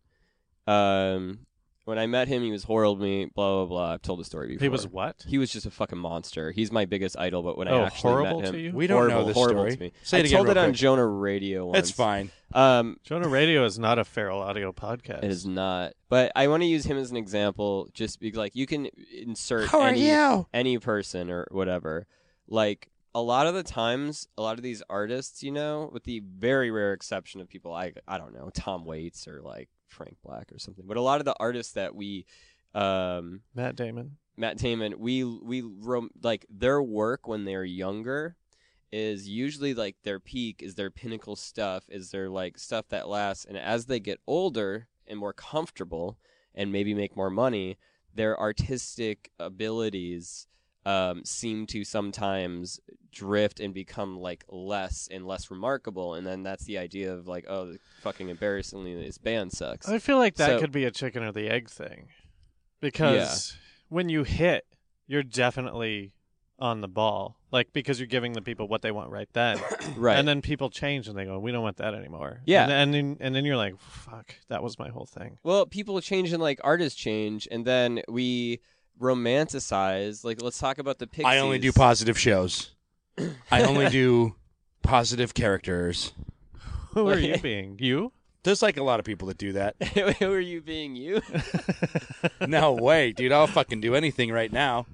Um, 0.66 1.40
when 1.84 1.98
I 1.98 2.06
met 2.06 2.28
him, 2.28 2.42
he 2.42 2.50
was 2.50 2.64
horrible 2.64 2.96
to 2.96 3.02
me. 3.02 3.24
Blah 3.34 3.64
blah 3.64 3.66
blah. 3.66 3.92
I've 3.94 4.02
told 4.02 4.20
the 4.20 4.24
story 4.24 4.48
before. 4.48 4.62
He 4.62 4.68
was 4.68 4.86
what? 4.86 5.24
He 5.26 5.38
was 5.38 5.50
just 5.50 5.64
a 5.64 5.70
fucking 5.70 5.96
monster. 5.98 6.50
He's 6.50 6.70
my 6.70 6.84
biggest 6.84 7.16
idol. 7.18 7.42
But 7.42 7.56
when 7.56 7.66
Oh, 7.68 7.80
I 7.82 7.86
actually 7.86 8.10
horrible 8.10 8.40
met 8.40 8.48
him, 8.48 8.54
to 8.54 8.60
you? 8.60 8.72
We 8.74 8.86
don't 8.86 8.98
horrible, 8.98 9.20
know 9.20 9.26
this 9.26 9.34
horrible 9.36 9.62
story. 9.62 9.76
to 9.76 9.80
me. 9.84 9.92
Say 10.02 10.18
I 10.18 10.20
it 10.20 10.26
again 10.26 10.36
told 10.36 10.48
real 10.48 10.56
it 10.58 10.60
on 10.60 10.66
quick. 10.66 10.76
Jonah 10.76 11.06
Radio 11.06 11.66
once. 11.66 11.78
It's 11.78 11.90
fine. 11.90 12.30
Um, 12.52 12.98
Jonah 13.04 13.28
Radio 13.28 13.64
is 13.64 13.78
not 13.78 13.98
a 13.98 14.04
feral 14.04 14.40
audio 14.42 14.70
podcast. 14.72 15.24
it 15.24 15.30
is 15.30 15.46
not. 15.46 15.94
But 16.10 16.30
I 16.36 16.48
want 16.48 16.62
to 16.62 16.66
use 16.66 16.84
him 16.84 16.98
as 16.98 17.10
an 17.10 17.16
example. 17.16 17.88
Just 17.94 18.20
be 18.20 18.32
like, 18.32 18.54
you 18.54 18.66
can 18.66 18.88
insert 19.16 19.68
How 19.68 19.80
are 19.80 19.88
any 19.88 20.10
you? 20.10 20.46
any 20.52 20.78
person 20.78 21.30
or 21.30 21.46
whatever. 21.50 22.06
Like 22.48 22.90
a 23.18 23.22
lot 23.22 23.46
of 23.46 23.54
the 23.54 23.62
times, 23.62 24.28
a 24.36 24.42
lot 24.42 24.58
of 24.58 24.62
these 24.62 24.82
artists, 24.88 25.42
you 25.42 25.50
know, 25.50 25.90
with 25.92 26.04
the 26.04 26.20
very 26.20 26.70
rare 26.70 26.92
exception 26.92 27.40
of 27.40 27.48
people 27.48 27.72
I 27.72 27.92
I 28.06 28.18
don't 28.18 28.34
know, 28.34 28.50
Tom 28.54 28.84
Waits 28.84 29.26
or 29.26 29.40
like 29.42 29.68
Frank 29.88 30.16
Black 30.22 30.52
or 30.52 30.58
something. 30.58 30.84
But 30.86 30.96
a 30.96 31.02
lot 31.02 31.20
of 31.20 31.24
the 31.24 31.36
artists 31.40 31.72
that 31.72 31.94
we 31.94 32.26
um 32.74 33.40
Matt 33.54 33.76
Damon. 33.76 34.18
Matt 34.36 34.58
Damon, 34.58 34.94
we 34.98 35.24
we 35.24 35.62
rom- 35.62 36.10
like 36.22 36.46
their 36.48 36.80
work 36.80 37.26
when 37.26 37.44
they're 37.44 37.64
younger 37.64 38.36
is 38.92 39.28
usually 39.28 39.74
like 39.74 39.96
their 40.04 40.20
peak 40.20 40.62
is 40.62 40.74
their 40.76 40.90
pinnacle 40.90 41.36
stuff 41.36 41.84
is 41.88 42.10
their 42.10 42.30
like 42.30 42.56
stuff 42.58 42.88
that 42.88 43.08
lasts 43.08 43.44
and 43.44 43.58
as 43.58 43.84
they 43.84 44.00
get 44.00 44.18
older 44.26 44.88
and 45.06 45.18
more 45.18 45.34
comfortable 45.34 46.16
and 46.54 46.72
maybe 46.72 46.94
make 46.94 47.14
more 47.14 47.28
money 47.28 47.76
their 48.14 48.38
artistic 48.40 49.30
abilities 49.38 50.46
um, 50.88 51.24
seem 51.24 51.66
to 51.66 51.84
sometimes 51.84 52.80
drift 53.12 53.60
and 53.60 53.74
become 53.74 54.18
like 54.18 54.44
less 54.48 55.08
and 55.10 55.26
less 55.26 55.50
remarkable 55.50 56.14
and 56.14 56.26
then 56.26 56.42
that's 56.42 56.64
the 56.64 56.78
idea 56.78 57.12
of 57.12 57.26
like 57.26 57.44
oh 57.48 57.74
fucking 58.02 58.28
embarrassingly 58.28 58.94
this 58.94 59.18
band 59.18 59.50
sucks 59.52 59.88
I 59.88 59.98
feel 59.98 60.18
like 60.18 60.36
that 60.36 60.46
So- 60.46 60.60
could 60.60 60.72
be 60.72 60.84
a 60.84 60.90
chicken 60.90 61.22
or 61.22 61.32
the 61.32 61.48
egg 61.50 61.68
thing, 61.68 62.08
because 62.80 63.56
when 63.88 64.08
you 64.08 64.24
hit, 64.24 64.66
you're 65.06 65.22
definitely 65.22 66.12
on 66.58 66.80
the 66.80 66.88
ball. 66.88 67.36
Like 67.50 67.72
because 67.72 67.98
you're 67.98 68.06
giving 68.06 68.32
the 68.34 68.42
people 68.42 68.68
what 68.68 68.82
they 68.82 68.90
want 68.90 69.10
right 69.10 69.28
then, 69.32 69.58
right 69.96 70.18
and 70.18 70.28
then 70.28 70.42
people 70.42 70.68
change 70.68 71.08
and 71.08 71.16
they 71.16 71.24
go, 71.24 71.38
"We 71.38 71.50
don't 71.50 71.62
want 71.62 71.78
that 71.78 71.94
anymore." 71.94 72.42
Yeah. 72.44 72.64
and, 72.64 72.72
and 72.72 72.94
then 72.94 73.16
and 73.20 73.34
then 73.34 73.44
you're 73.46 73.56
like, 73.56 73.78
"Fuck, 73.80 74.34
that 74.48 74.62
was 74.62 74.78
my 74.78 74.90
whole 74.90 75.06
thing." 75.06 75.38
Well, 75.42 75.64
people 75.64 75.98
change 76.02 76.30
and 76.32 76.42
like 76.42 76.60
artists 76.62 76.98
change, 76.98 77.48
and 77.50 77.64
then 77.64 78.02
we 78.06 78.60
romanticize. 79.00 80.24
Like, 80.24 80.42
let's 80.42 80.58
talk 80.58 80.78
about 80.78 80.98
the 80.98 81.06
Pixies. 81.06 81.26
I 81.26 81.38
only 81.38 81.58
do 81.58 81.72
positive 81.72 82.18
shows. 82.18 82.70
I 83.50 83.62
only 83.62 83.88
do 83.88 84.34
positive 84.82 85.34
characters. 85.34 86.12
Who 86.94 87.08
are 87.08 87.18
you 87.18 87.38
being? 87.38 87.76
You? 87.78 88.12
There's 88.44 88.62
like 88.62 88.76
a 88.76 88.82
lot 88.82 88.98
of 89.00 89.04
people 89.04 89.28
that 89.28 89.36
do 89.38 89.52
that. 89.52 89.74
Who 90.20 90.32
are 90.32 90.40
you 90.40 90.60
being? 90.62 90.96
You? 90.96 91.20
No 92.40 92.72
way, 92.72 93.12
dude. 93.12 93.32
I'll 93.32 93.46
fucking 93.46 93.80
do 93.80 93.94
anything 93.94 94.30
right 94.30 94.52
now. 94.52 94.86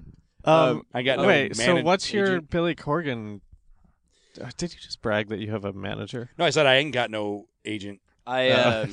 Um, 0.43 0.83
I 0.93 1.03
got 1.03 1.19
no 1.19 1.27
wait. 1.27 1.55
So 1.55 1.75
manag- 1.75 1.83
what's 1.83 2.11
your 2.13 2.25
agent. 2.25 2.49
Billy 2.49 2.75
Corgan? 2.75 3.41
uh, 4.41 4.49
Did 4.57 4.73
you 4.73 4.79
just 4.79 5.01
brag 5.01 5.29
that 5.29 5.39
you 5.39 5.51
have 5.51 5.63
a 5.65 5.73
manager? 5.73 6.29
No, 6.37 6.45
I 6.45 6.49
said 6.49 6.65
I 6.65 6.75
ain't 6.75 6.93
got 6.93 7.09
no 7.09 7.47
agent. 7.63 8.01
I 8.27 8.49
Uh. 8.49 8.87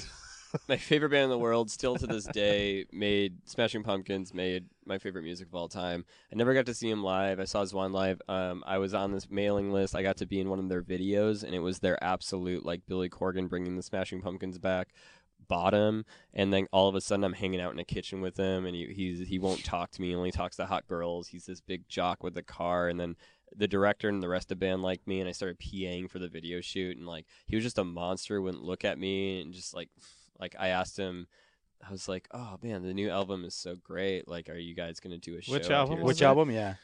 My 0.68 0.76
favorite 0.76 1.10
band 1.10 1.24
in 1.24 1.30
the 1.30 1.38
world, 1.38 1.70
still 1.70 1.96
to 1.96 2.06
this 2.06 2.24
day, 2.26 2.86
made 2.92 3.38
Smashing 3.44 3.82
Pumpkins, 3.82 4.34
made 4.34 4.66
my 4.84 4.98
favorite 4.98 5.22
music 5.22 5.48
of 5.48 5.54
all 5.54 5.68
time. 5.68 6.04
I 6.32 6.36
never 6.36 6.54
got 6.54 6.66
to 6.66 6.74
see 6.74 6.90
him 6.90 7.02
live. 7.02 7.40
I 7.40 7.44
saw 7.44 7.64
Zwan 7.64 7.92
live. 7.92 8.20
Um, 8.28 8.62
I 8.66 8.78
was 8.78 8.94
on 8.94 9.12
this 9.12 9.30
mailing 9.30 9.72
list. 9.72 9.94
I 9.94 10.02
got 10.02 10.16
to 10.18 10.26
be 10.26 10.40
in 10.40 10.50
one 10.50 10.58
of 10.58 10.68
their 10.68 10.82
videos, 10.82 11.42
and 11.42 11.54
it 11.54 11.60
was 11.60 11.78
their 11.78 12.02
absolute 12.02 12.64
like 12.64 12.86
Billy 12.86 13.08
Corgan 13.08 13.48
bringing 13.48 13.76
the 13.76 13.82
Smashing 13.82 14.20
Pumpkins 14.20 14.58
back. 14.58 14.88
Bottom, 15.48 16.04
and 16.32 16.52
then 16.52 16.66
all 16.72 16.88
of 16.88 16.94
a 16.94 17.00
sudden 17.00 17.24
I'm 17.24 17.32
hanging 17.32 17.60
out 17.60 17.72
in 17.72 17.78
a 17.78 17.84
kitchen 17.84 18.20
with 18.20 18.36
him, 18.36 18.64
and 18.64 18.74
he 18.74 18.86
he's, 18.94 19.28
he 19.28 19.38
won't 19.38 19.64
talk 19.64 19.90
to 19.90 20.00
me. 20.00 20.08
He 20.08 20.14
only 20.14 20.30
talks 20.30 20.56
to 20.56 20.66
hot 20.66 20.86
girls. 20.86 21.28
He's 21.28 21.44
this 21.44 21.60
big 21.60 21.88
jock 21.88 22.22
with 22.22 22.38
a 22.38 22.42
car, 22.42 22.88
and 22.88 22.98
then 22.98 23.16
the 23.54 23.68
director 23.68 24.08
and 24.08 24.22
the 24.22 24.28
rest 24.28 24.46
of 24.46 24.60
the 24.60 24.64
band 24.64 24.82
liked 24.82 25.06
me, 25.06 25.20
and 25.20 25.28
I 25.28 25.32
started 25.32 25.58
PAing 25.58 26.08
for 26.08 26.20
the 26.20 26.28
video 26.28 26.60
shoot, 26.60 26.96
and 26.96 27.06
like 27.06 27.26
he 27.46 27.56
was 27.56 27.64
just 27.64 27.76
a 27.76 27.84
monster. 27.84 28.40
Wouldn't 28.40 28.62
look 28.62 28.84
at 28.84 28.98
me, 28.98 29.40
and 29.40 29.52
just 29.52 29.74
like 29.74 29.90
like 30.42 30.56
I 30.58 30.68
asked 30.68 30.98
him. 30.98 31.28
I 31.86 31.90
was 31.90 32.08
like, 32.08 32.28
"Oh 32.32 32.58
man, 32.62 32.82
the 32.82 32.92
new 32.92 33.08
album 33.10 33.44
is 33.44 33.54
so 33.54 33.76
great! 33.76 34.28
Like, 34.28 34.48
are 34.48 34.58
you 34.58 34.74
guys 34.74 35.00
gonna 35.00 35.18
do 35.18 35.36
a 35.38 35.40
show?" 35.40 35.52
Which 35.52 35.70
album 35.70 36.00
Which 36.02 36.20
it? 36.20 36.26
album? 36.26 36.50
Yeah. 36.50 36.74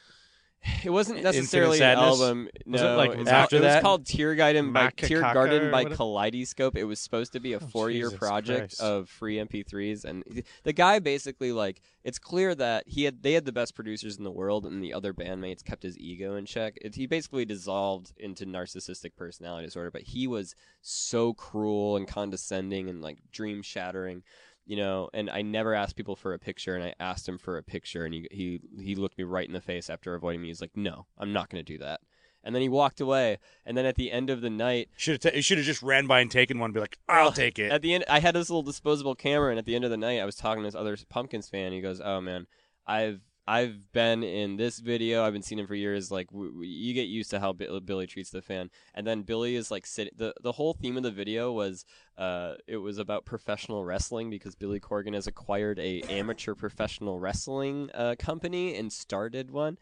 It 0.84 0.90
wasn't 0.90 1.22
necessarily 1.22 1.78
an 1.78 1.96
Sadness? 1.98 2.20
album. 2.20 2.48
Was 2.66 2.80
it 2.80 2.84
no, 2.84 2.96
like 2.96 3.10
it 3.12 3.18
was, 3.18 3.28
after 3.28 3.56
it 3.56 3.62
was 3.62 3.68
that? 3.72 3.82
called 3.82 4.04
Teargarden 4.04 4.72
by 4.72 4.90
Teargarden 4.90 5.70
by? 5.72 5.84
Kaleidyscope. 5.86 6.76
It 6.76 6.84
was 6.84 7.00
supposed 7.00 7.32
to 7.32 7.40
be 7.40 7.52
a 7.52 7.56
Oh, 7.56 7.60
four-year 7.60 8.06
Jesus 8.06 8.18
project 8.18 8.78
Christ. 8.78 8.80
of 8.80 9.08
free 9.08 9.36
MP3s, 9.36 10.04
and 10.04 10.22
the 10.62 10.72
guy 10.72 10.98
basically 11.00 11.50
like 11.52 11.80
it's 12.04 12.18
clear 12.18 12.54
that 12.54 12.84
he 12.86 13.04
had 13.04 13.22
they 13.22 13.32
had 13.32 13.44
the 13.44 13.52
best 13.52 13.74
producers 13.74 14.18
in 14.18 14.24
the 14.24 14.30
world, 14.30 14.66
and 14.66 14.82
the 14.82 14.92
other 14.94 15.12
bandmates 15.12 15.64
kept 15.64 15.82
his 15.82 15.98
ego 15.98 16.36
in 16.36 16.46
check. 16.46 16.74
It, 16.80 16.94
he 16.94 17.06
basically 17.06 17.44
dissolved 17.44 18.12
into 18.16 18.46
narcissistic 18.46 19.16
personality 19.16 19.66
disorder, 19.66 19.90
but 19.90 20.02
he 20.02 20.26
was 20.26 20.54
so 20.80 21.34
cruel 21.34 21.96
and 21.96 22.06
condescending 22.06 22.88
and 22.88 23.02
like 23.02 23.18
dream 23.32 23.62
shattering. 23.62 24.22
You 24.68 24.76
know, 24.76 25.08
and 25.14 25.30
I 25.30 25.40
never 25.40 25.74
asked 25.74 25.96
people 25.96 26.14
for 26.14 26.34
a 26.34 26.38
picture, 26.38 26.76
and 26.76 26.84
I 26.84 26.94
asked 27.00 27.26
him 27.26 27.38
for 27.38 27.56
a 27.56 27.62
picture, 27.62 28.04
and 28.04 28.12
he 28.12 28.28
he 28.30 28.60
he 28.80 28.94
looked 28.94 29.16
me 29.16 29.24
right 29.24 29.46
in 29.48 29.54
the 29.54 29.62
face 29.62 29.88
after 29.88 30.14
avoiding 30.14 30.42
me. 30.42 30.48
He's 30.48 30.60
like, 30.60 30.76
"No, 30.76 31.06
I'm 31.16 31.32
not 31.32 31.48
going 31.48 31.64
to 31.64 31.72
do 31.72 31.78
that." 31.78 32.00
And 32.44 32.54
then 32.54 32.62
he 32.62 32.68
walked 32.68 33.00
away. 33.00 33.38
And 33.66 33.76
then 33.76 33.84
at 33.84 33.96
the 33.96 34.12
end 34.12 34.30
of 34.30 34.42
the 34.42 34.48
night, 34.50 34.90
Should 34.96 35.22
have. 35.24 35.44
should 35.44 35.58
have 35.58 35.66
just 35.66 35.82
ran 35.82 36.06
by 36.06 36.20
and 36.20 36.30
taken 36.30 36.58
one. 36.58 36.68
And 36.68 36.74
be 36.74 36.80
like, 36.80 36.98
I'll 37.08 37.32
take 37.32 37.58
it. 37.58 37.72
at 37.72 37.82
the 37.82 37.92
end, 37.94 38.04
I 38.08 38.20
had 38.20 38.34
this 38.34 38.48
little 38.48 38.62
disposable 38.62 39.14
camera, 39.16 39.50
and 39.50 39.58
at 39.58 39.64
the 39.64 39.74
end 39.74 39.84
of 39.84 39.90
the 39.90 39.96
night, 39.96 40.20
I 40.20 40.24
was 40.24 40.36
talking 40.36 40.62
to 40.62 40.66
this 40.68 40.74
other 40.76 40.96
Pumpkins 41.08 41.48
fan. 41.48 41.72
He 41.72 41.80
goes, 41.80 42.00
"Oh 42.02 42.20
man, 42.20 42.46
I've 42.86 43.20
I've 43.48 43.92
been 43.92 44.22
in 44.22 44.58
this 44.58 44.78
video. 44.78 45.24
I've 45.24 45.32
been 45.32 45.40
seeing 45.40 45.58
him 45.58 45.66
for 45.66 45.74
years. 45.74 46.10
Like 46.10 46.28
w- 46.28 46.50
w- 46.50 46.70
you 46.70 46.92
get 46.92 47.08
used 47.08 47.30
to 47.30 47.40
how 47.40 47.54
Bi- 47.54 47.78
Billy 47.82 48.06
treats 48.06 48.28
the 48.28 48.42
fan, 48.42 48.68
and 48.94 49.06
then 49.06 49.22
Billy 49.22 49.56
is 49.56 49.70
like 49.70 49.86
sitting. 49.86 50.12
the 50.14 50.34
The 50.42 50.52
whole 50.52 50.74
theme 50.74 50.98
of 50.98 51.02
the 51.02 51.10
video 51.10 51.50
was 51.50 51.86
uh, 52.18 52.56
it 52.66 52.76
was 52.76 52.98
about 52.98 53.24
professional 53.24 53.86
wrestling 53.86 54.28
because 54.28 54.54
Billy 54.54 54.80
Corgan 54.80 55.14
has 55.14 55.26
acquired 55.26 55.78
a 55.78 56.02
amateur 56.10 56.54
professional 56.54 57.18
wrestling 57.18 57.88
uh, 57.94 58.16
company 58.18 58.76
and 58.76 58.92
started 58.92 59.50
one. 59.50 59.78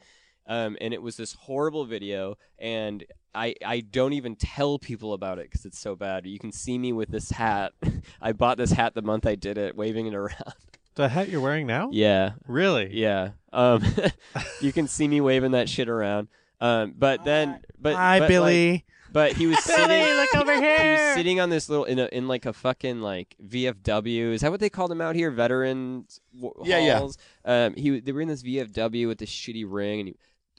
Um, 0.47 0.76
and 0.80 0.94
it 0.94 1.02
was 1.02 1.16
this 1.16 1.32
horrible 1.32 1.86
video, 1.86 2.38
and 2.60 3.02
I 3.34 3.56
I 3.64 3.80
don't 3.80 4.12
even 4.12 4.36
tell 4.36 4.78
people 4.78 5.12
about 5.12 5.40
it 5.40 5.47
because 5.51 5.64
it's 5.64 5.80
so 5.80 5.97
bad. 5.97 6.24
You 6.24 6.38
can 6.38 6.52
see 6.52 6.78
me 6.78 6.93
with 6.93 7.09
this 7.10 7.30
hat. 7.30 7.72
I 8.22 8.30
bought 8.30 8.59
this 8.59 8.70
hat 8.70 8.94
the 8.94 9.02
month 9.02 9.26
I 9.26 9.34
did 9.34 9.59
it, 9.59 9.74
waving 9.74 10.06
it 10.06 10.14
around. 10.14 10.55
The 10.97 11.09
hat 11.09 11.28
you're 11.28 11.40
wearing 11.40 11.66
now? 11.66 11.90
yeah, 11.93 12.32
Really? 12.47 12.90
yeah. 12.94 13.31
Um, 13.52 13.82
you 14.60 14.73
can 14.73 14.89
see 14.89 15.06
me 15.09 15.20
waving 15.20 15.52
that 15.52 15.68
shit 15.68 15.89
around. 15.89 16.28
Um, 16.60 16.94
but 16.97 17.24
then, 17.24 17.60
but 17.78 17.94
Hi, 17.94 18.18
but, 18.18 18.28
Billy. 18.28 18.73
like, 18.73 18.85
but 19.12 19.32
he 19.32 19.47
was 19.47 19.59
sitting. 19.64 20.02
look 20.16 20.35
over 20.36 20.55
here. 20.60 20.77
He 20.82 20.90
was 20.90 21.14
sitting 21.14 21.40
on 21.40 21.48
this 21.51 21.68
little 21.68 21.85
in 21.85 21.98
a 21.98 22.06
in 22.12 22.28
like 22.28 22.44
a 22.47 22.52
fucking 22.52 23.01
like 23.01 23.35
VFW. 23.47 24.32
Is 24.32 24.40
that 24.40 24.51
what 24.51 24.60
they 24.60 24.68
call 24.70 24.89
them 24.89 25.01
out 25.01 25.14
here? 25.16 25.31
Veterans 25.31 26.20
w- 26.35 26.52
Yeah, 26.64 26.78
yeah. 26.78 27.06
Um, 27.44 27.74
he 27.74 28.01
they 28.01 28.12
were 28.12 28.20
in 28.23 28.28
this 28.28 28.43
VFW 28.43 29.06
with 29.06 29.18
this 29.18 29.31
shitty 29.31 29.64
ring, 29.66 30.01
and 30.01 30.09
he, 30.10 30.16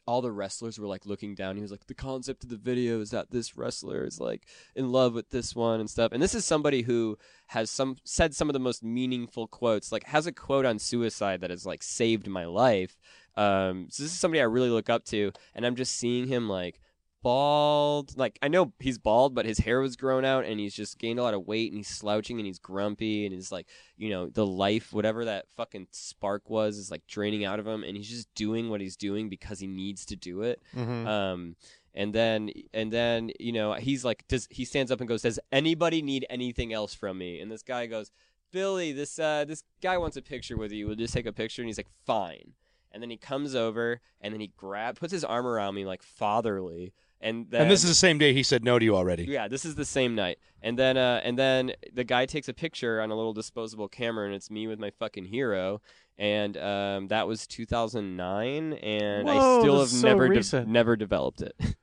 all 0.07 0.21
the 0.21 0.31
wrestlers 0.31 0.79
were 0.79 0.87
like 0.87 1.05
looking 1.05 1.35
down. 1.35 1.57
He 1.57 1.61
was 1.61 1.69
like, 1.69 1.85
the 1.85 1.93
concept 1.93 2.43
of 2.43 2.49
the 2.49 2.57
video 2.57 3.01
is 3.01 3.11
that 3.11 3.29
this 3.29 3.57
wrestler 3.57 4.05
is 4.05 4.19
like 4.19 4.47
in 4.75 4.89
love 4.89 5.13
with 5.13 5.29
this 5.29 5.53
one 5.55 5.79
and 5.79 5.89
stuff. 5.89 6.11
And 6.13 6.23
this 6.23 6.33
is 6.33 6.45
somebody 6.45 6.81
who 6.81 7.17
has 7.47 7.69
some 7.69 7.97
said 8.03 8.33
some 8.33 8.49
of 8.49 8.53
the 8.53 8.59
most 8.59 8.83
meaningful 8.83 9.47
quotes. 9.47 9.91
Like 9.91 10.05
has 10.05 10.25
a 10.25 10.31
quote 10.31 10.65
on 10.65 10.79
suicide 10.79 11.41
that 11.41 11.49
has 11.49 11.65
like 11.65 11.83
saved 11.83 12.27
my 12.27 12.45
life. 12.45 12.97
Um, 13.35 13.87
so 13.89 14.01
this 14.01 14.13
is 14.13 14.19
somebody 14.19 14.41
I 14.41 14.45
really 14.45 14.69
look 14.69 14.89
up 14.89 15.05
to, 15.05 15.31
and 15.53 15.63
I'm 15.65 15.75
just 15.75 15.95
seeing 15.95 16.27
him 16.27 16.49
like 16.49 16.79
bald. 17.21 18.17
Like 18.17 18.39
I 18.41 18.47
know 18.47 18.73
he's 18.79 18.97
bald, 18.97 19.35
but 19.35 19.45
his 19.45 19.59
hair 19.59 19.81
was 19.81 19.95
grown 19.95 20.25
out, 20.25 20.45
and 20.45 20.59
he's 20.59 20.73
just 20.73 20.97
gained 20.99 21.19
a 21.19 21.23
lot 21.23 21.33
of 21.33 21.45
weight, 21.47 21.71
and 21.71 21.77
he's 21.79 21.87
slouching, 21.87 22.37
and 22.39 22.45
he's 22.45 22.59
grumpy, 22.59 23.25
and 23.25 23.33
he's 23.33 23.51
like, 23.51 23.67
you 23.97 24.09
know, 24.09 24.29
the 24.29 24.45
life, 24.45 24.93
whatever 24.93 25.25
that 25.25 25.45
fucking 25.55 25.87
spark 25.91 26.49
was, 26.49 26.77
is 26.77 26.91
like 26.91 27.05
draining 27.07 27.45
out 27.45 27.59
of 27.59 27.67
him, 27.67 27.83
and 27.83 27.97
he's 27.97 28.09
just 28.09 28.33
doing 28.35 28.69
what 28.69 28.81
he's 28.81 28.95
doing 28.95 29.29
because 29.29 29.59
he 29.59 29.67
needs 29.67 30.05
to 30.05 30.15
do 30.15 30.41
it. 30.41 30.61
Mhm. 30.75 31.07
Um, 31.07 31.55
and 31.93 32.13
then 32.13 32.51
and 32.73 32.93
then 32.93 33.31
you 33.39 33.51
know 33.51 33.73
he's 33.73 34.05
like, 34.05 34.27
does 34.27 34.47
he 34.51 34.65
stands 34.65 34.91
up 34.91 34.99
and 34.99 35.07
goes, 35.07 35.23
does 35.23 35.39
anybody 35.51 36.01
need 36.01 36.25
anything 36.29 36.71
else 36.71 36.93
from 36.93 37.17
me? 37.17 37.39
And 37.39 37.51
this 37.51 37.63
guy 37.63 37.87
goes, 37.87 38.11
Billy, 38.51 38.91
this 38.91 39.17
uh, 39.19 39.45
this 39.45 39.63
guy 39.81 39.97
wants 39.97 40.15
a 40.15 40.21
picture 40.21 40.57
with 40.57 40.71
you. 40.71 40.87
We'll 40.87 40.95
just 40.95 41.13
take 41.13 41.25
a 41.25 41.33
picture, 41.33 41.61
and 41.61 41.67
he's 41.67 41.77
like, 41.77 41.89
fine. 42.05 42.53
And 42.91 43.03
then 43.03 43.09
he 43.09 43.17
comes 43.17 43.53
over, 43.53 43.99
and 44.21 44.33
then 44.33 44.39
he 44.39 44.51
grab 44.55 44.97
puts 44.97 45.11
his 45.11 45.23
arm 45.23 45.45
around 45.45 45.75
me 45.75 45.85
like 45.85 46.01
fatherly, 46.01 46.93
and 47.21 47.49
then 47.49 47.63
and 47.63 47.71
this 47.71 47.83
is 47.83 47.89
the 47.89 47.95
same 47.95 48.17
day 48.17 48.33
he 48.33 48.43
said 48.43 48.63
no 48.63 48.77
to 48.79 48.85
you 48.85 48.95
already. 48.95 49.23
yeah, 49.25 49.47
this 49.47 49.65
is 49.65 49.75
the 49.75 49.85
same 49.85 50.15
night. 50.15 50.39
And 50.61 50.77
then 50.77 50.97
uh 50.97 51.21
and 51.23 51.37
then 51.37 51.73
the 51.93 52.03
guy 52.03 52.25
takes 52.25 52.47
a 52.47 52.53
picture 52.53 53.01
on 53.01 53.11
a 53.11 53.15
little 53.15 53.33
disposable 53.33 53.87
camera 53.87 54.25
and 54.25 54.35
it's 54.35 54.49
me 54.51 54.67
with 54.67 54.79
my 54.79 54.91
fucking 54.91 55.25
hero. 55.25 55.81
And 56.17 56.57
um 56.57 57.07
that 57.07 57.27
was 57.27 57.47
2009 57.47 58.73
and 58.73 59.29
I 59.29 59.59
still 59.59 59.79
have 59.79 59.89
so 59.89 60.07
never 60.07 60.27
de- 60.29 60.65
never 60.65 60.95
developed 60.95 61.41
it. 61.41 61.55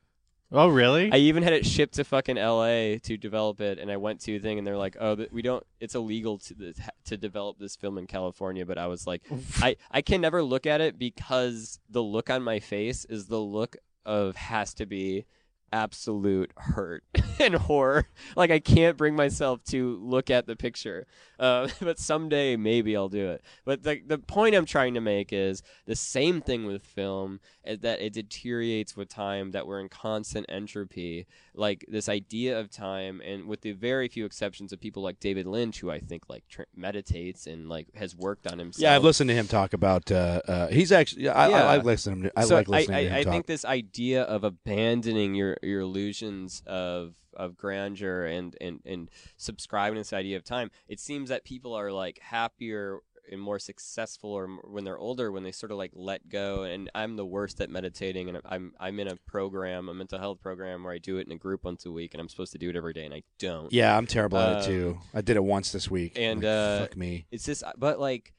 Oh, 0.56 0.68
really? 0.68 1.10
I 1.10 1.16
even 1.16 1.42
had 1.42 1.52
it 1.52 1.66
shipped 1.66 1.94
to 1.94 2.04
fucking 2.04 2.36
LA 2.36 2.98
to 3.02 3.16
develop 3.16 3.60
it 3.60 3.80
and 3.80 3.90
I 3.90 3.96
went 3.96 4.20
to 4.20 4.36
a 4.36 4.38
thing 4.38 4.56
and 4.56 4.64
they're 4.64 4.76
like, 4.76 4.96
"Oh, 5.00 5.16
we 5.32 5.42
don't 5.42 5.66
it's 5.80 5.96
illegal 5.96 6.38
to 6.38 6.72
to 7.06 7.16
develop 7.16 7.58
this 7.58 7.74
film 7.74 7.98
in 7.98 8.06
California." 8.06 8.64
But 8.64 8.78
I 8.78 8.86
was 8.86 9.04
like, 9.04 9.22
I 9.60 9.74
I 9.90 10.00
can 10.00 10.20
never 10.20 10.44
look 10.44 10.64
at 10.64 10.80
it 10.80 10.96
because 10.96 11.80
the 11.90 12.02
look 12.02 12.30
on 12.30 12.44
my 12.44 12.60
face 12.60 13.04
is 13.06 13.26
the 13.26 13.40
look 13.40 13.76
of 14.06 14.36
has 14.36 14.74
to 14.74 14.86
be 14.86 15.24
absolute 15.72 16.52
hurt 16.56 17.04
and 17.40 17.54
horror. 17.54 18.06
Like 18.36 18.50
I 18.50 18.58
can't 18.58 18.96
bring 18.96 19.14
myself 19.14 19.62
to 19.64 19.98
look 20.02 20.30
at 20.30 20.46
the 20.46 20.56
picture. 20.56 21.06
Uh, 21.38 21.68
but 21.80 21.98
someday 21.98 22.56
maybe 22.56 22.96
I'll 22.96 23.08
do 23.08 23.30
it. 23.30 23.42
But 23.64 23.82
the 23.82 24.00
the 24.06 24.18
point 24.18 24.54
I'm 24.54 24.66
trying 24.66 24.94
to 24.94 25.00
make 25.00 25.32
is 25.32 25.62
the 25.86 25.96
same 25.96 26.40
thing 26.40 26.64
with 26.66 26.82
film 26.82 27.40
is 27.64 27.80
that 27.80 28.00
it 28.00 28.12
deteriorates 28.12 28.96
with 28.96 29.08
time. 29.08 29.50
That 29.52 29.66
we're 29.66 29.80
in 29.80 29.88
constant 29.88 30.46
entropy. 30.48 31.26
Like 31.54 31.84
this 31.88 32.08
idea 32.08 32.58
of 32.58 32.70
time, 32.70 33.20
and 33.24 33.46
with 33.46 33.60
the 33.60 33.72
very 33.72 34.08
few 34.08 34.24
exceptions 34.24 34.72
of 34.72 34.80
people 34.80 35.02
like 35.02 35.20
David 35.20 35.46
Lynch, 35.46 35.80
who 35.80 35.90
I 35.90 36.00
think 36.00 36.28
like 36.28 36.44
tr- 36.48 36.62
meditates 36.74 37.46
and 37.46 37.68
like 37.68 37.94
has 37.94 38.16
worked 38.16 38.46
on 38.46 38.58
himself. 38.58 38.82
Yeah, 38.82 38.94
I've 38.96 39.04
listened 39.04 39.28
to 39.28 39.34
him 39.34 39.46
talk 39.46 39.72
about. 39.72 40.10
Uh, 40.10 40.40
uh, 40.46 40.66
he's 40.68 40.92
actually. 40.92 41.28
I, 41.28 41.48
Yeah. 41.48 41.64
I, 41.64 41.74
I 41.74 41.78
listen. 41.78 42.22
To 42.22 42.26
him, 42.26 42.32
I 42.36 42.44
so 42.44 42.56
like 42.56 42.68
listening 42.68 42.96
I, 42.96 43.02
to 43.02 43.08
him 43.08 43.14
I, 43.14 43.18
I 43.18 43.22
talk. 43.22 43.32
think 43.32 43.46
this 43.46 43.64
idea 43.64 44.22
of 44.22 44.44
abandoning 44.44 45.34
your, 45.34 45.56
your 45.62 45.80
illusions 45.80 46.62
of 46.66 47.14
of 47.36 47.56
grandeur 47.56 48.24
and, 48.26 48.56
and, 48.60 48.80
and 48.84 49.10
subscribing 49.36 49.96
to 49.96 50.00
this 50.00 50.12
idea 50.12 50.36
of 50.36 50.44
time, 50.44 50.70
it 50.88 51.00
seems 51.00 51.28
that 51.28 51.44
people 51.44 51.74
are 51.74 51.92
like 51.92 52.18
happier 52.20 52.98
and 53.32 53.40
more 53.40 53.58
successful 53.58 54.30
or 54.32 54.46
when 54.64 54.84
they're 54.84 54.98
older 54.98 55.32
when 55.32 55.44
they 55.44 55.50
sort 55.50 55.72
of 55.72 55.78
like 55.78 55.90
let 55.94 56.28
go 56.28 56.64
and 56.64 56.90
I'm 56.94 57.16
the 57.16 57.24
worst 57.24 57.58
at 57.62 57.70
meditating 57.70 58.28
and 58.28 58.38
I'm 58.44 58.74
I'm 58.78 59.00
in 59.00 59.08
a 59.08 59.16
program 59.26 59.88
a 59.88 59.94
mental 59.94 60.18
health 60.18 60.42
program 60.42 60.84
where 60.84 60.92
I 60.92 60.98
do 60.98 61.16
it 61.16 61.26
in 61.26 61.32
a 61.32 61.38
group 61.38 61.64
once 61.64 61.86
a 61.86 61.90
week 61.90 62.12
and 62.12 62.20
I'm 62.20 62.28
supposed 62.28 62.52
to 62.52 62.58
do 62.58 62.68
it 62.68 62.76
every 62.76 62.92
day 62.92 63.06
and 63.06 63.14
I 63.14 63.22
don't 63.38 63.72
Yeah, 63.72 63.96
I'm 63.96 64.06
terrible 64.06 64.36
at 64.36 64.56
it 64.56 64.56
Um, 64.58 64.64
too. 64.66 64.98
I 65.14 65.22
did 65.22 65.36
it 65.36 65.44
once 65.44 65.72
this 65.72 65.90
week. 65.90 66.18
and, 66.18 66.40
Like, 66.40 66.48
uh, 66.50 66.78
fuck 66.80 66.96
me. 66.98 67.24
it's 67.30 67.46
just 67.46 67.64
but 67.78 67.98
like 67.98 68.34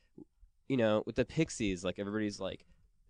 you 0.70 0.78
know 0.78 1.02
with 1.08 1.16
the 1.16 1.26
pixies 1.26 1.84
like 1.84 1.98
everybody's 1.98 2.40
like 2.40 2.64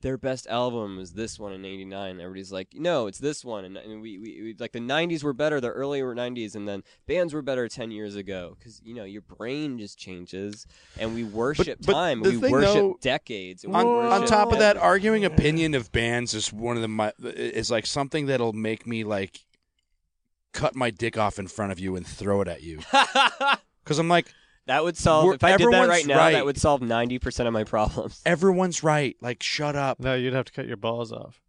their 0.06 0.18
best 0.20 0.46
album 0.46 1.00
is 1.00 1.14
this 1.14 1.40
one 1.40 1.52
in 1.52 1.66
89 1.66 2.20
everybody's 2.20 2.52
like 2.52 2.68
no 2.76 3.08
it's 3.08 3.18
this 3.18 3.44
one. 3.44 3.66
And, 3.66 3.76
and 3.76 4.04
we, 4.04 4.20
we, 4.20 4.42
we 4.44 4.56
like 4.60 4.72
the 4.72 4.80
90s 4.80 5.24
were 5.24 5.34
better 5.34 5.60
the 5.60 5.72
earlier 5.72 6.14
90s 6.14 6.54
and 6.54 6.68
then 6.68 6.84
bands 7.08 7.34
were 7.34 7.42
better 7.42 7.68
10 7.68 7.90
years 7.90 8.16
ago. 8.16 8.56
Because 8.56 8.80
you 8.84 8.94
know 8.94 9.04
your 9.04 9.24
brain 9.24 9.80
just 9.80 9.98
changes 9.98 10.68
and 11.00 11.16
we 11.16 11.24
worship 11.24 11.80
but 11.84 11.92
time 11.92 12.22
we 12.22 12.38
thing, 12.38 12.52
worship 12.52 12.74
though, 12.74 12.98
decades 13.02 13.66
On, 13.66 13.74
on 13.74 14.28
top 14.28 14.52
of 14.52 14.60
that, 14.60 14.78
arguing 14.78 15.26
opinion 15.26 15.74
of 15.74 15.92
bands 15.92 16.36
is 16.36 16.54
one 16.54 16.76
of 16.76 16.84
the 16.84 16.88
my, 16.88 17.12
is 17.24 17.72
like 17.72 17.88
something 17.88 18.28
that'll 18.28 18.54
make 18.54 18.86
me 18.86 19.04
like 19.04 19.40
cut 20.54 20.76
my 20.76 20.92
dick 20.92 21.18
off 21.18 21.40
in 21.40 21.48
front 21.48 21.72
of 21.72 21.80
you 21.80 21.96
and 21.96 22.06
throw 22.06 22.42
it 22.42 22.48
at 22.48 22.62
you. 22.62 22.80
Because 23.84 24.00
I'm 24.00 24.10
like, 24.10 24.34
that 24.68 24.84
would 24.84 24.98
solve 24.98 25.26
We're- 25.26 25.36
if 25.36 25.44
i 25.44 25.58
did 25.58 25.72
that 25.72 25.88
right 25.88 26.06
now 26.06 26.18
right. 26.18 26.32
that 26.34 26.46
would 26.46 26.58
solve 26.60 26.82
90% 26.82 27.48
of 27.48 27.54
my 27.54 27.64
problems 27.64 28.22
everyone's 28.26 28.84
right. 28.84 29.16
Like, 29.22 29.42
shut 29.44 29.76
up. 29.76 30.00
no, 30.00 30.16
you'd 30.16 30.34
have 30.34 30.46
to 30.46 30.52
cut 30.54 30.68
your 30.68 30.78
balls 30.78 31.12
off. 31.12 31.40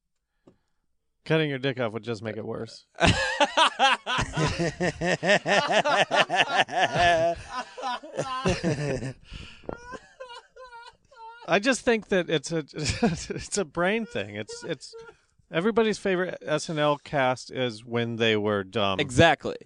Cutting 1.25 1.51
your 1.51 1.59
dick 1.59 1.81
off 1.81 1.93
would 1.93 2.05
just 2.05 2.23
make 2.23 2.37
it 2.37 2.45
worse. 2.47 2.87
I 11.49 11.59
just 11.61 11.83
think 11.83 12.09
that 12.09 12.29
it's 12.29 12.51
a 12.53 12.59
it's 13.35 13.59
a 13.59 13.65
brain 13.65 14.05
thing. 14.07 14.35
It's 14.35 14.65
it's 14.65 14.95
everybody's 15.51 15.99
favorite 15.99 16.39
SNL 16.47 17.03
cast 17.05 17.51
is 17.53 17.85
when 17.85 18.17
they 18.17 18.37
were 18.37 18.65
dumb. 18.65 18.99
exactly 19.01 19.57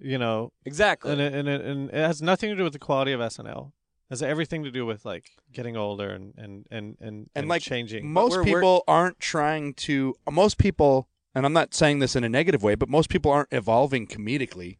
You 0.00 0.18
know, 0.18 0.52
exactly. 0.64 1.12
and 1.12 1.20
it, 1.20 1.34
and, 1.34 1.48
it, 1.48 1.60
and 1.60 1.90
it 1.90 1.94
has 1.94 2.22
nothing 2.22 2.50
to 2.50 2.56
do 2.56 2.64
with 2.64 2.72
the 2.72 2.78
quality 2.78 3.12
of 3.12 3.20
SNL. 3.20 3.68
It 3.68 3.72
has 4.10 4.22
everything 4.22 4.64
to 4.64 4.70
do 4.70 4.84
with 4.86 5.04
like 5.04 5.30
getting 5.52 5.76
older 5.76 6.10
and 6.10 6.34
and 6.36 6.66
and 6.70 6.96
and, 7.00 7.30
and 7.34 7.48
like 7.48 7.62
changing. 7.62 8.10
most 8.12 8.32
we're- 8.32 8.44
we're- 8.44 8.54
people 8.60 8.84
aren't 8.88 9.20
trying 9.20 9.74
to 9.74 10.14
most 10.30 10.58
people 10.58 11.08
and 11.34 11.46
i'm 11.46 11.52
not 11.54 11.72
saying 11.72 11.98
this 11.98 12.14
in 12.14 12.24
a 12.24 12.28
negative 12.28 12.62
way 12.62 12.74
but 12.74 12.88
most 12.90 13.08
people 13.08 13.30
aren't 13.30 13.52
evolving 13.52 14.06
comedically. 14.06 14.78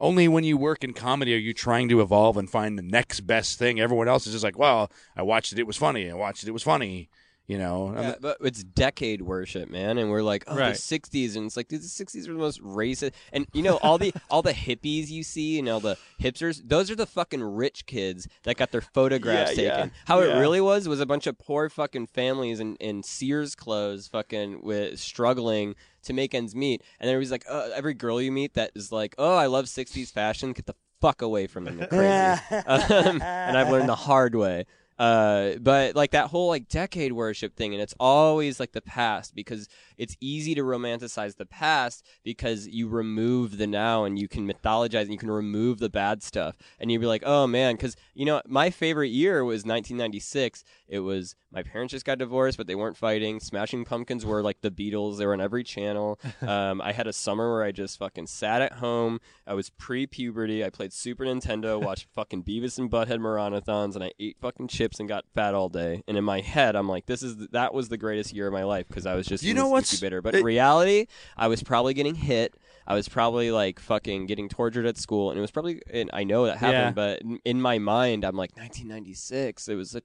Only 0.00 0.28
when 0.28 0.44
you 0.44 0.56
work 0.56 0.84
in 0.84 0.92
comedy 0.92 1.34
are 1.34 1.38
you 1.38 1.52
trying 1.52 1.88
to 1.88 2.00
evolve 2.00 2.36
and 2.36 2.48
find 2.48 2.78
the 2.78 2.82
next 2.82 3.20
best 3.22 3.58
thing. 3.58 3.80
Everyone 3.80 4.06
else 4.08 4.26
is 4.26 4.32
just 4.32 4.44
like 4.44 4.58
well 4.58 4.90
i 5.16 5.22
watched 5.22 5.52
it 5.52 5.58
it 5.58 5.66
was 5.66 5.76
funny. 5.76 6.10
I 6.10 6.14
watched 6.14 6.42
it 6.44 6.48
it 6.48 6.52
was 6.52 6.62
funny 6.62 7.10
you 7.48 7.58
know 7.58 7.92
Yeah, 7.96 8.02
not- 8.10 8.20
but 8.20 8.36
it's 8.42 8.62
decade 8.62 9.22
worship, 9.22 9.68
man, 9.68 9.98
and 9.98 10.10
we're 10.10 10.22
like, 10.22 10.44
oh, 10.46 10.56
Right. 10.56 10.74
the 10.74 10.78
'60s, 10.80 11.34
and 11.34 11.46
it's 11.46 11.56
like, 11.56 11.66
dude, 11.68 11.82
the 11.82 11.86
'60s 11.86 12.28
were 12.28 12.34
the 12.34 12.38
most 12.38 12.62
racist, 12.62 13.12
and 13.32 13.46
you 13.52 13.62
know, 13.62 13.78
all 13.78 13.98
the 13.98 14.12
all 14.30 14.42
the 14.42 14.52
hippies 14.52 15.08
you 15.08 15.22
see 15.24 15.58
and 15.58 15.68
all 15.68 15.80
the 15.80 15.96
hipsters, 16.20 16.60
those 16.64 16.90
are 16.90 16.94
the 16.94 17.06
fucking 17.06 17.42
rich 17.42 17.86
kids 17.86 18.28
that 18.44 18.56
got 18.56 18.70
their 18.70 18.80
photographs 18.82 19.56
Yeah, 19.56 19.70
taken. 19.72 19.88
yeah, 19.88 19.94
How 20.06 20.20
yeah. 20.22 20.36
it 20.36 20.40
really 20.40 20.60
was 20.60 20.86
was 20.86 21.00
a 21.00 21.06
bunch 21.06 21.26
of 21.26 21.38
poor 21.38 21.68
fucking 21.68 22.06
families 22.08 22.60
in, 22.60 22.76
in 22.76 23.02
Sears 23.02 23.54
clothes, 23.54 24.06
fucking 24.08 24.62
with 24.62 25.00
struggling 25.00 25.74
to 26.02 26.12
make 26.12 26.34
ends 26.34 26.54
meet, 26.54 26.82
and 27.00 27.08
everybody's 27.10 27.32
like, 27.32 27.44
oh, 27.48 27.72
every 27.74 27.94
girl 27.94 28.20
you 28.22 28.30
meet 28.30 28.54
that 28.54 28.70
is 28.74 28.92
like, 28.92 29.14
oh, 29.18 29.34
I 29.36 29.46
love 29.46 29.64
'60s 29.64 30.12
fashion, 30.12 30.52
get 30.52 30.66
the 30.66 30.74
fuck 31.00 31.22
away 31.22 31.46
from 31.46 31.64
them. 31.64 31.76
They're 31.78 31.86
crazy. 32.50 32.62
um, 32.66 33.22
and 33.22 33.56
I've 33.56 33.70
learned 33.70 33.88
the 33.88 33.94
hard 33.94 34.34
way. 34.34 34.66
Uh, 34.98 35.52
but 35.60 35.94
like 35.94 36.10
that 36.10 36.28
whole 36.28 36.48
like 36.48 36.68
decade 36.68 37.12
worship 37.12 37.54
thing, 37.54 37.72
and 37.72 37.82
it's 37.82 37.94
always 38.00 38.58
like 38.58 38.72
the 38.72 38.80
past 38.80 39.34
because 39.34 39.68
it's 39.98 40.16
easy 40.20 40.54
to 40.54 40.62
romanticize 40.62 41.36
the 41.36 41.44
past 41.46 42.06
because 42.24 42.66
you 42.68 42.88
remove 42.88 43.58
the 43.58 43.66
now 43.66 44.04
and 44.04 44.18
you 44.18 44.28
can 44.28 44.48
mythologize 44.50 45.02
and 45.02 45.12
you 45.12 45.18
can 45.18 45.30
remove 45.30 45.78
the 45.80 45.90
bad 45.90 46.22
stuff, 46.22 46.56
and 46.78 46.90
you'd 46.90 47.00
be 47.00 47.06
like, 47.06 47.22
oh 47.26 47.46
man, 47.46 47.74
because 47.74 47.96
you 48.14 48.24
know 48.24 48.40
my 48.46 48.70
favorite 48.70 49.08
year 49.10 49.44
was 49.44 49.64
1996. 49.64 50.64
It 50.88 51.00
was 51.00 51.34
my 51.52 51.62
parents 51.62 51.92
just 51.92 52.04
got 52.06 52.18
divorced, 52.18 52.56
but 52.58 52.66
they 52.66 52.74
weren't 52.74 52.96
fighting. 52.96 53.40
Smashing 53.40 53.84
Pumpkins 53.84 54.24
were 54.24 54.42
like 54.42 54.60
the 54.62 54.70
Beatles; 54.70 55.18
they 55.18 55.26
were 55.26 55.32
on 55.34 55.40
every 55.40 55.64
channel. 55.64 56.18
Um, 56.48 56.80
I 56.80 56.92
had 56.92 57.06
a 57.06 57.12
summer 57.12 57.50
where 57.52 57.62
I 57.64 57.72
just 57.72 57.98
fucking 57.98 58.26
sat 58.28 58.62
at 58.62 58.74
home. 58.74 59.20
I 59.46 59.52
was 59.54 59.70
pre-puberty. 59.70 60.64
I 60.64 60.70
played 60.70 60.92
Super 60.92 61.24
Nintendo, 61.24 61.82
watched 61.84 62.06
fucking 62.14 62.44
Beavis 62.44 62.78
and 62.78 62.90
Butthead 62.90 63.18
marathons, 63.18 63.94
and 63.96 64.04
I 64.04 64.12
ate 64.20 64.36
fucking 64.40 64.68
chips 64.68 65.00
and 65.00 65.08
got 65.08 65.24
fat 65.34 65.54
all 65.54 65.68
day. 65.68 66.02
And 66.06 66.16
in 66.16 66.24
my 66.24 66.40
head, 66.40 66.76
I'm 66.76 66.88
like, 66.88 67.06
this 67.06 67.22
is 67.22 67.48
that 67.48 67.74
was 67.74 67.88
the 67.88 67.96
greatest 67.98 68.32
year 68.32 68.46
of 68.46 68.52
my 68.52 68.62
life 68.64 68.86
because 68.88 69.04
I 69.04 69.14
was 69.14 69.26
just 69.26 69.42
You 69.42 69.52
know 69.54 69.68
what's- 69.68 69.87
incubator. 69.92 70.22
But 70.22 70.34
it- 70.34 70.38
in 70.38 70.44
reality, 70.44 71.06
I 71.36 71.48
was 71.48 71.62
probably 71.62 71.94
getting 71.94 72.14
hit. 72.14 72.54
I 72.86 72.94
was 72.94 73.08
probably 73.08 73.50
like 73.50 73.80
fucking 73.80 74.26
getting 74.26 74.48
tortured 74.48 74.86
at 74.86 74.96
school, 74.96 75.30
and 75.30 75.38
it 75.38 75.42
was 75.42 75.50
probably. 75.50 75.82
And 75.90 76.08
I 76.12 76.24
know 76.24 76.46
that 76.46 76.56
happened, 76.58 76.72
Yeah. 76.78 76.90
but 76.92 77.20
in, 77.20 77.38
in 77.44 77.60
my 77.60 77.78
mind, 77.78 78.24
I'm 78.24 78.34
like 78.36 78.56
1996. 78.56 79.68
It 79.68 79.74
was 79.74 79.94
a 79.94 80.02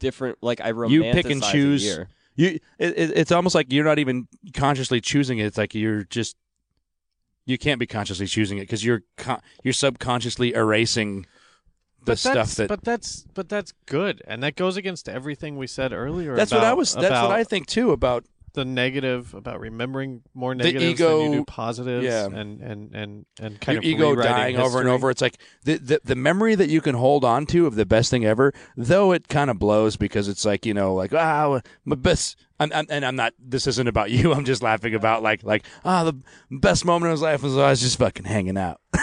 different. 0.00 0.38
Like 0.42 0.60
I 0.60 0.72
romanticize 0.72 0.90
You 0.90 1.02
pick 1.12 1.30
and 1.30 1.42
choose. 1.42 1.84
year. 1.84 2.08
You, 2.36 2.48
it, 2.78 2.98
it, 2.98 3.10
it's 3.18 3.32
almost 3.32 3.54
like 3.54 3.72
you're 3.72 3.84
not 3.84 3.98
even 3.98 4.26
consciously 4.54 5.00
choosing 5.00 5.38
it. 5.38 5.44
It's 5.46 5.58
like 5.58 5.74
you're 5.74 6.04
just, 6.04 6.36
you 7.44 7.58
can't 7.58 7.78
be 7.78 7.86
consciously 7.86 8.26
choosing 8.26 8.58
it 8.58 8.62
because 8.62 8.84
you're 8.84 9.02
con- 9.16 9.40
you're 9.62 9.72
subconsciously 9.74 10.54
erasing 10.54 11.26
the 12.00 12.12
But 12.12 12.18
stuff 12.18 12.34
that's, 12.34 12.54
that. 12.54 12.68
but 12.68 12.82
that's 12.84 13.26
but 13.34 13.48
that's 13.48 13.72
good, 13.86 14.22
and 14.26 14.42
that 14.42 14.56
goes 14.56 14.76
against 14.76 15.08
everything 15.08 15.58
we 15.58 15.66
said 15.66 15.92
earlier. 15.92 16.34
that's 16.34 16.50
about, 16.50 16.62
what 16.62 16.68
I 16.68 16.72
was. 16.72 16.94
That's 16.94 17.06
about 17.06 17.28
what 17.28 17.38
I 17.38 17.44
think 17.44 17.66
too 17.66 17.90
about. 17.92 18.24
The 18.52 18.64
negative 18.64 19.34
about 19.34 19.60
remembering 19.60 20.22
more 20.34 20.54
The 20.54 20.64
negatives 20.64 21.00
ego- 21.00 21.22
than 21.22 21.32
you 21.32 21.38
do 21.38 21.44
positives, 21.44 22.04
yeah. 22.04 22.26
and 22.26 22.60
and 22.60 22.94
and 22.94 23.26
and 23.40 23.60
kind 23.60 23.76
your 23.76 23.80
of 23.80 23.84
ego 23.84 24.10
rewriting 24.10 24.32
dying 24.32 24.56
over 24.56 24.80
and 24.80 24.88
over. 24.88 25.10
It's 25.10 25.22
like 25.22 25.38
the, 25.64 25.78
the 25.78 26.00
the 26.04 26.16
memory 26.16 26.54
that 26.54 26.68
you 26.68 26.80
can 26.80 26.94
hold 26.94 27.24
on 27.24 27.46
to 27.46 27.66
of 27.66 27.74
the 27.74 27.86
best 27.86 28.10
thing 28.10 28.24
ever, 28.24 28.52
though 28.76 29.12
it 29.12 29.28
kind 29.28 29.50
of 29.50 29.58
blows 29.58 29.96
because 29.96 30.28
it's 30.28 30.44
like 30.44 30.66
you 30.66 30.74
know, 30.74 30.94
like 30.94 31.12
ah, 31.12 31.60
my 31.84 31.96
best. 31.96 32.36
I'm, 32.58 32.70
I'm, 32.74 32.86
and 32.90 33.06
I'm 33.06 33.16
not. 33.16 33.32
This 33.38 33.66
isn't 33.66 33.88
about 33.88 34.10
you. 34.10 34.32
I'm 34.34 34.44
just 34.44 34.62
laughing 34.62 34.94
about 34.94 35.22
like 35.22 35.42
like 35.42 35.64
ah, 35.84 36.04
the 36.04 36.14
best 36.50 36.84
moment 36.84 37.10
of 37.10 37.12
his 37.12 37.22
life 37.22 37.42
was 37.42 37.56
I 37.56 37.70
was 37.70 37.80
just 37.80 37.98
fucking 37.98 38.24
hanging 38.24 38.58
out. 38.58 38.80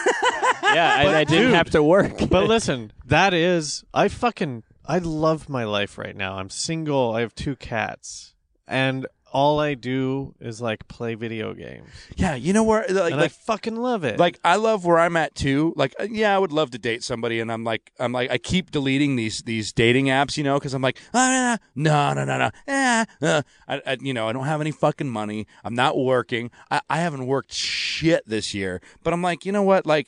Yeah, 0.73 0.99
and 1.01 1.15
I 1.15 1.23
didn't 1.23 1.45
dude, 1.45 1.53
have 1.55 1.69
to 1.71 1.81
work. 1.81 2.29
But 2.29 2.47
listen, 2.47 2.91
that 3.05 3.33
is 3.33 3.83
I 3.93 4.09
fucking 4.09 4.63
I 4.85 4.99
love 4.99 5.49
my 5.49 5.63
life 5.63 5.97
right 5.97 6.15
now. 6.15 6.37
I'm 6.37 6.49
single. 6.49 7.13
I 7.13 7.21
have 7.21 7.33
two 7.33 7.55
cats, 7.55 8.33
and 8.67 9.07
all 9.37 9.59
I 9.59 9.75
do 9.75 10.33
is 10.39 10.59
like 10.59 10.87
play 10.87 11.13
video 11.13 11.53
games, 11.53 11.87
yeah, 12.15 12.33
you 12.33 12.53
know 12.53 12.63
where 12.63 12.81
like 12.89 13.11
and 13.11 13.21
I 13.21 13.25
like 13.25 13.31
fucking 13.31 13.75
love 13.75 14.03
it. 14.03 14.17
like 14.17 14.39
I 14.43 14.55
love 14.55 14.83
where 14.83 14.97
I'm 14.97 15.15
at 15.15 15.35
too. 15.35 15.73
Like, 15.75 15.93
uh, 15.99 16.07
yeah, 16.09 16.35
I 16.35 16.39
would 16.39 16.51
love 16.51 16.71
to 16.71 16.79
date 16.79 17.03
somebody, 17.03 17.39
and 17.39 17.51
I'm 17.51 17.63
like, 17.63 17.91
I'm 17.99 18.11
like, 18.11 18.31
I 18.31 18.39
keep 18.39 18.71
deleting 18.71 19.15
these 19.15 19.43
these 19.43 19.71
dating 19.71 20.07
apps, 20.07 20.37
you 20.37 20.43
know, 20.43 20.57
because 20.57 20.73
I'm 20.73 20.81
like, 20.81 20.99
ah, 21.13 21.59
no, 21.75 22.15
no, 22.15 22.25
no, 22.25 22.39
no, 22.39 22.49
eh, 22.65 23.05
uh, 23.21 23.43
I, 23.67 23.81
I, 23.85 23.97
you 24.01 24.11
know, 24.11 24.27
I 24.27 24.33
don't 24.33 24.47
have 24.47 24.59
any 24.59 24.71
fucking 24.71 25.07
money. 25.07 25.45
I'm 25.63 25.75
not 25.75 25.95
working. 25.95 26.49
I, 26.71 26.81
I 26.89 26.97
haven't 26.97 27.27
worked 27.27 27.53
shit 27.53 28.27
this 28.27 28.55
year, 28.55 28.81
but 29.03 29.13
I'm 29.13 29.21
like, 29.21 29.45
you 29.45 29.51
know 29.51 29.61
what? 29.61 29.85
Like, 29.85 30.07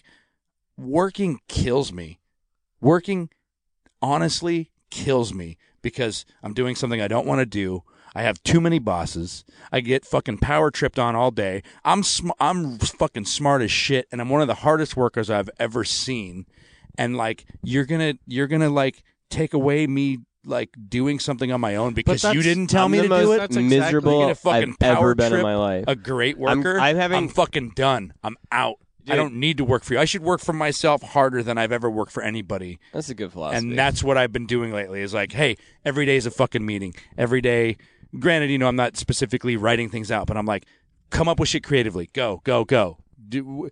working 0.76 1.40
kills 1.48 1.94
me. 1.94 2.20
Working, 2.82 3.30
honestly, 4.02 4.72
kills 4.90 5.36
me 5.36 5.60
because 5.84 6.26
I'm 6.42 6.56
doing 6.56 6.74
something 6.74 7.00
I 7.00 7.08
don't 7.08 7.28
want 7.28 7.42
to 7.42 7.46
do. 7.46 7.84
I 8.20 8.24
have 8.24 8.44
too 8.44 8.60
many 8.60 8.80
bosses. 8.80 9.46
I 9.72 9.80
get 9.80 10.04
fucking 10.06 10.40
power 10.40 10.72
tripped 10.72 11.00
on 11.00 11.16
all 11.16 11.32
day. 11.32 11.64
I'm 11.86 12.04
sm- 12.04 12.32
I'm 12.38 12.78
fucking 12.78 13.24
smart 13.26 13.62
as 13.62 13.72
shit, 13.72 14.10
and 14.12 14.20
I'm 14.20 14.28
one 14.28 14.42
of 14.42 14.48
the 14.48 14.56
hardest 14.56 14.98
workers 14.98 15.30
I've 15.30 15.50
ever 15.58 15.86
seen. 15.86 16.46
And 16.98 17.16
like, 17.16 17.46
you're 17.64 17.86
gonna 17.86 18.16
you're 18.28 18.48
gonna 18.48 18.70
like 18.70 19.04
take 19.30 19.54
away 19.54 19.88
me 19.88 20.18
like 20.44 20.72
doing 20.90 21.18
something 21.20 21.50
on 21.54 21.62
my 21.62 21.78
own 21.78 21.94
because 21.94 22.26
you 22.26 22.42
didn't 22.42 22.68
tell 22.68 22.86
I'm 22.88 22.92
me 22.92 22.98
the 22.98 23.04
to 23.04 23.10
most 23.10 23.26
do 23.26 23.32
it. 23.32 23.38
That's 23.38 23.56
exactly- 23.56 23.80
miserable 23.80 24.12
You're 24.12 24.22
gonna 24.24 24.36
fucking 24.36 24.70
I've 24.72 24.80
power 24.80 24.98
ever 24.98 25.16
been 25.16 25.30
trip 25.30 25.40
in 25.40 25.44
my 25.44 25.56
life. 25.56 25.86
a 25.88 25.96
great 25.96 26.38
worker. 26.38 26.50
I'm- 26.50 26.58
worker. 26.64 26.80
I'm 26.82 26.96
having- 26.98 27.30
fucking 27.30 27.72
done. 27.78 28.12
I'm 28.22 28.36
out. 28.52 28.80
I 29.08 29.16
don't 29.16 29.36
need 29.36 29.58
to 29.58 29.64
work 29.64 29.84
for 29.86 29.94
you. 29.94 30.00
I 30.00 30.06
should 30.06 30.22
work 30.22 30.40
for 30.40 30.54
myself 30.54 31.02
harder 31.02 31.42
than 31.42 31.58
I've 31.58 31.72
ever 31.72 31.90
worked 31.90 32.12
for 32.12 32.22
anybody. 32.22 32.80
That's 32.94 33.10
a 33.10 33.16
good 33.16 33.32
philosophy. 33.32 33.70
And 33.70 33.80
that's 33.80 34.04
what 34.04 34.18
I've 34.20 34.32
been 34.32 34.46
doing 34.46 34.72
lately 34.72 35.02
is 35.02 35.16
like, 35.16 35.32
hey, 35.32 35.58
every 35.84 36.06
day 36.06 36.16
is 36.16 36.28
a 36.28 36.32
fucking 36.32 36.64
meeting. 36.64 36.94
Every 37.18 37.42
day, 37.42 37.78
granted, 38.18 38.50
you 38.50 38.58
know, 38.58 38.68
I'm 38.68 38.76
not 38.76 38.98
specifically 38.98 39.58
writing 39.58 39.90
things 39.90 40.12
out, 40.12 40.28
but 40.28 40.38
I'm 40.38 40.46
like, 40.46 40.66
come 41.10 41.28
up 41.28 41.40
with 41.40 41.50
shit 41.50 41.64
creatively. 41.64 42.10
Go, 42.14 42.42
go, 42.44 42.64
go. 42.66 42.98
Do, 43.28 43.70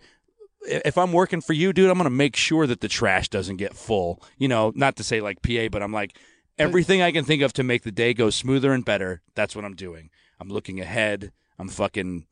if 0.68 0.98
I'm 0.98 1.14
working 1.14 1.42
for 1.42 1.54
you, 1.54 1.72
dude, 1.74 1.90
I'm 1.90 1.98
going 1.98 2.04
to 2.06 2.10
make 2.10 2.36
sure 2.36 2.68
that 2.68 2.82
the 2.82 2.88
trash 2.88 3.30
doesn't 3.30 3.58
get 3.58 3.74
full. 3.74 4.22
You 4.38 4.48
know, 4.48 4.72
not 4.76 4.96
to 4.98 5.04
say 5.04 5.22
like 5.22 5.42
PA, 5.42 5.68
but 5.72 5.82
I'm 5.82 5.94
like, 5.94 6.18
everything 6.58 7.02
I 7.02 7.12
can 7.12 7.24
think 7.24 7.42
of 7.42 7.54
to 7.54 7.64
make 7.64 7.84
the 7.84 7.92
day 7.92 8.14
go 8.14 8.30
smoother 8.30 8.74
and 8.74 8.84
better, 8.84 9.22
that's 9.36 9.56
what 9.56 9.66
I'm 9.66 9.76
doing. 9.76 10.10
I'm 10.40 10.50
looking 10.50 10.80
ahead. 10.80 11.32
I'm 11.58 11.70
fucking, 11.70 12.26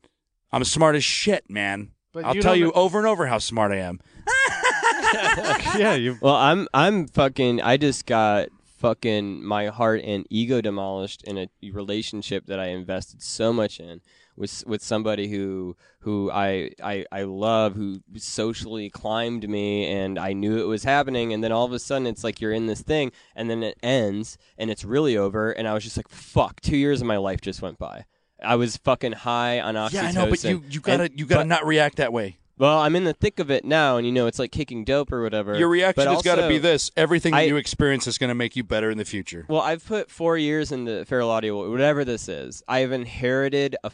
I'm 0.52 0.64
smart 0.64 0.94
as 0.96 1.04
shit, 1.04 1.48
man. 1.50 1.90
But 2.12 2.24
I'll 2.24 2.36
you 2.36 2.42
tell 2.42 2.52
don't- 2.52 2.60
you 2.60 2.72
over 2.72 2.98
and 2.98 3.06
over 3.06 3.26
how 3.26 3.38
smart 3.38 3.72
I 3.72 3.76
am. 3.78 4.00
yeah, 5.78 5.94
you 5.94 6.18
Well, 6.20 6.34
I'm 6.34 6.66
I'm 6.74 7.06
fucking. 7.08 7.60
I 7.62 7.76
just 7.76 8.06
got 8.06 8.48
fucking 8.86 9.44
my 9.44 9.66
heart 9.66 10.00
and 10.04 10.24
ego 10.30 10.60
demolished 10.60 11.24
in 11.24 11.36
a 11.38 11.48
relationship 11.72 12.46
that 12.46 12.60
I 12.60 12.66
invested 12.66 13.20
so 13.20 13.52
much 13.52 13.80
in 13.80 14.00
with 14.36 14.62
with 14.66 14.80
somebody 14.82 15.26
who 15.28 15.76
who 16.00 16.30
I 16.30 16.70
I 16.82 17.04
I 17.10 17.22
love 17.22 17.74
who 17.74 18.00
socially 18.16 18.88
climbed 18.90 19.48
me 19.48 19.86
and 19.90 20.18
I 20.20 20.34
knew 20.34 20.58
it 20.58 20.66
was 20.68 20.84
happening 20.84 21.32
and 21.32 21.42
then 21.42 21.50
all 21.50 21.64
of 21.64 21.72
a 21.72 21.80
sudden 21.80 22.06
it's 22.06 22.22
like 22.22 22.40
you're 22.40 22.52
in 22.52 22.66
this 22.66 22.82
thing 22.82 23.10
and 23.34 23.50
then 23.50 23.62
it 23.64 23.76
ends 23.82 24.38
and 24.56 24.70
it's 24.70 24.84
really 24.84 25.16
over 25.16 25.50
and 25.50 25.66
I 25.66 25.74
was 25.74 25.82
just 25.82 25.96
like 25.96 26.08
fuck 26.08 26.60
2 26.60 26.76
years 26.76 27.00
of 27.00 27.06
my 27.08 27.16
life 27.16 27.40
just 27.40 27.60
went 27.62 27.78
by. 27.78 28.04
I 28.42 28.54
was 28.56 28.76
fucking 28.76 29.12
high 29.12 29.60
on 29.60 29.74
oxytocin. 29.74 29.92
Yeah, 29.94 30.02
I 30.08 30.12
know, 30.12 30.30
but 30.30 30.44
you, 30.44 30.62
you 30.68 30.80
gotta, 30.80 31.04
and- 31.04 31.18
you 31.18 31.26
gotta 31.26 31.40
but- 31.40 31.48
not 31.48 31.66
react 31.66 31.96
that 31.96 32.12
way. 32.12 32.36
Well, 32.58 32.78
I'm 32.78 32.96
in 32.96 33.04
the 33.04 33.12
thick 33.12 33.38
of 33.38 33.50
it 33.50 33.66
now, 33.66 33.98
and 33.98 34.06
you 34.06 34.12
know 34.12 34.26
it's 34.26 34.38
like 34.38 34.50
kicking 34.50 34.82
dope 34.84 35.12
or 35.12 35.22
whatever. 35.22 35.58
Your 35.58 35.68
reaction 35.68 36.04
But 36.06 36.12
has 36.14 36.22
got 36.22 36.36
to 36.36 36.48
be 36.48 36.56
this: 36.56 36.90
everything 36.96 37.32
that 37.32 37.38
I- 37.40 37.42
you 37.42 37.56
experience 37.56 38.06
is 38.06 38.16
going 38.16 38.28
to 38.28 38.34
make 38.34 38.56
you 38.56 38.64
better 38.64 38.90
in 38.90 38.96
the 38.96 39.04
future. 39.04 39.44
Well, 39.48 39.60
I've 39.60 39.84
put 39.84 40.10
four 40.10 40.38
years 40.38 40.72
into 40.72 41.04
Feral 41.04 41.30
Audio, 41.30 41.70
whatever 41.70 42.04
this 42.04 42.28
is. 42.28 42.62
I've 42.66 42.92
inherited 42.92 43.76
a 43.84 43.90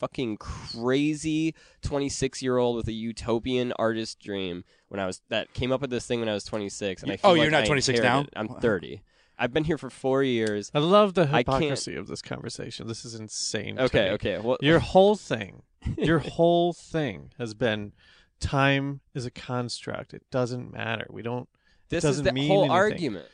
fucking 0.00 0.38
crazy 0.38 1.54
26 1.82 2.42
year 2.42 2.58
old 2.58 2.76
with 2.76 2.88
a 2.88 2.92
utopian 2.92 3.72
artist 3.78 4.18
dream 4.20 4.64
when 4.88 4.98
I 5.00 5.06
was 5.06 5.20
that 5.28 5.52
came 5.54 5.70
up 5.72 5.80
with 5.80 5.90
this 5.90 6.06
thing 6.06 6.20
when 6.20 6.28
I 6.28 6.34
was 6.34 6.44
26. 6.44 7.02
And 7.02 7.10
I 7.10 7.14
You- 7.14 7.18
feel 7.18 7.30
oh, 7.30 7.34
you're 7.34 7.50
not 7.50 7.62
I 7.62 7.66
26 7.66 8.00
now? 8.00 8.26
I'm 8.34 8.48
30. 8.48 9.02
I've 9.38 9.52
been 9.52 9.64
here 9.64 9.78
for 9.78 9.90
four 9.90 10.22
years. 10.22 10.70
I 10.74 10.78
love 10.80 11.14
the 11.14 11.22
I 11.22 11.42
can't- 11.42 11.62
hypocrisy 11.62 11.96
of 11.96 12.06
this 12.08 12.20
conversation. 12.22 12.86
This 12.86 13.04
is 13.04 13.14
insane. 13.14 13.76
to 13.76 13.84
Okay, 13.84 14.04
me. 14.06 14.10
okay. 14.12 14.38
Well, 14.38 14.58
Your 14.60 14.78
whole 14.78 15.16
thing, 15.16 15.62
your 15.96 16.18
whole 16.18 16.72
thing 16.72 17.30
has 17.38 17.54
been 17.54 17.92
time 18.40 19.00
is 19.14 19.26
a 19.26 19.30
construct. 19.30 20.14
It 20.14 20.22
doesn't 20.30 20.72
matter. 20.72 21.06
We 21.10 21.22
don't. 21.22 21.48
this 21.88 22.04
is 22.04 22.22
the 22.22 22.30
whole 22.30 22.64
anything. 22.64 22.70
argument. 22.70 23.26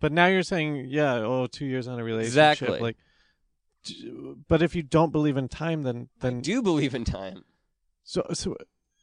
But 0.00 0.12
now 0.12 0.26
you're 0.26 0.42
saying, 0.42 0.86
yeah, 0.88 1.14
oh, 1.14 1.46
two 1.46 1.64
years 1.64 1.86
on 1.86 1.98
a 1.98 2.04
relationship. 2.04 2.60
Exactly. 2.60 2.80
Like, 2.80 2.96
but 4.48 4.62
if 4.62 4.74
you 4.74 4.82
don't 4.82 5.12
believe 5.12 5.36
in 5.36 5.48
time, 5.48 5.82
then 5.82 6.08
I 6.20 6.30
then 6.30 6.40
do 6.40 6.62
believe 6.62 6.94
in 6.94 7.04
time. 7.04 7.44
so 8.04 8.26
so 8.32 8.56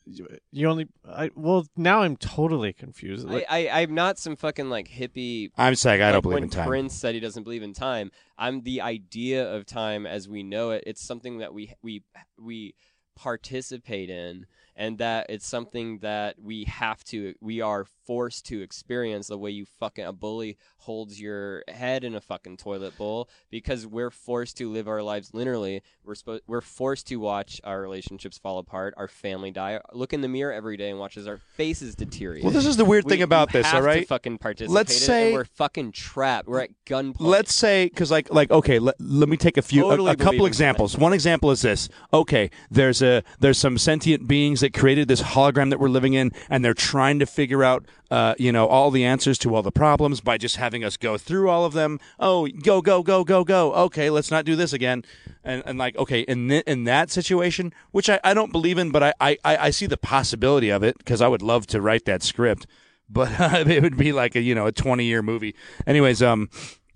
you- 0.09 0.27
you 0.51 0.67
only. 0.69 0.87
I 1.07 1.29
well 1.35 1.67
now 1.77 2.01
I'm 2.01 2.17
totally 2.17 2.73
confused. 2.73 3.27
Like, 3.27 3.45
I, 3.49 3.67
I, 3.67 3.81
I'm 3.81 3.93
not 3.93 4.17
some 4.17 4.35
fucking 4.35 4.69
like 4.69 4.87
hippie 4.89 5.51
I'm 5.57 5.75
saying 5.75 6.01
I 6.01 6.05
like 6.05 6.13
don't 6.13 6.21
believe 6.23 6.43
in 6.43 6.49
time. 6.49 6.67
Prince 6.67 6.93
said 6.95 7.13
he 7.13 7.19
doesn't 7.19 7.43
believe 7.43 7.63
in 7.63 7.73
time. 7.73 8.11
I'm 8.37 8.61
the 8.63 8.81
idea 8.81 9.49
of 9.53 9.65
time 9.65 10.05
as 10.05 10.27
we 10.27 10.43
know 10.43 10.71
it. 10.71 10.83
It's 10.87 11.01
something 11.05 11.37
that 11.39 11.53
we 11.53 11.73
we 11.81 12.03
we 12.37 12.73
participate 13.15 14.09
in, 14.09 14.45
and 14.79 14.97
that 14.97 15.25
it's 15.29 15.45
something 15.45 15.99
that 15.99 16.37
we 16.41 16.63
have 16.63 17.03
to. 17.03 17.35
We 17.41 17.59
are 17.59 17.85
forced 18.07 18.45
to 18.47 18.61
experience 18.61 19.27
the 19.27 19.37
way 19.37 19.51
you 19.51 19.65
fucking 19.65 20.05
a 20.05 20.13
bully 20.13 20.57
holds 20.77 21.19
your 21.21 21.63
head 21.67 22.05
in 22.05 22.15
a 22.15 22.21
fucking 22.21 22.55
toilet 22.57 22.97
bowl 22.97 23.29
because 23.51 23.85
we're 23.85 24.09
forced 24.09 24.57
to 24.57 24.71
live 24.71 24.87
our 24.87 25.03
lives 25.03 25.31
linearly. 25.31 25.81
We're 26.03 26.15
supposed 26.15 26.43
we're 26.47 26.61
forced 26.61 27.07
to 27.07 27.17
watch 27.17 27.59
our 27.65 27.81
relationships 27.81 28.37
fall 28.37 28.57
apart, 28.57 28.93
our 28.95 29.09
family 29.09 29.51
die. 29.51 29.81
Look 29.91 30.13
in 30.13 30.21
the 30.21 30.29
mirror 30.29 30.53
every 30.53 30.77
day 30.77 30.89
and 30.89 30.97
watch 30.97 31.17
as 31.17 31.27
our 31.27 31.37
faces 31.57 31.93
deteriorate. 31.93 32.45
Well, 32.45 32.53
this 32.53 32.65
is 32.65 32.77
the 32.77 32.85
weird 32.85 33.03
We- 33.03 33.09
thing 33.11 33.21
about 33.21 33.51
this, 33.51 33.65
have 33.67 33.85
all 33.85 33.93
to 33.93 34.05
fucking 34.05 34.37
participate. 34.37 34.73
Let's 34.73 34.95
say- 34.95 35.27
and 35.27 35.33
we're 35.35 35.43
fucking 35.43 35.91
trapped. 35.91 36.47
We're 36.47 36.61
at 36.61 36.69
gunpoint. 36.85 37.15
Let's 37.19 37.53
say, 37.53 37.85
because 37.89 38.09
like, 38.09 38.33
like, 38.33 38.49
okay, 38.49 38.79
let, 38.79 38.95
let 39.01 39.27
me 39.27 39.35
take 39.35 39.57
a 39.57 39.61
few, 39.61 39.85
a- 39.85 39.89
Totally 39.89 40.11
a, 40.13 40.15
believe 40.15 40.31
couple 40.31 40.45
examples. 40.45 40.97
One 40.97 41.11
example 41.11 41.51
is 41.51 41.61
this: 41.63 41.89
okay, 42.13 42.49
there's 42.71 43.01
a 43.01 43.23
there's 43.41 43.57
some 43.57 43.77
sentient 43.77 44.25
beings 44.25 44.61
that 44.61 44.68
that 44.71 44.79
created 44.79 45.07
this 45.07 45.21
hologram 45.21 45.69
that 45.69 45.79
we're 45.79 45.89
living 45.89 46.13
in, 46.13 46.31
and 46.49 46.63
they're 46.63 46.73
trying 46.73 47.19
to 47.19 47.25
figure 47.25 47.63
out, 47.63 47.85
uh, 48.11 48.35
you 48.37 48.51
know, 48.51 48.67
all 48.67 48.91
the 48.91 49.03
answers 49.03 49.37
to 49.39 49.55
all 49.55 49.61
the 49.63 49.71
problems 49.71 50.21
by 50.21 50.37
just 50.37 50.55
having 50.57 50.83
us 50.83 50.97
go 50.97 51.17
through 51.17 51.49
all 51.49 51.65
of 51.65 51.73
them. 51.73 51.99
Oh, 52.19 52.47
go, 52.47 52.81
go, 52.81 53.03
go, 53.03 53.23
go, 53.23 53.43
go. 53.43 53.73
Okay, 53.73 54.09
let's 54.09 54.31
not 54.31 54.45
do 54.45 54.55
this 54.55 54.73
again. 54.73 55.03
And, 55.43 55.63
and 55.65 55.77
like, 55.77 55.95
okay, 55.97 56.21
in 56.21 56.49
th- 56.49 56.63
in 56.65 56.83
that 56.85 57.09
situation, 57.09 57.73
which 57.91 58.09
I, 58.09 58.19
I 58.23 58.33
don't 58.33 58.51
believe 58.51 58.77
in, 58.77 58.91
but 58.91 59.03
I, 59.03 59.13
I, 59.19 59.37
I 59.43 59.69
see 59.71 59.85
the 59.85 59.97
possibility 59.97 60.69
of 60.69 60.83
it 60.83 60.97
because 60.97 61.21
I 61.21 61.27
would 61.27 61.41
love 61.41 61.65
to 61.67 61.81
write 61.81 62.05
that 62.05 62.21
script, 62.23 62.67
but 63.09 63.29
it 63.67 63.81
would 63.81 63.97
be 63.97 64.11
like 64.11 64.35
a 64.35 64.41
you 64.41 64.53
know 64.53 64.67
a 64.67 64.71
twenty 64.71 65.05
year 65.05 65.21
movie. 65.21 65.55
Anyways, 65.87 66.21
um, 66.21 66.49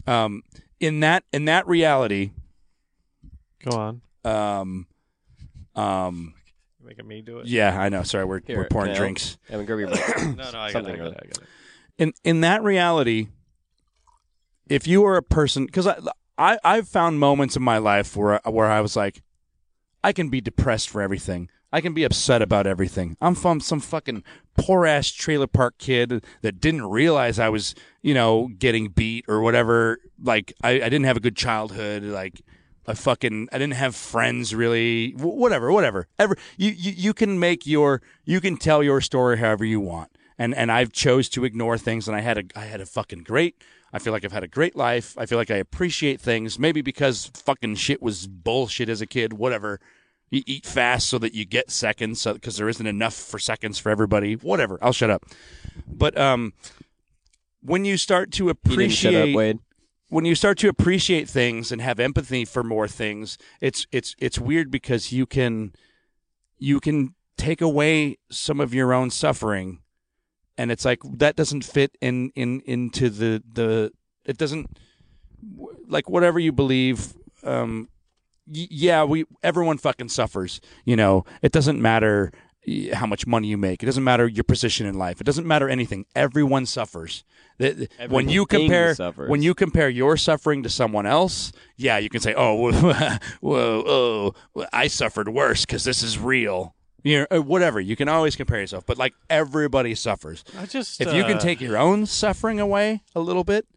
um, 0.05 0.43
in 0.79 0.99
that 0.99 1.23
in 1.33 1.45
that 1.45 1.65
reality, 1.67 2.31
Go 3.63 3.77
on. 3.77 4.01
um, 4.25 4.87
um, 5.75 6.33
making 6.98 7.07
me 7.07 7.22
do 7.22 7.40
it. 7.40 7.48
yeah, 7.48 7.80
I 7.80 7.90
know. 7.90 8.03
Sorry, 8.03 8.26
we're 8.26 8.41
Here, 8.45 8.57
we're 8.57 8.68
pouring 8.68 8.91
Dale. 8.91 8.98
drinks. 9.02 9.38
Evan, 9.49 9.65
grab 9.65 9.80
your 9.80 9.90
mic. 9.90 10.18
No, 10.38 10.52
no, 10.52 10.60
I 10.60 10.72
got 10.72 10.86
it. 10.88 10.91
I 10.91 10.95
got 10.98 11.06
like 11.06 11.15
it. 11.15 11.22
I 11.24 11.28
got 11.28 11.38
it. 11.38 11.48
in 11.98 12.14
in 12.24 12.41
that 12.41 12.64
reality, 12.64 13.28
if 14.68 14.88
you 14.88 15.06
are 15.06 15.18
a 15.18 15.24
person, 15.24 15.65
because 15.65 15.88
I, 15.88 15.98
I 16.38 16.57
I've 16.64 16.88
found 16.88 17.20
moments 17.20 17.56
in 17.56 17.64
my 17.64 17.78
life 17.78 18.15
where 18.15 18.40
where 18.45 18.72
I 18.72 18.82
was 18.82 18.95
like, 18.95 19.22
I 20.03 20.14
can 20.14 20.30
be 20.30 20.41
depressed 20.41 20.90
for 20.90 21.02
everything. 21.02 21.49
I 21.72 21.82
can 21.82 21.95
be 21.95 22.03
upset 22.03 22.44
about 22.44 22.68
everything. 22.68 23.18
I'm 23.20 23.34
from 23.34 23.60
some 23.60 23.80
fucking 23.80 24.24
poor 24.56 24.86
ass 24.86 25.07
trailer 25.10 25.48
park 25.48 25.80
kid 25.80 26.24
that 26.44 26.61
didn't 26.61 26.86
realize 26.86 27.40
I 27.40 27.49
was, 27.49 27.74
you 28.03 28.14
know, 28.14 28.49
getting 28.60 28.90
beat 28.90 29.26
or 29.28 29.41
whatever. 29.41 29.98
Like 30.22 30.53
I, 30.64 30.70
I 30.74 30.90
didn't 30.90 31.06
have 31.06 31.18
a 31.18 31.20
good 31.22 31.36
childhood. 31.36 32.03
Like 32.03 32.41
I 32.88 32.93
fucking 32.95 33.49
I 33.51 33.57
didn't 33.57 33.76
have 33.76 33.95
friends 33.95 34.53
really. 34.53 35.11
Wh- 35.11 35.38
Whatever, 35.38 35.72
whatever. 35.72 36.07
Ever 36.19 36.35
you, 36.57 36.72
you 36.72 36.91
you 36.95 37.14
can 37.14 37.39
make 37.39 37.65
your 37.65 38.01
you 38.26 38.41
can 38.41 38.57
tell 38.57 38.84
your 38.84 39.01
story 39.01 39.38
however 39.38 39.65
you 39.65 39.80
want. 39.80 40.11
And 40.38 40.53
and 40.55 40.72
I've 40.72 40.91
chose 40.91 41.30
to 41.30 41.45
ignore 41.45 41.77
things. 41.77 42.07
And 42.07 42.18
I 42.18 42.22
had 42.22 42.38
a 42.38 42.43
I 42.55 42.65
had 42.65 42.81
a 42.81 42.85
fucking 42.85 43.23
great. 43.23 43.61
I 43.93 43.99
feel 43.99 44.11
like 44.11 44.26
I've 44.26 44.31
had 44.31 44.43
a 44.43 44.47
great 44.47 44.76
life. 44.76 45.15
I 45.19 45.27
feel 45.27 45.38
like 45.38 45.51
I 45.51 45.57
appreciate 45.57 46.19
things. 46.19 46.57
Maybe 46.57 46.81
because 46.81 47.30
fucking 47.35 47.76
shit 47.76 48.01
was 48.01 48.26
bullshit 48.27 48.89
as 48.89 49.01
a 49.01 49.05
kid. 49.05 49.34
Whatever. 49.34 49.80
You 50.31 50.41
eat 50.47 50.65
fast 50.65 51.10
so 51.10 51.19
that 51.19 51.35
you 51.35 51.45
get 51.45 51.69
seconds 51.69 52.26
because 52.26 52.57
there 52.57 52.68
isn't 52.68 52.88
enough 52.88 53.14
for 53.14 53.38
seconds 53.38 53.77
for 53.77 53.91
everybody. 53.91 54.34
Whatever. 54.34 54.80
I'll 54.81 54.91
shut 54.91 55.11
up. 55.11 55.26
But 55.88 56.18
um, 56.18 56.53
when 57.61 57.85
you 57.85 57.97
start 57.97 58.31
to 58.34 58.47
didn't 58.47 58.57
shut 58.65 58.73
appreciate 58.73 59.30
up, 59.31 59.35
Wade. 59.35 59.60
When 60.14 60.26
you 60.26 60.35
start 60.35 60.60
to 60.60 60.69
appreciate 60.69 61.27
things 61.27 61.72
and 61.72 61.81
have 61.81 61.99
empathy 61.99 62.45
for 62.45 62.64
more 62.64 62.88
things, 62.88 63.40
it's 63.60 63.88
it's 63.91 64.15
it's 64.19 64.38
weird 64.38 64.69
because 64.69 65.11
you 65.11 65.26
can 65.26 65.73
you 66.60 66.80
can 66.80 67.15
take 67.35 67.61
away 67.61 68.19
some 68.30 68.61
of 68.61 68.76
your 68.76 68.94
own 68.94 69.10
suffering, 69.10 69.80
and 70.56 70.72
it's 70.72 70.85
like 70.85 70.99
that 71.18 71.35
doesn't 71.35 71.65
fit 71.65 71.98
in 71.99 72.30
in 72.35 72.61
into 72.61 73.10
the 73.10 73.41
the 73.52 73.91
it 74.23 74.38
doesn't 74.38 74.77
like 75.88 76.07
whatever 76.07 76.40
you 76.40 76.52
believe. 76.52 77.15
Um, 77.44 77.90
yeah, 78.45 79.03
we 79.06 79.26
everyone 79.41 79.80
fucking 79.80 80.10
suffers. 80.10 80.61
You 80.85 80.95
know, 80.95 81.26
it 81.41 81.52
doesn't 81.52 81.81
matter 81.81 82.31
how 82.94 83.06
much 83.06 83.27
money 83.27 83.48
you 83.48 83.57
make. 83.57 83.84
It 83.84 83.85
doesn't 83.85 84.03
matter 84.03 84.27
your 84.27 84.44
position 84.44 84.85
in 84.85 84.98
life. 84.98 85.19
It 85.19 85.26
doesn't 85.26 85.45
matter 85.45 85.69
anything. 85.69 86.06
Everyone 86.15 86.65
suffers. 86.65 87.23
When 88.10 88.30
you 88.30 88.45
compare 88.45 88.95
suffers. 88.95 89.30
when 89.30 89.41
you 89.41 89.53
compare 89.53 89.90
your 89.90 90.18
suffering 90.18 90.64
to 90.64 90.69
someone 90.69 91.06
else, 91.06 91.52
yeah, 91.77 91.98
you 91.98 92.10
can 92.10 92.19
say, 92.19 92.34
"Oh, 92.35 92.72
whoa, 93.41 94.34
oh, 94.56 94.65
I 94.72 94.88
suffered 94.88 95.30
worse 95.30 95.65
because 95.65 95.84
this 95.84 96.02
is 96.02 96.18
real." 96.18 96.76
You 97.03 97.19
know, 97.19 97.38
uh, 97.38 97.41
whatever. 97.41 97.80
You 97.81 97.95
can 97.95 98.07
always 98.07 98.35
compare 98.35 98.60
yourself, 98.60 98.85
but 98.85 98.98
like 98.98 99.14
everybody 99.30 99.94
suffers. 99.94 100.44
I 100.57 100.65
just 100.65 101.02
If 101.02 101.14
you 101.14 101.23
can 101.26 101.38
uh, 101.38 101.40
take 101.40 101.60
your 101.60 101.77
own 101.77 102.06
suffering 102.06 102.60
away 102.60 103.03
a 103.14 103.19
little 103.19 103.44
bit, 103.44 103.68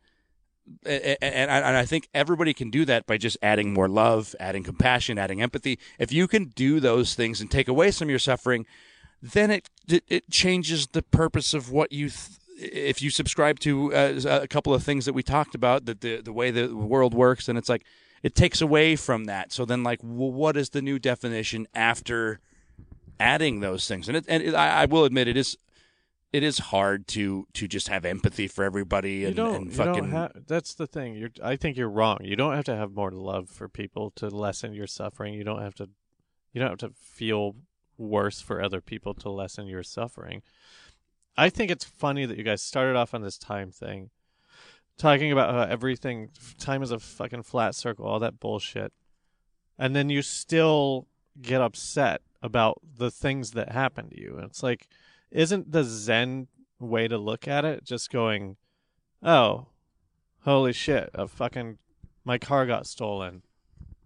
and 0.84 1.50
I, 1.50 1.58
and 1.58 1.76
I 1.76 1.84
think 1.84 2.08
everybody 2.14 2.54
can 2.54 2.70
do 2.70 2.84
that 2.84 3.06
by 3.06 3.18
just 3.18 3.36
adding 3.42 3.72
more 3.72 3.88
love, 3.88 4.34
adding 4.40 4.62
compassion, 4.62 5.18
adding 5.18 5.42
empathy. 5.42 5.78
If 5.98 6.12
you 6.12 6.26
can 6.26 6.46
do 6.46 6.80
those 6.80 7.14
things 7.14 7.40
and 7.40 7.50
take 7.50 7.68
away 7.68 7.90
some 7.90 8.06
of 8.06 8.10
your 8.10 8.18
suffering, 8.18 8.66
then 9.22 9.50
it 9.50 9.68
it, 9.88 10.04
it 10.08 10.30
changes 10.30 10.88
the 10.88 11.02
purpose 11.02 11.54
of 11.54 11.70
what 11.70 11.92
you. 11.92 12.10
Th- 12.10 12.40
if 12.58 13.02
you 13.02 13.10
subscribe 13.10 13.58
to 13.60 13.94
uh, 13.94 14.38
a 14.42 14.48
couple 14.48 14.72
of 14.72 14.82
things 14.82 15.04
that 15.04 15.12
we 15.12 15.22
talked 15.22 15.54
about, 15.54 15.84
that 15.84 16.00
the 16.00 16.22
the 16.22 16.32
way 16.32 16.50
the 16.50 16.74
world 16.74 17.12
works, 17.12 17.48
and 17.48 17.58
it's 17.58 17.68
like 17.68 17.84
it 18.22 18.34
takes 18.34 18.60
away 18.60 18.96
from 18.96 19.26
that. 19.26 19.52
So 19.52 19.64
then, 19.64 19.82
like, 19.82 20.00
well, 20.02 20.32
what 20.32 20.56
is 20.56 20.70
the 20.70 20.82
new 20.82 20.98
definition 20.98 21.66
after 21.74 22.40
adding 23.20 23.60
those 23.60 23.86
things? 23.86 24.08
And 24.08 24.16
it, 24.16 24.24
and 24.26 24.42
it, 24.42 24.54
I, 24.54 24.82
I 24.82 24.84
will 24.86 25.04
admit, 25.04 25.28
it 25.28 25.36
is 25.36 25.58
it 26.32 26.42
is 26.42 26.58
hard 26.58 27.06
to 27.08 27.46
to 27.54 27.68
just 27.68 27.88
have 27.88 28.04
empathy 28.04 28.48
for 28.48 28.64
everybody 28.64 29.14
You 29.16 29.28
and, 29.28 29.36
don't. 29.36 29.54
and 29.54 29.66
you 29.66 29.72
fucking 29.72 29.94
don't 29.94 30.10
have. 30.10 30.32
That's 30.46 30.74
the 30.74 30.86
thing. 30.86 31.14
You're. 31.14 31.30
I 31.42 31.56
think 31.56 31.76
you're 31.76 31.88
wrong. 31.88 32.18
You 32.22 32.36
don't 32.36 32.54
have 32.54 32.64
to 32.66 32.76
have 32.76 32.92
more 32.92 33.10
love 33.10 33.48
for 33.48 33.68
people 33.68 34.10
to 34.16 34.28
lessen 34.28 34.72
your 34.74 34.86
suffering. 34.86 35.34
You 35.34 35.44
don't 35.44 35.62
have 35.62 35.74
to. 35.76 35.88
You 36.52 36.60
don't 36.60 36.70
have 36.70 36.90
to 36.90 36.94
feel 36.98 37.56
worse 37.98 38.40
for 38.40 38.62
other 38.62 38.80
people 38.80 39.14
to 39.14 39.30
lessen 39.30 39.66
your 39.66 39.82
suffering. 39.82 40.42
I 41.36 41.50
think 41.50 41.70
it's 41.70 41.84
funny 41.84 42.24
that 42.26 42.38
you 42.38 42.44
guys 42.44 42.62
started 42.62 42.96
off 42.96 43.12
on 43.14 43.22
this 43.22 43.38
time 43.38 43.70
thing, 43.70 44.10
talking 44.96 45.30
about 45.32 45.54
how 45.54 45.62
everything 45.62 46.30
time 46.58 46.82
is 46.82 46.90
a 46.90 46.98
fucking 46.98 47.42
flat 47.42 47.74
circle, 47.74 48.06
all 48.06 48.18
that 48.20 48.40
bullshit, 48.40 48.92
and 49.78 49.94
then 49.94 50.08
you 50.08 50.22
still 50.22 51.08
get 51.40 51.60
upset 51.60 52.22
about 52.42 52.80
the 52.96 53.10
things 53.10 53.50
that 53.52 53.72
happen 53.72 54.08
to 54.08 54.18
you. 54.18 54.36
And 54.36 54.44
it's 54.44 54.62
like, 54.62 54.88
isn't 55.30 55.72
the 55.72 55.84
Zen 55.84 56.48
way 56.78 57.08
to 57.08 57.18
look 57.18 57.48
at 57.48 57.64
it 57.64 57.84
just 57.84 58.10
going, 58.10 58.56
oh, 59.22 59.66
holy 60.44 60.72
shit, 60.72 61.10
a 61.14 61.26
fucking 61.26 61.78
my 62.24 62.38
car 62.38 62.66
got 62.66 62.86
stolen. 62.86 63.42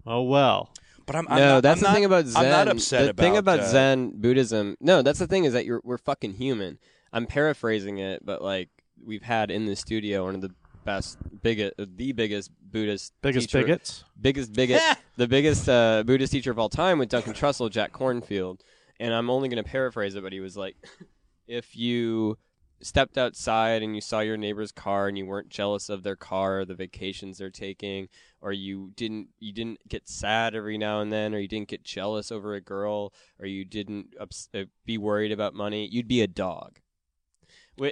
Oh 0.06 0.22
well. 0.22 0.72
But 1.06 1.16
I'm, 1.16 1.26
I'm 1.28 1.38
no, 1.38 1.48
not, 1.54 1.62
that's 1.62 1.78
I'm 1.78 1.82
the 1.82 1.88
not- 1.88 1.94
thing 1.94 2.04
about 2.04 2.26
Zen. 2.26 2.44
I'm 2.44 2.50
not 2.50 2.68
upset 2.68 3.04
the 3.04 3.10
about 3.10 3.22
thing 3.22 3.36
about 3.36 3.60
uh, 3.60 3.68
Zen 3.68 4.12
Buddhism. 4.20 4.76
No, 4.80 5.02
that's 5.02 5.18
the 5.18 5.26
thing 5.26 5.44
is 5.44 5.52
that 5.54 5.64
you're 5.64 5.80
we're 5.84 5.98
fucking 5.98 6.34
human. 6.34 6.78
I'm 7.12 7.26
paraphrasing 7.26 7.98
it, 7.98 8.24
but 8.24 8.42
like 8.42 8.68
we've 9.04 9.22
had 9.22 9.50
in 9.50 9.66
the 9.66 9.74
studio 9.74 10.24
one 10.26 10.36
of 10.36 10.40
the 10.40 10.54
best, 10.84 11.18
biggest, 11.42 11.74
the 11.76 12.12
biggest 12.12 12.50
Buddhist, 12.70 13.12
Biggest 13.22 13.48
teacher, 13.50 13.64
bigots. 13.64 14.04
biggest 14.20 14.52
bigot, 14.52 14.80
the 15.16 15.26
biggest 15.26 15.68
uh, 15.68 16.04
Buddhist 16.06 16.32
teacher 16.32 16.50
of 16.52 16.58
all 16.58 16.68
time 16.68 16.98
with 16.98 17.08
Duncan 17.08 17.32
Trussell, 17.32 17.68
Jack 17.70 17.92
Kornfield. 17.92 18.60
And 19.00 19.12
I'm 19.12 19.30
only 19.30 19.48
going 19.48 19.62
to 19.62 19.68
paraphrase 19.68 20.14
it, 20.14 20.22
but 20.22 20.32
he 20.32 20.40
was 20.40 20.56
like, 20.56 20.76
if 21.48 21.74
you 21.74 22.38
stepped 22.82 23.18
outside 23.18 23.82
and 23.82 23.94
you 23.94 24.00
saw 24.00 24.20
your 24.20 24.36
neighbor's 24.36 24.72
car 24.72 25.08
and 25.08 25.18
you 25.18 25.26
weren't 25.26 25.48
jealous 25.48 25.88
of 25.88 26.02
their 26.02 26.16
car 26.16 26.60
or 26.60 26.64
the 26.64 26.74
vacations 26.74 27.38
they're 27.38 27.50
taking 27.50 28.08
or 28.40 28.52
you 28.52 28.90
didn't 28.96 29.28
you 29.38 29.52
didn't 29.52 29.78
get 29.88 30.08
sad 30.08 30.54
every 30.54 30.78
now 30.78 31.00
and 31.00 31.12
then 31.12 31.34
or 31.34 31.38
you 31.38 31.48
didn't 31.48 31.68
get 31.68 31.84
jealous 31.84 32.32
over 32.32 32.54
a 32.54 32.60
girl 32.60 33.12
or 33.38 33.46
you 33.46 33.64
didn't 33.64 34.14
ups- 34.18 34.48
uh, 34.54 34.62
be 34.86 34.96
worried 34.96 35.32
about 35.32 35.52
money 35.52 35.86
you'd 35.90 36.08
be 36.08 36.22
a 36.22 36.26
dog 36.26 36.78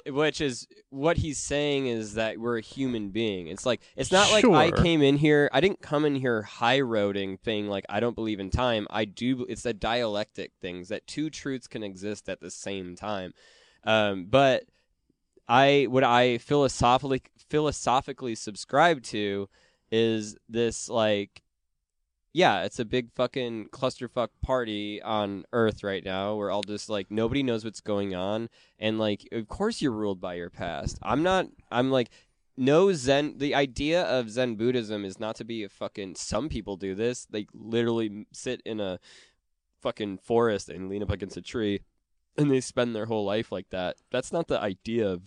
which 0.06 0.40
is 0.40 0.66
what 0.90 1.16
he's 1.16 1.39
saying 1.39 1.86
is 1.86 2.15
that 2.15 2.39
we're 2.39 2.59
a 2.59 2.62
human 2.62 3.09
being. 3.09 3.48
It's 3.48 3.65
like 3.65 3.81
it's 3.97 4.12
not 4.12 4.31
like 4.31 4.44
i 4.44 4.70
came 4.70 5.02
in 5.02 5.16
here 5.16 5.48
i 5.52 5.60
didn't 5.60 5.81
come 5.81 6.05
in 6.05 6.15
here 6.15 6.43
high 6.43 6.81
roading 6.81 7.39
thing 7.40 7.69
like 7.69 7.85
i 7.89 8.01
don't 8.01 8.15
believe 8.15 8.40
in 8.40 8.51
time. 8.51 8.86
I 8.90 9.05
do 9.05 9.47
it's 9.48 9.65
a 9.65 9.73
dialectic 9.73 10.52
things 10.60 10.89
that 10.89 11.06
two 11.06 11.31
truths 11.31 11.66
can 11.66 11.82
exist 11.82 12.28
at 12.28 12.40
the 12.40 12.51
same 12.51 12.97
time. 12.97 13.32
Um, 13.85 14.27
but 14.28 14.65
I 15.48 15.86
what 15.89 16.05
I 16.05 16.39
philosophically 16.39 17.23
philosophically 17.48 18.35
subscribe 18.35 19.02
to 19.05 19.48
is 19.90 20.36
this 20.48 20.89
like 20.89 21.43
yeah, 22.32 22.64
it's 22.64 22.78
a 22.78 22.84
big 22.84 23.12
fucking 23.14 23.68
clusterfuck 23.70 24.28
party 24.42 25.00
on 25.02 25.44
Earth 25.52 25.82
right 25.82 26.05
now. 26.05 26.34
We're 26.34 26.50
all 26.50 26.62
just 26.62 26.88
like 26.88 27.10
nobody 27.10 27.42
knows 27.42 27.64
what's 27.64 27.80
going 27.80 28.14
on, 28.14 28.48
and 28.78 28.98
like 28.98 29.28
of 29.32 29.48
course 29.48 29.80
you're 29.80 29.92
ruled 29.92 30.20
by 30.20 30.34
your 30.34 30.50
past. 30.50 30.98
I'm 31.02 31.22
not. 31.22 31.46
I'm 31.70 31.90
like 31.90 32.10
no 32.56 32.92
Zen. 32.92 33.38
The 33.38 33.55
idea 33.55 34.02
of 34.02 34.30
Zen 34.30 34.56
Buddhism 34.56 35.05
is 35.05 35.20
not 35.20 35.36
to 35.36 35.44
be 35.44 35.62
a 35.62 35.68
fucking. 35.68 36.16
Some 36.16 36.48
people 36.48 36.76
do 36.76 36.94
this. 36.94 37.24
They 37.24 37.46
literally 37.55 38.26
sit 38.32 38.60
in 38.66 38.80
a 38.80 38.98
fucking 39.80 40.18
forest 40.18 40.68
and 40.68 40.88
lean 40.88 41.02
up 41.02 41.10
against 41.10 41.36
a 41.36 41.42
tree, 41.42 41.80
and 42.36 42.50
they 42.50 42.60
spend 42.60 42.94
their 42.94 43.06
whole 43.06 43.24
life 43.24 43.52
like 43.52 43.70
that. 43.70 43.96
That's 44.10 44.32
not 44.32 44.48
the 44.48 44.60
idea 44.60 45.09
of 45.09 45.22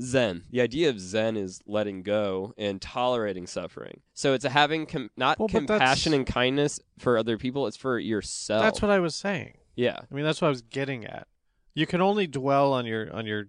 Zen. 0.00 0.44
The 0.50 0.60
idea 0.60 0.88
of 0.90 0.98
Zen 1.00 1.36
is 1.36 1.60
letting 1.66 2.02
go 2.02 2.54
and 2.56 2.80
tolerating 2.80 3.46
suffering. 3.46 4.00
So 4.14 4.32
it's 4.34 4.44
a 4.44 4.50
having 4.50 4.86
com- 4.86 5.10
not 5.16 5.38
Well, 5.38 5.48
compassion 5.48 6.14
and 6.14 6.26
kindness 6.26 6.80
for 6.98 7.18
other 7.18 7.36
people. 7.38 7.66
It's 7.66 7.76
for 7.76 7.98
yourself. 7.98 8.62
That's 8.62 8.80
what 8.82 8.90
I 8.90 8.98
was 8.98 9.14
saying. 9.14 9.58
Yeah. 9.76 9.98
I 10.10 10.14
mean, 10.14 10.24
that's 10.24 10.40
what 10.40 10.46
I 10.48 10.50
was 10.50 10.62
getting 10.62 11.04
at. 11.04 11.26
You 11.74 11.86
can 11.86 12.00
only 12.00 12.26
dwell 12.26 12.72
on 12.72 12.84
your 12.86 13.12
on 13.12 13.26
your 13.26 13.44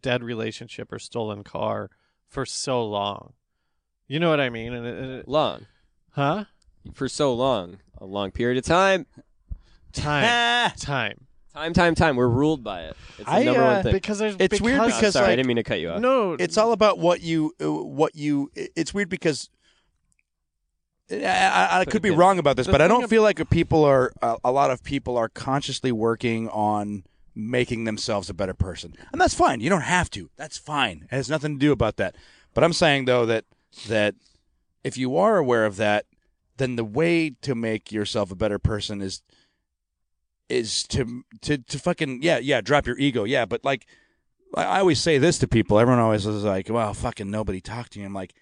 dead 0.00 0.22
relationship 0.22 0.92
or 0.92 0.98
stolen 0.98 1.42
car 1.42 1.90
for 2.28 2.46
so 2.46 2.84
long. 2.84 3.32
You 4.06 4.20
know 4.20 4.30
what 4.30 4.40
I 4.40 4.50
mean? 4.50 4.72
And 4.72 4.86
it, 4.86 4.96
and 4.96 5.10
it- 5.12 5.28
Long. 5.28 5.66
huh? 6.10 6.44
For 6.92 7.08
so 7.08 7.34
long. 7.34 7.78
A 7.98 8.04
long 8.04 8.30
period 8.30 8.58
of 8.58 8.64
time. 8.64 9.06
time, 9.92 10.72
time. 10.78 11.26
Time, 11.54 11.72
time, 11.72 11.94
time. 11.94 12.16
We're 12.16 12.28
ruled 12.28 12.64
by 12.64 12.82
it. 12.82 12.96
It's 13.18 13.26
the 13.26 13.30
I, 13.30 13.44
number 13.44 13.62
uh, 13.62 13.74
one 13.74 13.82
thing. 13.84 13.92
Because 13.92 14.18
there's 14.18 14.36
It's 14.40 14.60
weird 14.60 14.80
I'm 14.80 14.90
because, 14.90 15.12
sorry, 15.12 15.28
I 15.32 15.36
didn't 15.36 15.46
mean 15.46 15.56
to 15.56 15.62
cut 15.62 15.78
you 15.80 15.90
off. 15.90 16.00
no, 16.00 16.32
it's 16.32 16.56
all 16.58 16.72
about 16.72 16.98
what 16.98 17.20
you 17.22 17.54
uh, 17.62 17.72
what 17.72 18.16
you 18.16 18.50
it's 18.54 18.92
weird 18.92 19.08
because 19.08 19.48
I, 21.10 21.16
I, 21.16 21.80
I 21.80 21.84
could 21.84 22.02
be 22.02 22.10
Okay. 22.10 22.16
wrong 22.18 22.38
about 22.38 22.56
this 22.56 22.66
The 22.66 22.72
but 22.72 22.80
i 22.80 22.88
don't 22.88 23.04
ab- 23.04 23.10
feel 23.10 23.22
like 23.22 23.48
people 23.50 23.84
are 23.84 24.10
a, 24.22 24.36
a 24.44 24.50
lot 24.50 24.70
of 24.70 24.82
people 24.82 25.16
are 25.18 25.28
consciously 25.28 25.92
working 25.92 26.48
on 26.48 27.04
making 27.34 27.84
themselves 27.84 28.30
a 28.30 28.34
better 28.34 28.54
person 28.54 28.94
and 29.12 29.20
that's 29.20 29.34
fine 29.34 29.60
you 29.60 29.68
don't 29.68 29.82
have 29.82 30.08
to 30.10 30.30
that's 30.36 30.56
fine 30.56 31.02
it 31.10 31.14
has 31.14 31.28
nothing 31.28 31.54
to 31.54 31.58
do 31.58 31.72
about 31.72 31.96
that 31.98 32.16
but 32.54 32.64
i'm 32.64 32.72
saying 32.72 33.04
though 33.04 33.26
that 33.26 33.44
that 33.86 34.14
if 34.82 34.96
you 34.96 35.16
are 35.16 35.36
aware 35.36 35.66
of 35.66 35.76
that 35.76 36.06
then 36.56 36.76
the 36.76 36.84
way 36.84 37.30
to 37.42 37.54
make 37.54 37.92
yourself 37.92 38.30
a 38.32 38.36
better 38.36 38.58
person 38.58 39.02
is 39.02 39.22
is 40.48 40.82
to 40.84 41.22
to 41.40 41.58
to 41.58 41.78
fucking 41.78 42.20
yeah 42.22 42.38
yeah 42.38 42.60
drop 42.60 42.86
your 42.86 42.98
ego 42.98 43.24
yeah 43.24 43.44
but 43.44 43.64
like 43.64 43.86
I 44.56 44.78
always 44.78 45.00
say 45.00 45.18
this 45.18 45.38
to 45.38 45.48
people. 45.48 45.78
Everyone 45.78 46.00
always 46.00 46.26
is 46.26 46.44
like, 46.44 46.68
"Well, 46.68 46.94
fucking 46.94 47.30
nobody 47.30 47.60
talked 47.60 47.92
to 47.92 48.00
you." 48.00 48.06
I'm 48.06 48.14
like, 48.14 48.34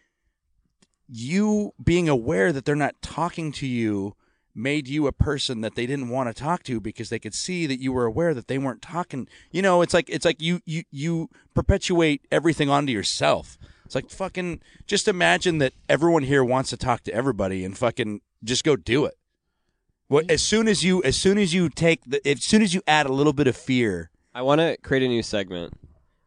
you 1.09 1.73
being 1.83 2.09
aware 2.09 2.53
that 2.53 2.65
they're 2.65 2.75
not 2.75 3.01
talking 3.03 3.53
to 3.53 3.67
you 3.67 4.15
made 4.55 4.87
you 4.87 5.07
a 5.07 5.13
person 5.13 5.63
that 5.63 5.75
they 5.75 5.87
didn't 5.87 6.11
want 6.11 6.29
to 6.29 6.43
talk 6.43 6.63
to 6.65 6.81
because 6.81 7.09
they 7.09 7.19
could 7.19 7.35
see 7.35 7.67
that 7.67 7.81
you 7.81 7.93
were 7.93 8.05
aware 8.05 8.35
that 8.35 8.49
they 8.49 8.59
weren't 8.59 8.83
talking. 8.83 9.27
You 9.51 9.63
know, 9.63 9.83
it's 9.83 9.95
like 9.95 10.09
it's 10.11 10.25
like 10.25 10.41
you 10.41 10.61
you 10.65 10.83
you 10.91 11.31
perpetuate 11.55 12.27
everything 12.31 12.69
onto 12.69 12.93
yourself. 12.93 13.59
It's 13.85 13.95
like 13.95 14.11
fucking 14.11 14.61
just 14.87 15.09
imagine 15.09 15.59
that 15.59 15.75
everyone 15.89 16.23
here 16.23 16.45
wants 16.45 16.71
to 16.71 16.77
talk 16.77 17.03
to 17.05 17.15
everybody 17.15 17.65
and 17.65 17.77
fucking 17.77 18.21
just 18.45 18.65
go 18.65 18.77
do 18.77 19.05
it. 19.05 19.15
What 20.13 20.31
as 20.31 20.43
soon 20.43 20.69
as 20.69 20.85
you 20.85 21.03
as 21.05 21.17
soon 21.17 21.39
as 21.39 21.55
you 21.55 21.71
take 21.71 22.05
the 22.07 22.21
as 22.29 22.45
soon 22.45 22.61
as 22.61 22.75
you 22.75 22.83
add 22.87 23.07
a 23.07 23.13
little 23.13 23.33
bit 23.33 23.47
of 23.47 23.57
fear 23.57 24.11
I 24.35 24.43
want 24.43 24.61
to 24.61 24.77
create 24.83 25.03
a 25.03 25.09
new 25.09 25.23
segment. 25.23 25.75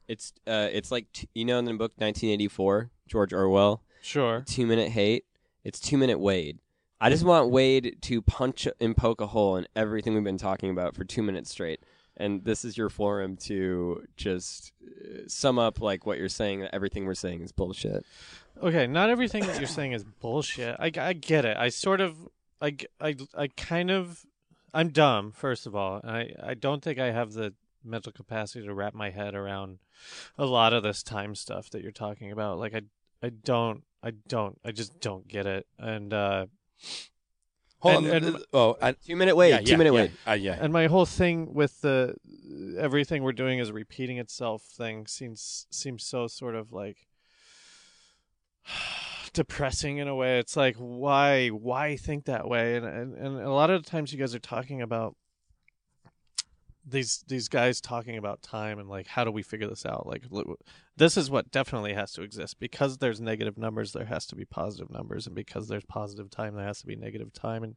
It's 0.08 0.34
uh, 0.48 0.70
it's 0.72 0.92
like 0.92 1.12
t- 1.12 1.30
you 1.34 1.46
know 1.46 1.58
in 1.58 1.66
the 1.66 1.72
book 1.74 1.94
1984, 1.98 2.92
George 3.08 3.34
Orwell, 3.34 3.82
sure. 4.02 4.44
Two 4.48 4.66
Minute 4.66 4.90
Hate. 4.90 5.26
It's 5.64 5.80
Two 5.80 5.98
Minute 5.98 6.20
Wade. 6.20 6.60
I 7.02 7.10
just 7.10 7.24
want 7.24 7.50
Wade 7.50 7.98
to 8.02 8.22
punch 8.22 8.68
and 8.80 8.96
poke 8.96 9.22
a 9.22 9.28
hole 9.28 9.56
in 9.58 9.68
everything 9.76 10.14
we've 10.14 10.24
been 10.24 10.38
talking 10.38 10.70
about 10.70 10.96
for 10.96 11.04
two 11.04 11.24
minutes 11.24 11.52
straight. 11.52 11.82
And 12.18 12.44
this 12.46 12.64
is 12.64 12.78
your 12.78 12.90
forum 12.90 13.36
to 13.38 14.04
just 14.16 14.72
uh, 14.84 15.28
sum 15.28 15.60
up 15.60 15.82
like 15.82 16.06
what 16.06 16.18
you're 16.18 16.30
saying. 16.30 16.62
That 16.62 16.74
everything 16.74 17.06
we're 17.06 17.16
saying 17.16 17.42
is 17.42 17.52
bullshit. 17.52 18.06
Okay, 18.62 18.88
not 18.88 19.10
everything 19.10 19.46
that 19.46 19.60
you're 19.60 19.68
saying 19.68 19.92
is 19.92 20.04
bullshit. 20.04 20.76
I, 20.80 20.92
I 20.98 21.14
get 21.14 21.44
it. 21.44 21.58
I 21.58 21.70
sort 21.70 22.00
of, 22.00 22.16
I, 22.62 22.72
g- 22.72 22.88
I, 23.00 23.16
I 23.38 23.48
kind 23.48 23.92
of, 23.92 24.26
I'm 24.74 24.90
dumb, 24.90 25.32
first 25.32 25.66
of 25.68 25.76
all. 25.76 26.02
I, 26.04 26.30
I 26.42 26.54
don't 26.54 26.84
think 26.84 27.00
I 27.00 27.12
have 27.12 27.34
the 27.34 27.54
mental 27.84 28.12
capacity 28.12 28.66
to 28.66 28.74
wrap 28.74 28.94
my 28.94 29.10
head 29.12 29.36
around 29.36 29.80
a 30.38 30.46
lot 30.46 30.74
of 30.74 30.84
this 30.84 31.04
time 31.04 31.36
stuff 31.36 31.70
that 31.72 31.82
you're 31.82 31.92
talking 31.92 32.32
about. 32.32 32.58
Like, 32.60 32.74
I, 32.74 32.82
I 33.24 33.30
don't, 33.30 33.84
I 34.04 34.12
don't, 34.28 34.60
I 34.66 34.72
just 34.72 35.00
don't 35.00 35.28
get 35.28 35.46
it. 35.46 35.66
And, 35.80 36.14
uh, 36.14 36.46
Hold 37.80 38.06
And- 38.06 38.26
on. 38.26 38.36
and- 38.36 38.44
oh, 38.54 38.78
I, 38.82 38.94
Two 38.94 39.16
Minute 39.16 39.36
wait. 39.36 39.50
yeah, 39.50 39.60
two 39.60 39.72
yeah, 39.72 39.78
Minute 39.78 39.94
yeah, 39.94 40.00
Wade. 40.02 40.12
Uh, 40.28 40.32
yeah. 40.34 40.58
and 40.60 40.74
my 40.74 40.88
whole 40.88 41.06
thing 41.06 41.54
with 41.54 41.82
the 41.82 42.16
everything 42.80 43.22
we're 43.22 43.32
doing 43.34 43.60
is 43.60 43.72
repeating 43.72 44.18
itself 44.18 44.64
thing 44.64 45.06
seems 45.06 45.68
seems 45.70 46.04
so 46.04 46.26
sort 46.26 46.56
of 46.56 46.72
like 46.74 47.06
depressing 49.36 49.98
in 49.98 50.08
a 50.08 50.16
way. 50.16 50.40
It's 50.40 50.58
like 50.58 50.76
why 50.78 51.50
why 51.50 51.98
think 51.98 52.26
that 52.26 52.48
way? 52.48 52.76
And, 52.76 52.86
and 52.86 53.16
and 53.16 53.38
a 53.38 53.52
lot 53.52 53.70
of 53.70 53.86
times 53.86 54.12
you 54.12 54.20
guys 54.20 54.34
are 54.34 54.40
talking 54.40 54.82
about 54.82 55.16
these 56.88 57.24
these 57.28 57.48
guys 57.48 57.82
talking 57.82 58.18
about 58.18 58.42
time 58.42 58.80
and 58.80 58.88
like 58.88 59.08
how 59.08 59.24
do 59.24 59.32
we 59.32 59.42
figure 59.42 59.68
this 59.68 59.86
out? 59.86 60.06
Like 60.06 60.24
this 60.98 61.18
is 61.18 61.30
what 61.30 61.52
definitely 61.52 61.94
has 61.94 62.14
to 62.14 62.22
exist. 62.22 62.60
Because 62.60 62.98
there's 62.98 63.20
negative 63.20 63.58
numbers 63.58 63.92
there 63.92 64.06
has 64.06 64.26
to 64.28 64.36
be 64.36 64.46
positive 64.46 64.90
numbers. 64.90 65.26
And 65.26 65.36
because 65.36 65.68
there's 65.68 65.84
positive 65.86 66.30
time 66.30 66.56
there 66.56 66.66
has 66.66 66.80
to 66.82 66.88
be 66.88 66.96
negative 66.96 67.34
time. 67.34 67.64
And 67.64 67.76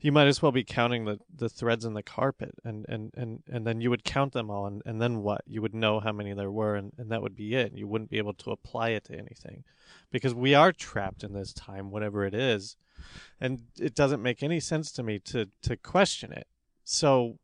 you 0.00 0.12
might 0.12 0.28
as 0.28 0.42
well 0.42 0.52
be 0.52 0.64
counting 0.64 1.04
the, 1.04 1.18
the 1.34 1.48
threads 1.48 1.84
in 1.84 1.94
the 1.94 2.02
carpet. 2.02 2.54
And, 2.64 2.86
and, 2.88 3.12
and, 3.16 3.42
and 3.50 3.66
then 3.66 3.80
you 3.80 3.90
would 3.90 4.04
count 4.04 4.32
them 4.32 4.50
all. 4.50 4.66
And, 4.66 4.82
and 4.84 5.00
then 5.00 5.22
what? 5.22 5.42
You 5.46 5.62
would 5.62 5.74
know 5.74 6.00
how 6.00 6.12
many 6.12 6.34
there 6.34 6.52
were. 6.52 6.76
And, 6.76 6.92
and 6.98 7.10
that 7.10 7.22
would 7.22 7.36
be 7.36 7.54
it. 7.54 7.72
You 7.74 7.88
wouldn't 7.88 8.10
be 8.10 8.18
able 8.18 8.34
to 8.34 8.50
apply 8.50 8.90
it 8.90 9.04
to 9.04 9.14
anything. 9.14 9.64
Because 10.10 10.34
we 10.34 10.54
are 10.54 10.72
trapped 10.72 11.24
in 11.24 11.32
this 11.32 11.52
time 11.52 11.90
whatever 11.90 12.24
it 12.24 12.34
is. 12.34 12.76
And 13.40 13.62
it 13.80 13.94
doesn't 13.94 14.22
make 14.22 14.42
any 14.42 14.60
sense 14.60 14.92
to 14.92 15.02
me 15.02 15.18
to 15.20 15.48
to 15.62 15.76
question 15.76 16.32
it. 16.32 16.46
So 16.84 17.38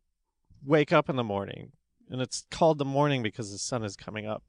wake 0.64 0.92
up 0.92 1.08
in 1.08 1.16
the 1.16 1.24
morning 1.24 1.72
and 2.10 2.20
it's 2.20 2.44
called 2.50 2.78
the 2.78 2.84
morning 2.84 3.22
because 3.22 3.52
the 3.52 3.58
sun 3.58 3.84
is 3.84 3.96
coming 3.96 4.26
up. 4.26 4.42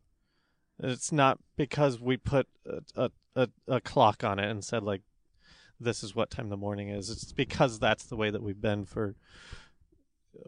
It's 0.81 1.11
not 1.11 1.39
because 1.57 1.99
we 1.99 2.17
put 2.17 2.47
a, 2.95 3.11
a, 3.35 3.49
a, 3.67 3.81
clock 3.81 4.23
on 4.23 4.39
it 4.39 4.49
and 4.49 4.63
said 4.63 4.83
like 4.83 5.01
this 5.79 6.03
is 6.03 6.15
what 6.15 6.31
time 6.31 6.49
the 6.49 6.57
morning 6.57 6.89
is. 6.89 7.09
It's 7.09 7.33
because 7.33 7.79
that's 7.79 8.05
the 8.05 8.15
way 8.15 8.29
that 8.29 8.41
we've 8.41 8.61
been 8.61 8.85
for 8.85 9.15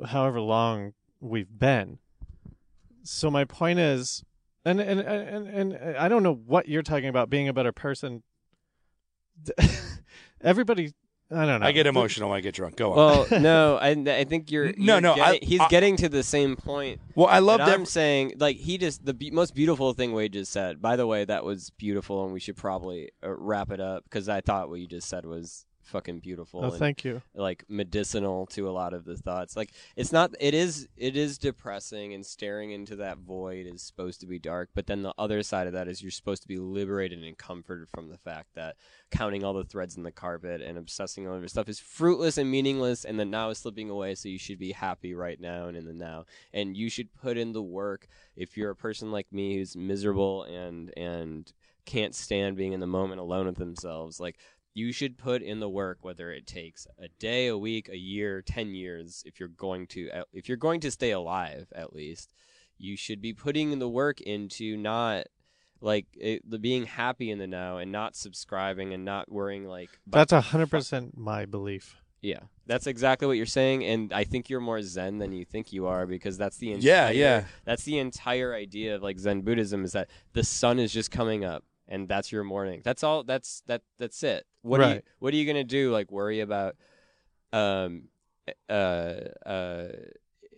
however 0.07 0.39
long 0.39 0.93
we've 1.19 1.59
been. 1.59 1.99
So 3.03 3.29
my 3.29 3.43
point 3.43 3.79
is 3.79 4.23
and 4.63 4.79
and 4.79 4.99
and, 5.01 5.47
and 5.47 5.97
I 5.97 6.07
don't 6.07 6.23
know 6.23 6.35
what 6.35 6.69
you're 6.69 6.83
talking 6.83 7.09
about 7.09 7.29
being 7.29 7.47
a 7.47 7.53
better 7.53 7.71
person. 7.71 8.23
Everybody 10.41 10.93
I 11.33 11.45
don't 11.45 11.61
know 11.61 11.65
I 11.67 11.71
get 11.71 11.87
emotional 11.87 12.29
when 12.29 12.37
I 12.37 12.41
get 12.41 12.53
drunk. 12.55 12.75
Go 12.75 12.91
on. 12.91 12.97
Well, 12.97 13.27
no, 13.41 13.77
I, 13.77 13.89
I 13.91 14.23
think 14.25 14.51
you're. 14.51 14.73
No, 14.77 14.95
you're 14.95 15.01
no, 15.01 15.13
I- 15.13 15.39
he's 15.41 15.59
I- 15.61 15.67
getting 15.69 15.95
to 15.97 16.09
the 16.09 16.23
same 16.23 16.55
point. 16.57 16.99
well, 17.15 17.27
I 17.27 17.39
love 17.39 17.59
But 17.59 17.67
that. 17.67 17.73
I'm 17.75 17.85
saying, 17.85 18.33
like, 18.37 18.57
he 18.57 18.77
just 18.77 19.05
the 19.05 19.13
be- 19.13 19.31
most 19.31 19.55
beautiful 19.55 19.93
thing 19.93 20.11
Wade 20.11 20.33
just 20.33 20.51
said. 20.51 20.81
By 20.81 20.95
the 20.97 21.07
way, 21.07 21.23
that 21.25 21.45
was 21.45 21.69
beautiful, 21.77 22.23
and 22.25 22.33
we 22.33 22.39
should 22.41 22.57
probably 22.57 23.11
uh, 23.23 23.29
wrap 23.31 23.71
it 23.71 23.79
up 23.79 24.03
because 24.03 24.27
I 24.27 24.41
thought 24.41 24.69
what 24.69 24.79
you 24.81 24.87
just 24.87 25.07
said 25.07 25.25
was 25.25 25.65
fucking 25.83 26.19
beautiful. 26.19 26.63
oh 26.63 26.69
and, 26.69 26.77
thank 26.77 27.03
you 27.03 27.21
like 27.33 27.63
medicinal 27.67 28.45
to 28.47 28.69
a 28.69 28.71
lot 28.71 28.93
of 28.93 29.05
the 29.05 29.17
thoughts. 29.17 29.55
Like 29.55 29.71
it's 29.95 30.11
not 30.11 30.33
it 30.39 30.53
is 30.53 30.87
it 30.97 31.15
is 31.15 31.37
depressing 31.37 32.13
and 32.13 32.25
staring 32.25 32.71
into 32.71 32.95
that 32.97 33.17
void 33.17 33.65
is 33.65 33.81
supposed 33.81 34.19
to 34.21 34.27
be 34.27 34.39
dark, 34.39 34.69
but 34.73 34.87
then 34.87 35.01
the 35.01 35.13
other 35.17 35.43
side 35.43 35.67
of 35.67 35.73
that 35.73 35.87
is 35.87 36.01
you're 36.01 36.11
supposed 36.11 36.41
to 36.43 36.47
be 36.47 36.57
liberated 36.57 37.23
and 37.23 37.37
comforted 37.37 37.89
from 37.89 38.09
the 38.09 38.17
fact 38.17 38.49
that 38.55 38.75
counting 39.11 39.43
all 39.43 39.53
the 39.53 39.63
threads 39.63 39.97
in 39.97 40.03
the 40.03 40.11
carpet 40.11 40.61
and 40.61 40.77
obsessing 40.77 41.27
over 41.27 41.47
stuff 41.47 41.69
is 41.69 41.79
fruitless 41.79 42.37
and 42.37 42.49
meaningless 42.49 43.03
and 43.03 43.19
the 43.19 43.25
now 43.25 43.49
is 43.49 43.57
slipping 43.57 43.89
away 43.89 44.15
so 44.15 44.29
you 44.29 44.39
should 44.39 44.59
be 44.59 44.71
happy 44.71 45.13
right 45.13 45.39
now 45.39 45.67
and 45.67 45.75
in 45.75 45.85
the 45.85 45.93
now 45.93 46.25
and 46.53 46.77
you 46.77 46.89
should 46.89 47.13
put 47.13 47.37
in 47.37 47.51
the 47.51 47.61
work 47.61 48.07
if 48.35 48.57
you're 48.57 48.71
a 48.71 48.75
person 48.75 49.11
like 49.11 49.31
me 49.31 49.57
who's 49.57 49.75
miserable 49.75 50.43
and 50.43 50.93
and 50.97 51.51
can't 51.85 52.15
stand 52.15 52.55
being 52.55 52.73
in 52.73 52.79
the 52.79 52.87
moment 52.87 53.19
alone 53.19 53.47
with 53.47 53.55
themselves 53.55 54.19
like 54.19 54.37
you 54.73 54.91
should 54.91 55.17
put 55.17 55.41
in 55.41 55.59
the 55.59 55.69
work 55.69 55.99
whether 56.01 56.31
it 56.31 56.47
takes 56.47 56.87
a 56.99 57.07
day 57.19 57.47
a 57.47 57.57
week 57.57 57.89
a 57.89 57.97
year 57.97 58.41
10 58.41 58.73
years 58.73 59.23
if 59.25 59.39
you're 59.39 59.49
going 59.49 59.87
to 59.87 60.09
uh, 60.11 60.23
if 60.33 60.47
you're 60.47 60.57
going 60.57 60.79
to 60.79 60.91
stay 60.91 61.11
alive 61.11 61.67
at 61.75 61.93
least 61.93 62.33
you 62.77 62.95
should 62.95 63.21
be 63.21 63.33
putting 63.33 63.79
the 63.79 63.89
work 63.89 64.21
into 64.21 64.77
not 64.77 65.27
like 65.81 66.05
it, 66.13 66.47
the 66.49 66.59
being 66.59 66.85
happy 66.85 67.31
in 67.31 67.39
the 67.39 67.47
now 67.47 67.77
and 67.77 67.91
not 67.91 68.15
subscribing 68.15 68.93
and 68.93 69.03
not 69.03 69.31
worrying 69.31 69.65
like 69.65 69.89
that's 70.07 70.31
a 70.31 70.41
hundred 70.41 70.69
percent 70.69 71.17
my 71.17 71.45
belief 71.45 72.01
yeah, 72.21 72.41
that's 72.67 72.85
exactly 72.85 73.27
what 73.27 73.37
you're 73.37 73.47
saying, 73.47 73.83
and 73.83 74.13
I 74.13 74.25
think 74.25 74.47
you're 74.49 74.59
more 74.59 74.81
Zen 74.83 75.17
than 75.17 75.33
you 75.33 75.43
think 75.43 75.73
you 75.73 75.87
are 75.87 76.05
because 76.05 76.37
that's 76.37 76.57
the 76.57 76.71
entire, 76.71 76.87
Yeah, 76.87 77.09
yeah. 77.09 77.45
that's 77.65 77.83
the 77.83 77.97
entire 77.97 78.53
idea 78.53 78.95
of 78.95 79.01
like 79.01 79.17
Zen 79.17 79.41
Buddhism 79.41 79.83
is 79.83 79.93
that 79.93 80.07
the 80.33 80.43
sun 80.43 80.77
is 80.77 80.93
just 80.93 81.09
coming 81.09 81.43
up 81.43 81.63
and 81.87 82.07
that's 82.07 82.31
your 82.31 82.43
morning. 82.43 82.81
That's 82.83 83.03
all. 83.03 83.23
That's 83.23 83.61
that. 83.67 83.81
That's 83.99 84.21
it. 84.23 84.45
What 84.61 84.81
are 84.81 84.95
you 84.95 85.01
What 85.19 85.33
are 85.33 85.37
you 85.37 85.45
gonna 85.45 85.63
do? 85.63 85.91
Like 85.91 86.11
worry 86.11 86.39
about, 86.41 86.75
um, 87.53 88.03
uh, 88.69 88.73
uh. 89.45 89.87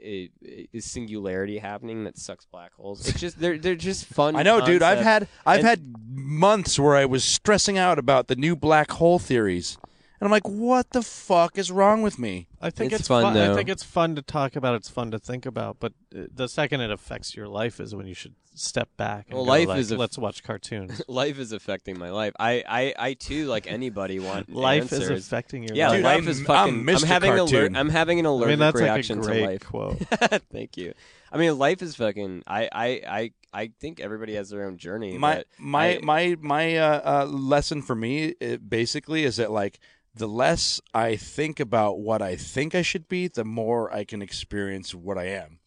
i- 0.06 0.30
i- 0.46 0.80
singularity 0.80 1.58
happening 1.60 2.04
that 2.04 2.18
sucks 2.18 2.46
black 2.46 2.74
holes. 2.74 3.08
It's 3.08 3.20
just 3.20 3.40
they're 3.40 3.58
they're 3.58 3.76
just 3.76 4.06
fun. 4.20 4.36
I 4.36 4.44
know, 4.44 4.66
dude. 4.66 4.84
I've 4.84 5.00
had 5.00 5.28
I've 5.46 5.60
And- 5.60 5.68
had 5.68 5.96
months 6.10 6.78
where 6.78 6.96
I 6.96 7.06
was 7.06 7.24
stressing 7.24 7.78
out 7.78 7.98
about 8.00 8.28
the 8.28 8.36
new 8.36 8.56
black 8.56 8.92
hole 8.92 9.18
theories, 9.20 9.78
and 10.20 10.28
I'm 10.28 10.32
like, 10.32 10.48
what 10.48 10.90
the 10.92 11.02
fuck 11.02 11.58
is 11.58 11.72
wrong 11.72 12.02
with 12.02 12.20
me? 12.20 12.48
I 12.62 12.70
think 12.70 12.92
It's 12.92 13.02
it's, 13.02 13.08
fun, 13.08 13.38
I 13.38 13.56
think 13.56 13.70
it's 13.70 13.84
fun 13.84 14.16
to 14.16 14.22
talk 14.22 14.56
about. 14.58 14.76
It's 14.76 14.90
fun 14.90 15.12
to 15.12 15.20
think 15.20 15.46
about. 15.46 15.78
But 15.80 15.94
uh, 16.16 16.24
the 16.34 16.48
second 16.50 16.82
it 16.82 16.92
affects 16.92 17.36
your 17.36 17.48
life 17.48 17.80
is 17.80 17.96
when 17.96 18.06
you 18.08 18.14
should 18.14 18.36
step 18.56 18.90
back. 18.98 19.26
And 19.28 19.36
Well, 19.36 19.46
go 19.46 19.52
life 19.52 19.68
like, 19.68 19.80
is 19.80 19.92
a- 19.92 19.98
let's 19.98 20.18
watch 20.18 20.44
cartoons. 20.44 21.02
life 21.08 21.40
is 21.40 21.52
affecting 21.52 21.98
my 22.00 22.10
life. 22.12 22.34
I 22.40 22.64
I, 22.68 22.94
I 23.10 23.14
too 23.14 23.48
like 23.48 23.66
anybody 23.72 24.20
want 24.20 24.50
life 24.54 24.92
answers. 24.94 25.10
is 25.10 25.26
affecting 25.28 25.64
your 25.64 25.76
Yeah, 25.76 25.90
life. 25.90 25.98
Dude, 25.98 26.04
life 26.06 26.14
I'm- 26.22 26.28
is 26.28 26.40
I'm 26.40 26.46
fucking. 26.46 26.84
Mr. 26.84 27.04
having 27.06 27.32
an 27.32 27.38
Cartoon. 27.38 27.58
alert. 27.60 27.72
I'm 27.76 27.90
having 27.90 28.20
an 28.20 28.26
I 28.26 28.30
mean, 28.46 28.60
that's 28.60 28.76
like 28.76 28.82
a 28.82 28.86
reaction 28.94 29.22
to 29.22 29.34
life. 29.46 29.64
quote. 29.66 29.98
Thank 30.52 30.78
you. 30.78 30.94
I 31.32 31.38
mean, 31.38 31.58
life 31.58 31.82
is 31.82 31.96
fucking. 31.96 32.44
I 32.48 32.70
I 32.72 32.88
I 33.08 33.32
I 33.54 33.72
think 33.80 34.00
everybody 34.00 34.36
has 34.36 34.50
their 34.50 34.66
own 34.66 34.78
journey. 34.78 35.18
My 35.18 35.44
my 35.58 35.96
I- 35.96 36.00
my 36.04 36.38
my 36.42 36.78
uh, 36.78 37.24
uh, 37.24 37.26
lesson 37.26 37.82
for 37.82 37.96
me 37.96 38.34
it 38.40 38.70
basically 38.70 39.24
is 39.24 39.38
that 39.38 39.52
like 39.52 39.80
the 40.16 40.28
less 40.28 40.80
I 40.94 41.16
think 41.16 41.60
about 41.60 41.98
what 42.00 42.22
I 42.22 42.36
think 42.36 42.76
I 42.76 42.84
should 42.84 43.08
be, 43.08 43.28
the 43.28 43.44
more 43.44 43.92
I 43.92 44.04
can 44.04 44.22
experience 44.22 44.94
what 44.94 45.18
I 45.18 45.26
am. 45.30 45.58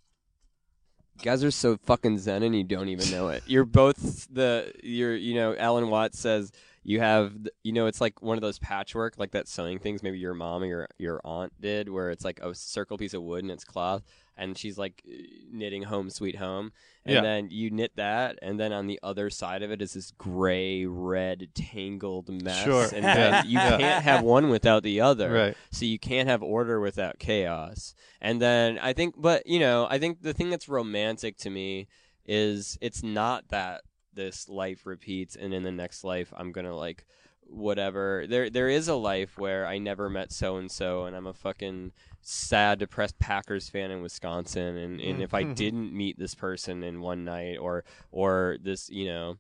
Guys 1.23 1.43
are 1.43 1.51
so 1.51 1.77
fucking 1.85 2.19
zen 2.19 2.43
and 2.43 2.55
you 2.55 2.65
don't 2.65 2.89
even 2.89 3.11
know 3.11 3.29
it. 3.29 3.43
You're 3.47 3.65
both 3.65 4.29
the 4.33 4.73
you're 4.83 5.17
you 5.17 5.35
know 5.35 5.57
Alan 5.57 5.89
Watts 5.89 6.19
says 6.19 6.53
you 6.87 7.01
have 7.01 7.33
you 7.65 7.73
know 7.73 7.87
it's 7.87 8.01
like 8.01 8.23
one 8.23 8.39
of 8.39 8.43
those 8.43 8.59
patchwork 8.61 9.15
like 9.19 9.33
that 9.33 9.49
sewing 9.49 9.79
things 9.79 10.03
maybe 10.03 10.19
your 10.19 10.35
mom 10.35 10.63
or 10.63 10.67
your 10.67 10.89
your 10.99 11.21
aunt 11.25 11.53
did 11.61 11.89
where 11.89 12.11
it's 12.11 12.25
like 12.25 12.39
a 12.41 12.55
circle 12.55 12.97
piece 12.97 13.13
of 13.13 13.23
wood 13.23 13.43
and 13.43 13.51
it's 13.51 13.65
cloth 13.65 14.03
and 14.37 14.57
she's 14.59 14.77
like 14.77 15.03
knitting 15.51 15.85
home 15.85 16.11
sweet 16.11 16.37
home 16.37 16.73
and 17.05 17.15
Yeah. 17.15 17.21
then 17.23 17.49
you 17.51 17.71
knit 17.71 17.93
that 17.97 18.39
and 18.43 18.59
then 18.61 18.73
on 18.73 18.87
the 18.87 18.99
other 19.03 19.31
side 19.31 19.63
of 19.63 19.71
it 19.71 19.81
is 19.81 19.95
this 19.95 20.11
gray 20.13 20.85
red 20.87 21.49
tangled 21.55 22.29
mess 22.43 22.65
Sure. 22.65 22.85
and 22.93 23.03
Yeah. 23.05 23.15
then 23.15 23.47
you 23.47 23.59
Yeah. 23.59 23.79
can't 23.79 24.05
have 24.05 24.23
one 24.23 24.49
without 24.51 24.83
the 24.83 25.01
other 25.01 25.31
Right. 25.33 25.57
so 25.71 25.85
you 25.85 25.99
can't 25.99 26.29
have 26.29 26.43
order 26.43 26.81
without 26.81 27.19
chaos. 27.19 27.95
And 28.21 28.41
then 28.41 28.79
I 28.79 28.93
think, 28.93 29.15
but 29.17 29.47
you 29.47 29.59
know, 29.59 29.87
I 29.89 29.99
think 29.99 30.23
the 30.23 30.35
thing 30.35 30.51
that's 30.51 30.69
romantic 30.69 31.37
to 31.39 31.51
me 31.51 31.87
is 32.27 32.77
it's 32.81 33.03
not 33.03 33.49
that 33.49 33.83
this 34.13 34.49
life 34.49 34.85
repeats 34.87 35.37
and 35.37 35.55
in 35.55 35.63
the 35.63 35.71
next 35.73 36.03
life 36.05 36.33
I'm 36.37 36.51
gonna 36.53 36.75
like 36.75 37.07
whatever. 37.49 38.27
There 38.29 38.51
there 38.51 38.69
is 38.69 38.89
a 38.89 38.95
life 38.97 39.39
where 39.39 39.67
I 39.67 39.79
never 39.79 40.11
met 40.11 40.33
so 40.33 40.57
and 40.57 40.71
so 40.71 41.05
and 41.05 41.15
I'm 41.17 41.27
a 41.27 41.33
fucking 41.35 41.93
sad, 42.29 42.81
depressed 42.81 43.19
Packers 43.19 43.69
fan 43.69 43.91
in 43.91 44.03
Wisconsin 44.03 44.77
and, 44.77 45.01
and 45.01 45.23
if 45.23 45.33
I 45.33 45.45
didn't 45.45 45.93
meet 45.93 46.19
this 46.19 46.35
person 46.35 46.83
in 46.83 47.01
one 47.01 47.25
night 47.25 47.59
or 47.59 47.85
or 48.11 48.59
this, 48.61 48.89
you 48.91 49.07
know, 49.07 49.37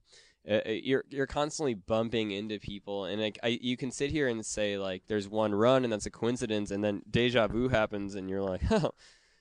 uh, 0.48 0.60
uh, 0.64 0.70
you're 0.70 1.04
you're 1.10 1.26
constantly 1.26 1.74
bumping 1.74 2.30
into 2.30 2.60
people, 2.60 3.06
and 3.06 3.20
like 3.20 3.38
I, 3.42 3.58
you 3.60 3.76
can 3.76 3.90
sit 3.90 4.12
here 4.12 4.28
and 4.28 4.46
say 4.46 4.78
like 4.78 5.02
there's 5.08 5.28
one 5.28 5.52
run, 5.52 5.82
and 5.82 5.92
that's 5.92 6.06
a 6.06 6.10
coincidence, 6.10 6.70
and 6.70 6.84
then 6.84 7.02
deja 7.10 7.48
vu 7.48 7.68
happens, 7.68 8.14
and 8.14 8.30
you're 8.30 8.42
like, 8.42 8.62
oh, 8.70 8.92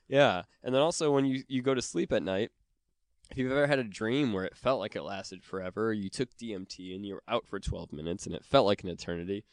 yeah. 0.08 0.42
And 0.64 0.74
then 0.74 0.82
also 0.82 1.12
when 1.12 1.26
you 1.26 1.44
you 1.48 1.62
go 1.62 1.76
to 1.76 1.82
sleep 1.82 2.12
at 2.12 2.24
night, 2.24 2.50
if 3.30 3.38
you've 3.38 3.52
ever 3.52 3.68
had 3.68 3.78
a 3.78 3.84
dream 3.84 4.34
where 4.34 4.46
it 4.46 4.58
felt 4.58 4.80
like 4.80 4.96
it 4.96 5.04
lasted 5.04 5.44
forever, 5.44 5.94
you 5.94 6.10
took 6.10 6.36
DMT 6.38 6.96
and 6.96 7.06
you 7.06 7.14
were 7.14 7.24
out 7.28 7.46
for 7.46 7.60
12 7.60 7.94
minutes, 7.94 8.26
and 8.26 8.34
it 8.34 8.44
felt 8.44 8.66
like 8.66 8.84
an 8.84 8.90
eternity. 8.90 9.46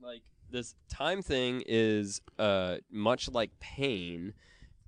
Like 0.00 0.22
this 0.52 0.74
time 0.88 1.22
thing 1.22 1.62
is 1.66 2.20
uh 2.38 2.76
much 2.90 3.30
like 3.30 3.50
pain 3.60 4.34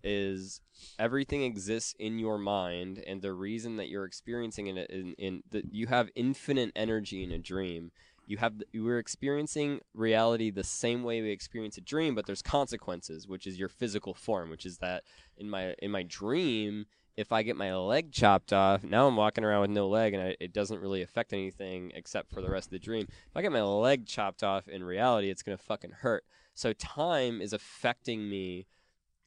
is 0.05 0.61
everything 0.99 1.43
exists 1.43 1.95
in 1.99 2.19
your 2.19 2.39
mind 2.39 3.03
and 3.07 3.23
the 3.23 3.33
reason 3.33 3.77
that 3.77 3.89
you're 3.89 4.05
experiencing 4.05 4.67
it 4.67 4.91
in, 4.91 5.15
in 5.15 5.43
that 5.51 5.73
you 5.73 5.87
have 5.87 6.11
infinite 6.15 6.71
energy 6.77 7.25
in 7.25 7.33
a 7.33 7.39
dream. 7.39 7.91
You 8.27 8.37
have 8.37 8.55
we're 8.73 8.99
experiencing 8.99 9.81
reality 9.95 10.51
the 10.51 10.65
same 10.65 11.03
way 11.03 11.21
we 11.21 11.31
experience 11.31 11.77
a 11.77 11.83
dream 11.83 12.15
but 12.15 12.27
there's 12.27 12.43
consequences 12.43 13.29
which 13.29 13.47
is 13.47 13.59
your 13.59 13.69
physical 13.69 14.15
form 14.15 14.49
which 14.49 14.65
is 14.65 14.79
that 14.79 15.05
in 15.37 15.51
my 15.51 15.75
in 15.81 15.91
my 15.91 16.05
dream 16.05 16.87
if 17.17 17.33
i 17.33 17.43
get 17.43 17.57
my 17.57 17.75
leg 17.75 18.13
chopped 18.13 18.53
off 18.53 18.83
now 18.83 19.07
i'm 19.07 19.17
walking 19.17 19.45
around 19.45 19.63
with 19.63 19.71
no 19.71 19.89
leg 19.89 20.15
and 20.15 20.23
I, 20.23 20.37
it 20.41 20.53
doesn't 20.53 20.81
really 20.81 21.03
affect 21.03 21.33
anything 21.33 21.93
except 21.95 22.33
for 22.33 22.41
the 22.41 22.51
rest 22.51 22.69
of 22.69 22.73
the 22.73 22.79
dream. 22.79 23.07
If 23.09 23.37
i 23.37 23.43
get 23.43 23.53
my 23.53 23.63
leg 23.63 24.07
chopped 24.07 24.43
off 24.43 24.69
in 24.69 24.85
reality 24.85 25.31
it's 25.31 25.43
going 25.43 25.57
to 25.57 25.65
fucking 25.65 25.93
hurt. 26.01 26.25
So 26.55 26.73
time 26.73 27.41
is 27.41 27.53
affecting 27.53 28.29
me. 28.29 28.67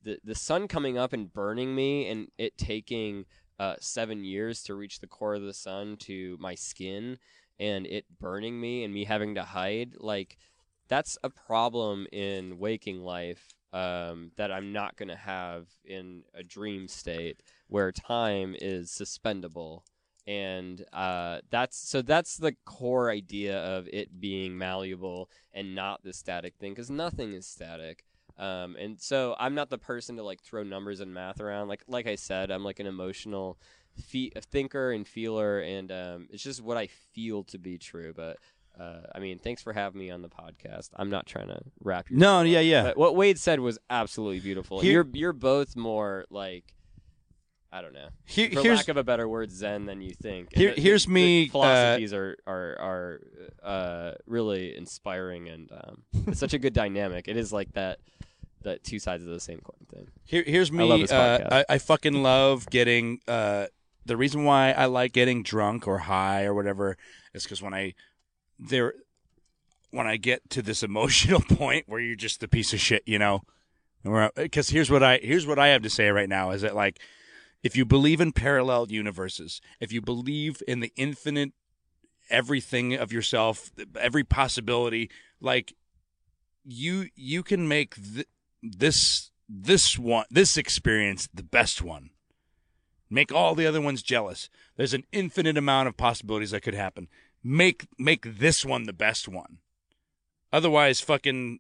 The 0.04 0.20
the 0.24 0.36
sun 0.36 0.68
coming 0.68 0.98
up 0.98 1.14
and 1.14 1.32
burning 1.32 1.76
me 1.76 2.08
and 2.10 2.28
it 2.38 2.58
taking 2.58 3.26
uh, 3.60 3.76
seven 3.80 4.24
years 4.24 4.62
to 4.64 4.76
reach 4.76 5.00
the 5.00 5.08
core 5.08 5.36
of 5.36 5.42
the 5.42 5.54
sun 5.54 5.98
to 5.98 6.38
my 6.40 6.56
skin 6.56 7.18
and 7.60 7.88
it 7.88 8.06
burning 8.20 8.62
me 8.62 8.84
and 8.84 8.94
me 8.94 9.06
having 9.06 9.34
to 9.36 9.44
hide 9.44 9.94
like 9.98 10.38
that's 10.88 11.18
a 11.24 11.30
problem 11.30 12.06
in 12.12 12.60
waking 12.60 13.02
life 13.02 13.56
um, 13.74 14.32
that 14.38 14.52
I'm 14.52 14.72
not 14.72 14.96
going 14.96 15.10
to 15.10 15.16
have 15.16 15.68
in 15.84 16.24
a 16.34 16.44
dream 16.44 16.88
state 16.88 17.42
where 17.68 17.92
time 17.92 18.56
is 18.60 18.90
suspendable 18.92 19.84
and 20.26 20.84
uh, 20.92 21.40
that's 21.50 21.78
so 21.78 22.02
that's 22.02 22.38
the 22.38 22.56
core 22.66 23.10
idea 23.10 23.58
of 23.58 23.88
it 23.92 24.20
being 24.20 24.58
malleable 24.58 25.30
and 25.54 25.74
not 25.74 26.04
the 26.04 26.14
static 26.14 26.56
thing 26.60 26.74
because 26.74 26.90
nothing 26.90 27.32
is 27.34 27.48
static 27.48 28.04
um, 28.38 28.76
and 28.78 29.00
so 29.00 29.36
I'm 29.40 29.56
not 29.56 29.70
the 29.70 29.78
person 29.78 30.18
to 30.18 30.24
like 30.24 30.42
throw 30.42 30.64
numbers 30.64 31.00
and 31.00 31.14
math 31.14 31.42
around. 31.42 31.70
Like 31.70 31.84
like 31.88 32.08
I 32.08 32.16
said, 32.16 32.52
I'm 32.52 32.64
like 32.64 32.80
an 32.80 32.86
emotional 32.86 33.58
fe- 33.96 34.32
thinker 34.52 34.92
and 34.92 35.08
feeler, 35.08 35.60
and 35.60 35.92
um, 35.92 36.28
it's 36.30 36.44
just 36.44 36.62
what 36.62 36.78
I 36.78 36.88
feel 36.88 37.44
to 37.46 37.58
be 37.58 37.78
true. 37.78 38.14
But 38.16 38.38
uh, 38.80 39.02
I 39.16 39.20
mean, 39.20 39.40
thanks 39.40 39.62
for 39.62 39.74
having 39.74 40.00
me 40.00 40.12
on 40.12 40.22
the 40.22 40.30
podcast. 40.30 40.90
I'm 40.96 41.10
not 41.10 41.26
trying 41.26 41.48
to 41.48 41.60
wrap 41.84 42.10
your 42.10 42.20
No, 42.20 42.42
yeah, 42.42 42.60
yeah. 42.60 42.84
But 42.84 42.98
what 42.98 43.16
Wade 43.16 43.40
said 43.40 43.60
was 43.60 43.80
absolutely 43.90 44.40
beautiful. 44.40 44.80
Here- 44.82 44.92
you're 44.92 45.08
you're 45.14 45.34
both 45.34 45.76
more 45.76 46.26
like. 46.30 46.64
I 47.70 47.82
don't 47.82 47.94
know. 47.94 48.08
Here, 48.24 48.50
For 48.50 48.62
here's 48.62 48.78
lack 48.80 48.88
of 48.88 48.96
a 48.98 49.04
better 49.04 49.28
word, 49.28 49.52
Zen 49.52 49.86
than 49.86 50.00
you 50.02 50.12
think. 50.12 50.56
Here- 50.56 50.74
the- 50.74 50.82
here's 50.82 51.06
the 51.06 51.12
me, 51.12 51.48
uh, 51.48 51.52
Philosophies 51.52 52.14
are 52.14 52.38
are 52.48 52.78
are 52.80 53.22
uh, 53.62 54.12
really 54.26 54.76
inspiring, 54.76 55.50
and 55.50 55.70
um, 55.72 56.04
it's 56.28 56.40
such 56.40 56.54
a 56.54 56.60
good 56.60 56.74
dynamic. 56.74 57.28
It 57.28 57.36
is 57.36 57.52
like 57.52 57.74
that 57.74 58.00
that 58.64 58.84
two 58.84 59.00
sides 59.00 59.24
of 59.24 59.30
the 59.30 59.40
same 59.40 59.60
coin 59.60 59.86
thing. 59.94 60.08
Here, 60.24 60.44
here's 60.46 60.72
me. 60.72 60.84
I 60.84 60.88
love 60.88 61.00
this 61.02 61.12
uh. 61.12 61.48
I, 61.70 61.74
I 61.76 61.78
fucking 61.78 62.24
love 62.24 62.70
getting. 62.70 63.20
Uh, 63.28 63.68
the 64.06 64.16
reason 64.18 64.46
why 64.46 64.72
I 64.72 64.86
like 64.86 65.12
getting 65.12 65.44
drunk 65.44 65.88
or 65.88 65.98
high 66.00 66.46
or 66.46 66.54
whatever 66.54 66.98
is 67.34 67.44
because 67.44 67.62
when 67.62 67.74
I 67.74 67.94
there, 68.60 68.94
when 69.92 70.08
I 70.08 70.18
get 70.18 70.50
to 70.52 70.62
this 70.62 70.84
emotional 70.84 71.42
point 71.50 71.86
where 71.88 72.00
you're 72.00 72.16
just 72.16 72.44
a 72.44 72.48
piece 72.48 72.74
of 72.74 72.80
shit, 72.80 73.04
you 73.06 73.20
know. 73.20 73.42
Because 74.36 74.70
here's 74.70 74.90
what 74.90 75.04
I 75.04 75.20
here's 75.22 75.46
what 75.46 75.60
I 75.60 75.68
have 75.70 75.82
to 75.82 75.90
say 75.90 76.10
right 76.10 76.30
now 76.30 76.52
is 76.52 76.62
that 76.62 76.76
like, 76.76 77.00
if 77.62 77.76
you 77.76 77.84
believe 77.84 78.22
in 78.22 78.32
parallel 78.32 78.88
universes, 78.90 79.60
if 79.82 79.92
you 79.92 80.02
believe 80.02 80.62
in 80.68 80.80
the 80.80 80.94
infinite 80.96 81.52
everything 82.30 82.94
of 82.94 83.12
yourself, 83.12 83.72
every 84.00 84.24
possibility, 84.24 85.10
like 85.42 85.74
you 86.64 87.10
you 87.16 87.44
can 87.44 87.68
make 87.68 87.96
th- 87.96 88.28
this 88.62 89.32
this 89.50 89.98
one 89.98 90.26
this 90.30 90.58
experience 90.58 91.28
the 91.34 91.44
best 91.44 91.82
one. 91.82 92.12
Make 93.10 93.32
all 93.32 93.56
the 93.56 93.66
other 93.66 93.80
ones 93.80 94.04
jealous. 94.04 94.50
There's 94.76 94.94
an 94.94 95.06
infinite 95.14 95.58
amount 95.58 95.88
of 95.88 95.96
possibilities 95.96 96.52
that 96.52 96.62
could 96.62 96.74
happen. 96.74 97.08
Make 97.44 97.88
make 97.98 98.40
this 98.40 98.66
one 98.66 98.84
the 98.84 98.94
best 98.94 99.28
one. 99.28 99.60
Otherwise, 100.52 101.02
fucking, 101.02 101.60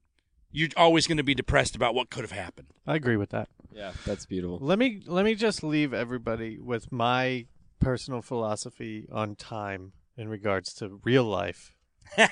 you're 0.52 0.70
always 0.78 1.08
going 1.08 1.18
to 1.18 1.24
be 1.24 1.36
depressed 1.36 1.76
about 1.76 1.94
what 1.94 2.10
could 2.10 2.24
have 2.24 2.32
happened. 2.32 2.68
I 2.86 2.96
agree 2.96 3.18
with 3.18 3.30
that. 3.32 3.50
Yeah, 3.72 3.92
that's 4.06 4.26
beautiful. 4.26 4.60
Let 4.62 4.80
me 4.80 5.02
let 5.06 5.26
me 5.26 5.36
just 5.36 5.64
leave 5.64 5.94
everybody 5.94 6.58
with 6.60 6.92
my 6.92 7.46
personal 7.80 8.22
philosophy 8.22 9.08
on 9.12 9.36
time 9.36 9.94
in 10.18 10.30
regards 10.30 10.74
to 10.76 11.00
real 11.04 11.24
life. 11.24 11.74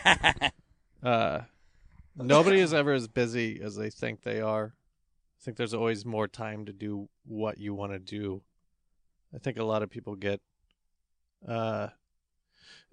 Uh, 1.03 1.41
nobody 2.15 2.59
is 2.59 2.73
ever 2.73 2.91
as 2.91 3.07
busy 3.07 3.61
as 3.61 3.75
they 3.75 3.91
think 3.91 4.23
they 4.23 4.41
are. 4.41 4.73
I 5.39 5.43
think 5.43 5.55
there's 5.55 5.73
always 5.73 6.03
more 6.03 6.27
time 6.27 6.65
to 6.65 6.73
do 6.73 7.09
what 7.25 7.59
you 7.59 7.75
want 7.75 7.91
to 7.91 7.99
do. 7.99 8.41
I 9.31 9.37
think 9.37 9.59
a 9.59 9.63
lot 9.63 9.83
of 9.83 9.91
people 9.91 10.15
get 10.15 10.41
uh, 11.47 11.89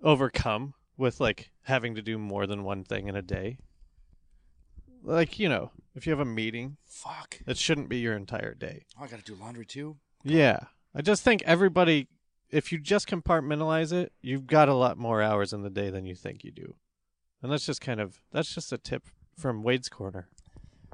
overcome 0.02 0.74
with 0.96 1.20
like 1.20 1.50
having 1.62 1.94
to 1.94 2.02
do 2.02 2.18
more 2.18 2.46
than 2.46 2.64
one 2.64 2.84
thing 2.84 3.08
in 3.08 3.16
a 3.16 3.22
day. 3.22 3.58
Like 5.02 5.38
you 5.38 5.48
know, 5.48 5.70
if 5.94 6.06
you 6.06 6.10
have 6.10 6.20
a 6.20 6.24
meeting, 6.24 6.76
Fuck. 6.84 7.40
it 7.46 7.56
shouldn't 7.56 7.88
be 7.88 7.98
your 7.98 8.16
entire 8.16 8.54
day. 8.54 8.84
Oh, 8.98 9.04
I 9.04 9.08
got 9.08 9.18
to 9.18 9.24
do 9.24 9.34
laundry 9.40 9.66
too. 9.66 9.96
Yeah. 10.24 10.60
I 10.94 11.02
just 11.02 11.22
think 11.22 11.42
everybody, 11.44 12.08
if 12.50 12.70
you 12.70 12.78
just 12.78 13.08
compartmentalize 13.08 13.92
it, 13.92 14.12
you've 14.20 14.46
got 14.46 14.68
a 14.68 14.74
lot 14.74 14.98
more 14.98 15.22
hours 15.22 15.52
in 15.52 15.62
the 15.62 15.70
day 15.70 15.90
than 15.90 16.04
you 16.04 16.14
think 16.14 16.44
you 16.44 16.50
do. 16.50 16.74
And 17.42 17.50
that's 17.50 17.66
just 17.66 17.80
kind 17.80 18.00
of, 18.00 18.20
that's 18.30 18.54
just 18.54 18.72
a 18.72 18.78
tip 18.78 19.04
from 19.36 19.62
Wade's 19.62 19.88
Corner. 19.88 20.28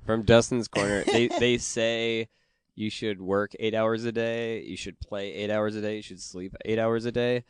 From 0.07 0.23
Dustin's 0.23 0.69
corner, 0.69 1.05
they 1.05 1.29
they 1.29 1.59
say 1.59 2.29
you 2.75 2.89
should 2.89 3.21
work 3.21 3.53
eight 3.61 3.75
hours 3.75 4.05
a 4.05 4.13
day, 4.13 4.63
you 4.63 4.77
should 4.77 4.99
play 5.01 5.35
eight 5.35 5.51
hours 5.51 5.75
a 5.75 5.83
day, 5.83 5.97
you 5.97 6.03
should 6.03 6.23
sleep 6.23 6.55
eight 6.65 6.79
hours 6.79 7.05
a 7.05 7.13
day. 7.13 7.45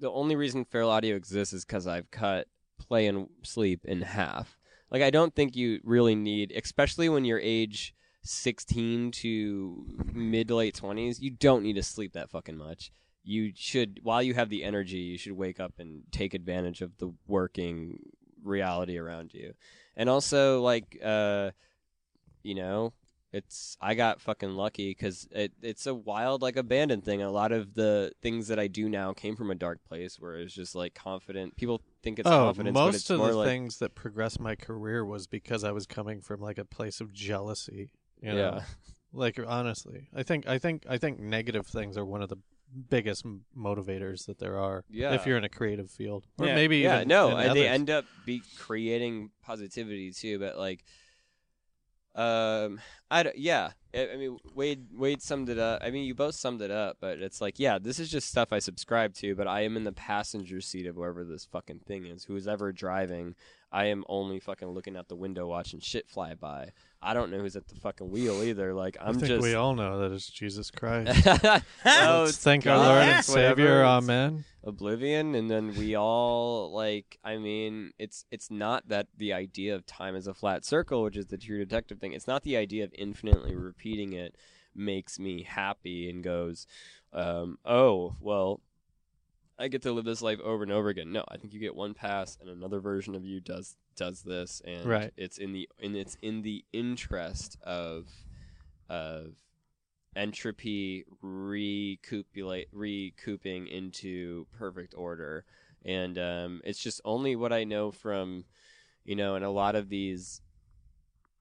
The 0.00 0.10
only 0.10 0.36
reason 0.36 0.64
Feral 0.64 0.90
Audio 0.90 1.16
exists 1.16 1.54
is 1.54 1.64
because 1.64 1.86
I've 1.86 2.10
cut 2.10 2.48
play 2.78 3.06
and 3.06 3.28
sleep 3.42 3.84
in 3.84 4.02
half. 4.02 4.58
Like 4.90 5.02
I 5.02 5.10
don't 5.10 5.34
think 5.34 5.56
you 5.56 5.80
really 5.84 6.14
need, 6.14 6.52
especially 6.54 7.08
when 7.08 7.24
you're 7.24 7.40
age 7.40 7.94
sixteen 8.22 9.10
to 9.12 9.86
mid 10.12 10.48
to 10.48 10.56
late 10.56 10.74
twenties, 10.74 11.20
you 11.20 11.30
don't 11.30 11.62
need 11.62 11.74
to 11.74 11.82
sleep 11.82 12.12
that 12.12 12.30
fucking 12.30 12.56
much. 12.56 12.92
You 13.22 13.52
should, 13.54 14.00
while 14.02 14.22
you 14.22 14.34
have 14.34 14.50
the 14.50 14.64
energy, 14.64 14.98
you 14.98 15.16
should 15.16 15.32
wake 15.32 15.58
up 15.58 15.74
and 15.78 16.02
take 16.12 16.34
advantage 16.34 16.82
of 16.82 16.98
the 16.98 17.14
working 17.26 17.98
reality 18.44 18.98
around 18.98 19.32
you 19.32 19.54
and 19.96 20.08
also 20.08 20.60
like 20.60 20.98
uh 21.02 21.50
you 22.42 22.54
know 22.54 22.92
it's 23.34 23.76
I 23.80 23.94
got 23.94 24.20
fucking 24.20 24.50
lucky 24.50 24.90
because 24.90 25.26
it 25.32 25.52
it's 25.60 25.86
a 25.88 25.94
wild 25.94 26.40
like 26.40 26.56
abandoned 26.56 27.04
thing. 27.04 27.20
A 27.20 27.30
lot 27.30 27.50
of 27.50 27.74
the 27.74 28.12
things 28.22 28.46
that 28.46 28.60
I 28.60 28.68
do 28.68 28.88
now 28.88 29.12
came 29.12 29.34
from 29.34 29.50
a 29.50 29.56
dark 29.56 29.82
place 29.84 30.20
where 30.20 30.38
it's 30.38 30.54
just 30.54 30.76
like 30.76 30.94
confident. 30.94 31.56
People 31.56 31.82
think 32.04 32.20
it's 32.20 32.28
oh, 32.28 32.30
confidence, 32.30 32.74
but 32.74 32.80
most 32.80 32.94
it's 32.94 33.10
of 33.10 33.18
more 33.18 33.32
the 33.32 33.38
like 33.38 33.48
things 33.48 33.78
that 33.78 33.96
progressed 33.96 34.38
my 34.38 34.54
career 34.54 35.04
was 35.04 35.26
because 35.26 35.64
I 35.64 35.72
was 35.72 35.84
coming 35.84 36.20
from 36.20 36.40
like 36.40 36.58
a 36.58 36.64
place 36.64 37.00
of 37.00 37.12
jealousy. 37.12 37.90
You 38.22 38.34
know? 38.34 38.36
yeah. 38.38 38.60
Like 39.12 39.40
honestly, 39.44 40.08
I 40.14 40.22
think 40.22 40.46
I 40.46 40.58
think 40.58 40.84
I 40.88 40.98
think 40.98 41.18
negative 41.18 41.66
things 41.66 41.96
are 41.96 42.04
one 42.04 42.22
of 42.22 42.28
the 42.28 42.38
biggest 42.88 43.24
motivators 43.56 44.26
that 44.26 44.38
there 44.38 44.58
are. 44.58 44.84
Yeah. 44.88 45.14
If 45.14 45.26
you're 45.26 45.38
in 45.38 45.44
a 45.44 45.48
creative 45.48 45.90
field, 45.90 46.26
or 46.38 46.46
Yeah. 46.46 46.54
maybe 46.54 46.78
yeah, 46.78 46.96
even 46.96 47.08
no, 47.08 47.36
and 47.36 47.56
they 47.56 47.66
others. 47.66 47.74
end 47.74 47.90
up 47.90 48.04
be 48.24 48.42
creating 48.58 49.30
positivity 49.42 50.12
too. 50.12 50.38
But 50.38 50.56
like, 50.58 50.84
um, 52.14 52.80
I 53.10 53.22
don't, 53.24 53.36
yeah, 53.36 53.70
I, 53.94 54.10
I 54.12 54.16
mean 54.16 54.38
Wade 54.54 54.86
Wade 54.92 55.22
summed 55.22 55.48
it 55.48 55.58
up. 55.58 55.82
I 55.84 55.90
mean 55.90 56.04
you 56.04 56.14
both 56.14 56.34
summed 56.34 56.62
it 56.62 56.70
up, 56.70 56.98
but 57.00 57.18
it's 57.18 57.40
like 57.40 57.58
yeah, 57.58 57.78
this 57.78 57.98
is 57.98 58.10
just 58.10 58.28
stuff 58.28 58.52
I 58.52 58.58
subscribe 58.58 59.14
to. 59.14 59.34
But 59.34 59.48
I 59.48 59.62
am 59.62 59.76
in 59.76 59.84
the 59.84 59.92
passenger 59.92 60.60
seat 60.60 60.86
of 60.86 60.96
wherever 60.96 61.24
this 61.24 61.44
fucking 61.44 61.80
thing 61.80 62.06
is. 62.06 62.24
Who's 62.24 62.48
ever 62.48 62.72
driving? 62.72 63.34
I 63.72 63.86
am 63.86 64.04
only 64.08 64.38
fucking 64.38 64.68
looking 64.68 64.96
out 64.96 65.08
the 65.08 65.16
window 65.16 65.48
watching 65.48 65.80
shit 65.80 66.08
fly 66.08 66.34
by. 66.34 66.70
I 67.04 67.14
don't 67.14 67.30
know 67.30 67.38
who's 67.38 67.54
at 67.56 67.68
the 67.68 67.74
fucking 67.76 68.10
wheel 68.10 68.42
either. 68.42 68.72
Like 68.74 68.96
I'm 69.00 69.08
I'm 69.08 69.14
think 69.14 69.26
just. 69.28 69.42
we 69.42 69.54
all 69.54 69.74
know 69.74 69.98
that 70.00 70.12
it's 70.12 70.28
Jesus 70.30 70.70
Christ. 70.80 71.26
oh, 71.26 71.60
Let's 71.84 72.38
thank 72.38 72.66
our 72.66 72.78
Lord 72.78 73.02
and 73.02 73.24
Savior. 73.24 73.80
it's- 73.80 74.02
Amen. 74.02 74.44
oblivion 74.64 75.34
and 75.34 75.50
then 75.50 75.74
we 75.76 75.94
all 75.94 76.72
like 76.72 77.18
i 77.22 77.36
mean 77.36 77.92
it's 77.98 78.24
it's 78.30 78.50
not 78.50 78.88
that 78.88 79.06
the 79.14 79.30
idea 79.30 79.74
of 79.74 79.84
time 79.84 80.16
is 80.16 80.26
a 80.26 80.32
flat 80.32 80.64
circle 80.64 81.02
which 81.02 81.18
is 81.18 81.26
the 81.26 81.36
true 81.36 81.58
detective 81.58 81.98
thing 81.98 82.14
it's 82.14 82.26
not 82.26 82.42
the 82.44 82.56
idea 82.56 82.82
of 82.82 82.90
infinitely 82.96 83.54
repeating 83.54 84.14
it 84.14 84.34
makes 84.74 85.18
me 85.18 85.42
happy 85.42 86.08
and 86.08 86.24
goes 86.24 86.66
um, 87.12 87.58
oh 87.66 88.16
well 88.20 88.60
i 89.58 89.68
get 89.68 89.82
to 89.82 89.92
live 89.92 90.04
this 90.04 90.22
life 90.22 90.40
over 90.40 90.62
and 90.62 90.72
over 90.72 90.88
again 90.88 91.12
no 91.12 91.24
i 91.28 91.36
think 91.36 91.52
you 91.52 91.60
get 91.60 91.74
one 91.74 91.94
pass 91.94 92.36
and 92.40 92.48
another 92.50 92.80
version 92.80 93.14
of 93.14 93.24
you 93.24 93.40
does 93.40 93.76
does 93.96 94.22
this 94.22 94.60
and 94.64 94.84
Right. 94.86 95.12
it's 95.16 95.38
in 95.38 95.52
the 95.52 95.68
and 95.82 95.94
it's 95.96 96.16
in 96.22 96.42
the 96.42 96.64
interest 96.72 97.56
of 97.62 98.08
of 98.88 99.34
entropy 100.16 101.04
recupulate 101.22 102.68
recouping 102.72 103.66
into 103.66 104.46
perfect 104.56 104.94
order 104.96 105.44
and 105.84 106.18
um, 106.18 106.60
it's 106.64 106.78
just 106.78 107.00
only 107.04 107.34
what 107.36 107.52
i 107.52 107.64
know 107.64 107.90
from 107.90 108.44
you 109.04 109.16
know 109.16 109.34
and 109.34 109.44
a 109.44 109.50
lot 109.50 109.74
of 109.74 109.88
these 109.88 110.40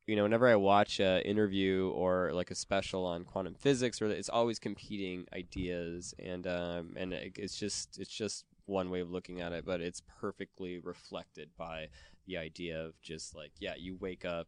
you 0.07 0.15
know 0.15 0.23
whenever 0.23 0.47
i 0.47 0.55
watch 0.55 0.99
a 0.99 1.25
interview 1.27 1.89
or 1.95 2.31
like 2.34 2.51
a 2.51 2.55
special 2.55 3.05
on 3.05 3.23
quantum 3.23 3.53
physics 3.53 4.01
or 4.01 4.07
it's 4.07 4.30
always 4.30 4.59
competing 4.59 5.25
ideas 5.34 6.13
and 6.19 6.45
um, 6.47 6.93
and 6.97 7.13
it's 7.13 7.57
just 7.57 7.97
it's 7.99 8.11
just 8.11 8.45
one 8.65 8.89
way 8.89 9.01
of 9.01 9.11
looking 9.11 9.41
at 9.41 9.51
it 9.51 9.65
but 9.65 9.81
it's 9.81 10.01
perfectly 10.19 10.80
reflected 10.80 11.49
by 11.57 11.88
the 12.27 12.38
idea 12.38 12.80
of 12.80 12.99
just 13.01 13.35
like 13.35 13.51
yeah 13.59 13.73
you 13.77 13.95
wake 13.99 14.25
up 14.25 14.47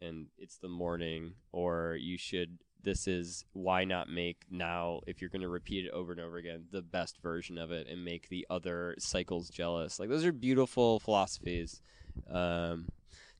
and 0.00 0.26
it's 0.38 0.56
the 0.58 0.68
morning 0.68 1.34
or 1.52 1.96
you 2.00 2.18
should 2.18 2.58
this 2.82 3.06
is 3.06 3.44
why 3.52 3.84
not 3.84 4.08
make 4.08 4.44
now 4.50 5.00
if 5.06 5.20
you're 5.20 5.30
going 5.30 5.42
to 5.42 5.48
repeat 5.48 5.84
it 5.84 5.90
over 5.90 6.12
and 6.12 6.20
over 6.20 6.36
again 6.36 6.64
the 6.72 6.82
best 6.82 7.16
version 7.22 7.56
of 7.56 7.70
it 7.70 7.86
and 7.88 8.04
make 8.04 8.28
the 8.28 8.44
other 8.50 8.96
cycles 8.98 9.48
jealous. 9.48 10.00
Like 10.00 10.08
those 10.08 10.24
are 10.24 10.32
beautiful 10.32 10.98
philosophies 10.98 11.80
um 12.30 12.88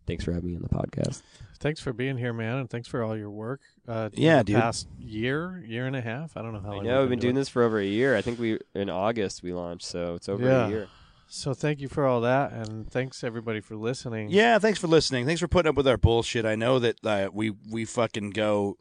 thanks 0.06 0.24
for 0.24 0.32
having 0.32 0.50
me 0.50 0.56
on 0.56 0.62
the 0.62 0.68
podcast 0.68 1.22
Thanks 1.60 1.80
for 1.80 1.92
being 1.92 2.18
here, 2.18 2.32
man, 2.32 2.56
and 2.56 2.68
thanks 2.68 2.88
for 2.88 3.04
all 3.04 3.16
your 3.16 3.30
work. 3.30 3.60
Uh, 3.86 4.10
Yeah, 4.14 4.38
the 4.38 4.44
dude. 4.46 4.56
past 4.60 4.88
year, 4.98 5.62
year 5.64 5.86
and 5.86 5.94
a 5.94 6.00
half. 6.00 6.36
I 6.36 6.42
don't 6.42 6.52
know 6.52 6.58
how 6.58 6.72
i 6.72 6.74
long. 6.76 6.84
know 6.84 7.00
we've 7.02 7.10
been 7.10 7.20
doing 7.20 7.36
this 7.36 7.48
for 7.48 7.62
over 7.62 7.78
a 7.78 7.84
year 7.86 8.16
i 8.16 8.20
think 8.20 8.40
we 8.40 8.58
in 8.74 8.90
august 8.90 9.44
we 9.44 9.52
launched 9.52 9.86
so 9.86 10.14
it's 10.16 10.28
over 10.28 10.44
Yeah. 10.44 10.66
a 10.66 10.70
year 10.70 10.88
So 11.28 11.54
thank 11.54 11.80
you 11.80 11.88
for 11.88 12.04
all 12.04 12.20
that, 12.22 12.52
and 12.52 12.90
thanks 12.90 13.22
everybody 13.24 13.60
for 13.60 13.74
listening. 13.76 14.28
Yeah, 14.28 14.58
thanks 14.58 14.78
for 14.78 14.86
listening. 14.88 15.24
Thanks 15.24 15.40
for 15.40 15.48
putting 15.48 15.70
up 15.70 15.76
with 15.76 15.88
our 15.88 15.96
bullshit. 15.96 16.44
I 16.44 16.56
know 16.56 16.78
that 16.80 16.96
uh, 17.06 17.30
we 17.32 17.52
we 17.70 17.84
fucking 17.86 18.30
go. 18.30 18.76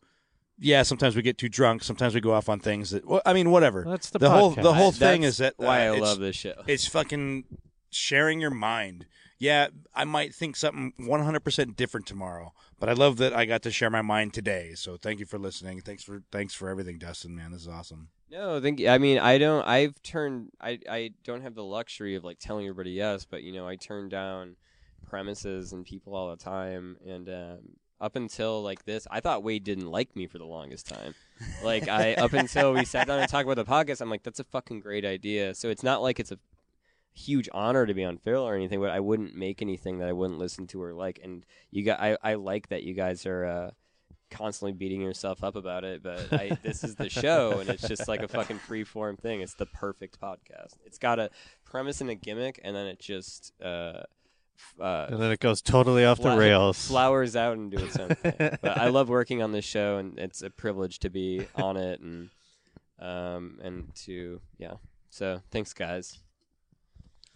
Yeah, 0.59 0.83
sometimes 0.83 1.15
we 1.15 1.21
get 1.21 1.37
too 1.37 1.47
drunk. 1.47 1.81
Sometimes 1.81 2.13
we 2.13 2.19
go 2.19 2.33
off 2.33 2.49
on 2.49 2.59
things 2.59 2.89
that. 2.91 3.05
Well, 3.07 3.21
I 3.25 3.31
mean, 3.33 3.51
whatever. 3.51 3.85
That's 3.87 4.09
the, 4.09 4.19
the 4.19 4.29
whole 4.29 4.51
podcast. 4.53 4.63
the 4.63 4.73
whole 4.73 4.89
I- 4.89 4.91
thing 4.91 5.21
that's 5.21 5.33
is 5.35 5.37
that 5.37 5.53
uh, 5.59 5.63
why 5.65 5.85
i 5.85 5.89
love 5.91 6.19
this 6.19 6.35
show 6.35 6.55
It's 6.67 6.85
fucking 6.87 7.45
sharing 7.89 8.41
your 8.41 8.51
mind. 8.51 9.05
Yeah, 9.41 9.69
I 9.95 10.05
might 10.05 10.35
think 10.35 10.55
something 10.55 10.93
100% 10.99 11.75
different 11.75 12.05
tomorrow, 12.05 12.53
but 12.79 12.89
I 12.89 12.93
love 12.93 13.17
that 13.17 13.33
I 13.33 13.45
got 13.45 13.63
to 13.63 13.71
share 13.71 13.89
my 13.89 14.03
mind 14.03 14.35
today. 14.35 14.73
So 14.75 14.97
thank 14.97 15.19
you 15.19 15.25
for 15.25 15.39
listening. 15.39 15.81
Thanks 15.81 16.03
for 16.03 16.21
thanks 16.31 16.53
for 16.53 16.69
everything, 16.69 16.99
Dustin. 16.99 17.35
Man, 17.35 17.51
this 17.51 17.61
is 17.61 17.67
awesome. 17.67 18.09
No, 18.29 18.61
think 18.61 18.85
I 18.85 18.99
mean 18.99 19.17
I 19.17 19.39
don't 19.39 19.67
I've 19.67 19.99
turned 20.03 20.51
I 20.61 20.77
I 20.87 21.13
don't 21.23 21.41
have 21.41 21.55
the 21.55 21.63
luxury 21.63 22.13
of 22.13 22.23
like 22.23 22.37
telling 22.37 22.67
everybody 22.67 22.91
yes, 22.91 23.25
but 23.25 23.41
you 23.41 23.51
know, 23.51 23.67
I 23.67 23.77
turn 23.77 24.09
down 24.09 24.57
premises 25.07 25.73
and 25.73 25.83
people 25.83 26.13
all 26.13 26.29
the 26.29 26.37
time 26.37 26.97
and 27.03 27.27
um 27.27 27.59
up 27.99 28.15
until 28.15 28.61
like 28.61 28.85
this, 28.85 29.07
I 29.09 29.21
thought 29.21 29.41
Wade 29.41 29.63
didn't 29.63 29.89
like 29.89 30.15
me 30.15 30.27
for 30.27 30.37
the 30.37 30.45
longest 30.45 30.87
time. 30.87 31.15
Like 31.63 31.87
I 31.87 32.13
up 32.13 32.33
until 32.33 32.73
we 32.73 32.85
sat 32.85 33.07
down 33.07 33.19
and 33.19 33.27
talked 33.27 33.49
about 33.49 33.55
the 33.55 33.65
podcast, 33.65 34.01
I'm 34.01 34.09
like, 34.11 34.21
that's 34.21 34.39
a 34.39 34.43
fucking 34.43 34.81
great 34.81 35.03
idea. 35.03 35.55
So 35.55 35.69
it's 35.69 35.81
not 35.81 36.03
like 36.03 36.19
it's 36.19 36.31
a 36.31 36.37
huge 37.13 37.49
honor 37.53 37.85
to 37.85 37.93
be 37.93 38.03
on 38.03 38.17
Phil 38.17 38.41
or 38.41 38.55
anything, 38.55 38.79
but 38.79 38.91
I 38.91 38.99
wouldn't 38.99 39.35
make 39.35 39.61
anything 39.61 39.99
that 39.99 40.07
I 40.07 40.13
wouldn't 40.13 40.39
listen 40.39 40.67
to 40.67 40.81
or 40.81 40.93
like. 40.93 41.19
And 41.23 41.45
you 41.69 41.83
got, 41.83 41.99
I, 41.99 42.17
I 42.23 42.35
like 42.35 42.69
that 42.69 42.83
you 42.83 42.93
guys 42.93 43.25
are 43.25 43.45
uh, 43.45 43.71
constantly 44.29 44.73
beating 44.73 45.01
yourself 45.01 45.43
up 45.43 45.55
about 45.55 45.83
it. 45.83 46.01
But 46.01 46.31
I, 46.31 46.57
this 46.63 46.83
is 46.83 46.95
the 46.95 47.09
show, 47.09 47.59
and 47.59 47.69
it's 47.69 47.87
just 47.87 48.07
like 48.07 48.23
a 48.23 48.27
fucking 48.29 48.59
free 48.59 48.83
form 48.83 49.17
thing. 49.17 49.41
It's 49.41 49.55
the 49.55 49.65
perfect 49.67 50.19
podcast. 50.19 50.75
It's 50.85 50.97
got 50.97 51.19
a 51.19 51.29
premise 51.65 52.01
and 52.01 52.09
a 52.09 52.15
gimmick, 52.15 52.59
and 52.63 52.75
then 52.75 52.87
it 52.87 52.99
just 52.99 53.53
uh, 53.61 54.03
uh, 54.79 55.07
and 55.09 55.21
then 55.21 55.31
it 55.31 55.39
goes 55.39 55.61
totally 55.61 56.05
off 56.05 56.21
the 56.21 56.35
rails. 56.35 56.87
flowers 56.87 57.35
out 57.35 57.57
and 57.57 57.71
do 57.71 57.77
its 57.77 57.97
own 57.97 58.09
thing. 58.09 58.33
But 58.61 58.77
I 58.77 58.87
love 58.87 59.09
working 59.09 59.41
on 59.41 59.51
this 59.51 59.65
show, 59.65 59.97
and 59.97 60.17
it's 60.17 60.41
a 60.41 60.49
privilege 60.49 60.99
to 60.99 61.09
be 61.09 61.47
on 61.55 61.77
it, 61.77 61.99
and 61.99 62.29
um, 62.99 63.59
and 63.61 63.93
to 64.05 64.39
yeah. 64.57 64.73
So 65.09 65.41
thanks, 65.51 65.73
guys. 65.73 66.19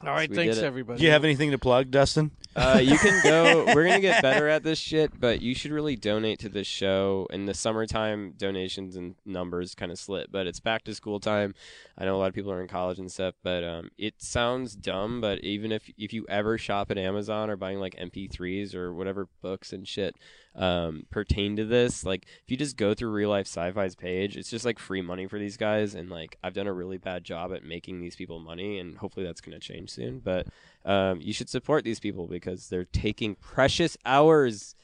All 0.07 0.13
right, 0.13 0.29
we 0.29 0.35
thanks 0.35 0.57
everybody. 0.57 0.99
Do 0.99 1.05
you 1.05 1.11
have 1.11 1.23
anything 1.23 1.51
to 1.51 1.57
plug, 1.57 1.91
Dustin? 1.91 2.31
Uh, 2.55 2.79
you 2.81 2.97
can 2.97 3.21
go. 3.23 3.65
We're 3.75 3.85
gonna 3.85 3.99
get 3.99 4.21
better 4.21 4.47
at 4.47 4.63
this 4.63 4.79
shit, 4.79 5.19
but 5.19 5.41
you 5.41 5.53
should 5.53 5.71
really 5.71 5.95
donate 5.95 6.39
to 6.39 6.49
this 6.49 6.67
show. 6.67 7.27
In 7.31 7.45
the 7.45 7.53
summertime, 7.53 8.33
donations 8.37 8.95
and 8.95 9.15
numbers 9.25 9.75
kind 9.75 9.91
of 9.91 9.99
slip, 9.99 10.31
but 10.31 10.47
it's 10.47 10.59
back 10.59 10.83
to 10.85 10.95
school 10.95 11.19
time. 11.19 11.53
I 11.97 12.05
know 12.05 12.15
a 12.15 12.19
lot 12.19 12.29
of 12.29 12.33
people 12.33 12.51
are 12.51 12.61
in 12.61 12.67
college 12.67 12.99
and 12.99 13.11
stuff, 13.11 13.35
but 13.43 13.63
um, 13.63 13.89
it 13.97 14.15
sounds 14.21 14.75
dumb. 14.75 15.21
But 15.21 15.39
even 15.43 15.71
if 15.71 15.91
if 15.97 16.13
you 16.13 16.25
ever 16.29 16.57
shop 16.57 16.91
at 16.91 16.97
Amazon 16.97 17.49
or 17.49 17.57
buying 17.57 17.79
like 17.79 17.95
MP3s 17.95 18.73
or 18.73 18.93
whatever 18.93 19.27
books 19.41 19.73
and 19.73 19.87
shit 19.87 20.15
um, 20.55 21.05
pertain 21.09 21.55
to 21.57 21.65
this, 21.65 22.05
like 22.05 22.25
if 22.43 22.49
you 22.49 22.57
just 22.57 22.77
go 22.77 22.93
through 22.93 23.11
Real 23.11 23.29
Life 23.29 23.47
Sci-Fi's 23.47 23.95
page, 23.95 24.37
it's 24.37 24.49
just 24.49 24.65
like 24.65 24.79
free 24.79 25.01
money 25.01 25.27
for 25.27 25.37
these 25.37 25.57
guys. 25.57 25.95
And 25.95 26.09
like 26.09 26.37
I've 26.43 26.53
done 26.53 26.67
a 26.67 26.73
really 26.73 26.97
bad 26.97 27.23
job 27.23 27.53
at 27.53 27.63
making 27.63 27.99
these 28.01 28.15
people 28.15 28.39
money, 28.39 28.79
and 28.79 28.97
hopefully 28.97 29.25
that's 29.25 29.41
gonna 29.41 29.59
change 29.59 29.89
soon. 29.91 30.19
But 30.19 30.47
um, 30.85 31.19
you 31.21 31.33
should 31.33 31.49
support 31.49 31.83
these 31.83 31.99
people 31.99 32.27
because 32.27 32.69
they're 32.69 32.85
taking 32.85 33.35
precious 33.35 33.97
hours 34.05 34.75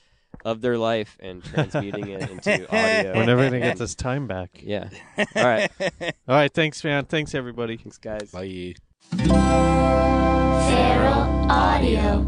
of 0.46 0.62
their 0.62 0.78
life 0.78 1.18
and 1.20 1.44
transmuting 1.44 2.08
it 2.10 2.30
into 2.30 2.66
audio. 2.76 3.14
We're 3.16 3.26
never 3.26 3.44
gonna 3.46 3.60
get 3.60 3.78
this 3.78 3.96
time 3.96 4.28
back. 4.28 4.62
Yeah. 4.64 4.90
All 5.18 5.26
right. 5.44 5.72
All 6.02 6.10
right, 6.36 6.54
thanks, 6.54 6.84
man. 6.84 7.06
Thanks 7.06 7.36
everybody. 7.36 7.78
Thanks, 7.78 7.98
guys. 7.98 8.32
Bye. 8.32 8.76
Feral 10.72 11.52
Audio. 11.52 12.26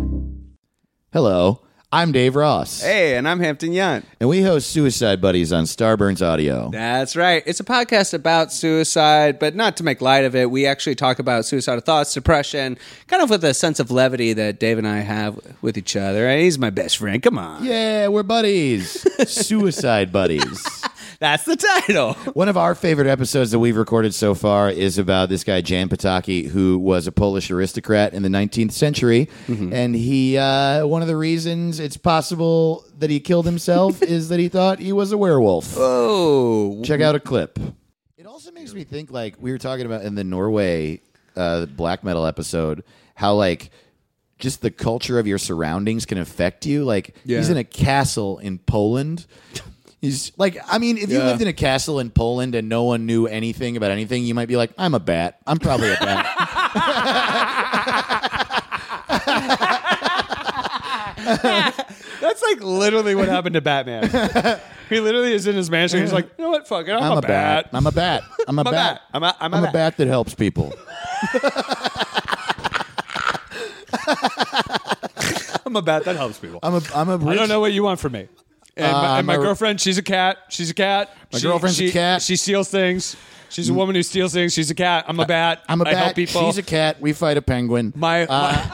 Hello, 1.12 1.62
I'm 1.94 2.12
Dave 2.12 2.36
Ross. 2.36 2.82
Hey, 2.82 3.16
and 3.18 3.30
I'm 3.30 3.40
Hampton 3.40 3.70
Yount. 3.70 4.04
And 4.20 4.28
we 4.28 4.42
host 4.42 4.72
Suicide 4.72 5.22
Buddies 5.22 5.54
on 5.54 5.66
Starburns 5.66 6.26
Audio. 6.26 6.72
That's 6.72 7.16
right. 7.16 7.44
It's 7.46 7.60
a 7.60 7.64
podcast 7.64 8.16
about 8.16 8.52
suicide, 8.52 9.38
but 9.38 9.54
not 9.54 9.78
to 9.78 9.84
make 9.84 10.02
light 10.02 10.26
of 10.26 10.36
it. 10.36 10.50
We 10.50 10.66
actually 10.66 10.96
talk 10.96 11.20
about 11.20 11.46
suicidal 11.46 11.82
thoughts, 11.82 12.12
depression, 12.12 12.80
kind 13.06 13.22
of 13.22 13.30
with 13.30 13.44
a 13.44 13.54
sense 13.54 13.80
of 13.80 13.92
levity 13.92 14.34
that 14.34 14.60
Dave 14.60 14.80
and 14.80 14.88
I 14.88 15.02
have 15.02 15.40
with 15.62 15.78
each 15.78 15.96
other. 15.96 16.28
And 16.28 16.42
he's 16.42 16.58
my 16.58 16.72
best 16.72 16.98
friend. 16.98 17.22
Come 17.22 17.38
on. 17.38 17.64
Yeah, 17.64 18.08
we're 18.08 18.24
buddies. 18.24 19.06
Suicide 19.30 20.12
Buddies. 20.12 20.68
That's 21.20 21.46
the 21.46 21.56
title. 21.56 22.16
One 22.34 22.50
of 22.50 22.58
our 22.58 22.76
favorite 22.76 23.08
episodes 23.08 23.52
that 23.52 23.60
we've 23.60 23.78
recorded 23.78 24.14
so 24.14 24.34
far 24.34 24.70
is 24.70 24.98
about 24.98 25.30
this 25.30 25.46
guy, 25.46 25.62
Jan 25.62 25.88
Potocki, 25.88 26.48
who 26.50 26.78
was 26.78 27.08
a 27.08 27.14
Polish 27.14 27.50
aristocrat 27.50 28.14
in 28.14 28.24
the 28.24 28.30
19th 28.30 28.74
century. 28.74 29.30
And 29.48 29.96
he, 29.96 30.38
uh, 30.38 30.86
one 30.86 31.02
of 31.02 31.08
the 31.08 31.16
reasons 31.16 31.80
it's 31.84 31.98
possible 31.98 32.86
that 33.00 33.10
he 33.10 33.20
killed 33.20 33.46
himself 33.46 34.02
is 34.16 34.30
that 34.30 34.40
he 34.40 34.48
thought 34.50 34.80
he 34.80 34.94
was 34.94 35.12
a 35.12 35.18
werewolf. 35.18 35.76
Oh, 35.78 36.82
Check 36.84 37.02
out 37.02 37.16
a 37.16 37.20
clip. 37.20 37.60
It 38.18 38.26
also 38.26 38.52
makes 38.52 38.74
me 38.74 38.84
think 38.84 39.12
like 39.12 39.36
we 39.40 39.52
were 39.52 39.58
talking 39.58 39.86
about 39.86 40.04
in 40.04 40.16
the 40.16 40.24
Norway 40.24 41.02
uh, 41.36 41.66
black 41.66 42.04
metal 42.04 42.26
episode, 42.26 42.84
how 43.16 43.34
like 43.36 43.70
just 44.40 44.62
the 44.62 44.72
culture 44.72 45.20
of 45.20 45.28
your 45.28 45.38
surroundings 45.38 46.06
can 46.06 46.18
affect 46.18 46.66
you. 46.66 46.84
Like 46.84 47.16
Yeah. 47.26 47.38
he's 47.38 47.50
in 47.50 47.58
a 47.58 47.64
castle 47.64 48.40
in 48.40 48.60
Poland. 48.60 49.26
He's 50.02 50.34
like, 50.38 50.58
I 50.68 50.80
mean, 50.80 50.98
if 50.98 51.10
you 51.10 51.18
Yeah. 51.20 51.26
lived 51.28 51.42
in 51.42 51.48
a 51.48 51.54
castle 51.54 52.00
in 52.00 52.10
Poland 52.10 52.56
and 52.56 52.68
no 52.68 52.84
one 52.84 53.06
knew 53.06 53.26
anything 53.26 53.78
about 53.78 53.90
anything, 53.92 54.26
you 54.26 54.34
might 54.34 54.50
be 54.50 54.58
like, 54.58 54.72
I'm 54.78 54.94
a 54.94 55.00
bat. 55.00 55.40
I'm 55.48 55.60
probably 55.60 55.92
a 55.94 55.98
bat. 55.98 56.28
That's 61.24 62.42
like 62.42 62.62
literally 62.62 63.16
what 63.16 63.28
happened 63.30 63.54
to 63.56 63.62
Batman. 63.62 64.10
he 64.90 65.00
literally 65.00 65.34
is 65.34 65.48
in 65.48 65.56
his 65.56 65.70
mansion. 65.70 66.02
He's 66.02 66.14
like, 66.14 66.30
you 66.38 66.44
know 66.44 66.52
what? 66.52 66.68
Fuck 66.68 66.88
it. 66.88 66.92
I'm, 66.92 67.04
I'm 67.04 67.18
a, 67.18 67.22
bat. 67.22 67.70
I'm 67.74 67.88
a 67.88 67.92
bat. 67.92 68.24
I'm 68.48 68.60
a 68.60 68.64
bat. 68.64 68.74
bat. 68.74 69.02
I'm 69.14 69.24
a, 69.24 69.36
I'm 69.40 69.54
a 69.54 69.58
I'm 69.58 69.64
a 69.64 69.68
bat. 69.68 69.74
bat 69.74 69.98
that 69.98 70.08
helps 70.08 70.34
people. 70.36 70.74
I'm 75.66 75.76
a 75.76 75.82
bat 75.82 76.04
that 76.06 76.16
helps 76.16 76.38
people. 76.40 76.60
I'm 76.62 76.76
a 76.76 76.82
I'm 76.94 77.10
a 77.10 77.14
I 77.14 77.16
rich- 77.30 77.38
don't 77.40 77.50
know 77.50 77.60
what 77.60 77.74
you 77.74 77.84
want 77.84 78.00
from 78.00 78.14
me. 78.14 78.28
And, 78.76 78.86
Uh, 78.88 79.02
my, 79.02 79.18
and 79.20 79.28
my 79.28 79.36
girlfriend, 79.38 79.80
she's 79.80 79.98
a 79.98 80.04
cat. 80.04 80.38
She's 80.50 80.70
a 80.70 80.74
cat. 80.74 81.16
My 81.32 81.40
She- 81.40 81.48
girlfriend's 81.48 81.80
a 81.80 81.92
cat. 81.92 82.22
She 82.22 82.36
steals 82.36 82.70
things. 82.70 83.16
She's 83.50 83.70
a 83.70 83.74
woman 83.74 83.94
who 83.96 84.02
steals 84.02 84.34
things. 84.34 84.52
She's 84.54 84.72
a 84.72 84.76
cat. 84.76 85.06
I'm 85.08 85.20
a 85.20 85.28
bat. 85.28 85.62
I'm 85.70 85.80
a 85.82 85.86
I 85.86 85.94
help 85.94 86.08
bat. 86.10 86.16
people. 86.16 86.42
She's 86.46 86.58
a 86.58 86.64
cat. 86.64 87.00
We 87.00 87.14
fight 87.14 87.38
a 87.38 87.42
penguin. 87.42 87.94
my, 87.96 88.26
Uh, 88.26 88.68